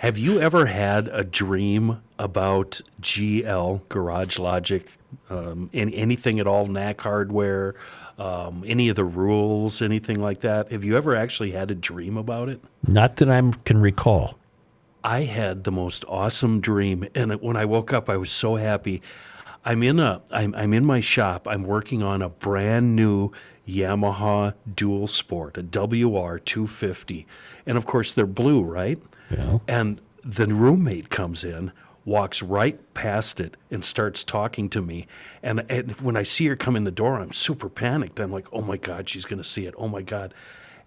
have 0.00 0.18
you 0.18 0.40
ever 0.40 0.66
had 0.66 1.08
a 1.08 1.24
dream 1.24 2.02
about 2.18 2.80
GL 3.00 3.88
Garage 3.88 4.38
Logic, 4.38 4.86
um, 5.30 5.70
in 5.72 5.92
anything 5.94 6.38
at 6.38 6.46
all, 6.46 6.66
Knack 6.66 7.00
Hardware, 7.00 7.74
um, 8.18 8.62
any 8.66 8.88
of 8.88 8.96
the 8.96 9.04
rules, 9.04 9.80
anything 9.82 10.20
like 10.20 10.40
that? 10.40 10.70
Have 10.70 10.84
you 10.84 10.96
ever 10.96 11.16
actually 11.16 11.52
had 11.52 11.70
a 11.70 11.74
dream 11.74 12.16
about 12.16 12.48
it? 12.48 12.60
Not 12.86 13.16
that 13.16 13.30
I 13.30 13.40
can 13.64 13.80
recall. 13.80 14.38
I 15.06 15.22
had 15.22 15.62
the 15.62 15.70
most 15.70 16.04
awesome 16.08 16.60
dream, 16.60 17.06
and 17.14 17.40
when 17.40 17.56
I 17.56 17.64
woke 17.64 17.92
up, 17.92 18.10
I 18.10 18.16
was 18.16 18.28
so 18.28 18.56
happy. 18.56 19.02
I'm 19.64 19.84
in 19.84 20.00
a 20.00 20.20
I'm, 20.32 20.52
I'm 20.56 20.72
in 20.72 20.84
my 20.84 20.98
shop. 20.98 21.46
I'm 21.46 21.62
working 21.62 22.02
on 22.02 22.22
a 22.22 22.28
brand 22.28 22.96
new 22.96 23.30
Yamaha 23.68 24.54
Dual 24.74 25.06
Sport, 25.06 25.58
a 25.58 25.62
WR 25.62 26.38
250, 26.38 27.24
and 27.66 27.78
of 27.78 27.86
course 27.86 28.12
they're 28.12 28.26
blue, 28.26 28.62
right? 28.62 29.00
Yeah. 29.30 29.58
And 29.68 30.00
the 30.24 30.48
roommate 30.48 31.08
comes 31.08 31.44
in, 31.44 31.70
walks 32.04 32.42
right 32.42 32.92
past 32.92 33.38
it, 33.38 33.56
and 33.70 33.84
starts 33.84 34.24
talking 34.24 34.68
to 34.70 34.82
me. 34.82 35.06
And, 35.40 35.64
and 35.68 35.92
when 36.00 36.16
I 36.16 36.24
see 36.24 36.48
her 36.48 36.56
come 36.56 36.74
in 36.74 36.82
the 36.82 36.90
door, 36.90 37.20
I'm 37.20 37.30
super 37.30 37.68
panicked. 37.68 38.18
I'm 38.18 38.32
like, 38.32 38.48
oh 38.52 38.62
my 38.62 38.76
God, 38.76 39.08
she's 39.08 39.24
going 39.24 39.38
to 39.38 39.48
see 39.48 39.66
it. 39.66 39.74
Oh 39.78 39.86
my 39.86 40.02
God. 40.02 40.34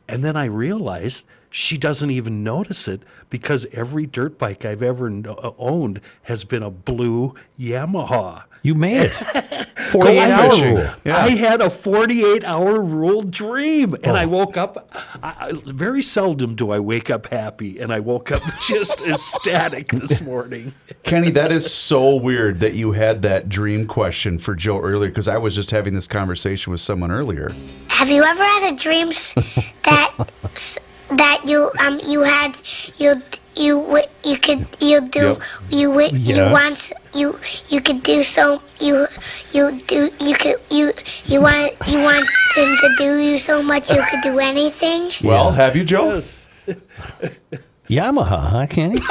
And 0.10 0.26
then 0.26 0.36
I 0.36 0.46
realized 0.46 1.26
she 1.49 1.77
doesn't 1.77 2.11
even 2.11 2.43
notice 2.43 2.88
it 2.88 3.01
because 3.30 3.65
every 3.71 4.05
dirt 4.05 4.38
bike 4.38 4.65
I've 4.65 4.84
ever 4.84 5.09
kno- 5.09 5.34
uh, 5.34 5.51
owned 5.57 6.01
has 6.23 6.43
been 6.43 6.63
a 6.63 6.69
blue 6.71 7.34
Yamaha. 7.59 8.43
You 8.61 8.76
made 8.76 9.03
it. 9.09 9.11
48 9.89 10.19
hour 10.19 10.49
fishing. 10.51 10.76
rule. 10.76 10.88
I 11.05 11.30
had 11.30 11.61
a 11.61 11.69
48 11.69 12.43
hour 12.43 12.81
rule 12.81 13.21
dream 13.23 13.93
and 13.93 14.07
Oh. 14.07 14.15
I 14.15 14.26
woke 14.26 14.57
up. 14.57 14.91
I, 15.23 15.34
I- 15.39 15.51
very 15.65 16.01
seldom 16.01 16.55
do 16.55 16.69
I 16.71 16.80
wake 16.80 17.09
up 17.09 17.27
happy, 17.27 17.80
and 17.80 17.91
I 17.93 17.99
woke 18.01 18.31
up 18.31 18.41
just 18.67 19.01
ecstatic 19.01 19.88
this 19.89 20.21
morning. 20.21 20.73
Kenny, 21.03 21.31
that 21.31 21.51
is 21.53 21.73
so 21.73 22.15
weird 22.15 22.59
that 22.59 22.73
you 22.73 22.91
had 22.91 23.21
that 23.21 23.47
dream 23.49 23.88
question 23.88 24.38
for 24.38 24.53
Joe 24.55 24.80
earlier 24.81 25.09
because 25.09 25.30
I 25.30 25.38
was 25.38 25.55
just 25.55 25.71
having 25.71 25.93
this 25.95 26.05
conversation 26.07 26.71
with 26.71 26.81
someone 26.81 27.11
earlier. 27.11 27.53
Have 27.88 28.09
you 28.09 28.23
ever 28.23 28.43
had 28.43 28.73
a 28.73 28.76
dream 28.77 29.07
that 29.85 30.13
s- 30.43 30.77
that 31.18 31.41
you 31.45 31.72
um 31.80 31.99
you 32.06 32.22
had 32.22 32.56
you 32.98 33.22
you 33.56 33.81
w- 33.81 34.07
you 34.23 34.38
could 34.38 34.65
you 34.80 35.02
do 35.02 35.36
Yep. 35.36 35.41
you 35.69 35.88
w- 35.90 36.10
Yeah. 36.14 36.36
you 36.48 36.52
want 36.53 36.91
you 37.14 37.40
you 37.69 37.81
could 37.81 38.03
do 38.03 38.22
so 38.23 38.61
you 38.80 39.07
you 39.52 39.72
do 39.88 40.10
you 40.22 40.36
could 40.36 40.56
you 40.69 40.94
you 41.26 41.41
want 41.48 41.73
you 41.88 41.99
want 42.02 42.26
him 42.56 42.69
to 42.81 42.88
do 42.98 43.18
you 43.18 43.38
so 43.38 43.61
much 43.64 43.91
you 43.91 44.02
could 44.10 44.22
do 44.22 44.40
anything. 44.40 45.10
Well, 45.23 45.52
have 45.52 45.76
you, 45.76 45.84
Joe? 45.84 46.19
Yamaha, 47.90 48.40
huh, 48.49 48.68
Kenny? 48.68 48.98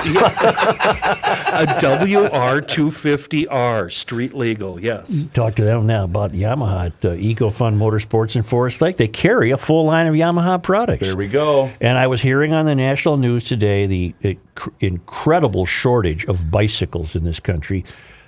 A 0.00 1.66
WR 1.82 2.62
250R, 2.62 3.92
street 3.92 4.34
legal, 4.34 4.80
yes. 4.80 5.28
Talk 5.34 5.56
to 5.56 5.64
them 5.64 5.86
now 5.86 6.04
about 6.04 6.32
Yamaha 6.32 6.86
at 6.86 7.04
uh, 7.04 7.14
EcoFun 7.16 7.76
Motorsports 7.76 8.36
in 8.36 8.42
Forest 8.42 8.80
Lake. 8.80 8.96
They 8.96 9.08
carry 9.08 9.50
a 9.50 9.58
full 9.58 9.84
line 9.84 10.06
of 10.06 10.14
Yamaha 10.14 10.62
products. 10.62 11.02
There 11.06 11.16
we 11.16 11.26
go. 11.28 11.70
And 11.80 11.98
I 11.98 12.06
was 12.06 12.22
hearing 12.22 12.52
on 12.52 12.66
the 12.66 12.74
national 12.76 13.16
news 13.16 13.44
today 13.44 13.86
the 13.86 14.14
inc- 14.22 14.72
incredible 14.78 15.66
shortage 15.66 16.24
of 16.26 16.50
bicycles 16.52 17.16
in 17.16 17.24
this 17.24 17.40
country. 17.40 17.84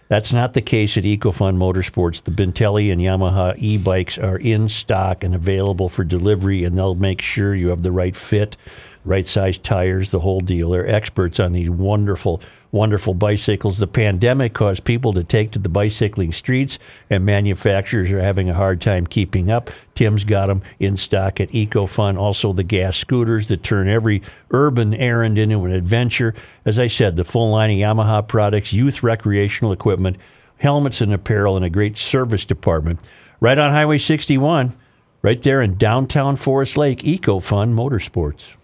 That's 0.08 0.32
not 0.32 0.52
the 0.52 0.60
case 0.60 0.98
at 0.98 1.04
EcoFun 1.04 1.56
Motorsports. 1.56 2.22
The 2.24 2.32
Bentelli 2.32 2.92
and 2.92 3.00
Yamaha 3.00 3.54
e-bikes 3.56 4.18
are 4.18 4.36
in 4.36 4.68
stock 4.68 5.24
and 5.24 5.34
available 5.34 5.88
for 5.88 6.04
delivery, 6.04 6.64
and 6.64 6.76
they'll 6.76 6.94
make 6.94 7.22
sure 7.22 7.54
you 7.54 7.68
have 7.68 7.82
the 7.82 7.92
right 7.92 8.14
fit, 8.14 8.58
right 9.04 9.26
size 9.26 9.58
tires, 9.58 10.10
the 10.10 10.20
whole 10.20 10.40
deal. 10.40 10.70
They're 10.70 10.88
experts 10.88 11.40
on 11.40 11.52
these 11.52 11.68
wonderful, 11.68 12.40
wonderful 12.70 13.14
bicycles. 13.14 13.78
The 13.78 13.86
pandemic 13.86 14.52
caused 14.52 14.84
people 14.84 15.12
to 15.14 15.24
take 15.24 15.50
to 15.52 15.58
the 15.58 15.68
bicycling 15.68 16.32
streets, 16.32 16.78
and 17.10 17.24
manufacturers 17.24 18.10
are 18.10 18.20
having 18.20 18.48
a 18.48 18.54
hard 18.54 18.80
time 18.80 19.06
keeping 19.06 19.50
up. 19.50 19.70
Tim's 19.94 20.24
got 20.24 20.46
them 20.46 20.62
in 20.78 20.96
stock 20.96 21.40
at 21.40 21.50
EcoFun. 21.50 22.16
Also, 22.16 22.52
the 22.52 22.62
gas 22.62 22.96
scooters 22.96 23.48
that 23.48 23.62
turn 23.62 23.88
every 23.88 24.22
urban 24.50 24.94
errand 24.94 25.38
into 25.38 25.64
an 25.64 25.72
adventure. 25.72 26.34
As 26.64 26.78
I 26.78 26.86
said, 26.86 27.16
the 27.16 27.24
full 27.24 27.50
line 27.50 27.70
of 27.70 27.76
Yamaha 27.76 28.26
products, 28.26 28.72
youth 28.72 29.02
recreational 29.02 29.72
equipment, 29.72 30.16
helmets 30.58 31.00
and 31.00 31.12
apparel, 31.12 31.56
and 31.56 31.64
a 31.64 31.70
great 31.70 31.98
service 31.98 32.44
department. 32.44 33.00
Right 33.40 33.58
on 33.58 33.72
Highway 33.72 33.98
61, 33.98 34.76
right 35.22 35.42
there 35.42 35.60
in 35.60 35.76
downtown 35.76 36.36
Forest 36.36 36.76
Lake, 36.76 37.00
EcoFun 37.00 37.74
Motorsports. 37.74 38.54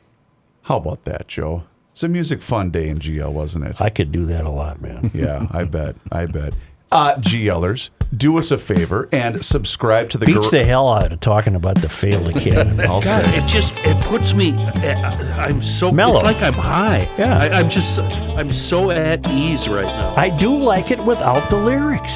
How 0.68 0.76
about 0.76 1.04
that, 1.04 1.28
Joe? 1.28 1.64
It's 1.92 2.02
a 2.02 2.08
music 2.08 2.42
fun 2.42 2.70
day 2.70 2.90
in 2.90 2.98
GL, 2.98 3.32
wasn't 3.32 3.64
it? 3.64 3.80
I 3.80 3.88
could 3.88 4.12
do 4.12 4.26
that 4.26 4.44
a 4.44 4.50
lot, 4.50 4.82
man. 4.82 5.10
Yeah, 5.14 5.46
I 5.50 5.64
bet. 5.64 5.96
I 6.12 6.26
bet. 6.26 6.52
Uh, 6.92 7.14
GLers, 7.16 7.88
do 8.14 8.36
us 8.38 8.50
a 8.50 8.58
favor 8.58 9.08
and 9.10 9.42
subscribe 9.42 10.10
to 10.10 10.18
the 10.18 10.26
Beats 10.26 10.38
Gar- 10.38 10.50
the 10.50 10.64
hell 10.64 10.88
out 10.90 11.10
of 11.10 11.20
talking 11.20 11.54
about 11.54 11.76
the 11.78 11.88
failed 11.88 12.28
academy. 12.36 12.84
I'll 12.84 13.00
God, 13.00 13.24
say. 13.24 13.38
it 13.42 13.46
just 13.48 13.72
it 13.78 13.96
puts 14.04 14.34
me. 14.34 14.52
uh, 14.52 15.36
I'm 15.38 15.62
so. 15.62 15.90
Mellow. 15.90 16.16
It's 16.16 16.22
like 16.22 16.42
I'm 16.42 16.52
high. 16.52 17.08
Yeah. 17.16 17.38
I, 17.38 17.48
I'm 17.60 17.70
just. 17.70 17.98
I'm 17.98 18.52
so 18.52 18.90
at 18.90 19.26
ease 19.28 19.68
right 19.70 19.84
now. 19.84 20.14
I 20.18 20.28
do 20.28 20.54
like 20.54 20.90
it 20.90 21.02
without 21.02 21.48
the 21.48 21.56
lyrics. 21.56 22.12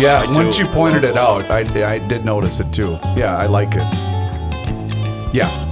Yeah, 0.00 0.24
I 0.26 0.32
once 0.32 0.56
do. 0.56 0.64
you 0.64 0.70
pointed 0.70 1.04
it 1.04 1.18
out, 1.18 1.44
I, 1.50 1.94
I 1.94 1.98
did 2.08 2.24
notice 2.24 2.60
it 2.60 2.72
too. 2.72 2.98
Yeah, 3.14 3.36
I 3.36 3.44
like 3.46 3.74
it. 3.76 3.84
Yeah. 5.34 5.63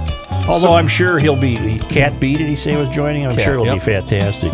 Although 0.47 0.73
I'm 0.73 0.87
sure 0.87 1.19
he'll 1.19 1.39
be. 1.39 1.79
Cat 1.79 2.19
B, 2.19 2.35
did 2.35 2.47
he 2.47 2.55
say 2.55 2.75
was 2.75 2.89
joining? 2.89 3.25
I'm 3.25 3.35
Cat, 3.35 3.45
sure 3.45 3.55
he'll 3.55 3.65
yep. 3.65 3.75
be 3.75 3.79
fantastic. 3.79 4.51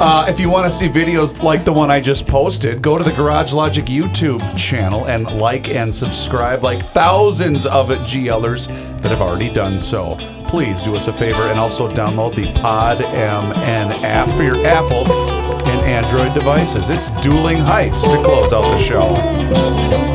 Uh, 0.00 0.24
if 0.28 0.38
you 0.38 0.48
want 0.48 0.64
to 0.64 0.70
see 0.70 0.88
videos 0.88 1.42
like 1.42 1.64
the 1.64 1.72
one 1.72 1.90
I 1.90 2.00
just 2.00 2.28
posted, 2.28 2.80
go 2.80 2.96
to 2.96 3.02
the 3.02 3.10
Garage 3.12 3.52
Logic 3.52 3.84
YouTube 3.84 4.56
channel 4.56 5.06
and 5.08 5.24
like 5.40 5.68
and 5.70 5.92
subscribe 5.92 6.62
like 6.62 6.84
thousands 6.84 7.66
of 7.66 7.88
GLers 7.88 8.68
that 9.02 9.10
have 9.10 9.20
already 9.20 9.52
done 9.52 9.80
so. 9.80 10.16
Please 10.46 10.82
do 10.82 10.94
us 10.94 11.08
a 11.08 11.12
favor 11.12 11.42
and 11.42 11.58
also 11.58 11.90
download 11.90 12.36
the 12.36 12.52
Pod 12.60 13.00
MN 13.00 14.04
app 14.04 14.32
for 14.34 14.44
your 14.44 14.64
Apple 14.64 15.10
and 15.12 16.06
Android 16.06 16.32
devices. 16.32 16.90
It's 16.90 17.10
Dueling 17.20 17.58
Heights 17.58 18.02
to 18.04 18.22
close 18.22 18.52
out 18.52 18.62
the 18.62 18.78
show. 18.78 20.07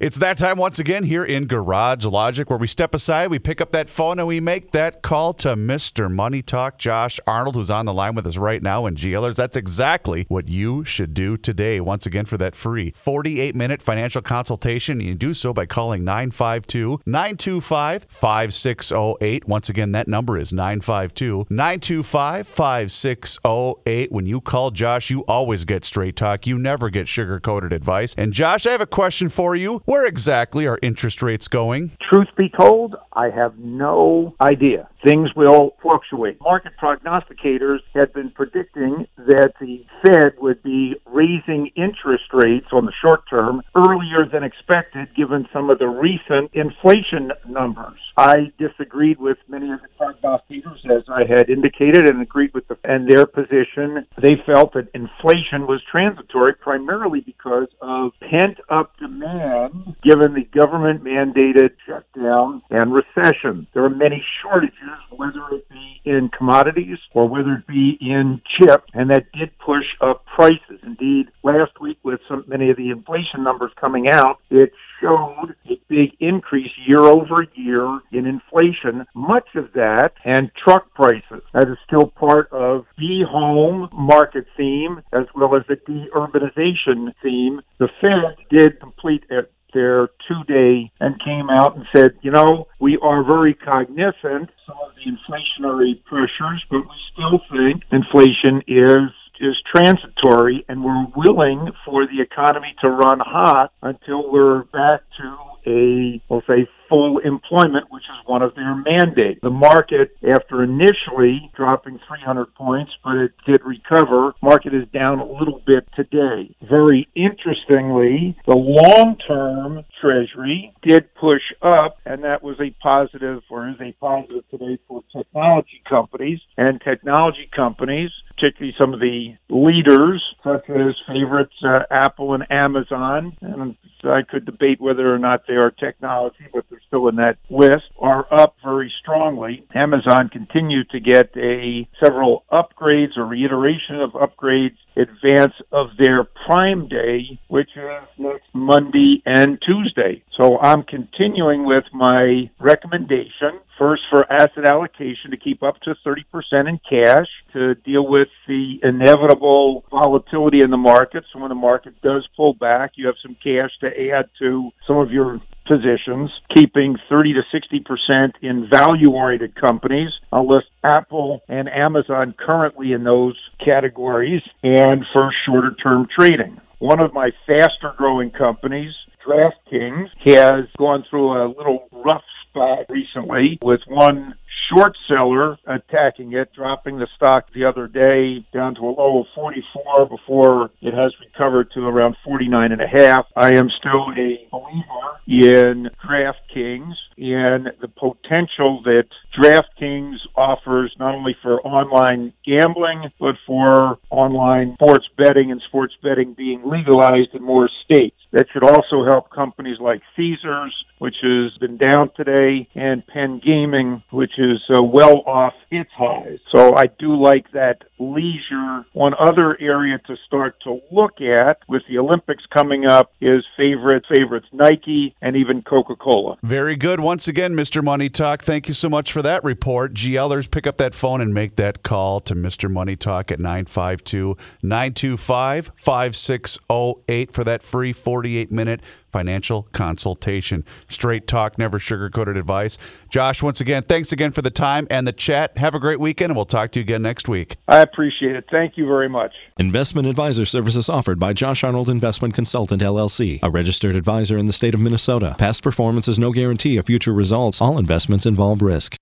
It's 0.00 0.16
that 0.16 0.38
time 0.38 0.56
once 0.56 0.78
again 0.78 1.04
here 1.04 1.22
in 1.22 1.46
Garage 1.46 2.06
Logic 2.06 2.48
where 2.48 2.58
we 2.58 2.66
step 2.66 2.94
aside, 2.94 3.30
we 3.30 3.38
pick 3.38 3.60
up 3.60 3.70
that 3.72 3.90
phone, 3.90 4.18
and 4.18 4.26
we 4.26 4.40
make 4.40 4.70
that 4.70 5.02
call 5.02 5.34
to 5.34 5.48
Mr. 5.56 6.10
Money 6.10 6.40
Talk 6.40 6.78
Josh 6.78 7.20
Arnold, 7.26 7.56
who's 7.56 7.70
on 7.70 7.84
the 7.84 7.92
line 7.92 8.14
with 8.14 8.26
us 8.26 8.38
right 8.38 8.62
now 8.62 8.86
in 8.86 8.94
GLers. 8.94 9.34
That's 9.34 9.58
exactly 9.58 10.24
what 10.28 10.48
you 10.48 10.86
should 10.86 11.12
do 11.12 11.36
today. 11.36 11.80
Once 11.82 12.06
again, 12.06 12.24
for 12.24 12.38
that 12.38 12.54
free 12.54 12.92
48 12.92 13.54
minute 13.54 13.82
financial 13.82 14.22
consultation, 14.22 15.00
you 15.00 15.14
do 15.14 15.34
so 15.34 15.52
by 15.52 15.66
calling 15.66 16.02
952 16.02 17.02
925 17.04 18.06
5608. 18.08 19.46
Once 19.46 19.68
again, 19.68 19.92
that 19.92 20.08
number 20.08 20.38
is 20.38 20.50
952 20.50 21.44
925 21.50 22.48
5608. 22.48 24.10
When 24.10 24.24
you 24.24 24.40
call 24.40 24.70
Josh, 24.70 25.10
you 25.10 25.26
always 25.28 25.66
get 25.66 25.84
straight 25.84 26.16
talk. 26.16 26.46
You 26.46 26.58
never 26.58 26.88
get 26.88 27.06
sugar 27.06 27.38
coated 27.38 27.74
advice. 27.74 28.14
And 28.16 28.32
Josh, 28.32 28.66
I 28.66 28.70
have 28.70 28.80
a 28.80 28.86
question 28.86 29.28
for 29.28 29.54
you. 29.54 29.82
Where 29.90 30.06
exactly 30.06 30.68
are 30.68 30.78
interest 30.82 31.20
rates 31.20 31.48
going? 31.48 31.90
Truth 32.08 32.28
be 32.36 32.48
told, 32.48 32.94
I 33.12 33.28
have 33.30 33.58
no 33.58 34.36
idea. 34.40 34.88
Things 35.04 35.30
will 35.34 35.76
fluctuate. 35.80 36.38
Market 36.40 36.72
prognosticators 36.80 37.78
had 37.94 38.12
been 38.12 38.30
predicting 38.30 39.06
that 39.16 39.52
the 39.60 39.84
Fed 40.02 40.34
would 40.38 40.62
be 40.62 40.94
raising 41.06 41.70
interest 41.76 42.24
rates 42.32 42.66
on 42.72 42.86
the 42.86 42.92
short 43.02 43.20
term 43.28 43.62
earlier 43.74 44.26
than 44.30 44.44
expected 44.44 45.08
given 45.16 45.46
some 45.52 45.70
of 45.70 45.78
the 45.78 45.88
recent 45.88 46.50
inflation 46.52 47.32
numbers. 47.48 47.98
I 48.16 48.52
disagreed 48.58 49.18
with 49.18 49.38
many 49.48 49.70
of 49.70 49.80
the 49.80 49.88
prognosticators 49.98 50.84
as 50.84 51.04
I 51.08 51.22
had 51.28 51.48
indicated 51.48 52.08
and 52.08 52.20
agreed 52.20 52.52
with 52.52 52.68
the 52.68 52.76
and 52.84 53.08
their 53.08 53.26
position. 53.26 54.06
They 54.20 54.36
felt 54.46 54.72
that 54.74 54.88
inflation 54.94 55.66
was 55.66 55.80
transitory 55.90 56.54
primarily 56.54 57.20
because 57.20 57.68
of 57.80 58.12
pent 58.20 58.58
up 58.68 58.96
demand 58.98 59.96
given 60.02 60.34
the 60.34 60.44
government 60.52 61.04
mandated 61.04 61.70
shutdown 61.86 62.62
and 62.70 62.92
recession. 62.92 63.66
There 63.74 63.84
are 63.84 63.90
many 63.90 64.24
shortages, 64.42 64.89
whether 65.10 65.48
it 65.52 65.68
be 65.68 66.00
in 66.04 66.30
commodities 66.36 66.98
or 67.14 67.28
whether 67.28 67.54
it 67.54 67.66
be 67.66 67.98
in 68.00 68.40
chip, 68.58 68.84
and 68.94 69.10
that 69.10 69.24
did 69.32 69.50
push 69.58 69.84
up 70.00 70.24
prices. 70.34 70.80
Indeed, 70.82 71.26
last 71.42 71.80
week 71.80 71.98
with 72.02 72.20
some 72.28 72.44
many 72.46 72.70
of 72.70 72.76
the 72.76 72.90
inflation 72.90 73.44
numbers 73.44 73.72
coming 73.80 74.10
out, 74.10 74.38
it 74.50 74.72
showed 75.00 75.54
a 75.68 75.80
big 75.88 76.10
increase 76.20 76.70
year 76.86 77.00
over 77.00 77.46
year 77.54 78.00
in 78.12 78.26
inflation. 78.26 79.06
Much 79.14 79.48
of 79.54 79.72
that 79.74 80.12
and 80.24 80.50
truck 80.62 80.92
prices. 80.94 81.42
That 81.52 81.68
is 81.68 81.78
still 81.86 82.08
part 82.08 82.50
of 82.52 82.86
the 82.98 83.24
home 83.28 83.88
market 83.92 84.46
theme 84.56 85.02
as 85.12 85.26
well 85.34 85.56
as 85.56 85.62
the 85.68 85.76
deurbanization 85.76 87.12
theme. 87.22 87.60
The 87.78 87.88
Fed 88.00 88.36
did 88.50 88.80
complete 88.80 89.24
it 89.30 89.52
their 89.72 90.08
two 90.28 90.44
day 90.46 90.90
and 91.00 91.20
came 91.22 91.48
out 91.50 91.76
and 91.76 91.86
said, 91.94 92.12
you 92.22 92.30
know, 92.30 92.66
we 92.80 92.98
are 93.02 93.24
very 93.24 93.54
cognizant 93.54 94.50
some 94.66 94.76
of 94.84 94.94
the 94.96 95.10
inflationary 95.10 96.02
pressures, 96.04 96.64
but 96.70 96.80
we 96.80 96.96
still 97.12 97.40
think 97.50 97.82
inflation 97.92 98.62
is 98.66 99.10
is 99.40 99.56
transitory 99.74 100.64
and 100.68 100.84
we're 100.84 101.06
willing 101.16 101.72
for 101.86 102.06
the 102.06 102.20
economy 102.20 102.74
to 102.82 102.90
run 102.90 103.18
hot 103.20 103.72
until 103.82 104.30
we're 104.30 104.64
back 104.64 105.00
to 105.16 105.34
a, 105.66 106.20
we'll 106.28 106.42
say, 106.46 106.68
full 106.90 107.18
employment, 107.18 107.86
which 107.90 108.02
is 108.02 108.26
one 108.26 108.42
of 108.42 108.54
their 108.54 108.74
mandates. 108.74 109.40
The 109.42 109.50
market, 109.50 110.16
after 110.28 110.62
initially 110.62 111.50
dropping 111.56 112.00
300 112.06 112.54
points, 112.54 112.90
but 113.04 113.16
it 113.16 113.32
did 113.46 113.60
recover, 113.64 114.34
market 114.42 114.74
is 114.74 114.88
down 114.92 115.20
a 115.20 115.24
little 115.24 115.62
bit 115.64 115.86
today. 115.94 116.54
Very 116.68 117.08
interestingly, 117.14 118.36
the 118.46 118.56
long-term 118.56 119.84
treasury 120.00 120.74
did 120.82 121.14
push 121.14 121.42
up, 121.62 121.98
and 122.04 122.24
that 122.24 122.42
was 122.42 122.56
a 122.60 122.74
positive, 122.82 123.42
or 123.48 123.68
is 123.68 123.76
a 123.80 123.92
positive 124.00 124.44
today 124.50 124.78
for 124.88 125.02
technology 125.16 125.82
companies. 125.88 126.40
And 126.56 126.80
technology 126.80 127.48
companies, 127.54 128.10
particularly 128.28 128.74
some 128.78 128.92
of 128.92 129.00
the 129.00 129.34
leaders, 129.48 130.22
such 130.42 130.68
as 130.70 130.94
favorites 131.06 131.54
uh, 131.64 131.84
Apple 131.90 132.34
and 132.34 132.44
Amazon, 132.50 133.36
and 133.40 133.76
I 134.02 134.22
could 134.28 134.44
debate 134.44 134.80
whether 134.80 135.14
or 135.14 135.18
not 135.18 135.46
they 135.50 135.56
are 135.56 135.72
technology, 135.72 136.46
but 136.54 136.64
they're 136.70 136.80
still 136.86 137.08
in 137.08 137.16
that 137.16 137.36
list, 137.50 137.90
are 137.98 138.24
up 138.32 138.54
very 138.62 138.92
strongly. 139.00 139.66
Amazon 139.74 140.28
continued 140.32 140.88
to 140.90 141.00
get 141.00 141.36
a 141.36 141.88
several 142.02 142.44
upgrades 142.52 143.16
or 143.16 143.26
reiteration 143.26 144.00
of 144.00 144.12
upgrades 144.12 144.76
advance 144.96 145.54
of 145.72 145.88
their 145.98 146.24
Prime 146.46 146.88
Day, 146.88 147.38
which 147.48 147.70
is 147.76 148.08
next 148.18 148.44
Monday 148.54 149.22
and 149.24 149.58
Tuesday. 149.64 150.22
So 150.36 150.58
I'm 150.58 150.82
continuing 150.82 151.64
with 151.66 151.84
my 151.92 152.50
recommendation 152.58 153.60
first 153.78 154.02
for 154.10 154.30
asset 154.30 154.66
allocation 154.66 155.30
to 155.30 155.36
keep 155.36 155.62
up 155.62 155.80
to 155.80 155.94
30% 156.06 156.68
in 156.68 156.78
cash 156.88 157.26
to 157.52 157.74
deal 157.76 158.06
with 158.06 158.28
the 158.46 158.78
inevitable 158.82 159.84
volatility 159.90 160.60
in 160.62 160.70
the 160.70 160.76
market. 160.76 161.24
So 161.32 161.40
when 161.40 161.48
the 161.48 161.54
market 161.54 162.00
does 162.02 162.28
pull 162.36 162.54
back, 162.54 162.92
you 162.96 163.06
have 163.06 163.16
some 163.22 163.36
cash 163.42 163.70
to 163.80 163.86
add 163.86 164.28
to 164.40 164.70
some 164.86 164.98
of 164.98 165.10
your 165.10 165.40
positions, 165.66 166.30
keeping 166.54 166.96
30 167.08 167.34
to 167.34 167.42
60% 167.52 168.32
in 168.42 168.68
value 168.70 169.10
oriented 169.10 169.54
companies. 169.54 170.10
I'll 170.32 170.48
list 170.48 170.66
Apple 170.82 171.40
and 171.48 171.68
Amazon 171.68 172.34
currently 172.38 172.92
in 172.92 173.04
those 173.04 173.38
categories 173.64 174.42
and 174.62 175.04
for 175.12 175.30
shorter 175.46 175.74
term 175.82 176.08
trading. 176.16 176.60
One 176.78 177.00
of 177.00 177.12
my 177.12 177.30
faster 177.46 177.92
growing 177.96 178.30
companies, 178.30 178.92
DraftKings, 179.26 180.08
has 180.24 180.64
gone 180.78 181.04
through 181.10 181.32
a 181.32 181.48
little 181.48 181.88
rough 181.92 182.24
spot 182.48 182.86
recently 182.88 183.58
with 183.62 183.80
one 183.86 184.34
short 184.68 184.96
seller 185.08 185.56
attacking 185.66 186.32
it, 186.32 186.50
dropping 186.54 186.98
the 186.98 187.08
stock 187.16 187.46
the 187.54 187.64
other 187.64 187.86
day 187.86 188.44
down 188.52 188.74
to 188.74 188.82
a 188.82 188.92
low 188.92 189.20
of 189.20 189.26
44 189.34 190.06
before 190.06 190.70
it 190.80 190.94
has 190.94 191.14
recovered 191.20 191.70
to 191.74 191.80
around 191.80 192.16
49 192.24 192.72
and 192.72 192.80
a 192.80 192.86
half. 192.86 193.26
I 193.36 193.54
am 193.54 193.68
still 193.78 194.06
a 194.16 194.48
believer 194.50 195.20
in 195.26 195.88
DraftKings 196.04 196.94
and 197.16 197.68
the 197.80 197.88
potential 197.88 198.82
that 198.84 199.04
DraftKings 199.38 200.16
offers 200.36 200.94
not 200.98 201.14
only 201.14 201.36
for 201.42 201.60
online 201.60 202.32
gambling, 202.44 203.10
but 203.18 203.34
for 203.46 203.98
online 204.10 204.74
sports 204.74 205.06
betting 205.16 205.50
and 205.50 205.60
sports 205.68 205.94
betting 206.02 206.34
being 206.36 206.62
legalized 206.64 207.34
in 207.34 207.42
more 207.42 207.68
states. 207.84 208.16
That 208.32 208.46
should 208.52 208.64
also 208.64 209.04
help 209.04 209.30
companies 209.30 209.78
like 209.80 210.00
Caesars, 210.16 210.74
which 210.98 211.16
has 211.22 211.56
been 211.58 211.76
down 211.76 212.10
today, 212.16 212.68
and 212.74 213.06
Penn 213.06 213.40
Gaming, 213.44 214.02
which 214.10 214.32
is 214.38 214.49
uh, 214.70 214.82
well 214.82 215.22
off 215.26 215.54
its 215.70 215.90
highs. 215.96 216.38
So 216.54 216.74
I 216.76 216.86
do 216.98 217.20
like 217.20 217.50
that 217.52 217.82
leisure. 217.98 218.84
One 218.92 219.12
other 219.18 219.56
area 219.60 219.98
to 220.06 220.16
start 220.26 220.56
to 220.64 220.80
look 220.90 221.20
at 221.20 221.58
with 221.68 221.82
the 221.88 221.98
Olympics 221.98 222.44
coming 222.52 222.86
up 222.86 223.12
is 223.20 223.44
favorite 223.56 224.04
favorites 224.12 224.46
Nike 224.52 225.14
and 225.20 225.36
even 225.36 225.62
Coca-Cola. 225.62 226.38
Very 226.42 226.76
good. 226.76 227.00
Once 227.00 227.28
again, 227.28 227.54
Mr. 227.54 227.82
Money 227.82 228.08
Talk, 228.08 228.42
thank 228.42 228.68
you 228.68 228.74
so 228.74 228.88
much 228.88 229.12
for 229.12 229.22
that 229.22 229.44
report. 229.44 229.94
GLers, 229.94 230.50
pick 230.50 230.66
up 230.66 230.78
that 230.78 230.94
phone 230.94 231.20
and 231.20 231.34
make 231.34 231.56
that 231.56 231.82
call 231.82 232.20
to 232.20 232.34
Mr. 232.34 232.70
Money 232.70 232.96
Talk 232.96 233.30
at 233.30 233.38
952 233.38 234.36
925 234.62 235.70
5608 235.74 237.32
for 237.32 237.44
that 237.44 237.62
free 237.62 237.92
48 237.92 238.50
minute 238.50 238.80
financial 239.10 239.64
consultation. 239.72 240.64
Straight 240.88 241.26
talk, 241.26 241.58
never 241.58 241.78
sugar-coated 241.78 242.36
advice. 242.36 242.78
Josh, 243.08 243.42
once 243.42 243.60
again, 243.60 243.82
thanks 243.82 244.12
again 244.12 244.32
for 244.40 244.42
the 244.42 244.50
time 244.50 244.86
and 244.88 245.06
the 245.06 245.12
chat. 245.12 245.58
Have 245.58 245.74
a 245.74 245.78
great 245.78 246.00
weekend, 246.00 246.30
and 246.30 246.36
we'll 246.36 246.46
talk 246.46 246.70
to 246.72 246.78
you 246.78 246.82
again 246.82 247.02
next 247.02 247.28
week. 247.28 247.56
I 247.68 247.80
appreciate 247.80 248.36
it. 248.36 248.46
Thank 248.50 248.78
you 248.78 248.86
very 248.86 249.08
much. 249.08 249.32
Investment 249.58 250.08
advisor 250.08 250.46
services 250.46 250.88
offered 250.88 251.18
by 251.18 251.34
Josh 251.34 251.62
Arnold 251.62 251.90
Investment 251.90 252.32
Consultant 252.32 252.80
LLC, 252.80 253.40
a 253.42 253.50
registered 253.50 253.96
advisor 253.96 254.38
in 254.38 254.46
the 254.46 254.54
state 254.54 254.72
of 254.72 254.80
Minnesota. 254.80 255.36
Past 255.38 255.62
performance 255.62 256.08
is 256.08 256.18
no 256.18 256.32
guarantee 256.32 256.78
of 256.78 256.86
future 256.86 257.12
results. 257.12 257.60
All 257.60 257.76
investments 257.76 258.24
involve 258.24 258.62
risk. 258.62 258.96